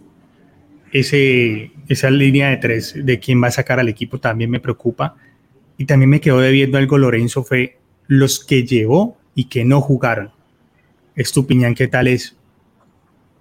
ese, 0.92 1.72
esa 1.88 2.10
línea 2.10 2.50
de 2.50 2.56
tres 2.56 2.94
de 2.96 3.18
quién 3.18 3.42
va 3.42 3.48
a 3.48 3.52
sacar 3.52 3.80
al 3.80 3.88
equipo 3.88 4.18
también 4.18 4.50
me 4.50 4.60
preocupa. 4.60 5.16
Y 5.76 5.84
también 5.84 6.10
me 6.10 6.20
quedó 6.20 6.40
debiendo 6.40 6.78
algo 6.78 6.98
Lorenzo 6.98 7.44
fue 7.44 7.78
los 8.08 8.44
que 8.44 8.64
llevó 8.64 9.16
y 9.34 9.44
que 9.44 9.64
no 9.64 9.80
jugaron. 9.80 10.30
Estupiñán, 11.14 11.74
¿qué 11.74 11.88
tal 11.88 12.08
es? 12.08 12.36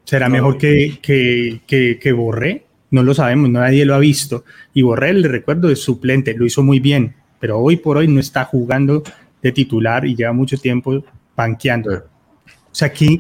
¿Será 0.03 0.29
mejor 0.29 0.57
que, 0.57 0.99
que, 1.01 1.61
que, 1.67 1.99
que, 1.99 2.11
Borré? 2.11 2.65
No 2.91 3.03
lo 3.03 3.13
sabemos, 3.13 3.49
nadie 3.49 3.85
lo 3.85 3.95
ha 3.95 3.99
visto. 3.99 4.45
Y 4.73 4.83
Borré, 4.83 5.13
le 5.13 5.27
recuerdo, 5.27 5.69
es 5.69 5.79
suplente, 5.79 6.33
lo 6.33 6.45
hizo 6.45 6.63
muy 6.63 6.79
bien, 6.79 7.15
pero 7.39 7.59
hoy 7.59 7.77
por 7.77 7.97
hoy 7.97 8.07
no 8.07 8.19
está 8.19 8.45
jugando 8.45 9.03
de 9.41 9.51
titular 9.51 10.05
y 10.05 10.15
lleva 10.15 10.33
mucho 10.33 10.57
tiempo 10.57 11.03
banqueando. 11.35 11.91
O 11.95 12.75
sea, 12.77 12.91
¿qué, 12.93 13.19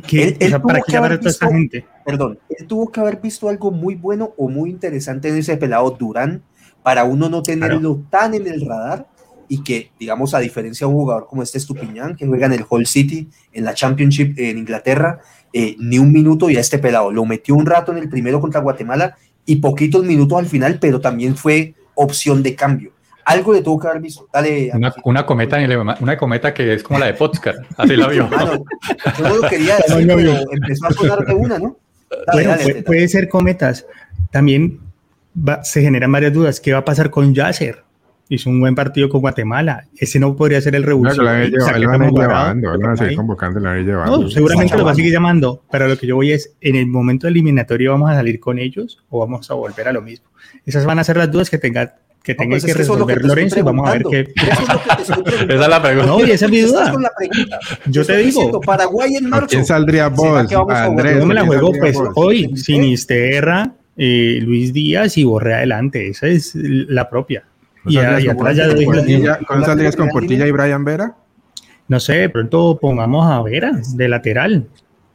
¿para 0.63 0.81
qué 0.81 0.91
llamar 0.91 1.13
a 1.13 1.17
toda 1.17 1.31
esta 1.31 1.49
gente? 1.49 1.85
Perdón, 2.07 2.39
él 2.57 2.65
tuvo 2.67 2.89
que 2.89 3.01
haber 3.01 3.19
visto 3.19 3.49
algo 3.49 3.69
muy 3.69 3.95
bueno 3.95 4.33
o 4.37 4.47
muy 4.47 4.69
interesante 4.69 5.27
en 5.27 5.35
ese 5.35 5.57
pelado 5.57 5.91
Durán 5.91 6.41
para 6.81 7.03
uno 7.03 7.27
no 7.27 7.43
tenerlo 7.43 8.01
tan 8.09 8.33
en 8.33 8.47
el 8.47 8.65
radar 8.65 9.07
y 9.49 9.61
que, 9.61 9.91
digamos, 9.99 10.33
a 10.33 10.39
diferencia 10.39 10.87
de 10.87 10.93
un 10.93 11.01
jugador 11.01 11.27
como 11.27 11.43
este 11.43 11.57
Estupiñán, 11.57 12.15
que 12.15 12.25
juega 12.25 12.45
en 12.45 12.53
el 12.53 12.65
Hall 12.69 12.85
City, 12.85 13.27
en 13.51 13.65
la 13.65 13.73
Championship 13.73 14.39
en 14.39 14.57
Inglaterra, 14.57 15.19
eh, 15.51 15.75
ni 15.79 15.99
un 15.99 16.13
minuto 16.13 16.49
y 16.49 16.55
a 16.55 16.61
este 16.61 16.79
pelado 16.79 17.11
lo 17.11 17.25
metió 17.25 17.55
un 17.55 17.65
rato 17.65 17.91
en 17.91 17.97
el 17.97 18.07
primero 18.07 18.39
contra 18.39 18.61
Guatemala 18.61 19.17
y 19.45 19.57
poquitos 19.57 20.05
minutos 20.05 20.39
al 20.39 20.45
final, 20.45 20.77
pero 20.79 21.01
también 21.01 21.35
fue 21.35 21.75
opción 21.93 22.41
de 22.41 22.55
cambio. 22.55 22.93
Algo 23.25 23.51
le 23.51 23.61
tuvo 23.61 23.79
que 23.79 23.87
haber 23.89 24.01
visto. 24.01 24.29
Dale. 24.31 24.71
Una, 24.73 24.93
una 25.03 25.25
cometa, 25.25 25.57
una 25.99 26.17
cometa 26.17 26.53
que 26.53 26.75
es 26.75 26.83
como 26.83 26.99
la 26.99 27.07
de 27.07 27.15
Potscar. 27.15 27.55
Así 27.75 27.97
la 27.97 28.07
vio. 28.07 28.29
Ah, 28.31 28.45
no, 28.45 28.63
yo 29.17 29.27
no 29.27 29.35
lo 29.41 29.49
quería 29.49 29.75
decir, 29.87 30.07
pero 30.07 30.53
empezó 30.53 30.87
a 30.87 30.91
sonar 30.91 31.25
de 31.25 31.35
una, 31.35 31.59
¿no? 31.59 31.77
Dale, 32.09 32.23
bueno, 32.33 32.49
dale, 32.49 32.63
puede, 32.63 32.83
puede, 32.83 33.07
ser 33.07 33.29
cometas. 33.29 33.85
También 34.31 34.79
va, 35.37 35.63
se 35.63 35.81
generan 35.81 36.11
varias 36.11 36.33
dudas. 36.33 36.59
¿Qué 36.59 36.73
va 36.73 36.79
a 36.79 36.85
pasar 36.85 37.09
con 37.09 37.33
Yasser? 37.33 37.87
hizo 38.29 38.49
un 38.49 38.59
buen 38.59 38.75
partido 38.75 39.09
con 39.09 39.21
Guatemala. 39.21 39.87
Ese 39.95 40.19
no 40.19 40.35
podría 40.35 40.61
ser 40.61 40.75
el 40.75 40.83
revulsivo. 40.83 41.23
No, 41.23 41.29
lo 41.29 41.29
van 41.29 41.41
a 41.41 41.45
ir 41.45 42.13
llevando, 42.13 42.73
lo 42.73 42.79
van 42.79 42.91
a 42.91 42.97
seguir 42.97 43.17
convocando, 43.17 43.59
lo 43.59 43.65
van 43.65 43.77
a 43.77 43.79
ir 43.79 43.85
llevando. 43.85 44.21
No, 44.21 44.29
seguramente 44.29 44.77
lo 44.77 44.85
va 44.85 44.91
a 44.91 44.95
seguir 44.95 45.13
llamando, 45.13 45.63
pero 45.71 45.87
lo 45.87 45.97
que 45.97 46.07
yo 46.07 46.15
voy 46.15 46.31
es, 46.31 46.55
en 46.61 46.75
el 46.75 46.87
momento 46.87 47.27
eliminatorio 47.27 47.91
vamos 47.91 48.11
a 48.11 48.15
salir 48.15 48.39
con 48.39 48.59
ellos 48.59 49.03
o 49.09 49.19
vamos 49.19 49.49
a 49.49 49.53
volver 49.53 49.87
a 49.87 49.93
lo 49.93 50.01
mismo. 50.01 50.27
Esas 50.65 50.85
van 50.85 50.99
a 50.99 51.03
ser 51.03 51.17
las 51.17 51.31
dudas 51.31 51.49
que 51.49 51.57
tenga 51.57 51.95
que 52.27 52.35
tenga 52.35 52.55
pues 52.55 52.65
que 52.65 52.73
resolver 52.73 53.21
que 53.21 53.25
Lorenzo 53.25 53.57
y 53.57 53.61
vamos 53.61 53.87
a 53.87 53.93
ver 53.93 54.03
qué. 54.03 54.19
esa 54.35 55.63
es 55.63 55.67
la 55.69 55.81
pregunta. 55.81 56.07
No, 56.07 56.25
y 56.25 56.31
esa 56.31 56.45
es 56.45 56.51
mi 56.51 56.59
duda. 56.59 56.93
Yo 57.85 58.05
te 58.05 58.17
digo. 58.17 58.59
Paraguay 58.59 59.15
en 59.15 59.29
marzo. 59.29 59.47
¿Quién 59.47 59.65
saldría 59.65 60.09
vos? 60.09 60.53
Andrés. 60.69 61.19
Yo 61.19 61.25
me 61.25 61.33
la 61.33 61.45
juego 61.45 61.71
pues 61.79 61.97
hoy, 62.15 62.57
Sinisterra, 62.57 63.71
eh, 63.95 64.39
Luis 64.41 64.73
Díaz 64.73 65.17
y 65.17 65.23
Borré 65.23 65.53
adelante. 65.53 66.09
Esa 66.09 66.27
es 66.27 66.51
la 66.53 67.09
propia. 67.09 67.45
Y, 67.85 67.97
atrás 67.97 68.57
ya 68.57 68.67
¿Cómo 69.47 69.65
saldrías 69.65 69.95
con 69.95 70.09
Portilla 70.09 70.45
y 70.45 70.51
Brian 70.51 70.83
Vera? 70.83 71.15
No 71.87 72.01
sé, 72.01 72.15
de 72.15 72.29
pronto 72.29 72.77
pongamos 72.81 73.25
a 73.31 73.41
Vera 73.41 73.71
de 73.93 74.09
lateral. 74.09 74.67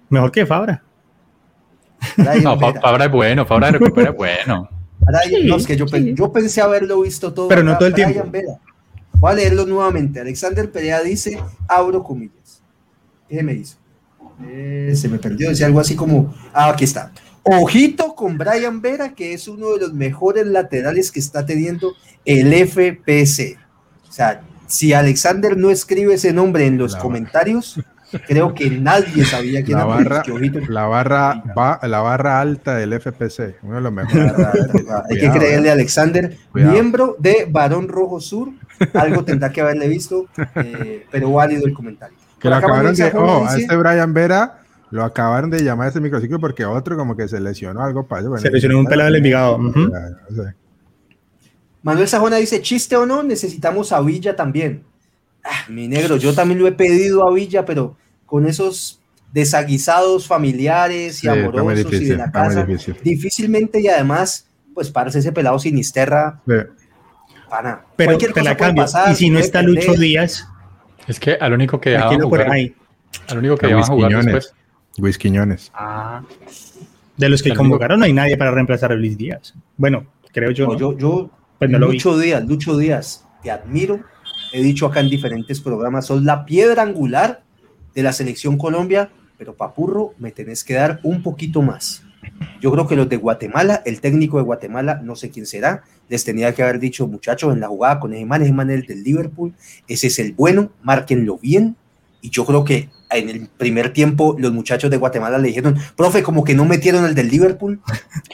Mejor 0.09 0.33
que 0.33 0.47
Fabra. 0.47 0.83
no, 2.43 2.59
Fabra 2.59 3.05
es 3.05 3.13
bueno, 3.13 3.45
Fabra 3.45 3.71
recupera 3.71 4.13
es 4.13 4.17
bueno. 4.17 4.82
No, 5.45 5.57
es 5.57 5.67
que 5.67 5.77
yo, 5.77 5.87
yo, 5.87 6.33
pensé 6.33 6.61
haberlo 6.61 7.03
visto 7.03 7.33
todo. 7.33 7.49
Pero 7.49 7.63
no 7.63 7.77
todo 7.77 7.89
el 7.89 7.95
tiempo. 7.95 8.25
Vera. 8.31 8.59
Voy 9.15 9.33
a 9.33 9.35
leerlo 9.35 9.67
nuevamente. 9.67 10.21
Alexander 10.21 10.71
Perea 10.71 11.01
dice, 11.03 11.39
abro 11.69 12.03
comillas. 12.03 12.63
¿Qué 13.29 13.43
me 13.43 13.55
hizo? 13.55 13.77
Eh, 14.45 14.93
se 14.97 15.09
me 15.09 15.19
perdió, 15.19 15.51
decía 15.51 15.67
algo 15.67 15.81
así 15.81 15.95
como, 15.95 16.35
ah, 16.53 16.71
aquí 16.71 16.85
está. 16.85 17.13
Ojito 17.45 18.15
con 18.15 18.39
Brian 18.39 18.81
Vera, 18.81 19.15
que 19.15 19.33
es 19.33 19.49
uno 19.49 19.73
de 19.73 19.81
los 19.81 19.93
mejores 19.93 20.47
laterales 20.47 21.11
que 21.11 21.21
está 21.21 21.45
teniendo 21.45 21.95
el 22.25 22.53
FPC. 22.53 23.59
O 24.09 24.13
sea, 24.13 24.43
si 24.67 24.93
Alexander 24.93 25.57
no 25.57 25.71
escribe 25.71 26.15
ese 26.15 26.33
nombre 26.33 26.67
en 26.67 26.79
los 26.79 26.97
comentarios, 26.97 27.81
creo 28.27 28.55
que 28.55 28.71
nadie 28.71 29.25
sabía 29.25 29.63
quién 29.63 29.79
la 29.79 29.85
era. 29.85 29.95
Barra, 29.95 30.23
la, 30.69 30.87
barra, 30.87 31.43
va, 31.57 31.81
la 31.83 32.01
barra 32.01 32.41
alta 32.41 32.77
del 32.77 33.01
FPC, 33.01 33.57
uno 33.63 33.77
de 33.77 33.81
los 33.81 33.93
mejores. 33.93 34.33
Hay 35.11 35.19
que 35.19 35.31
creerle 35.31 35.71
a 35.71 35.73
Alexander, 35.73 36.37
miembro 36.53 37.17
de 37.19 37.47
Barón 37.51 37.89
Rojo 37.89 38.21
Sur. 38.21 38.51
Algo 38.95 39.25
tendrá 39.25 39.51
que 39.51 39.61
haberle 39.61 39.89
visto, 39.89 40.27
eh, 40.57 41.07
pero 41.11 41.31
válido 41.33 41.67
el 41.67 41.73
comentario. 41.73 42.17
Que 42.39 42.49
lo 42.49 42.57
acabaron 42.57 42.95
de, 42.95 43.13
oh, 43.15 43.47
a 43.47 43.57
este 43.57 43.77
Brian 43.77 44.13
Vera 44.13 44.59
lo 44.93 45.05
acabaron 45.05 45.49
de 45.49 45.63
llamar 45.65 45.87
a 45.87 45.89
este 45.89 46.01
microciclo 46.01 46.39
porque 46.39 46.67
otro 46.67 46.99
como 46.99 47.17
que 47.17 47.27
se 47.27 47.41
lesionó 47.41 47.83
algo 47.83 48.07
para 48.07 48.39
se 48.39 48.51
lesionó 48.51 48.79
un 48.79 48.85
pelado 48.85 49.07
del 49.07 49.17
Envigado. 49.17 49.59
Manuel 51.83 52.07
Sajona 52.07 52.37
dice, 52.37 52.61
chiste 52.61 52.95
o 52.97 53.07
no, 53.07 53.23
necesitamos 53.23 53.91
a 53.91 54.01
Villa 54.03 54.37
también. 54.37 54.85
Ah, 55.45 55.65
mi 55.69 55.89
negro, 55.89 56.17
yo 56.17 56.35
también 56.35 56.61
lo 56.61 56.67
he 56.67 56.73
pedido 56.73 57.27
a 57.27 57.33
Villa, 57.33 57.65
pero 57.65 57.97
con 58.27 58.47
esos 58.47 59.01
desaguisados 59.33 60.27
familiares 60.27 61.25
y 61.25 61.29
amorosos 61.29 61.93
y 61.95 62.05
de 62.05 62.17
la 62.17 62.31
casa, 62.31 62.67
difícilmente 63.03 63.81
y 63.81 63.89
además, 63.89 64.47
pues 64.75 64.91
parece 64.91 65.19
ese 65.19 65.33
pelado 65.33 65.59
sinisterra. 65.59 66.41
Sí. 66.47 66.55
Pana. 67.49 67.83
Pero 67.97 68.17
te 68.17 68.43
la 68.43 68.57
cambio. 68.57 68.85
y 69.11 69.15
si 69.15 69.31
no 69.31 69.39
está 69.39 69.63
Lucho 69.63 69.95
Díaz. 69.95 70.47
Es 71.07 71.19
que 71.19 71.33
al 71.33 71.53
único 71.53 71.81
que 71.81 71.91
dejaba 71.91 72.15
jugar, 72.23 72.51
al 73.29 73.39
único 73.39 73.57
que 73.57 73.67
a 73.67 73.83
jugar 73.83 74.25
después, 74.25 74.55
Luis 74.97 75.19
Quiñones. 75.19 75.71
Ah. 75.75 76.23
De 77.17 77.29
los 77.29 77.43
que 77.43 77.55
convocaron 77.55 78.01
no 78.01 78.07
hay 78.07 78.13
nadie 78.13 78.37
para 78.37 78.51
reemplazar 78.51 78.93
a 78.93 78.95
Luis 78.95 79.19
Díaz. 79.19 79.55
Bueno, 79.77 80.07
creo 80.33 80.51
yo. 80.51 80.67
No, 80.67 80.79
yo, 80.79 80.97
yo 80.97 81.31
pues 81.59 81.71
Lucho 81.71 82.19
Díaz, 82.19 82.45
Lucho 82.45 82.77
Díaz, 82.77 83.25
te 83.43 83.51
admiro. 83.51 84.01
He 84.53 84.63
dicho 84.63 84.87
acá 84.87 85.01
en 85.01 85.09
diferentes 85.09 85.61
programas, 85.61 86.07
sos 86.07 86.23
la 86.23 86.45
piedra 86.45 86.83
angular 86.83 87.43
de 87.95 88.03
la 88.03 88.13
selección 88.13 88.59
Colombia, 88.59 89.11
pero 89.39 89.57
Papurro, 89.57 90.15
me 90.19 90.31
tenés 90.31 90.63
que 90.65 90.75
dar 90.75 91.01
un 91.03 91.23
poquito 91.23 91.63
más. 91.63 92.03
Yo 92.61 92.71
creo 92.71 92.87
que 92.87 92.97
los 92.97 93.09
de 93.09 93.17
Guatemala, 93.17 93.83
el 93.85 94.01
técnico 94.01 94.37
de 94.37 94.45
Guatemala, 94.45 95.01
no 95.03 95.17
sé 95.17 95.31
quién 95.31 95.47
será, 95.47 95.83
les 96.09 96.25
tenía 96.25 96.55
que 96.55 96.63
haber 96.63 96.79
dicho, 96.79 97.07
muchachos, 97.07 97.53
en 97.53 97.61
la 97.61 97.69
jugada 97.69 97.99
con 97.99 98.13
ese 98.13 98.25
man, 98.25 98.43
ese 98.43 98.53
man 98.53 98.71
el 98.71 98.87
del 98.87 99.03
Liverpool, 99.03 99.55
ese 99.89 100.07
es 100.09 100.19
el 100.19 100.33
bueno, 100.33 100.71
márquenlo 100.83 101.39
bien. 101.39 101.77
Y 102.21 102.31
yo 102.31 102.45
creo 102.45 102.65
que 102.65 102.89
en 103.11 103.29
el 103.29 103.49
primer 103.49 103.93
tiempo 103.93 104.37
los 104.39 104.53
muchachos 104.53 104.91
de 104.91 104.97
Guatemala 104.97 105.39
le 105.39 105.49
dijeron, 105.49 105.77
profe, 105.97 106.23
como 106.23 106.45
que 106.45 106.55
no 106.55 106.65
metieron 106.65 107.05
el 107.05 107.15
del 107.15 107.29
Liverpool 107.29 107.81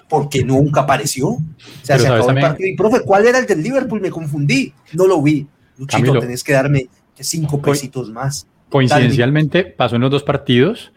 porque 0.08 0.44
nunca 0.44 0.82
apareció. 0.82 1.28
O 1.28 1.42
sea, 1.82 1.98
se 1.98 2.06
acabó 2.06 2.30
el 2.30 2.40
partido. 2.40 2.68
Y, 2.68 2.76
profe, 2.76 3.00
¿cuál 3.00 3.26
era 3.26 3.38
el 3.38 3.46
del 3.46 3.62
Liverpool? 3.62 4.00
Me 4.00 4.10
confundí, 4.10 4.74
no 4.92 5.06
lo 5.06 5.22
vi. 5.22 5.46
Luchito, 5.78 6.18
tenés 6.18 6.44
que 6.44 6.52
darme 6.52 6.88
cinco 7.14 7.60
pesitos 7.60 8.10
más. 8.10 8.46
Coincidencialmente 8.68 9.64
pasó 9.64 9.96
en 9.96 10.02
los 10.02 10.10
dos 10.10 10.22
partidos. 10.22 10.92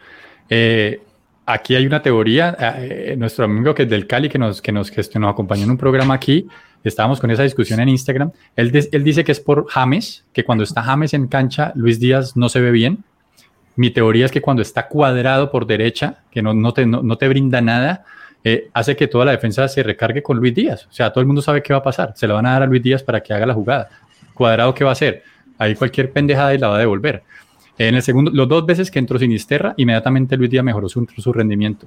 Eh, 0.50 1.00
aquí 1.46 1.74
hay 1.74 1.86
una 1.86 2.02
teoría, 2.02 2.56
eh, 2.78 3.14
nuestro 3.16 3.46
amigo 3.46 3.74
que 3.74 3.84
es 3.84 3.88
del 3.88 4.06
Cali, 4.06 4.28
que 4.28 4.38
nos, 4.38 4.60
que 4.60 4.72
nos, 4.72 4.90
que 4.90 5.18
nos 5.18 5.30
acompañó 5.32 5.64
en 5.64 5.70
un 5.70 5.78
programa 5.78 6.14
aquí, 6.14 6.46
estábamos 6.84 7.20
con 7.20 7.30
esa 7.30 7.42
discusión 7.42 7.80
en 7.80 7.88
Instagram, 7.88 8.32
él, 8.56 8.88
él 8.92 9.04
dice 9.04 9.24
que 9.24 9.32
es 9.32 9.40
por 9.40 9.66
James, 9.68 10.24
que 10.32 10.44
cuando 10.44 10.64
está 10.64 10.82
James 10.82 11.14
en 11.14 11.28
cancha, 11.28 11.72
Luis 11.74 11.98
Díaz 11.98 12.36
no 12.36 12.48
se 12.48 12.60
ve 12.60 12.70
bien, 12.70 13.04
mi 13.76 13.90
teoría 13.90 14.26
es 14.26 14.32
que 14.32 14.42
cuando 14.42 14.62
está 14.62 14.88
cuadrado 14.88 15.50
por 15.50 15.66
derecha, 15.66 16.18
que 16.30 16.42
no, 16.42 16.52
no, 16.52 16.72
te, 16.72 16.84
no, 16.84 17.16
te 17.16 17.28
brinda 17.28 17.60
nada, 17.60 18.04
eh, 18.44 18.68
hace 18.74 18.96
que 18.96 19.08
toda 19.08 19.24
la 19.24 19.30
defensa 19.32 19.66
se 19.68 19.82
recargue 19.82 20.22
con 20.22 20.36
Luis 20.36 20.54
Díaz. 20.54 20.86
O 20.90 20.92
sea, 20.92 21.10
todo 21.10 21.20
el 21.20 21.26
mundo 21.26 21.40
sabe 21.40 21.62
qué 21.62 21.72
va 21.72 21.78
a 21.78 21.82
pasar. 21.82 22.12
Se 22.16 22.26
lo 22.26 22.34
van 22.34 22.46
a 22.46 22.52
dar 22.52 22.64
a 22.64 22.66
Luis 22.66 22.82
Díaz 22.82 23.02
para 23.02 23.22
que 23.22 23.32
haga 23.32 23.46
la 23.46 23.54
jugada. 23.54 23.88
Cuadrado, 24.42 24.74
¿qué 24.74 24.82
va 24.82 24.90
a 24.90 24.92
hacer? 24.94 25.22
Ahí 25.56 25.76
cualquier 25.76 26.12
pendejada 26.12 26.52
y 26.52 26.58
la 26.58 26.66
va 26.66 26.74
a 26.74 26.80
devolver. 26.80 27.22
En 27.78 27.94
el 27.94 28.02
segundo, 28.02 28.32
los 28.34 28.48
dos 28.48 28.66
veces 28.66 28.90
que 28.90 28.98
entró 28.98 29.20
Sinisterra, 29.20 29.72
inmediatamente 29.76 30.36
Luis 30.36 30.50
Díaz 30.50 30.64
mejoró 30.64 30.88
su, 30.88 31.06
su 31.16 31.32
rendimiento. 31.32 31.86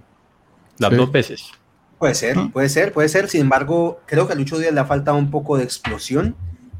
Las 0.78 0.96
dos 0.96 1.12
veces. 1.12 1.52
Puede 2.00 2.16
ser, 2.16 2.38
puede 2.54 2.70
ser, 2.70 2.94
puede 2.94 3.10
ser. 3.10 3.28
Sin 3.28 3.42
embargo, 3.42 4.00
creo 4.06 4.26
que 4.26 4.32
a 4.32 4.36
Lucho 4.38 4.58
Díaz 4.58 4.74
le 4.74 4.80
ha 4.80 4.86
faltado 4.86 5.18
un 5.18 5.30
poco 5.30 5.58
de 5.58 5.66
explosión 5.66 6.34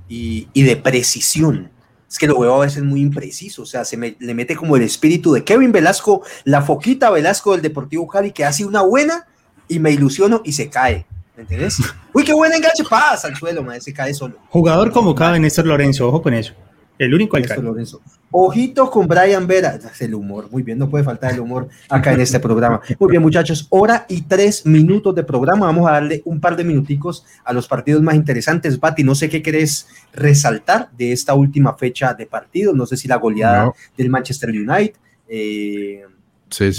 y, 0.08 0.48
y 0.54 0.64
de 0.64 0.78
precisión 0.78 1.72
es 2.10 2.20
que 2.20 2.28
lo 2.28 2.40
veo 2.40 2.56
a 2.56 2.66
veces 2.66 2.84
muy 2.84 3.02
impreciso, 3.02 3.64
o 3.64 3.66
sea, 3.66 3.84
se 3.84 3.98
me, 3.98 4.16
le 4.20 4.34
mete 4.34 4.56
como 4.56 4.78
el 4.78 4.84
espíritu 4.84 5.34
de 5.34 5.44
Kevin 5.44 5.74
Velasco, 5.74 6.22
la 6.46 6.62
foquita 6.62 7.10
Velasco 7.10 7.52
del 7.52 7.62
Deportivo 7.62 8.08
Cali, 8.08 8.32
que 8.32 8.46
hace 8.46 8.64
una 8.64 8.82
buena 8.82 9.28
y 9.68 9.80
me 9.80 9.92
ilusiono 9.92 10.42
y 10.46 10.54
se 10.54 10.70
cae. 10.70 11.06
¿Me 11.36 11.42
entiendes? 11.44 11.78
Uy, 12.14 12.24
qué 12.24 12.34
buena 12.34 12.56
enganche, 12.56 12.84
pasa 12.90 13.28
al 13.28 13.36
suelo, 13.36 13.62
madre, 13.64 13.82
se 13.82 13.94
cae 13.94 14.14
solo. 14.14 14.36
Jugador 14.50 14.92
convocado 14.92 15.36
en 15.36 15.42
Néstor 15.42 15.66
Lorenzo, 15.66 16.08
ojo 16.08 16.22
con 16.22 16.34
eso. 16.34 16.54
El 16.98 17.14
único 17.14 17.36
alcalde. 17.36 17.62
Lorenzo. 17.62 18.02
Ojito 18.32 18.90
con 18.90 19.08
Brian 19.08 19.46
Vera. 19.48 19.78
El 20.00 20.14
humor, 20.14 20.50
muy 20.50 20.64
bien, 20.64 20.78
no 20.78 20.90
puede 20.90 21.04
faltar 21.04 21.34
el 21.34 21.40
humor 21.40 21.68
acá 21.90 22.14
en 22.14 22.22
este 22.22 22.40
programa. 22.40 22.82
Muy 23.00 23.12
bien, 23.12 23.22
muchachos, 23.22 23.68
hora 23.70 24.06
y 24.08 24.22
tres 24.22 24.66
minutos 24.66 25.14
de 25.14 25.24
programa. 25.24 25.66
Vamos 25.66 25.88
a 25.90 25.94
darle 25.94 26.22
un 26.26 26.40
par 26.40 26.56
de 26.56 26.64
minuticos 26.64 27.26
a 27.44 27.54
los 27.54 27.68
partidos 27.68 28.02
más 28.02 28.16
interesantes. 28.16 28.80
Bati, 28.80 29.04
no 29.04 29.16
sé 29.16 29.30
qué 29.30 29.42
querés 29.42 29.88
resaltar 30.14 30.90
de 30.92 31.12
esta 31.12 31.34
última 31.34 31.76
fecha 31.76 32.14
de 32.14 32.26
partido. 32.26 32.74
No 32.74 32.86
sé 32.86 32.96
si 32.98 33.08
la 33.08 33.18
goleada 33.18 33.74
del 33.98 34.10
Manchester 34.10 34.50
United, 34.50 34.96
eh, 35.28 36.04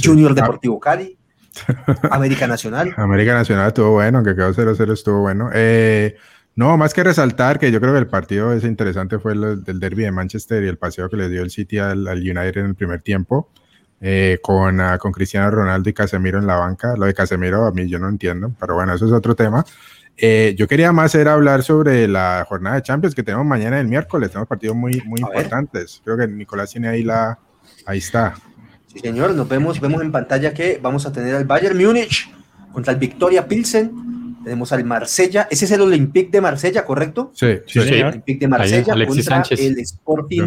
Junior 0.03 0.33
ah. 0.33 0.35
Deportivo 0.35 0.81
Cali, 0.81 1.16
América 2.11 2.47
Nacional. 2.47 2.95
América 2.97 3.35
Nacional 3.35 3.69
estuvo 3.69 3.93
bueno, 3.93 4.19
aunque 4.19 4.35
quedó 4.35 4.53
0-0, 4.53 4.93
estuvo 4.93 5.21
bueno. 5.21 5.51
Eh, 5.53 6.17
no, 6.55 6.77
más 6.77 6.95
que 6.95 7.05
resaltar 7.05 7.59
que 7.59 7.71
yo 7.71 7.81
creo 7.81 7.93
que 7.93 7.99
el 7.99 8.07
partido 8.07 8.53
ese 8.53 8.67
interesante 8.67 9.19
fue 9.19 9.35
el 9.35 9.63
del 9.63 9.79
derby 9.79 10.05
de 10.05 10.13
Manchester 10.13 10.65
y 10.65 10.69
el 10.69 10.79
paseo 10.79 11.11
que 11.11 11.17
le 11.17 11.29
dio 11.29 11.43
el 11.43 11.51
City 11.51 11.79
al, 11.79 12.07
United 12.09 12.57
en 12.57 12.67
el 12.67 12.75
primer 12.75 13.03
tiempo, 13.03 13.51
eh, 14.01 14.39
con, 14.43 14.81
uh, 14.81 14.97
con 14.99 15.13
Cristiano 15.13 15.51
Ronaldo 15.51 15.91
y 15.91 15.93
Casemiro 15.93 16.39
en 16.39 16.47
la 16.47 16.57
banca. 16.57 16.95
Lo 16.97 17.05
de 17.05 17.13
Casemiro 17.13 17.67
a 17.67 17.73
mí 17.73 17.87
yo 17.89 17.99
no 17.99 18.09
entiendo, 18.09 18.55
pero 18.59 18.75
bueno, 18.75 18.95
eso 18.95 19.05
es 19.07 19.13
otro 19.13 19.37
tema. 19.37 19.65
Eh, 20.19 20.55
yo 20.57 20.67
quería 20.67 20.93
más 20.93 21.15
era 21.15 21.35
hablar 21.35 21.63
sobre 21.63 22.09
la 22.09 22.47
jornada 22.49 22.77
de 22.77 22.83
Champions 22.83 23.15
que 23.15 23.23
tenemos 23.23 23.45
mañana 23.45 23.79
el 23.79 23.87
miércoles. 23.87 24.31
Tenemos 24.31 24.49
partidos 24.49 24.77
muy, 24.77 25.03
muy 25.05 25.21
importantes. 25.21 26.01
Creo 26.05 26.17
que 26.17 26.27
Nicolás 26.27 26.71
tiene 26.71 26.89
ahí 26.89 27.03
la. 27.03 27.39
Ahí 27.85 27.99
está. 27.99 28.35
Sí, 28.97 29.01
señor. 29.01 29.35
Nos 29.35 29.49
vemos, 29.49 29.81
vemos 29.81 30.01
en 30.03 30.11
pantalla 30.11 30.55
que 30.55 30.79
vamos 30.83 31.05
a 31.07 31.13
tener 31.13 31.35
al 31.35 31.45
Bayern 31.45 31.77
Múnich 31.77 32.31
contra 32.73 32.95
el 32.95 32.99
Victoria 32.99 33.47
Pilsen 33.47 34.07
tenemos 34.47 34.71
al 34.73 34.85
Marsella, 34.85 35.49
ese 35.51 35.65
es 35.65 35.73
el 35.73 35.81
Olympique 35.81 36.31
de 36.31 36.41
Marsella, 36.41 36.85
¿correcto? 36.85 37.33
Sí, 37.35 37.49
sí, 37.67 37.81
sí. 37.83 37.95
El 37.95 38.05
Olympique 38.05 38.39
de 38.39 38.47
Marsella 38.47 38.93
Alexis 38.93 39.25
Sánchez. 39.25 39.59
el 39.59 39.77
Sporting 39.81 40.43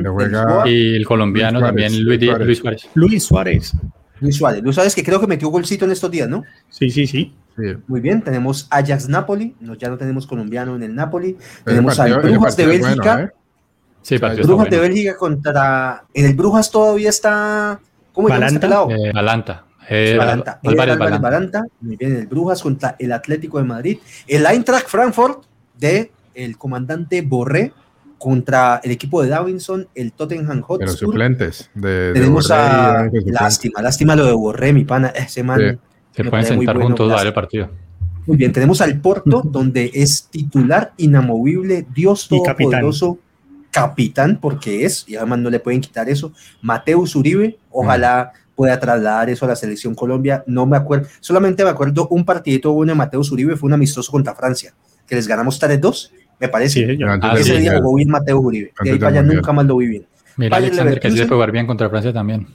y 0.67 0.95
el 0.95 1.05
colombiano 1.05 1.59
también 1.59 2.01
Luis, 2.05 2.57
Suárez. 2.57 2.87
Luis 2.93 3.23
Suárez. 3.25 3.73
Luis 4.21 4.37
Suárez. 4.37 4.63
Luis 4.63 4.75
Suárez 4.75 4.95
que 4.95 5.03
creo 5.03 5.19
que 5.19 5.27
metió 5.27 5.49
golcito 5.49 5.83
en 5.83 5.91
estos 5.91 6.09
días, 6.09 6.29
¿no? 6.29 6.43
Sí, 6.69 6.89
sí, 6.89 7.07
sí. 7.07 7.33
Muy 7.87 7.99
bien, 7.99 8.21
tenemos 8.21 8.67
Ajax 8.71 9.09
Napoli, 9.09 9.53
no, 9.59 9.75
ya 9.75 9.89
no 9.89 9.97
tenemos 9.97 10.25
colombiano 10.25 10.77
en 10.77 10.83
el 10.83 10.95
Napoli. 10.95 11.35
Pero 11.65 11.75
tenemos 11.75 11.97
partido- 11.97 12.21
al 12.21 12.29
Brujas 12.29 12.55
de 12.55 12.65
Bélgica. 12.67 13.13
bueno, 13.15 13.27
¿eh? 13.27 13.31
Sí, 14.01 14.17
Brujas 14.17 14.37
de 14.69 14.77
bueno. 14.77 14.81
Bélgica 14.81 15.17
contra. 15.17 16.05
En 16.13 16.25
el 16.25 16.35
Brujas 16.35 16.71
todavía 16.71 17.09
está. 17.09 17.81
¿Cómo 18.13 18.27
se 18.27 18.33
llama 18.33 18.47
este 18.47 18.59
Balanta. 18.59 18.87
pelado? 18.87 19.05
Eh, 19.05 19.11
Balanta. 19.13 19.65
Eh, 19.89 20.15
Balanta. 20.17 20.59
Álvarez 20.63 20.93
Álvarez 20.93 20.97
Balanta. 20.99 21.19
Balanta. 21.59 21.65
Muy 21.81 21.95
bien, 21.95 22.15
el 22.15 22.27
Brujas 22.27 22.61
contra 22.61 22.95
el 22.99 23.11
Atlético 23.11 23.57
de 23.57 23.63
Madrid. 23.63 23.97
El 24.27 24.45
Eintracht 24.45 24.87
Frankfurt 24.87 25.43
de 25.77 26.11
el 26.35 26.57
comandante 26.57 27.21
Borré 27.21 27.73
contra 28.17 28.81
el 28.83 28.91
equipo 28.91 29.21
de 29.23 29.29
Davinson, 29.29 29.87
el 29.95 30.11
Tottenham 30.11 30.61
Hotspur. 30.61 30.89
suplentes. 30.89 31.69
De, 31.73 31.89
de 31.89 32.13
Tenemos 32.13 32.47
Borré 32.49 32.61
a. 32.61 33.03
suplentes. 33.05 33.33
Lástima, 33.33 33.81
lástima 33.81 34.15
lo 34.15 34.25
de 34.25 34.33
Borré, 34.33 34.73
mi 34.73 34.83
pana. 34.83 35.07
Ese 35.09 35.41
man. 35.43 35.59
Sí. 35.59 35.77
Se 36.15 36.23
pueden 36.29 36.45
sentar 36.45 36.75
bueno, 36.75 36.89
juntos 36.89 37.11
a 37.13 37.17
ver 37.17 37.27
el 37.27 37.33
partido. 37.33 37.69
Muy 38.25 38.37
bien, 38.37 38.51
tenemos 38.51 38.81
al 38.81 38.99
Porto, 38.99 39.41
donde 39.45 39.89
es 39.93 40.27
titular 40.29 40.93
inamovible, 40.97 41.87
Dios 41.95 42.27
todopoderoso, 42.27 43.17
capitán, 43.71 44.37
porque 44.41 44.85
es, 44.85 45.05
y 45.07 45.15
además 45.15 45.39
no 45.39 45.49
le 45.49 45.59
pueden 45.59 45.81
quitar 45.81 46.09
eso, 46.09 46.33
Mateus 46.61 47.15
Uribe, 47.15 47.57
ojalá 47.69 48.31
pueda 48.55 48.79
trasladar 48.79 49.29
eso 49.29 49.45
a 49.45 49.49
la 49.49 49.55
selección 49.55 49.95
Colombia, 49.95 50.43
no 50.47 50.65
me 50.65 50.75
acuerdo, 50.75 51.07
solamente 51.19 51.63
me 51.63 51.69
acuerdo 51.69 52.07
un 52.09 52.25
partidito 52.25 52.73
bueno 52.73 52.91
de 52.91 52.97
Mateus 52.97 53.31
Uribe, 53.31 53.55
fue 53.55 53.67
un 53.67 53.73
amistoso 53.73 54.11
contra 54.11 54.35
Francia, 54.35 54.73
que 55.07 55.15
les 55.15 55.27
ganamos 55.27 55.61
3-2, 55.61 56.11
me 56.39 56.47
parece. 56.47 56.95
Sí, 56.95 57.03
Ah, 57.03 57.35
Ese 57.37 57.57
día 57.59 57.77
jugó 57.77 57.95
bien 57.95 58.09
Mateus 58.09 58.43
Uribe, 58.43 58.73
de 58.83 58.91
ahí 58.91 58.99
para 58.99 59.19
allá 59.19 59.23
nunca 59.23 59.51
más 59.53 59.65
lo 59.65 59.77
vi 59.77 59.87
bien. 59.87 60.05
Mira, 60.35 60.57
Alexander, 60.57 60.99
que 60.99 61.11
sí 61.11 61.17
se 61.17 61.25
puede 61.25 61.35
jugar 61.35 61.51
bien 61.51 61.67
contra 61.67 61.89
Francia 61.89 62.13
también. 62.13 62.47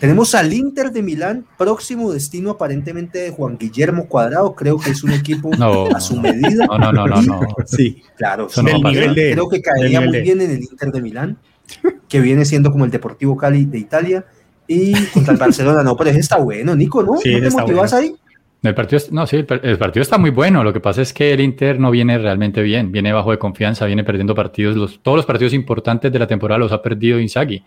Tenemos 0.00 0.34
al 0.34 0.52
Inter 0.52 0.90
de 0.90 1.02
Milán, 1.02 1.44
próximo 1.58 2.12
destino 2.12 2.50
aparentemente 2.50 3.18
de 3.18 3.30
Juan 3.30 3.56
Guillermo 3.58 4.06
Cuadrado, 4.08 4.54
creo 4.54 4.78
que 4.78 4.90
es 4.90 5.02
un 5.04 5.12
equipo 5.12 5.50
No. 5.58 5.86
a 5.94 6.00
su 6.00 6.20
medida. 6.20 6.66
No, 6.66 6.78
no, 6.78 6.92
no, 6.92 7.06
no. 7.06 7.22
no. 7.22 7.40
Sí. 7.66 8.02
Claro, 8.16 8.48
sí, 8.48 8.60
no 8.60 8.66
creo- 8.66 8.82
pasar. 8.82 9.14
de- 9.14 9.32
creo 9.32 9.48
que 9.48 9.62
caería 9.62 10.00
nivel 10.00 10.08
muy 10.10 10.20
bien 10.22 10.40
en 10.40 10.50
el 10.50 10.62
Inter 10.62 10.92
de 10.92 11.02
Milán, 11.02 11.38
que 12.08 12.20
viene 12.20 12.44
siendo 12.44 12.70
como 12.70 12.84
el 12.84 12.90
Deportivo 12.90 13.36
Cali 13.36 13.64
de 13.64 13.78
Italia, 13.78 14.24
y 14.66 14.94
contra 15.06 15.32
el 15.32 15.38
Barcelona. 15.38 15.82
No, 15.82 15.96
pero 15.96 16.10
ese 16.10 16.20
está 16.20 16.38
bueno, 16.38 16.74
Nico, 16.74 17.02
¿no? 17.02 17.18
Sí, 17.18 17.34
¿No 17.34 17.48
te 17.48 17.50
motivas 17.56 17.92
bueno. 17.92 18.06
ahí? 18.08 18.14
El 18.62 18.74
partido, 18.74 19.02
no, 19.10 19.26
sí, 19.26 19.36
el, 19.36 19.44
partido 19.78 20.00
está 20.02 20.16
muy 20.16 20.30
bueno. 20.30 20.64
Lo 20.64 20.72
que 20.72 20.80
pasa 20.80 21.02
es 21.02 21.12
que 21.12 21.34
el 21.34 21.40
Inter 21.42 21.78
no 21.78 21.90
viene 21.90 22.16
realmente 22.16 22.62
bien. 22.62 22.90
Viene 22.90 23.12
bajo 23.12 23.30
de 23.30 23.38
confianza, 23.38 23.84
viene 23.84 24.04
perdiendo 24.04 24.34
partidos. 24.34 24.74
Los, 24.74 25.02
todos 25.02 25.16
los 25.18 25.26
partidos 25.26 25.52
importantes 25.52 26.10
de 26.10 26.18
la 26.18 26.26
temporada 26.26 26.58
los 26.60 26.72
ha 26.72 26.80
perdido 26.80 27.20
Inzaghi. 27.20 27.62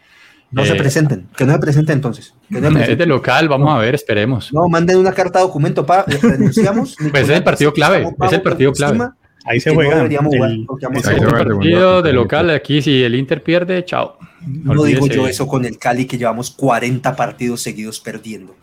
No 0.50 0.64
se 0.66 0.74
Eh, 0.74 0.76
presenten, 0.76 1.28
que 1.36 1.46
no 1.46 1.54
se 1.54 1.60
presenten 1.60 1.96
entonces. 1.98 2.34
que 2.50 2.62
no 2.62 2.72
se 2.72 2.92
Es 2.94 2.98
de 2.98 3.06
local, 3.06 3.50
vamos 3.50 3.70
a 3.70 3.78
ver, 3.80 3.96
esperemos. 3.96 4.54
No, 4.54 4.68
manden 4.70 4.98
una 4.98 5.12
carta 5.12 5.40
de 5.40 5.46
documento 5.46 5.86
para 5.86 6.04
renunciamos. 6.04 6.96
Pues 7.12 7.24
es 7.24 7.30
el 7.36 7.44
partido 7.44 7.74
clave, 7.74 8.08
es 8.26 8.34
el 8.34 8.42
partido 8.42 8.72
clave. 8.72 9.00
Ahí 9.46 9.60
se 9.60 9.70
no 9.70 9.76
juega. 9.76 10.08
jugar, 10.22 10.52
el- 10.52 10.66
partido 10.66 12.02
de 12.02 12.14
local 12.14 12.50
aquí, 12.50 12.82
si 12.82 13.04
el 13.04 13.16
Inter 13.16 13.44
pierde, 13.44 13.84
chao. 13.86 14.18
No 14.46 14.72
digo 14.84 15.04
Olvídese. 15.04 15.16
yo 15.16 15.28
eso 15.28 15.48
con 15.48 15.66
el 15.66 15.78
Cali, 15.78 16.06
que 16.06 16.18
llevamos 16.18 16.52
40 16.52 17.16
partidos 17.16 17.62
seguidos 17.62 18.00
perdiendo. 18.00 18.56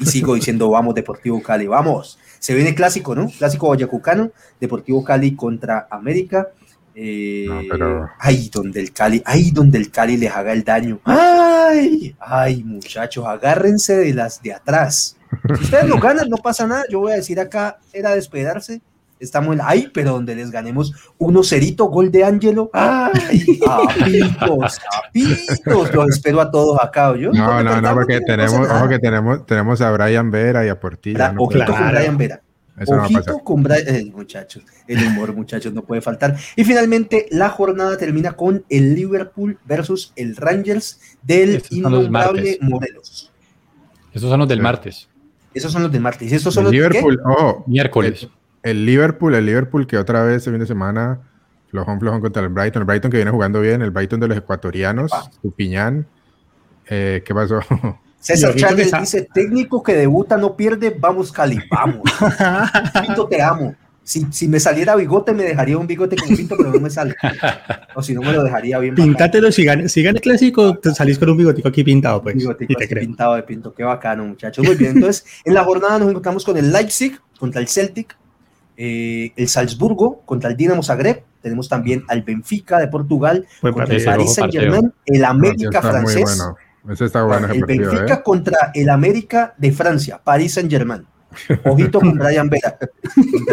Y 0.00 0.06
sigo 0.06 0.34
diciendo, 0.36 0.70
vamos, 0.70 0.94
Deportivo 0.94 1.42
Cali, 1.42 1.66
vamos. 1.66 2.18
Se 2.38 2.54
viene 2.54 2.74
clásico, 2.74 3.14
¿no? 3.14 3.28
Clásico 3.38 3.66
guayacucano, 3.66 4.30
Deportivo 4.60 5.02
Cali 5.04 5.34
contra 5.34 5.86
América. 5.90 6.48
Eh, 6.94 7.46
No, 7.48 7.60
pero- 7.70 8.10
Ay, 8.18 8.50
donde 8.52 8.80
el 8.80 8.92
Cali, 8.92 9.22
ay, 9.24 9.50
donde 9.50 9.78
el 9.78 9.90
Cali 9.90 10.16
les 10.16 10.30
haga 10.30 10.52
el 10.52 10.62
daño. 10.64 11.00
Ay, 11.04 12.14
ay, 12.20 12.62
muchachos, 12.64 13.24
agárrense 13.26 13.96
de 13.96 14.14
las 14.14 14.42
de 14.42 14.52
atrás. 14.54 15.16
Si 15.56 15.64
ustedes 15.64 15.88
lo 15.88 15.96
ganan, 16.00 16.28
no 16.28 16.36
pasa 16.36 16.66
nada. 16.66 16.84
Yo 16.90 17.00
voy 17.00 17.12
a 17.12 17.16
decir 17.16 17.40
acá, 17.40 17.78
era 17.92 18.14
despedarse. 18.14 18.80
Estamos 19.18 19.54
en 19.54 19.60
ay, 19.64 19.88
pero 19.94 20.10
donde 20.14 20.34
les 20.34 20.50
ganemos 20.50 20.92
uno 21.16 21.44
cerito, 21.44 21.84
gol 21.84 22.10
de 22.10 22.24
Ángelo. 22.24 22.70
Ay, 22.72 23.58
apitos, 23.68 24.80
apitos. 25.06 25.94
Los 25.94 26.08
espero 26.08 26.40
a 26.40 26.50
todos 26.50 26.76
acá, 26.82 27.16
¿yo? 27.16 27.30
No, 27.32 27.62
no, 27.62 27.80
no, 27.80 27.94
porque 27.94 28.20
tenemos, 28.20 28.68
ojo 28.68 28.88
que 28.88 28.98
tenemos, 28.98 29.46
tenemos 29.46 29.80
a 29.80 29.92
Brian 29.92 30.30
Vera 30.32 30.66
y 30.66 30.68
a 30.70 30.80
Portilla. 30.80 31.30
no 31.32 31.42
Ojito 31.44 31.64
puede- 31.64 31.66
con 31.66 31.76
Claro. 31.76 31.96
Brian 31.98 32.16
Vera. 32.18 32.40
Eso 32.82 32.92
no 32.92 32.98
va 32.98 33.04
a 33.04 33.08
pasar. 33.08 33.20
Ojito 33.34 33.44
con 33.44 33.62
Brian, 33.62 33.82
eh, 33.88 34.10
muchachos, 34.14 34.64
el 34.86 35.06
humor, 35.06 35.32
muchachos, 35.36 35.72
no 35.72 35.82
puede 35.82 36.00
faltar. 36.00 36.36
Y 36.56 36.64
finalmente, 36.64 37.26
la 37.30 37.48
jornada 37.50 37.96
termina 37.96 38.32
con 38.32 38.64
el 38.68 38.94
Liverpool 38.94 39.58
versus 39.64 40.12
el 40.16 40.36
Rangers 40.36 41.00
del 41.22 41.62
innombrable. 41.70 42.58
Morelos. 42.60 43.30
Estos 44.12 44.28
son 44.30 44.40
los 44.40 44.48
del 44.48 44.58
Sí. 44.58 44.62
martes, 44.62 45.08
Esos 45.54 45.72
son 45.72 45.82
los 45.82 45.92
de 45.92 46.00
martes. 46.00 46.32
Estos 46.32 46.54
son 46.54 46.62
El 46.62 46.64
los 46.64 46.72
de? 46.72 46.76
Liverpool, 46.88 47.20
ojo, 47.24 47.64
miércoles. 47.66 48.28
el 48.62 48.84
Liverpool, 48.86 49.34
el 49.34 49.46
Liverpool 49.46 49.86
que 49.86 49.96
otra 49.98 50.22
vez 50.24 50.36
este 50.38 50.50
fin 50.50 50.60
de 50.60 50.66
semana 50.66 51.20
flojón, 51.70 51.98
flojón 52.00 52.20
contra 52.20 52.42
el 52.42 52.48
Brighton, 52.50 52.82
el 52.82 52.86
Brighton 52.86 53.10
que 53.10 53.16
viene 53.16 53.30
jugando 53.30 53.60
bien, 53.60 53.80
el 53.80 53.90
Brighton 53.90 54.20
de 54.20 54.28
los 54.28 54.36
ecuatorianos, 54.36 55.10
Epa. 55.10 55.30
Tupiñán. 55.42 56.06
Eh, 56.88 57.22
¿Qué 57.24 57.34
pasó? 57.34 57.60
César 58.22 58.54
Chávez 58.54 58.86
esa- 58.86 59.00
dice, 59.00 59.28
técnico 59.34 59.82
que 59.82 59.94
debuta 59.94 60.36
no 60.36 60.56
pierde, 60.56 60.96
vamos 60.98 61.32
Cali, 61.32 61.58
vamos. 61.70 62.02
Pinto, 63.06 63.26
te 63.26 63.42
amo. 63.42 63.74
Si, 64.04 64.26
si 64.30 64.48
me 64.48 64.58
saliera 64.58 64.96
bigote, 64.96 65.32
me 65.32 65.44
dejaría 65.44 65.78
un 65.78 65.86
bigote 65.86 66.16
como 66.16 66.36
Pinto, 66.36 66.56
pero 66.56 66.72
no 66.72 66.80
me 66.80 66.90
sale. 66.90 67.14
O 67.94 68.02
si 68.02 68.14
no, 68.14 68.20
me 68.20 68.32
lo 68.32 68.42
dejaría 68.42 68.78
bien. 68.78 68.94
Pintátelo, 68.94 69.52
si 69.52 69.64
gana, 69.64 69.88
si 69.88 70.02
gana 70.02 70.16
el 70.16 70.22
clásico, 70.22 70.76
te 70.78 70.92
salís 70.92 71.18
con 71.18 71.30
un 71.30 71.36
bigotico 71.36 71.68
aquí 71.68 71.84
pintado, 71.84 72.22
pues. 72.22 72.36
Bigotico 72.36 72.72
y 72.72 72.86
te 72.86 72.96
pintado 72.96 73.34
de 73.36 73.42
pinto, 73.42 73.72
qué 73.74 73.84
bacano, 73.84 74.24
muchachos. 74.24 74.64
Muy 74.64 74.74
bien, 74.76 74.96
entonces 74.96 75.24
en 75.44 75.54
la 75.54 75.64
jornada 75.64 75.98
nos 75.98 76.08
encontramos 76.10 76.44
con 76.44 76.56
el 76.56 76.72
Leipzig 76.72 77.18
contra 77.38 77.60
el 77.60 77.68
Celtic, 77.68 78.16
eh, 78.76 79.32
el 79.36 79.48
Salzburgo 79.48 80.22
contra 80.24 80.50
el 80.50 80.56
Dinamo 80.56 80.82
Zagreb, 80.82 81.22
tenemos 81.40 81.68
también 81.68 82.04
al 82.08 82.22
Benfica 82.22 82.78
de 82.78 82.88
Portugal 82.88 83.46
Buen 83.60 83.74
contra 83.74 83.96
el. 83.96 84.04
Paris 84.04 84.34
Saint 84.34 84.52
Germain, 84.52 84.92
el 85.06 85.24
América 85.24 85.80
francés, 85.82 86.22
bueno. 86.22 86.56
Ese 86.90 87.04
está 87.06 87.22
bueno 87.22 87.46
el 87.52 87.60
partido, 87.60 87.90
Benfica 87.92 88.14
¿eh? 88.14 88.22
contra 88.24 88.70
el 88.74 88.88
América 88.90 89.54
de 89.56 89.72
Francia, 89.72 90.20
Paris 90.22 90.54
Saint 90.54 90.70
Germain. 90.70 91.04
Ojito 91.64 91.98
con 91.98 92.18
Brian 92.18 92.50
Vera. 92.50 92.76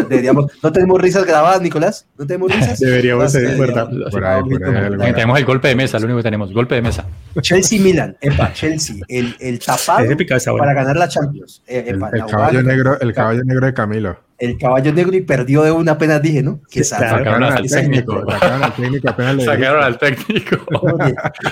Deberíamos- 0.08 0.52
no 0.62 0.70
tenemos 0.70 1.00
risas 1.00 1.24
grabadas, 1.24 1.62
Nicolás. 1.62 2.06
No 2.18 2.26
tenemos 2.26 2.54
risas. 2.54 2.78
Deberíamos 2.78 3.32
ser, 3.32 3.46
algo. 3.58 4.10
Brian. 4.12 4.98
Tenemos 5.14 5.38
el 5.38 5.44
golpe 5.46 5.68
de 5.68 5.76
mesa, 5.76 5.98
lo 5.98 6.04
único 6.04 6.18
que 6.18 6.24
tenemos, 6.24 6.52
golpe 6.52 6.74
de 6.74 6.82
mesa. 6.82 7.06
Chelsea 7.40 7.80
Milan, 7.80 8.16
epa, 8.20 8.52
Chelsea, 8.52 8.96
el, 9.08 9.34
el 9.40 9.58
tapado 9.60 10.04
bueno. 10.04 10.58
para 10.58 10.74
ganar 10.74 10.96
la 10.96 11.08
Champions. 11.08 11.62
Eh, 11.66 11.84
El, 11.88 11.94
epa, 11.96 12.10
el 12.12 12.18
la 12.18 12.26
caballo 12.26 12.62
negro, 12.62 13.00
el 13.00 13.14
caballo 13.14 13.44
negro 13.44 13.64
de 13.66 13.72
Camilo. 13.72 14.18
el 14.38 14.58
caballo 14.58 14.92
negro 14.92 15.16
y 15.16 15.22
perdió 15.22 15.62
de 15.62 15.72
una 15.72 15.92
apenas 15.92 16.20
dije, 16.20 16.42
¿no? 16.42 16.60
Que 16.70 16.84
Sí, 16.84 16.90
sabe. 16.90 17.06
claro. 17.06 17.24
Sacaron 17.24 17.42
al 17.44 17.64
Esa 17.64 17.80
gente- 17.80 18.02
técnico. 18.02 18.30
Sacaron 18.30 18.62
al 18.62 18.74
técnico 18.74 19.08
apenas 19.08 19.34
le 19.36 19.44
Sacaron 19.46 19.82
al 19.84 19.98
técnico. 19.98 20.56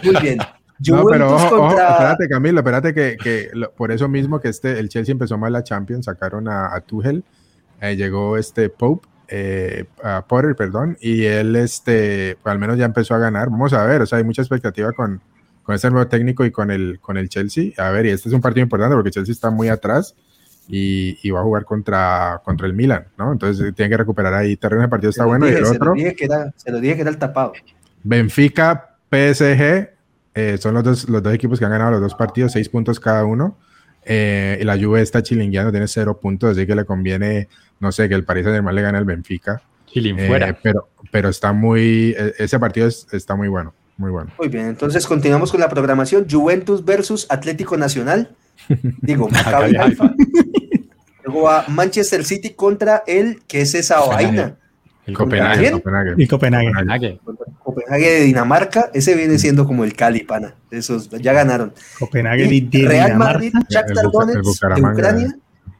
Muy 0.02 0.16
bien. 0.22 0.38
No, 0.86 1.04
pero 1.06 1.34
ojo, 1.34 1.56
ojo, 1.56 1.70
espérate, 1.92 2.28
Camilo, 2.28 2.58
espérate 2.60 2.94
que, 2.94 3.16
que 3.22 3.48
lo- 3.52 3.70
por 3.72 3.90
eso 3.92 4.08
mismo 4.08 4.40
que 4.40 4.48
este, 4.48 4.78
el 4.78 4.88
Chelsea 4.88 5.12
empezó 5.12 5.36
mal 5.38 5.52
la 5.52 5.64
Champions, 5.64 6.04
sacaron 6.06 6.48
a, 6.48 6.74
a 6.74 6.80
Tuchel, 6.80 7.24
eh, 7.80 7.96
llegó 7.96 8.36
este 8.36 8.68
Pope, 8.68 9.08
eh, 9.28 9.84
a 10.02 10.24
Potter, 10.26 10.54
perdón, 10.56 10.96
y 11.00 11.24
él, 11.24 11.56
este, 11.56 12.36
pues 12.42 12.52
al 12.52 12.58
menos 12.58 12.78
ya 12.78 12.84
empezó 12.84 13.14
a 13.14 13.18
ganar. 13.18 13.50
Vamos 13.50 13.72
a 13.72 13.84
ver, 13.84 14.02
o 14.02 14.06
sea, 14.06 14.18
hay 14.18 14.24
mucha 14.24 14.42
expectativa 14.42 14.92
con, 14.92 15.20
con 15.62 15.74
este 15.74 15.90
nuevo 15.90 16.06
técnico 16.08 16.44
y 16.44 16.50
con 16.50 16.70
el, 16.70 16.98
con 17.00 17.16
el 17.18 17.28
Chelsea. 17.28 17.72
A 17.76 17.90
ver, 17.90 18.06
y 18.06 18.10
este 18.10 18.28
es 18.28 18.34
un 18.34 18.40
partido 18.40 18.62
importante 18.62 18.94
porque 18.94 19.10
Chelsea 19.10 19.32
está 19.32 19.50
muy 19.50 19.68
atrás 19.68 20.14
y, 20.68 21.18
y 21.22 21.30
va 21.30 21.40
a 21.40 21.42
jugar 21.42 21.64
contra, 21.64 22.40
contra 22.44 22.66
el 22.66 22.72
Milan, 22.74 23.06
¿no? 23.18 23.32
Entonces 23.32 23.74
tiene 23.74 23.90
que 23.90 23.96
recuperar 23.96 24.32
ahí 24.34 24.56
terreno. 24.56 24.82
El 24.84 24.88
partido 24.90 25.10
está 25.10 25.24
bueno 25.24 25.46
y 25.46 25.50
el 25.50 25.56
se 25.56 25.62
lo 25.62 25.70
otro. 25.72 25.92
dije 25.94 26.14
que 26.14 26.24
era, 26.24 26.52
se 26.56 26.70
lo 26.70 26.80
dije 26.80 26.94
que 26.94 27.00
era 27.02 27.10
el 27.10 27.18
tapado. 27.18 27.52
Benfica, 28.04 28.96
PSG, 29.10 29.90
eh, 30.38 30.58
son 30.58 30.74
los 30.74 30.84
dos, 30.84 31.08
los 31.08 31.22
dos 31.22 31.32
equipos 31.34 31.58
que 31.58 31.64
han 31.64 31.70
ganado 31.72 31.90
los 31.92 32.00
dos 32.00 32.14
partidos, 32.14 32.52
seis 32.52 32.68
puntos 32.68 33.00
cada 33.00 33.24
uno. 33.24 33.56
Eh, 34.04 34.58
y 34.60 34.64
la 34.64 34.78
Juve 34.78 35.02
está 35.02 35.22
chilingueando, 35.22 35.70
tiene 35.70 35.86
cero 35.88 36.18
puntos, 36.20 36.52
así 36.56 36.66
que 36.66 36.74
le 36.74 36.84
conviene, 36.84 37.48
no 37.80 37.92
sé, 37.92 38.08
que 38.08 38.14
el 38.14 38.24
Paris 38.24 38.44
Saint 38.44 38.56
Germain 38.56 38.74
le 38.76 38.82
gane 38.82 38.96
al 38.98 39.04
Benfica. 39.04 39.60
Chilín 39.86 40.18
Eh, 40.18 40.26
fuera. 40.28 40.58
pero, 40.62 40.88
pero 41.10 41.28
está 41.28 41.52
muy, 41.52 42.14
eh, 42.18 42.34
ese 42.38 42.58
partido 42.58 42.86
es- 42.86 43.06
está 43.12 43.34
muy 43.34 43.48
bueno, 43.48 43.74
muy 43.96 44.10
bueno. 44.10 44.30
Muy 44.38 44.48
bien, 44.48 44.66
entonces 44.66 45.06
continuamos 45.06 45.50
con 45.50 45.60
la 45.60 45.68
programación. 45.68 46.26
Juventus 46.30 46.84
versus 46.84 47.26
Atlético 47.28 47.76
Nacional. 47.76 48.30
Digo, 49.02 49.28
Maccabi. 49.30 49.76
Luego 51.24 51.42
va 51.42 51.64
Manchester 51.68 52.24
City 52.24 52.50
contra 52.50 53.02
el, 53.06 53.42
que 53.46 53.60
es 53.62 53.74
esa 53.74 54.00
vaina? 54.00 54.56
El 55.08 55.16
Copenhague, 55.16 55.60
quién? 55.60 55.72
Copenhague. 55.72 56.14
Y 56.18 56.26
Copenhague. 56.26 57.18
De 57.88 58.20
Dinamarca. 58.24 58.90
Ese 58.92 59.14
viene 59.14 59.38
siendo 59.38 59.64
como 59.66 59.84
el 59.84 59.94
Cali, 59.94 60.20
pana. 60.20 60.54
Esos 60.70 61.08
ya 61.08 61.32
ganaron. 61.32 61.72
Copenhague 61.98 62.44
Y 62.44 62.60
de, 62.60 62.78
de 62.78 62.88
Real 62.88 63.06
Dinamarca. 63.06 63.32
Madrid, 63.32 63.52
Shakhtar 63.70 64.10
Donetsk 64.12 64.66
de. 64.74 64.82
Ucrania. 64.82 65.36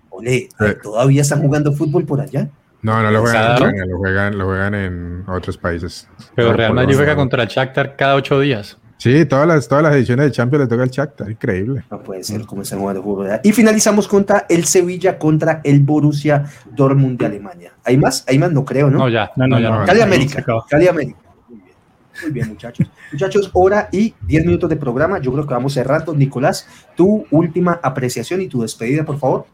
Ole, 0.09 0.49
todavía 0.83 1.21
están 1.21 1.43
jugando 1.43 1.75
fútbol 1.75 2.07
por 2.07 2.23
allá. 2.23 2.49
No, 2.81 3.03
no 3.03 3.11
lo 3.11 3.21
juegan 3.21 3.45
en. 3.45 3.53
Ucrania, 3.53 3.85
lo 3.85 3.99
juegan, 3.99 4.39
lo 4.39 4.47
juegan 4.47 4.75
en 4.75 5.25
otros 5.29 5.59
países. 5.59 6.09
Pero 6.35 6.55
Real 6.55 6.73
Madrid 6.73 6.97
juega 6.97 7.15
contra 7.15 7.43
el 7.43 7.49
Shakhtar 7.51 7.97
cada 7.97 8.15
ocho 8.15 8.41
días. 8.41 8.78
Sí, 8.99 9.25
todas 9.27 9.47
las, 9.47 9.69
todas 9.69 9.85
las 9.85 9.95
ediciones 9.95 10.27
de 10.27 10.33
Champions 10.33 10.65
le 10.65 10.69
toca 10.69 10.83
el 10.83 10.91
Shakhtar, 10.91 11.31
increíble. 11.31 11.85
No 11.89 12.03
puede 12.03 12.25
ser 12.25 12.45
como 12.45 12.63
de 12.63 12.77
juego, 12.77 13.19
¿verdad? 13.19 13.41
Y 13.45 13.53
finalizamos 13.53 14.09
contra 14.09 14.45
el 14.49 14.65
Sevilla 14.65 15.19
contra 15.19 15.61
el 15.63 15.81
Borussia 15.81 16.45
Dortmund 16.73 17.17
de 17.17 17.27
Alemania. 17.27 17.73
¿Hay 17.85 17.97
más? 17.97 18.25
¿Hay 18.27 18.41
más? 18.41 18.51
No 18.51 18.65
creo, 18.65 18.91
¿no? 18.91 18.99
No, 18.99 19.09
ya. 19.09 19.31
No, 19.37 19.47
no, 19.47 19.61
ya 19.61 19.71
no. 19.71 19.87
Cali 19.87 20.01
América. 20.01 20.45
Cali 20.69 20.89
América. 20.89 21.21
Muy 21.49 21.59
bien. 21.59 21.77
Muy 22.23 22.33
bien, 22.33 22.49
muchachos. 22.49 22.89
Muchachos, 23.13 23.51
hora 23.55 23.89
y 23.93 24.15
10 24.23 24.45
minutos 24.45 24.69
de 24.69 24.77
programa. 24.77 25.21
Yo 25.21 25.33
creo 25.33 25.47
que 25.47 25.55
vamos 25.55 25.73
cerrando. 25.75 26.13
Nicolás, 26.13 26.69
tu 26.97 27.25
última 27.31 27.79
apreciación 27.81 28.43
y 28.43 28.49
tu 28.49 28.63
despedida, 28.63 29.05
por 29.05 29.19
favor. 29.19 29.47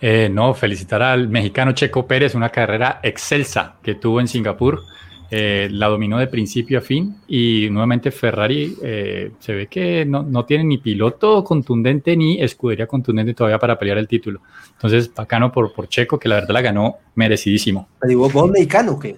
Eh, 0.00 0.30
no, 0.32 0.54
felicitar 0.54 1.02
al 1.02 1.28
mexicano 1.28 1.72
Checo 1.72 2.06
Pérez, 2.06 2.34
una 2.34 2.48
carrera 2.48 3.00
excelsa 3.02 3.74
que 3.82 3.96
tuvo 3.96 4.20
en 4.20 4.28
Singapur. 4.28 4.82
Eh, 5.30 5.68
la 5.72 5.88
dominó 5.88 6.18
de 6.18 6.26
principio 6.28 6.78
a 6.78 6.80
fin 6.80 7.16
y 7.26 7.68
nuevamente 7.70 8.10
Ferrari 8.10 8.76
eh, 8.82 9.32
se 9.40 9.52
ve 9.54 9.66
que 9.66 10.04
no, 10.04 10.22
no 10.22 10.44
tiene 10.44 10.64
ni 10.64 10.78
piloto 10.78 11.42
contundente 11.42 12.16
ni 12.16 12.40
escudería 12.40 12.86
contundente 12.86 13.34
todavía 13.34 13.58
para 13.58 13.78
pelear 13.78 13.98
el 13.98 14.06
título. 14.06 14.40
Entonces, 14.72 15.12
bacano 15.12 15.50
por, 15.50 15.72
por 15.72 15.88
Checo, 15.88 16.18
que 16.18 16.28
la 16.28 16.36
verdad 16.36 16.50
la 16.54 16.60
ganó 16.62 16.96
merecidísimo. 17.14 17.88
Digo, 18.06 18.28
¿vos 18.30 18.50
mexicano 18.50 18.92
o 18.92 18.98
qué? 18.98 19.16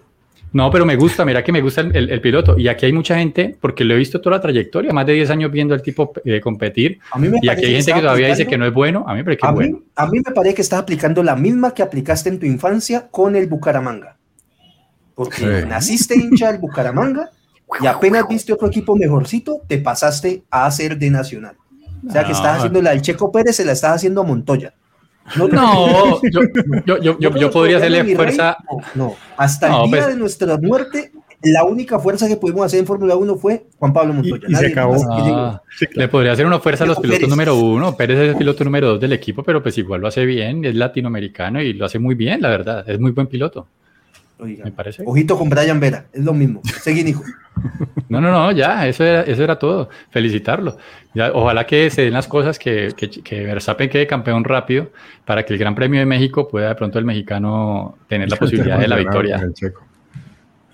No, 0.52 0.70
pero 0.70 0.86
me 0.86 0.96
gusta, 0.96 1.24
mira 1.24 1.44
que 1.44 1.52
me 1.52 1.60
gusta 1.60 1.82
el, 1.82 1.94
el- 1.94 2.08
el 2.10 2.20
piloto. 2.20 2.56
Y 2.58 2.68
aquí 2.68 2.86
hay 2.86 2.92
mucha 2.92 3.18
gente, 3.18 3.54
porque 3.60 3.84
lo 3.84 3.92
he 3.94 3.98
visto 3.98 4.20
toda 4.20 4.36
la 4.36 4.40
trayectoria, 4.42 4.92
más 4.92 5.04
de 5.04 5.12
10 5.12 5.28
años 5.30 5.50
viendo 5.50 5.74
al 5.74 5.82
tipo 5.82 6.12
eh, 6.24 6.40
competir. 6.40 6.98
A 7.10 7.18
mí 7.18 7.28
me 7.28 7.40
Y 7.42 7.48
aquí 7.48 7.66
hay 7.66 7.74
gente 7.74 7.92
que 7.92 8.00
todavía 8.00 8.28
dice 8.28 8.46
que 8.46 8.56
no 8.56 8.64
es 8.64 8.72
bueno. 8.72 9.04
A 9.06 9.12
mí 9.12 9.18
me 9.18 9.24
parece 9.24 9.40
que 9.40 9.46
a 9.46 9.50
es 9.50 9.56
mí, 9.56 9.58
bueno. 9.70 9.82
a 9.96 10.06
mí 10.06 10.18
me 10.24 10.32
parece 10.32 10.54
que 10.54 10.62
estás 10.62 10.78
aplicando 10.78 11.22
la 11.22 11.36
misma 11.36 11.74
que 11.74 11.82
aplicaste 11.82 12.30
en 12.30 12.38
tu 12.38 12.46
infancia 12.46 13.08
con 13.10 13.36
el 13.36 13.48
Bucaramanga. 13.48 14.16
Porque 15.16 15.36
Sí. 15.62 15.66
naciste 15.68 16.14
hincha 16.14 16.52
del 16.52 16.60
Bucaramanga 16.60 17.30
y 17.82 17.86
apenas 17.86 18.28
viste 18.28 18.52
otro 18.52 18.68
equipo 18.68 18.94
mejorcito, 18.94 19.62
te 19.66 19.78
pasaste 19.78 20.44
a 20.50 20.66
hacer 20.66 20.96
de 20.98 21.10
Nacional. 21.10 21.56
O 22.08 22.12
sea 22.12 22.22
que 22.22 22.30
estás 22.32 22.58
haciendo 22.58 22.80
la 22.82 22.90
del 22.90 23.02
Checo 23.02 23.32
Pérez, 23.32 23.56
se 23.56 23.64
la 23.64 23.72
estás 23.72 23.96
haciendo 23.96 24.20
a 24.20 24.24
Montoya. 24.24 24.72
No, 25.36 26.20
yo, 26.22 26.42
yo, 26.86 26.98
yo, 27.02 27.18
yo, 27.18 27.36
yo 27.36 27.50
podría 27.50 27.78
hacerle 27.78 28.02
rey, 28.04 28.14
fuerza. 28.14 28.56
No, 28.94 29.08
no. 29.08 29.14
hasta 29.36 29.68
No, 29.68 29.84
el 29.84 29.90
día 29.90 30.02
pues- 30.02 30.14
de 30.14 30.20
nuestra 30.20 30.56
muerte, 30.58 31.10
la 31.42 31.64
única 31.64 31.98
fuerza 31.98 32.28
que 32.28 32.36
pudimos 32.36 32.64
hacer 32.66 32.78
en 32.80 32.86
Fórmula 32.86 33.16
1 33.16 33.36
fue 33.36 33.66
Juan 33.78 33.92
Pablo 33.92 34.14
Montoya. 34.14 34.44
Y- 34.48 34.52
y 34.52 34.54
se 34.54 34.66
acabó. 34.68 34.94
Ah, 35.10 35.60
le 35.94 36.08
podría 36.08 36.32
hacer 36.32 36.46
una 36.46 36.60
fuerza 36.60 36.84
a 36.84 36.86
los 36.86 36.98
pilotos 36.98 37.18
Pérez. 37.18 37.30
número 37.30 37.56
uno. 37.56 37.96
Pérez 37.96 38.18
es 38.20 38.28
el 38.30 38.36
piloto 38.36 38.62
número 38.64 38.88
dos 38.90 39.00
del 39.00 39.12
equipo, 39.14 39.42
pero 39.42 39.62
pues 39.62 39.76
igual 39.78 40.00
lo 40.00 40.06
hace 40.08 40.24
bien, 40.24 40.64
es 40.64 40.74
latinoamericano 40.76 41.60
y 41.60 41.72
lo 41.72 41.86
hace 41.86 41.98
muy 41.98 42.14
bien, 42.14 42.40
la 42.40 42.48
verdad. 42.50 42.88
Es 42.88 43.00
muy 43.00 43.10
buen 43.10 43.26
piloto, 43.26 43.66
Oiga, 44.38 44.64
me 44.64 44.72
parece. 44.72 45.02
Ojito 45.06 45.38
con 45.38 45.48
Brian 45.48 45.80
Vera, 45.80 46.06
es 46.12 46.22
lo 46.22 46.34
mismo. 46.34 46.60
Seguí, 46.82 47.04
Nico. 47.04 47.22
No, 48.08 48.20
no, 48.20 48.30
no, 48.30 48.52
ya, 48.52 48.86
eso 48.86 49.02
era, 49.02 49.22
eso 49.22 49.42
era 49.42 49.58
todo. 49.58 49.88
Felicitarlo. 50.10 50.76
Ya, 51.12 51.32
ojalá 51.32 51.66
que 51.66 51.90
se 51.90 52.02
den 52.02 52.12
las 52.12 52.28
cosas, 52.28 52.56
que, 52.56 52.92
que, 52.96 53.10
que 53.10 53.42
Verstappen 53.42 53.90
quede 53.90 54.06
campeón 54.06 54.44
rápido 54.44 54.92
para 55.24 55.44
que 55.44 55.54
el 55.54 55.58
Gran 55.58 55.74
Premio 55.74 55.98
de 55.98 56.06
México 56.06 56.46
pueda 56.46 56.68
de 56.68 56.74
pronto 56.76 57.00
el 57.00 57.04
mexicano 57.04 57.98
tener 58.08 58.30
la 58.30 58.36
posibilidad 58.38 58.78
de 58.78 58.86
la 58.86 58.96
victoria. 58.96 59.42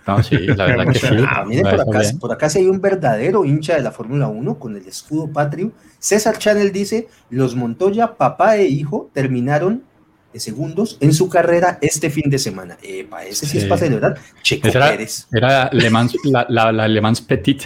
No, 0.06 0.22
sí, 0.22 0.36
la 0.38 0.66
verdad 0.66 0.92
que 0.92 0.98
sí. 0.98 1.06
Ah, 1.26 1.44
miren, 1.46 1.62
por 1.62 1.80
acá, 1.80 1.98
bien. 2.00 2.18
por 2.18 2.32
acá 2.32 2.50
sí 2.50 2.58
hay 2.58 2.66
un 2.66 2.80
verdadero 2.80 3.44
hincha 3.44 3.76
de 3.76 3.82
la 3.82 3.92
Fórmula 3.92 4.26
1 4.26 4.58
con 4.58 4.76
el 4.76 4.86
escudo 4.86 5.32
patrio. 5.32 5.72
César 5.98 6.36
Chanel 6.38 6.72
dice, 6.72 7.08
los 7.30 7.54
Montoya, 7.54 8.16
papá 8.16 8.56
e 8.56 8.66
hijo, 8.66 9.10
terminaron 9.14 9.84
de 10.32 10.40
segundos 10.40 10.96
en 11.00 11.12
su 11.12 11.28
carrera 11.28 11.78
este 11.80 12.10
fin 12.10 12.30
de 12.30 12.38
semana. 12.38 12.76
Epa, 12.82 13.24
ese 13.24 13.46
sí, 13.46 13.58
es 13.58 13.64
Sí. 13.64 13.68
para 13.68 13.78
celebrar. 13.80 14.14
Checo 14.42 14.68
era, 14.68 14.90
Pérez. 14.90 15.26
era 15.32 15.68
Le 15.72 15.90
Mans, 15.90 16.14
la, 16.24 16.46
la, 16.48 16.72
la 16.72 16.88
Le 16.88 17.00
Mans 17.00 17.20
Petit, 17.20 17.62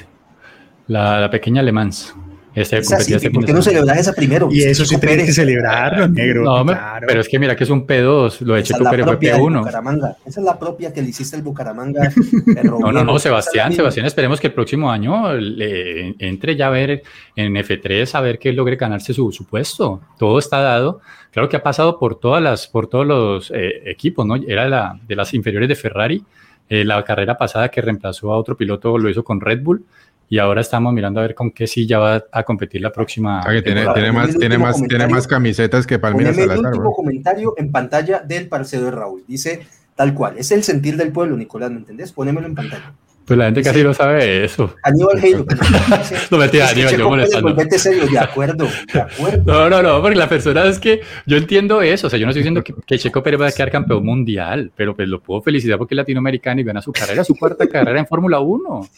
la, 0.89 1.21
la 1.21 1.31
pequeña 1.31 1.63
Le 1.63 1.73
Mans. 1.73 2.15
Este 2.55 2.79
Esa 2.79 2.85
sí, 2.87 2.95
competía 3.13 3.17
este 3.17 3.31
¿Por 3.31 3.45
qué 3.45 3.53
no 3.53 3.61
semana. 3.61 3.81
celebrar 3.81 3.99
esa 3.99 4.13
primero? 4.15 4.49
Y 4.51 4.63
eso 4.63 4.87
sí 4.87 4.97
tenés 4.99 5.27
que 5.27 5.33
celebrarlo, 5.35 6.09
negro. 6.09 6.43
No, 6.43 6.65
claro. 6.65 7.07
pero 7.07 7.21
es 7.21 7.29
que 7.29 7.39
mira 7.39 7.55
que 7.55 7.65
es 7.65 7.69
un 7.71 7.87
P2, 7.87 8.41
lo 8.41 8.55
de 8.55 8.61
Esa 8.63 8.73
es 8.73 8.79
Checo 8.79 8.91
Pérez 8.91 9.05
fue 9.05 9.13
propia 9.13 9.33
del 9.35 9.43
P1. 9.43 9.59
Bucaramanga. 9.59 10.17
Esa 10.25 10.41
es 10.41 10.47
la 10.47 10.59
propia 10.59 10.91
que 10.91 11.03
le 11.03 11.11
hiciste 11.11 11.37
al 11.37 11.43
Bucaramanga. 11.43 12.11
No, 12.65 12.93
no, 12.93 13.05
no, 13.05 13.17
es 13.19 13.23
Sebastián. 13.25 13.75
Sebastián, 13.75 14.07
esperemos 14.07 14.41
que 14.41 14.47
el 14.47 14.55
próximo 14.55 14.91
año 14.91 15.35
le 15.35 16.15
entre 16.19 16.57
ya 16.57 16.69
a 16.69 16.71
ver 16.71 17.03
en 17.37 17.55
F3 17.57 18.15
a 18.15 18.21
ver 18.23 18.39
que 18.39 18.51
logre 18.55 18.77
ganarse 18.77 19.13
su, 19.13 19.31
su 19.33 19.45
puesto. 19.45 20.01
Todo 20.19 20.39
está 20.39 20.61
dado. 20.61 21.03
Claro 21.37 21.51
que 21.51 21.57
ha 21.59 21.63
pasado 21.63 21.99
por 21.99 22.19
todas 22.19 22.43
las, 22.43 22.67
por 22.67 22.87
todos 22.87 23.07
los 23.07 23.51
eh, 23.51 23.83
equipos, 23.91 24.25
¿no? 24.25 24.37
Era 24.37 24.65
de, 24.65 24.71
la, 24.71 24.99
de 25.07 25.15
las 25.15 25.35
inferiores 25.35 25.69
de 25.69 25.75
Ferrari. 25.75 26.25
Eh, 26.67 26.83
la 26.83 27.05
carrera 27.05 27.37
pasada 27.37 27.69
que 27.69 27.83
reemplazó 27.83 28.33
a 28.33 28.39
otro 28.39 28.57
piloto 28.57 28.97
lo 28.97 29.11
hizo 29.11 29.23
con 29.23 29.39
Red 29.39 29.61
Bull. 29.63 29.85
Y 30.31 30.39
ahora 30.39 30.63
estamos 30.63 30.95
mirando 30.95 31.21
a 31.21 31.25
ver 31.25 31.35
con 31.35 31.51
qué 31.51 31.67
silla 31.67 31.99
va 31.99 32.25
a 32.33 32.43
competir 32.43 32.81
la 32.81 32.91
próxima. 32.91 33.43
Ah, 33.45 33.53
que 33.53 33.61
tiene, 33.61 33.87
tiene 33.93 34.13
más, 34.13 34.35
tiene, 34.35 34.57
más, 34.57 34.83
tiene 34.89 35.09
más 35.09 35.27
camisetas 35.27 35.87
que 35.87 35.99
Palmira 35.99 36.31
Poneme 36.31 36.45
el 36.45 36.49
Salazar. 36.49 36.71
último 36.71 36.85
bro. 36.85 36.93
comentario 36.95 37.55
en 37.59 37.71
pantalla 37.71 38.21
del 38.21 38.49
parcero 38.49 38.87
de 38.87 38.93
Raúl. 38.93 39.23
Dice 39.29 39.61
tal 39.95 40.15
cual, 40.15 40.39
es 40.39 40.51
el 40.53 40.63
sentir 40.63 40.97
del 40.97 41.13
pueblo, 41.13 41.37
Nicolás, 41.37 41.71
¿me 41.71 41.77
entendés? 41.77 42.13
Ponémelo 42.13 42.47
en 42.47 42.55
pantalla. 42.55 42.95
Pues 43.27 43.37
la 43.39 43.47
gente 43.47 43.63
casi 43.63 43.79
Sí. 43.81 43.85
no 43.85 43.93
sabe 43.93 44.45
eso. 44.45 44.75
Aníbal 44.83 45.23
Heiro. 45.25 45.45
No, 46.31 46.39
mentira, 46.39 46.67
Es 46.67 46.73
que 46.75 46.81
Aníbal, 46.81 46.97
yo 46.99 47.09
molestando. 47.11 47.57
serio, 47.79 48.07
de 48.07 48.19
acuerdo, 48.19 48.69
de 48.93 49.01
acuerdo. 49.01 49.43
No, 49.45 49.69
no, 49.69 49.83
no, 49.83 50.01
porque 50.01 50.17
la 50.17 50.29
persona 50.29 50.65
es 50.67 50.79
que 50.79 51.01
yo 51.27 51.37
entiendo 51.37 51.83
eso, 51.83 52.07
o 52.07 52.11
sea, 52.11 52.19
yo 52.19 52.27
no 52.27 52.31
estoy 52.31 52.43
diciendo 52.43 52.63
que, 52.63 52.75
que 52.87 52.99
Checo 52.99 53.23
Pérez 53.23 53.41
va 53.41 53.49
a 53.49 53.53
quedar 53.53 53.71
campeón 53.71 54.05
mundial, 54.05 54.71
pero 54.77 54.95
pues 54.95 55.09
lo 55.09 55.21
puedo 55.21 55.43
felicitar 55.43 55.77
porque 55.79 55.95
es 55.95 55.97
latinoamericano 55.97 56.61
y 56.61 56.65
gana 56.65 56.81
su 56.81 56.93
carrera, 56.93 57.25
su 57.25 57.35
cuarta 57.35 57.67
carrera 57.69 57.99
en 57.99 58.07
Fórmula 58.07 58.39
1. 58.41 58.89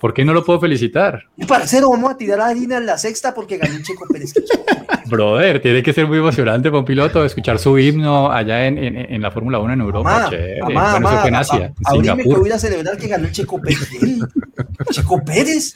¿Por 0.00 0.12
qué 0.14 0.24
no 0.24 0.34
lo 0.34 0.44
puedo 0.44 0.60
felicitar? 0.60 1.24
Y 1.36 1.44
parcero, 1.46 1.90
vamos 1.90 2.10
a 2.12 2.16
tirar 2.16 2.40
a 2.40 2.46
harina 2.48 2.76
en 2.76 2.86
la 2.86 2.98
sexta 2.98 3.34
porque 3.34 3.56
ganó 3.56 3.74
Checo 3.82 4.06
Pérez. 4.06 4.32
que 4.34 4.44
Checo 4.44 4.64
Pérez. 4.64 4.97
Brother, 5.08 5.60
tiene 5.60 5.82
que 5.82 5.92
ser 5.92 6.06
muy 6.06 6.18
emocionante 6.18 6.68
para 6.70 6.80
un 6.80 6.84
piloto 6.84 7.24
escuchar 7.24 7.58
su 7.58 7.78
himno 7.78 8.30
allá 8.30 8.66
en, 8.66 8.78
en- 8.78 8.96
en 8.96 9.22
la 9.22 9.30
Fórmula 9.30 9.58
1 9.58 9.72
en 9.74 9.80
Europa. 9.80 10.26
Chévere. 10.30 10.60
mamá, 10.60 10.72
bueno, 10.72 10.80
eso 10.88 11.00
mamá, 11.00 11.20
fue 11.20 11.28
en 11.28 11.34
a- 11.34 11.38
Asia, 11.40 11.54
a- 11.56 11.58
en 11.66 11.72
abrime 11.84 12.16
que 12.16 12.22
Singapur. 12.22 12.40
voy 12.40 12.50
a 12.52 12.58
celebrar 12.58 12.96
que 12.96 13.08
ganó 13.08 13.28
Checo 13.30 13.60
Pérez. 13.60 13.88
Checo 14.90 15.24
Pérez. 15.24 15.74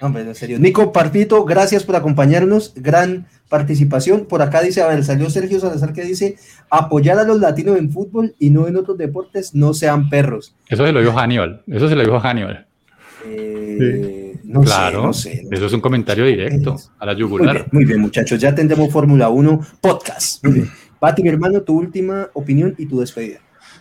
Hombre, 0.00 0.22
en 0.22 0.34
serio. 0.34 0.58
Nico 0.58 0.92
Parpito, 0.92 1.44
gracias 1.44 1.84
por 1.84 1.96
acompañarnos. 1.96 2.72
Gran 2.76 3.26
participación. 3.48 4.26
Por 4.26 4.42
acá 4.42 4.60
dice, 4.60 4.82
a 4.82 4.88
ver, 4.88 5.02
salió 5.04 5.30
Sergio 5.30 5.60
Salazar 5.60 5.92
que 5.92 6.02
dice, 6.02 6.36
apoyar 6.68 7.18
a 7.18 7.24
los 7.24 7.40
latinos 7.40 7.78
en 7.78 7.90
fútbol 7.90 8.34
y 8.38 8.50
no 8.50 8.66
en 8.66 8.76
otros 8.76 8.98
deportes, 8.98 9.54
no 9.54 9.72
sean 9.72 10.10
perros. 10.10 10.54
Eso 10.68 10.84
se 10.84 10.92
lo 10.92 11.00
dijo 11.00 11.12
Hannibal, 11.16 11.62
eso 11.68 11.88
se 11.88 11.94
lo 11.94 12.02
dijo 12.02 12.18
Hannibal. 12.20 12.66
Eh, 13.26 14.38
no 14.44 14.60
claro, 14.60 15.12
sé, 15.12 15.30
no 15.30 15.34
sé. 15.34 15.42
no 15.50 15.56
eso 15.56 15.66
es 15.66 15.72
un 15.72 15.80
comentario 15.80 16.24
directo 16.24 16.76
a 16.98 17.06
la 17.06 17.12
Muy 17.12 17.20
yugular. 17.20 17.54
bien, 17.54 17.66
muy 17.72 17.84
bien, 17.84 18.00
muchachos. 18.00 18.40
Ya 18.40 18.54
tendremos 18.54 18.92
Fórmula 18.92 19.28
1 19.28 19.60
podcast. 19.80 20.44
Muy 20.44 20.54
bien. 20.54 20.70
Pati, 20.98 21.22
mi 21.22 21.28
hermano, 21.28 21.62
tu 21.62 21.76
última 21.76 22.28
opinión 22.34 22.74
y 22.78 22.86
tu 22.86 23.00
despedida. 23.00 23.40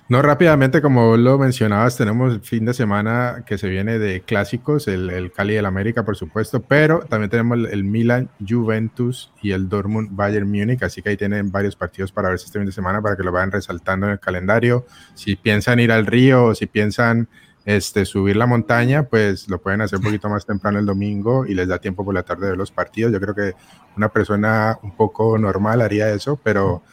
No, 0.09 0.21
rápidamente, 0.21 0.81
como 0.81 1.15
lo 1.15 1.37
mencionabas, 1.37 1.95
tenemos 1.95 2.33
el 2.33 2.41
fin 2.41 2.65
de 2.65 2.73
semana 2.73 3.43
que 3.45 3.57
se 3.57 3.69
viene 3.69 3.99
de 3.99 4.21
clásicos, 4.21 4.89
el, 4.89 5.09
el 5.09 5.31
Cali 5.31 5.53
del 5.53 5.65
América, 5.65 6.03
por 6.03 6.17
supuesto, 6.17 6.61
pero 6.61 6.99
también 7.07 7.29
tenemos 7.29 7.57
el, 7.57 7.65
el 7.67 7.83
Milan, 7.85 8.29
Juventus 8.45 9.31
y 9.41 9.51
el 9.51 9.69
Dortmund, 9.69 10.09
Bayern 10.11 10.45
Múnich, 10.49 10.83
así 10.83 11.01
que 11.01 11.09
ahí 11.11 11.17
tienen 11.17 11.51
varios 11.51 11.77
partidos 11.77 12.11
para 12.11 12.29
verse 12.29 12.45
este 12.45 12.59
fin 12.59 12.65
de 12.65 12.73
semana 12.73 13.01
para 13.01 13.15
que 13.15 13.23
lo 13.23 13.31
vayan 13.31 13.51
resaltando 13.51 14.07
en 14.07 14.11
el 14.13 14.19
calendario. 14.19 14.85
Si 15.15 15.37
piensan 15.37 15.79
ir 15.79 15.91
al 15.91 16.05
río 16.05 16.45
o 16.47 16.55
si 16.55 16.65
piensan 16.65 17.29
este, 17.65 18.05
subir 18.05 18.35
la 18.35 18.45
montaña, 18.45 19.03
pues 19.03 19.47
lo 19.49 19.61
pueden 19.61 19.81
hacer 19.81 19.99
un 19.99 20.05
poquito 20.05 20.29
más 20.29 20.45
temprano 20.45 20.79
el 20.79 20.85
domingo 20.85 21.45
y 21.45 21.53
les 21.53 21.67
da 21.67 21.79
tiempo 21.79 22.03
por 22.03 22.13
la 22.13 22.23
tarde 22.23 22.43
de 22.45 22.49
ver 22.49 22.57
los 22.57 22.71
partidos. 22.71 23.11
Yo 23.13 23.19
creo 23.21 23.33
que 23.35 23.53
una 23.97 24.09
persona 24.09 24.77
un 24.83 24.95
poco 24.95 25.37
normal 25.37 25.81
haría 25.81 26.09
eso, 26.11 26.39
pero 26.43 26.83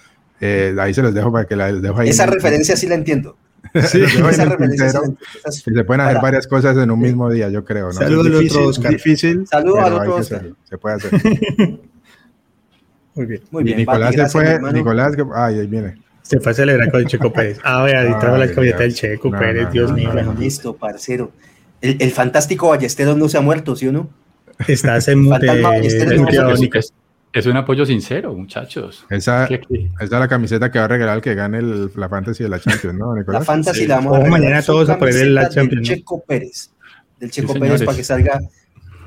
eh, 0.41 0.75
ahí 0.79 0.95
se 0.95 1.03
los 1.03 1.13
dejo 1.13 1.33
para 1.33 1.45
que 1.47 1.57
la 1.57 1.71
les 1.73 1.83
dejo 1.83 1.99
ahí. 1.99 2.09
Esa 2.09 2.27
referencia 2.27 2.77
sí 2.77 2.87
la 2.87 2.95
entiendo. 2.95 3.37
Sí, 3.87 4.03
Esa 4.03 4.45
referencia 4.47 4.89
sí 4.89 4.97
la 4.97 5.51
se 5.53 5.59
entiendo. 5.61 5.87
Pueden 5.87 6.01
hacer 6.01 6.15
Para. 6.17 6.23
varias 6.23 6.47
cosas 6.47 6.77
en 6.79 6.91
un 6.91 6.99
mismo 6.99 7.29
día, 7.31 7.49
yo 7.51 7.65
creo. 7.65 7.87
¿no? 7.89 7.93
Saludos 7.93 8.27
Es 8.27 8.33
al 8.33 8.39
difícil, 8.41 8.59
otro 8.59 8.69
Oscar. 8.71 8.91
difícil. 8.93 9.47
Saludos 9.47 9.79
al 9.81 9.93
hay 9.93 9.99
otro 9.99 10.15
Oscar. 10.17 10.39
hacerlo, 10.39 10.57
Se 10.65 10.79
puede 10.79 10.95
hacer. 10.97 11.11
Muy 13.15 13.27
bien. 13.27 13.43
Muy 13.51 13.63
y 13.63 13.65
bien, 13.65 13.77
Nicolás 13.79 14.11
se 14.13 14.17
gracias, 14.19 14.33
fue. 14.61 14.73
Nicolás, 14.73 15.17
que- 15.17 15.25
ay, 15.35 15.59
ahí 15.61 15.67
viene. 15.67 16.01
Se 16.31 16.39
fue 16.41 16.53
a 16.53 16.55
celebrar 16.55 16.91
con 16.91 17.01
el 17.01 17.07
Checo 17.07 17.33
Pérez. 17.33 17.59
Ah, 17.65 17.83
vea, 17.83 18.01
ahí 18.03 18.15
trajo 18.21 18.37
la 18.37 18.51
camiseta 18.53 18.79
del. 18.85 18.95
Checo 18.95 19.31
No, 19.31 19.39
Pérez, 19.39 19.65
no, 19.65 19.71
Dios 19.73 19.91
no, 19.91 19.97
mío. 19.97 20.09
no, 20.09 20.13
Bueno, 20.15 20.35
listo, 20.39 20.77
parcero. 20.77 21.33
El, 21.81 21.97
el 22.01 22.11
fantástico 22.13 22.69
Ballesteros 22.69 23.17
no 23.17 23.29
se 23.29 23.37
ha 23.39 23.41
muerto, 23.41 23.75
¿sí 23.75 23.89
o 23.89 23.93
no? 23.93 24.09
Mute. 25.17 25.47
Fantasma 25.47 25.69
Ballesteros, 25.71 26.93
Es, 27.33 27.47
un 27.47 27.57
apoyo 27.57 27.85
sincero, 27.87 28.33
muchachos. 28.35 29.05
Esa, 29.11 29.45
esa 29.47 29.59
es 30.05 30.11
la 30.11 30.29
camiseta 30.29 30.71
que 30.71 30.79
va 30.79 30.85
a 30.85 30.89
regalar 30.89 31.17
el 31.17 31.23
que 31.23 31.35
gane 31.35 31.59
el- 31.59 31.91
la 31.97 32.09
fantasy 32.09 32.43
de 32.45 32.49
la 32.49 32.61
Champions, 32.61 32.97
¿no, 32.99 33.15
La 33.15 33.21
Nicolás? 33.21 33.47
fantasy 33.47 33.81
Sí. 33.81 33.87
la 33.87 33.97
vamos 33.97 34.15
a 34.15 34.19
regalar 34.21 34.41
mañana 34.41 34.63
todos 34.63 34.89
a 34.91 34.99
poner 34.99 35.15
camiseta 35.15 35.49
Champions, 35.49 35.89
Del. 35.89 35.97
Checo 35.99 36.25
Pérez. 36.27 36.71
Del 37.19 37.31
Checo 37.31 37.53
Sí, 37.55 37.59
Pérez 37.61 37.69
señores. 37.79 37.87
para 37.87 37.97
que 37.97 38.05
salga 38.05 38.41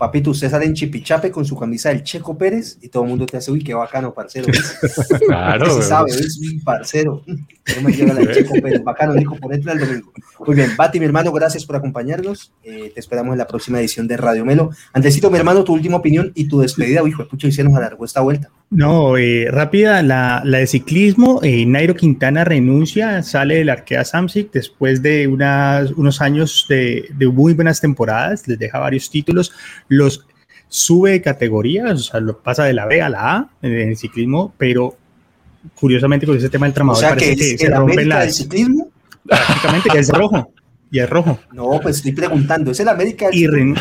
Papito, 0.03 0.31
usted 0.31 0.49
sale 0.49 0.65
en 0.65 0.73
Chipichape 0.73 1.31
con 1.31 1.45
su 1.45 1.57
camisa 1.57 1.87
del 1.87 2.03
Checo 2.03 2.37
Pérez 2.37 2.77
y 2.81 2.89
todo 2.89 3.03
el 3.03 3.09
mundo 3.09 3.25
te 3.25 3.37
hace, 3.37 3.49
uy, 3.49 3.63
qué 3.63 3.73
bacano, 3.73 4.13
parcero. 4.13 4.47
claro. 5.27 5.81
Se 5.81 5.87
sabe, 5.87 6.11
es 6.11 6.37
un 6.39 6.61
parcero. 6.61 7.23
No 7.77 7.81
me 7.83 7.93
llega 7.93 8.13
la 8.13 8.29
Checo 8.29 8.55
Pérez, 8.61 8.83
bacano, 8.83 9.13
Nico, 9.13 9.37
por 9.37 9.53
el 9.53 9.63
domingo. 9.63 10.11
Muy 10.45 10.55
bien, 10.57 10.75
Bati, 10.75 10.99
mi 10.99 11.05
hermano, 11.05 11.31
gracias 11.31 11.65
por 11.65 11.77
acompañarnos. 11.77 12.51
Eh, 12.61 12.91
te 12.93 12.99
esperamos 12.99 13.31
en 13.31 13.37
la 13.37 13.47
próxima 13.47 13.79
edición 13.79 14.05
de 14.05 14.17
Radio 14.17 14.43
Melo. 14.43 14.71
Antesito, 14.91 15.31
mi 15.31 15.37
hermano, 15.37 15.63
tu 15.63 15.71
última 15.71 15.95
opinión 15.95 16.33
y 16.35 16.49
tu 16.49 16.59
despedida. 16.59 17.01
Hijo 17.07 17.23
de 17.23 17.29
pucha, 17.29 17.47
y 17.47 17.53
se 17.53 17.63
nos 17.63 17.73
alargó 17.73 18.03
esta 18.03 18.19
vuelta. 18.19 18.49
No, 18.73 19.17
eh, 19.17 19.47
rápida, 19.51 20.01
la, 20.01 20.41
la, 20.43 20.57
de 20.57 20.67
ciclismo. 20.67 21.39
Eh, 21.43 21.65
Nairo 21.65 21.95
Quintana 21.95 22.43
renuncia, 22.43 23.21
sale 23.21 23.55
del 23.55 23.69
Arkea 23.69 24.03
Samsic 24.03 24.51
después 24.51 25.01
de 25.03 25.27
unas, 25.27 25.91
unos 25.91 26.21
años 26.21 26.65
de, 26.67 27.07
de 27.15 27.27
muy 27.27 27.53
buenas 27.53 27.79
temporadas, 27.79 28.47
les 28.47 28.57
deja 28.57 28.79
varios 28.79 29.09
títulos 29.09 29.51
los 29.89 30.25
sube 30.67 31.11
de 31.11 31.21
categoría, 31.21 31.85
o 31.85 31.97
sea, 31.97 32.19
lo 32.19 32.39
pasa 32.39 32.63
de 32.63 32.73
la 32.73 32.87
B 32.87 32.99
a 32.99 33.09
la 33.09 33.35
A 33.35 33.49
en 33.61 33.89
el 33.89 33.95
ciclismo, 33.95 34.55
pero 34.57 34.97
curiosamente 35.75 36.25
con 36.25 36.35
ese 36.35 36.49
tema 36.49 36.65
del 36.65 36.73
tramador 36.73 37.03
o 37.03 37.07
sea, 37.07 37.15
que, 37.15 37.35
que 37.35 37.57
se 37.57 37.69
rompe 37.69 38.03
la 38.05 38.21
del 38.21 38.33
ciclismo 38.33 38.91
prácticamente 39.23 39.89
que 39.89 39.99
es 39.99 40.09
rojo 40.09 40.51
y 40.91 40.99
es 40.99 41.09
rojo. 41.09 41.39
No, 41.53 41.79
pues 41.81 41.97
estoy 41.97 42.11
preguntando, 42.11 42.71
es 42.71 42.79
el 42.79 42.87
América 42.87 43.27
y 43.31 43.47
ren 43.47 43.75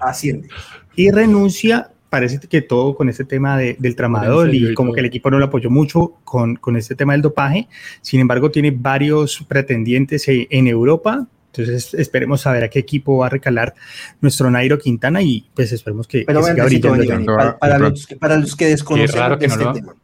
asciende. 0.00 0.48
Y 0.94 1.10
renuncia, 1.10 1.90
parece 2.10 2.40
que 2.40 2.62
todo 2.62 2.94
con 2.94 3.08
este 3.08 3.24
tema 3.24 3.56
de, 3.56 3.76
del 3.78 3.94
tramador 3.96 4.54
y 4.54 4.74
como 4.74 4.92
que 4.92 5.00
el 5.00 5.06
equipo 5.06 5.30
no 5.30 5.38
lo 5.38 5.46
apoyó 5.46 5.70
mucho 5.70 6.14
con, 6.24 6.56
con 6.56 6.76
este 6.76 6.94
tema 6.94 7.12
del 7.12 7.22
dopaje. 7.22 7.68
Sin 8.00 8.20
embargo, 8.20 8.50
tiene 8.50 8.70
varios 8.70 9.44
pretendientes 9.48 10.24
en 10.28 10.66
Europa, 10.66 11.26
entonces 11.52 11.94
esperemos 11.94 12.46
a 12.46 12.52
ver 12.52 12.64
a 12.64 12.68
qué 12.68 12.78
equipo 12.78 13.18
va 13.18 13.26
a 13.26 13.30
recalar 13.30 13.74
nuestro 14.20 14.50
Nairo 14.50 14.78
Quintana 14.78 15.22
y 15.22 15.48
pues 15.54 15.72
esperemos 15.72 16.06
que, 16.06 16.24
Pero 16.26 16.40
que 16.40 16.46
siga 16.68 16.90
brillando. 16.92 17.34
Para, 17.34 17.58
para, 17.58 17.78
los, 17.78 18.06
para, 18.18 18.36
los, 18.36 18.54
que 18.54 18.66
desconocemos 18.66 19.38
de 19.38 19.46
este 19.46 19.64
no 19.64 19.72
tema, 19.72 19.94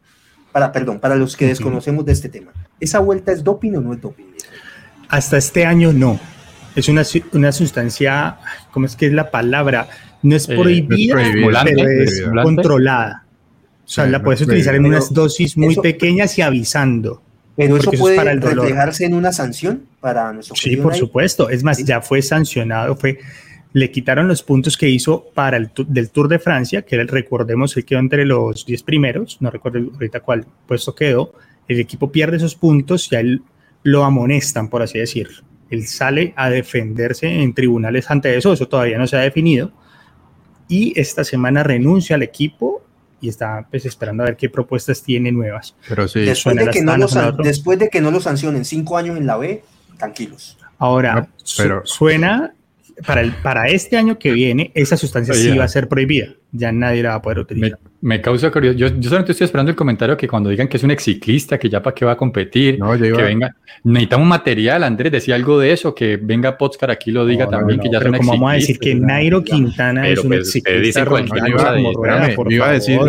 para, 0.51 0.71
perdón, 0.71 0.99
para 0.99 1.15
los 1.15 1.35
que 1.35 1.47
desconocemos 1.47 2.05
de 2.05 2.13
este 2.13 2.29
tema, 2.29 2.51
¿esa 2.79 2.99
vuelta 2.99 3.31
es 3.31 3.43
doping 3.43 3.73
o 3.75 3.81
no 3.81 3.93
es 3.93 4.01
doping? 4.01 4.25
Hasta 5.07 5.37
este 5.37 5.65
año 5.65 5.93
no. 5.93 6.19
Es 6.75 6.89
una, 6.89 7.03
una 7.33 7.51
sustancia, 7.51 8.37
¿cómo 8.71 8.85
es 8.85 8.95
que 8.95 9.07
es 9.07 9.13
la 9.13 9.31
palabra? 9.31 9.87
No 10.21 10.35
es 10.35 10.47
prohibida, 10.47 11.21
eh, 11.21 11.25
es 11.25 11.31
prohibida 11.31 11.63
pero 11.63 11.89
es 11.89 12.21
prohibida. 12.21 12.43
controlada. 12.43 13.25
O 13.85 13.87
sea, 13.87 14.05
sí, 14.05 14.11
la 14.11 14.21
puedes 14.21 14.41
utilizar 14.41 14.75
en 14.75 14.85
unas 14.85 15.13
dosis 15.13 15.55
muy 15.57 15.73
eso, 15.73 15.81
pequeñas 15.81 16.37
y 16.37 16.41
avisando. 16.41 17.21
Pero 17.55 17.77
eso 17.77 17.91
puede 17.91 18.15
eso 18.15 18.23
para 18.23 18.33
reflejarse 18.33 19.05
en 19.05 19.13
una 19.13 19.31
sanción 19.31 19.83
para 20.01 20.33
nuestro 20.33 20.55
Sí, 20.55 20.75
por 20.75 20.95
supuesto. 20.95 21.49
Es 21.49 21.63
más, 21.63 21.77
¿Sí? 21.77 21.85
ya 21.85 22.01
fue 22.01 22.21
sancionado, 22.21 22.95
fue 22.95 23.19
le 23.75 23.91
quitaron 23.91 24.29
los 24.29 24.41
puntos 24.41 24.77
que 24.77 24.87
hizo 24.87 25.25
para 25.33 25.57
el 25.57 25.69
del 25.87 26.09
Tour 26.09 26.29
de 26.29 26.39
Francia, 26.39 26.83
que 26.83 27.03
recordemos, 27.03 27.75
él 27.75 27.83
quedó 27.83 27.99
entre 27.99 28.25
los 28.25 28.65
10 28.65 28.83
primeros, 28.83 29.37
no 29.41 29.51
recuerdo 29.51 29.79
ahorita 29.93 30.21
cuál 30.21 30.45
puesto 30.65 30.95
quedó. 30.95 31.33
El 31.67 31.81
equipo 31.81 32.09
pierde 32.09 32.37
esos 32.37 32.55
puntos 32.55 33.11
y 33.11 33.17
a 33.17 33.19
él 33.19 33.41
lo 33.83 34.05
amonestan, 34.05 34.69
por 34.69 34.81
así 34.81 34.99
decir. 34.99 35.27
Él 35.75 35.87
sale 35.87 36.33
a 36.35 36.49
defenderse 36.49 37.27
en 37.27 37.53
tribunales 37.53 38.09
ante 38.09 38.35
eso, 38.35 38.53
eso 38.53 38.67
todavía 38.67 38.97
no 38.97 39.07
se 39.07 39.17
ha 39.17 39.21
definido. 39.21 39.71
Y 40.67 40.99
esta 40.99 41.23
semana 41.23 41.63
renuncia 41.63 42.15
al 42.15 42.23
equipo 42.23 42.81
y 43.21 43.29
está 43.29 43.67
pues, 43.69 43.85
esperando 43.85 44.23
a 44.23 44.27
ver 44.27 44.37
qué 44.37 44.49
propuestas 44.49 45.03
tiene 45.03 45.31
nuevas. 45.31 45.75
Pero 45.87 46.07
sí, 46.07 46.21
después, 46.21 46.55
de 46.55 46.69
que 46.69 46.81
no 46.81 46.97
lo, 46.97 47.07
después 47.33 47.79
de 47.79 47.89
que 47.89 48.01
no 48.01 48.11
lo 48.11 48.19
sancionen 48.19 48.65
cinco 48.65 48.97
años 48.97 49.17
en 49.17 49.27
la 49.27 49.37
B, 49.37 49.63
tranquilos. 49.97 50.57
Ahora, 50.77 51.15
no, 51.15 51.27
pero... 51.57 51.81
su 51.85 51.95
suena 51.95 52.53
para, 53.05 53.21
el, 53.21 53.33
para 53.33 53.67
este 53.67 53.97
año 53.97 54.17
que 54.17 54.31
viene, 54.31 54.71
esa 54.73 54.97
sustancia 54.97 55.33
Oye, 55.33 55.51
sí 55.51 55.57
va 55.57 55.65
a 55.65 55.69
ser 55.69 55.87
prohibida. 55.87 56.33
Ya 56.51 56.71
nadie 56.71 57.03
la 57.03 57.09
va 57.09 57.15
a 57.15 57.21
poder 57.21 57.39
utilizar. 57.39 57.79
Me, 57.83 57.89
me 58.05 58.21
causa 58.21 58.51
curiosidad. 58.51 58.91
Yo, 58.91 58.95
yo, 58.99 59.09
solamente 59.09 59.31
estoy 59.31 59.45
esperando 59.45 59.71
el 59.71 59.75
comentario 59.75 60.15
que 60.15 60.27
cuando 60.27 60.51
digan 60.51 60.67
que 60.67 60.77
es 60.77 60.83
un 60.83 60.91
ex 60.91 61.03
ciclista, 61.05 61.57
que 61.57 61.71
ya 61.71 61.81
para 61.81 61.95
qué 61.95 62.05
va 62.05 62.11
a 62.11 62.15
competir, 62.15 62.77
no, 62.77 62.95
que 62.95 63.11
venga. 63.11 63.55
Necesitamos 63.83 64.27
material. 64.27 64.83
Andrés 64.83 65.11
decía 65.11 65.33
algo 65.33 65.59
de 65.59 65.71
eso, 65.71 65.95
que 65.95 66.17
venga 66.17 66.55
Potscar 66.55 66.91
aquí 66.91 67.09
lo 67.09 67.25
diga 67.25 67.45
no, 67.45 67.51
también, 67.51 67.77
no, 67.77 67.83
que 67.83 67.89
ya 67.89 67.97
pero 67.97 68.13
como 68.17 68.33
vamos 68.33 68.51
a 68.51 68.53
decir 68.53 68.77
que 68.77 68.93
Nairo 68.93 69.43
Quintana 69.43 70.03
pero, 70.03 70.21
es 70.21 70.25
un 70.25 70.33
ex 70.35 70.51
ciclista. 70.51 71.03
Yo 71.03 72.51
iba 72.51 72.69
a 72.69 72.73
decir, 72.73 72.99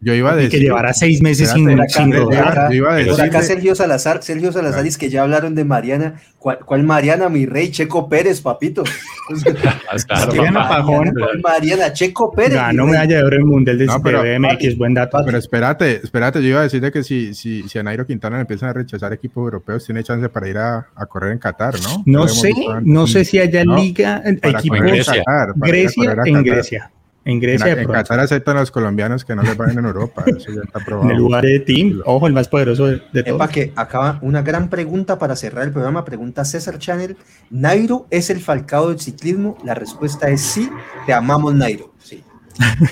yo 0.00 0.14
iba 0.14 0.32
a 0.32 0.36
decir 0.36 0.50
que 0.52 0.60
llevará 0.60 0.94
seis 0.94 1.20
meses 1.20 1.50
sin, 1.50 1.66
rodar. 2.10 2.70
Por 3.10 3.20
acá 3.20 3.42
Sergio 3.42 3.74
Salazar, 3.74 4.22
Sergio 4.22 4.52
Salazar 4.52 4.86
es 4.86 4.96
que 4.96 5.10
ya 5.10 5.22
hablaron 5.22 5.54
de 5.54 5.66
Mariana. 5.66 6.14
¿Cuál, 6.38 6.58
cuál 6.60 6.82
Mariana, 6.84 7.28
mi 7.28 7.46
rey? 7.46 7.70
Checo 7.70 8.08
Pérez, 8.08 8.40
papito. 8.40 8.84
claro, 10.06 10.32
Mariana 10.34 10.68
Pajón. 10.68 11.14
Mariana 11.42 11.92
Checo 11.92 12.30
Pérez. 12.30 12.54
Ganó 12.54 12.86
medalla 12.86 13.16
de 13.16 13.22
oro 13.24 13.36
en 13.36 13.46
Mundial 13.46 13.78
de, 13.78 13.86
no, 13.86 14.02
pero, 14.02 14.22
de 14.22 14.38
BMX, 14.38 14.76
buen 14.76 14.94
dato. 14.94 15.18
Pero 15.24 15.38
espérate, 15.38 16.00
espérate, 16.02 16.42
yo 16.42 16.48
iba 16.48 16.60
a 16.60 16.64
decir 16.64 16.88
que 16.92 17.02
si, 17.02 17.34
si, 17.34 17.68
si 17.68 17.78
a 17.78 17.82
Nairo 17.82 18.06
Quintana 18.06 18.36
le 18.36 18.42
empiezan 18.42 18.68
a 18.68 18.72
rechazar 18.74 19.12
equipos 19.12 19.42
europeos, 19.42 19.84
tiene 19.84 20.04
chance 20.04 20.28
para 20.28 20.48
ir 20.48 20.58
a, 20.58 20.86
a 20.94 21.06
correr 21.06 21.32
en 21.32 21.38
Qatar, 21.38 21.74
¿no? 21.80 22.02
No 22.06 22.28
sé, 22.28 22.52
no 22.82 23.06
sé 23.06 23.24
si 23.24 23.38
haya 23.38 23.64
¿no? 23.64 23.76
liga, 23.76 24.22
equipos. 24.24 24.78
En 24.78 24.84
Grecia, 24.84 25.22
Qatar, 25.24 25.52
Grecia 25.56 26.16
en 26.24 26.42
Grecia. 26.42 26.90
En 27.26 27.40
Grecia. 27.40 27.72
En, 27.72 27.80
en 27.80 27.88
Qatar 27.88 28.20
aceptan 28.20 28.56
a 28.56 28.60
los 28.60 28.70
colombianos 28.70 29.24
que 29.24 29.34
no 29.34 29.42
les 29.42 29.56
paguen 29.56 29.80
en 29.80 29.84
Europa. 29.84 30.22
Eso 30.26 30.52
ya 30.52 30.62
está 30.62 30.78
probado. 30.78 31.10
en 31.10 31.16
el 31.16 31.18
lugar 31.18 31.44
de 31.44 31.58
team, 31.58 32.00
ojo, 32.04 32.28
el 32.28 32.32
más 32.32 32.46
poderoso 32.46 32.86
de, 32.86 33.02
de 33.12 33.24
todos. 33.24 33.50
que 33.50 33.72
acaba 33.74 34.20
una 34.22 34.42
gran 34.42 34.70
pregunta 34.70 35.18
para 35.18 35.34
cerrar 35.34 35.64
el 35.64 35.72
programa. 35.72 36.04
Pregunta 36.04 36.44
César 36.44 36.78
Channel. 36.78 37.16
¿Nairo 37.50 38.06
es 38.10 38.30
el 38.30 38.40
falcao 38.40 38.90
del 38.90 39.00
ciclismo? 39.00 39.58
La 39.64 39.74
respuesta 39.74 40.28
es 40.28 40.40
sí. 40.40 40.70
Te 41.04 41.12
amamos, 41.12 41.52
Nairo. 41.52 41.92
Sí. 41.98 42.22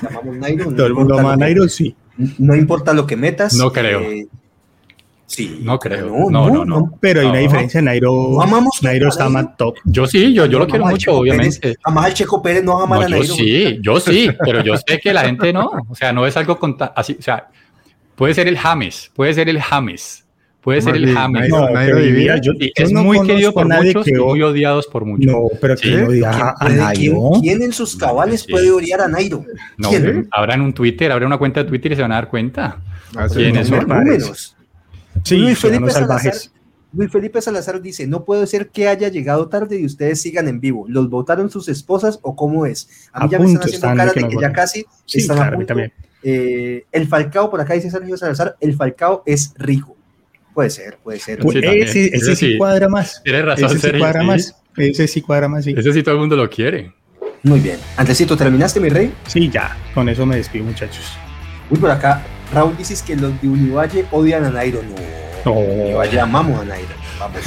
Te 0.01 0.07
amamos, 0.09 0.37
Nairo. 0.37 0.65
No 0.71 0.77
Todo 0.77 0.87
el 0.89 0.95
mundo 0.95 1.17
ama 1.17 1.35
a 1.35 1.37
Nairo, 1.37 1.69
sí. 1.69 1.95
No 2.39 2.57
importa 2.57 2.93
lo 2.93 3.07
que 3.07 3.17
metas. 3.17 3.55
No 3.55 3.73
creo. 3.73 4.01
Eh, 4.01 4.27
Sí, 5.27 5.61
no 5.63 5.79
creo. 5.79 6.09
No, 6.09 6.31
no, 6.31 6.51
no. 6.51 6.65
no. 6.65 6.99
Pero 7.01 7.21
hay 7.21 7.27
una 7.27 7.39
diferencia. 7.39 7.81
Nairo, 7.81 8.31
no 8.33 8.43
amamos 8.43 8.83
Nairo 8.83 9.09
está 9.09 9.29
más 9.29 9.57
top. 9.57 9.77
Yo 9.85 10.07
sí, 10.07 10.33
yo, 10.35 10.47
yo 10.47 10.59
lo 10.59 10.67
quiero 10.67 10.87
mucho, 10.87 11.17
obviamente. 11.17 11.77
Además, 11.83 12.09
el 12.09 12.15
Checo 12.15 12.43
Pérez 12.43 12.63
no 12.63 12.81
ama 12.81 12.97
a 12.97 13.09
Nairo. 13.09 13.25
Yo 13.25 13.35
sí, 13.35 13.79
yo 13.81 14.01
sí, 14.01 14.31
pero 14.45 14.63
yo 14.63 14.77
sé 14.77 14.99
que 15.01 15.13
la 15.13 15.23
gente 15.25 15.53
no. 15.53 15.71
O 15.89 15.95
sea, 15.95 16.13
no 16.13 16.27
es 16.27 16.37
algo 16.37 16.59
con 16.59 16.77
así. 16.95 17.17
O 17.19 17.23
sea, 17.23 17.49
puede 18.15 18.35
ser 18.35 18.49
el 18.49 18.59
James, 18.59 19.11
puede 19.15 19.35
ser 19.35 19.49
el 19.49 19.61
James. 19.61 20.21
Puede 20.61 20.81
ser 20.81 20.97
el 20.97 21.13
James. 21.13 21.51
No, 21.51 21.69
Nairo 21.69 21.99
vivía, 21.99 22.41
yo, 22.41 22.53
es 22.59 22.91
muy 22.91 23.21
querido 23.27 23.53
por 23.53 23.69
muchos 23.69 24.09
y 24.09 24.15
muy 24.15 24.41
odiados 24.41 24.87
por 24.87 25.05
muchos. 25.05 25.31
No, 25.31 25.49
pero 25.61 25.77
¿Sí? 25.77 25.91
¿quién 25.91 26.07
odia 26.07 26.55
a 26.59 26.69
Nairo? 26.71 27.33
¿Quién, 27.33 27.43
¿Quién, 27.43 27.63
en 27.63 27.73
sus 27.75 27.95
cabales 27.97 28.47
puede 28.49 28.71
odiar 28.71 29.03
a 29.03 29.09
Nairo? 29.09 29.45
No, 29.77 29.91
habrá 30.31 30.55
en 30.55 30.63
un 30.63 30.73
Twitter, 30.73 31.13
habrá 31.13 31.27
una 31.27 31.37
cuenta 31.37 31.63
de 31.63 31.69
Twitter 31.69 31.93
y 31.93 31.97
se 31.97 32.03
van 32.03 32.13
a 32.13 32.15
dar 32.15 32.29
cuenta. 32.29 32.79
¿Quiénes 33.35 33.69
son? 33.69 33.87
Números. 33.87 34.54
Sí, 35.23 35.37
Luis 35.37 35.59
Felipe, 35.59 35.91
Salazar, 35.91 36.35
Luis 36.93 37.11
Felipe 37.11 37.41
Salazar 37.41 37.81
dice, 37.81 38.07
no 38.07 38.25
puede 38.25 38.47
ser 38.47 38.69
que 38.69 38.89
haya 38.89 39.09
llegado 39.09 39.49
tarde 39.49 39.81
y 39.81 39.85
ustedes 39.85 40.21
sigan 40.21 40.49
en 40.49 40.61
vivo. 40.61 40.87
¿Los 40.89 41.09
votaron 41.11 41.51
sus 41.51 41.69
esposas 41.69 42.19
o 42.23 42.37
cómo 42.37 42.67
es? 42.67 43.09
A 43.13 43.21
mí 43.21 43.27
a 43.27 43.31
ya 43.31 43.39
me 43.39 43.47
están 43.47 43.63
haciendo 43.63 43.87
cara 43.87 44.13
de 44.13 44.13
que, 44.13 44.29
que 44.29 44.37
ya 44.41 44.53
casi 44.53 44.85
sí, 45.05 45.21
están 45.21 45.37
claro, 45.37 45.55
a 45.55 45.59
punto. 45.59 45.75
Eh, 46.23 46.87
el 46.91 47.07
Falcao, 47.07 47.51
por 47.51 47.61
acá 47.61 47.75
dice 47.75 47.91
Sergio 47.91 48.17
Salazar, 48.17 48.57
el 48.61 48.75
Falcao 48.75 49.23
es 49.27 49.53
rico. 49.57 49.97
Puede 50.55 50.71
ser, 50.71 50.99
puede 51.03 51.19
ser. 51.19 51.41
Pues 51.41 51.57
ese, 51.57 51.81
ese, 51.81 52.17
ese, 52.17 52.37
sí 52.37 52.57
cuadra 52.57 52.89
más. 52.89 53.21
Tienes 53.25 53.45
razón, 53.45 53.77
ese 53.77 53.91
sí 53.91 53.99
cuadra 53.99 54.23
más. 54.23 54.57
Ese 54.77 55.09
sí 55.09 55.21
cuadra 55.21 55.49
más, 55.49 55.65
sí. 55.65 55.75
Ese 55.77 55.93
sí 55.93 56.03
todo 56.03 56.15
el 56.15 56.21
mundo 56.21 56.37
lo 56.37 56.49
quiere. 56.49 56.93
Muy 57.43 57.61
bien. 57.61 57.79
Antesito, 57.97 58.37
¿terminaste, 58.37 58.81
mi 58.81 58.89
rey? 58.89 59.13
Sí, 59.27 59.51
ya. 59.51 59.77
Con 59.93 60.09
eso 60.09 60.25
me 60.25 60.37
despido, 60.37 60.65
muchachos. 60.65 61.05
Uy, 61.71 61.79
por 61.79 61.91
acá, 61.91 62.23
Raúl 62.55 62.77
dices 62.77 63.03
que 63.03 63.17
los 63.17 63.41
de 63.43 63.49
Univalle 63.49 64.07
odian 64.13 64.45
a 64.45 64.51
Nairo. 64.51 64.81
No. 64.83 64.95
No. 65.45 65.59
Univalle 65.59 66.21
amamos 66.21 66.61
a 66.61 66.65
Nairo. 66.65 66.95
Vamos, 67.19 67.41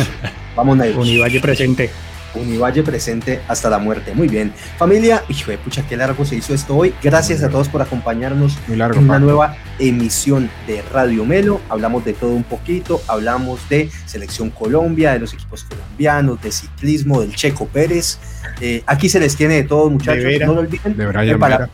vamos 0.56 0.78
Nairo. 0.78 1.00
Univalle 1.00 1.40
presente. 1.40 1.90
Univalle 2.36 2.84
presente 2.84 3.42
hasta 3.48 3.70
la 3.70 3.80
muerte. 3.80 4.14
Muy 4.14 4.28
bien. 4.28 4.54
Familia, 4.78 5.24
hijo 5.30 5.50
de 5.50 5.58
pucha, 5.58 5.84
qué 5.88 5.96
largo 5.96 6.26
se 6.26 6.36
hizo 6.36 6.54
esto 6.54 6.76
hoy. 6.76 6.94
Gracias 7.02 7.42
a 7.42 7.50
todos 7.50 7.70
por 7.70 7.82
acompañarnos 7.82 8.58
largo, 8.68 9.00
en 9.00 9.06
una 9.06 9.18
nueva 9.18 9.56
emisión 9.80 10.50
de 10.68 10.82
Radio 10.94 11.26
Melo. 11.26 11.62
Hablamos 11.70 12.04
de 12.04 12.14
todo 12.14 12.32
un 12.32 12.44
poquito. 12.44 13.02
Hablamos 13.08 13.68
de 13.70 13.90
Selección 14.06 14.50
Colombia, 14.50 15.14
de 15.14 15.20
los 15.20 15.34
equipos 15.34 15.64
colombianos, 15.64 16.42
de 16.42 16.52
ciclismo, 16.52 17.22
del 17.22 17.34
Checo 17.34 17.66
Pérez. 17.66 18.20
Eh, 18.60 18.84
aquí 18.86 19.08
se 19.10 19.20
les 19.20 19.36
tiene 19.36 19.56
de 19.56 19.64
todo, 19.64 19.90
muchachos. 19.90 20.24
De 20.24 20.40
no 20.46 20.54
lo 20.54 20.60
olviden. 20.60 20.98
De 20.98 21.08
Brian 21.08 21.40
Vera 21.40 21.70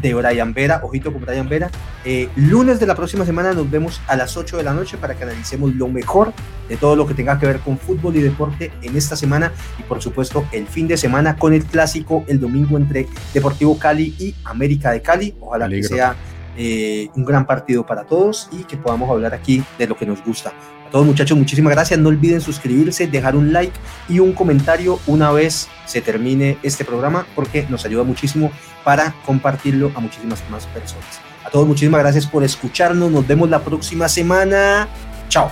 de 0.00 0.14
Brian 0.14 0.52
Vera, 0.52 0.80
ojito 0.82 1.12
con 1.12 1.22
Brian 1.22 1.48
Vera. 1.48 1.70
Eh, 2.04 2.28
lunes 2.36 2.80
de 2.80 2.86
la 2.86 2.94
próxima 2.94 3.24
semana 3.24 3.52
nos 3.52 3.70
vemos 3.70 4.00
a 4.06 4.16
las 4.16 4.36
8 4.36 4.56
de 4.56 4.62
la 4.62 4.72
noche 4.72 4.96
para 4.96 5.14
que 5.14 5.24
analicemos 5.24 5.74
lo 5.74 5.88
mejor 5.88 6.32
de 6.68 6.76
todo 6.76 6.96
lo 6.96 7.06
que 7.06 7.14
tenga 7.14 7.38
que 7.38 7.46
ver 7.46 7.60
con 7.60 7.78
fútbol 7.78 8.16
y 8.16 8.20
deporte 8.20 8.72
en 8.82 8.96
esta 8.96 9.16
semana 9.16 9.52
y 9.78 9.82
por 9.82 10.02
supuesto 10.02 10.44
el 10.52 10.66
fin 10.66 10.88
de 10.88 10.96
semana 10.96 11.36
con 11.36 11.52
el 11.52 11.64
clásico 11.64 12.24
el 12.28 12.40
domingo 12.40 12.76
entre 12.76 13.06
Deportivo 13.34 13.78
Cali 13.78 14.14
y 14.18 14.34
América 14.44 14.92
de 14.92 15.02
Cali. 15.02 15.34
Ojalá 15.40 15.68
que 15.68 15.82
sea 15.82 16.16
eh, 16.56 17.08
un 17.14 17.24
gran 17.24 17.46
partido 17.46 17.84
para 17.84 18.04
todos 18.04 18.48
y 18.52 18.64
que 18.64 18.76
podamos 18.76 19.10
hablar 19.10 19.34
aquí 19.34 19.62
de 19.78 19.86
lo 19.86 19.96
que 19.96 20.06
nos 20.06 20.22
gusta. 20.24 20.52
A 20.86 20.90
todos 20.90 21.06
muchachos, 21.06 21.38
muchísimas 21.38 21.72
gracias. 21.72 21.98
No 21.98 22.10
olviden 22.10 22.40
suscribirse, 22.40 23.06
dejar 23.06 23.34
un 23.36 23.52
like 23.52 23.72
y 24.08 24.18
un 24.18 24.32
comentario 24.32 24.98
una 25.06 25.30
vez 25.30 25.68
se 25.86 26.00
termine 26.00 26.58
este 26.62 26.84
programa 26.84 27.26
porque 27.34 27.66
nos 27.68 27.84
ayuda 27.84 28.04
muchísimo 28.04 28.50
para 28.84 29.14
compartirlo 29.24 29.90
a 29.94 30.00
muchísimas 30.00 30.42
más 30.50 30.66
personas. 30.66 31.20
A 31.44 31.50
todos 31.50 31.66
muchísimas 31.66 32.00
gracias 32.00 32.26
por 32.26 32.44
escucharnos. 32.44 33.10
Nos 33.10 33.26
vemos 33.26 33.48
la 33.48 33.60
próxima 33.60 34.08
semana. 34.08 34.88
Chao. 35.28 35.50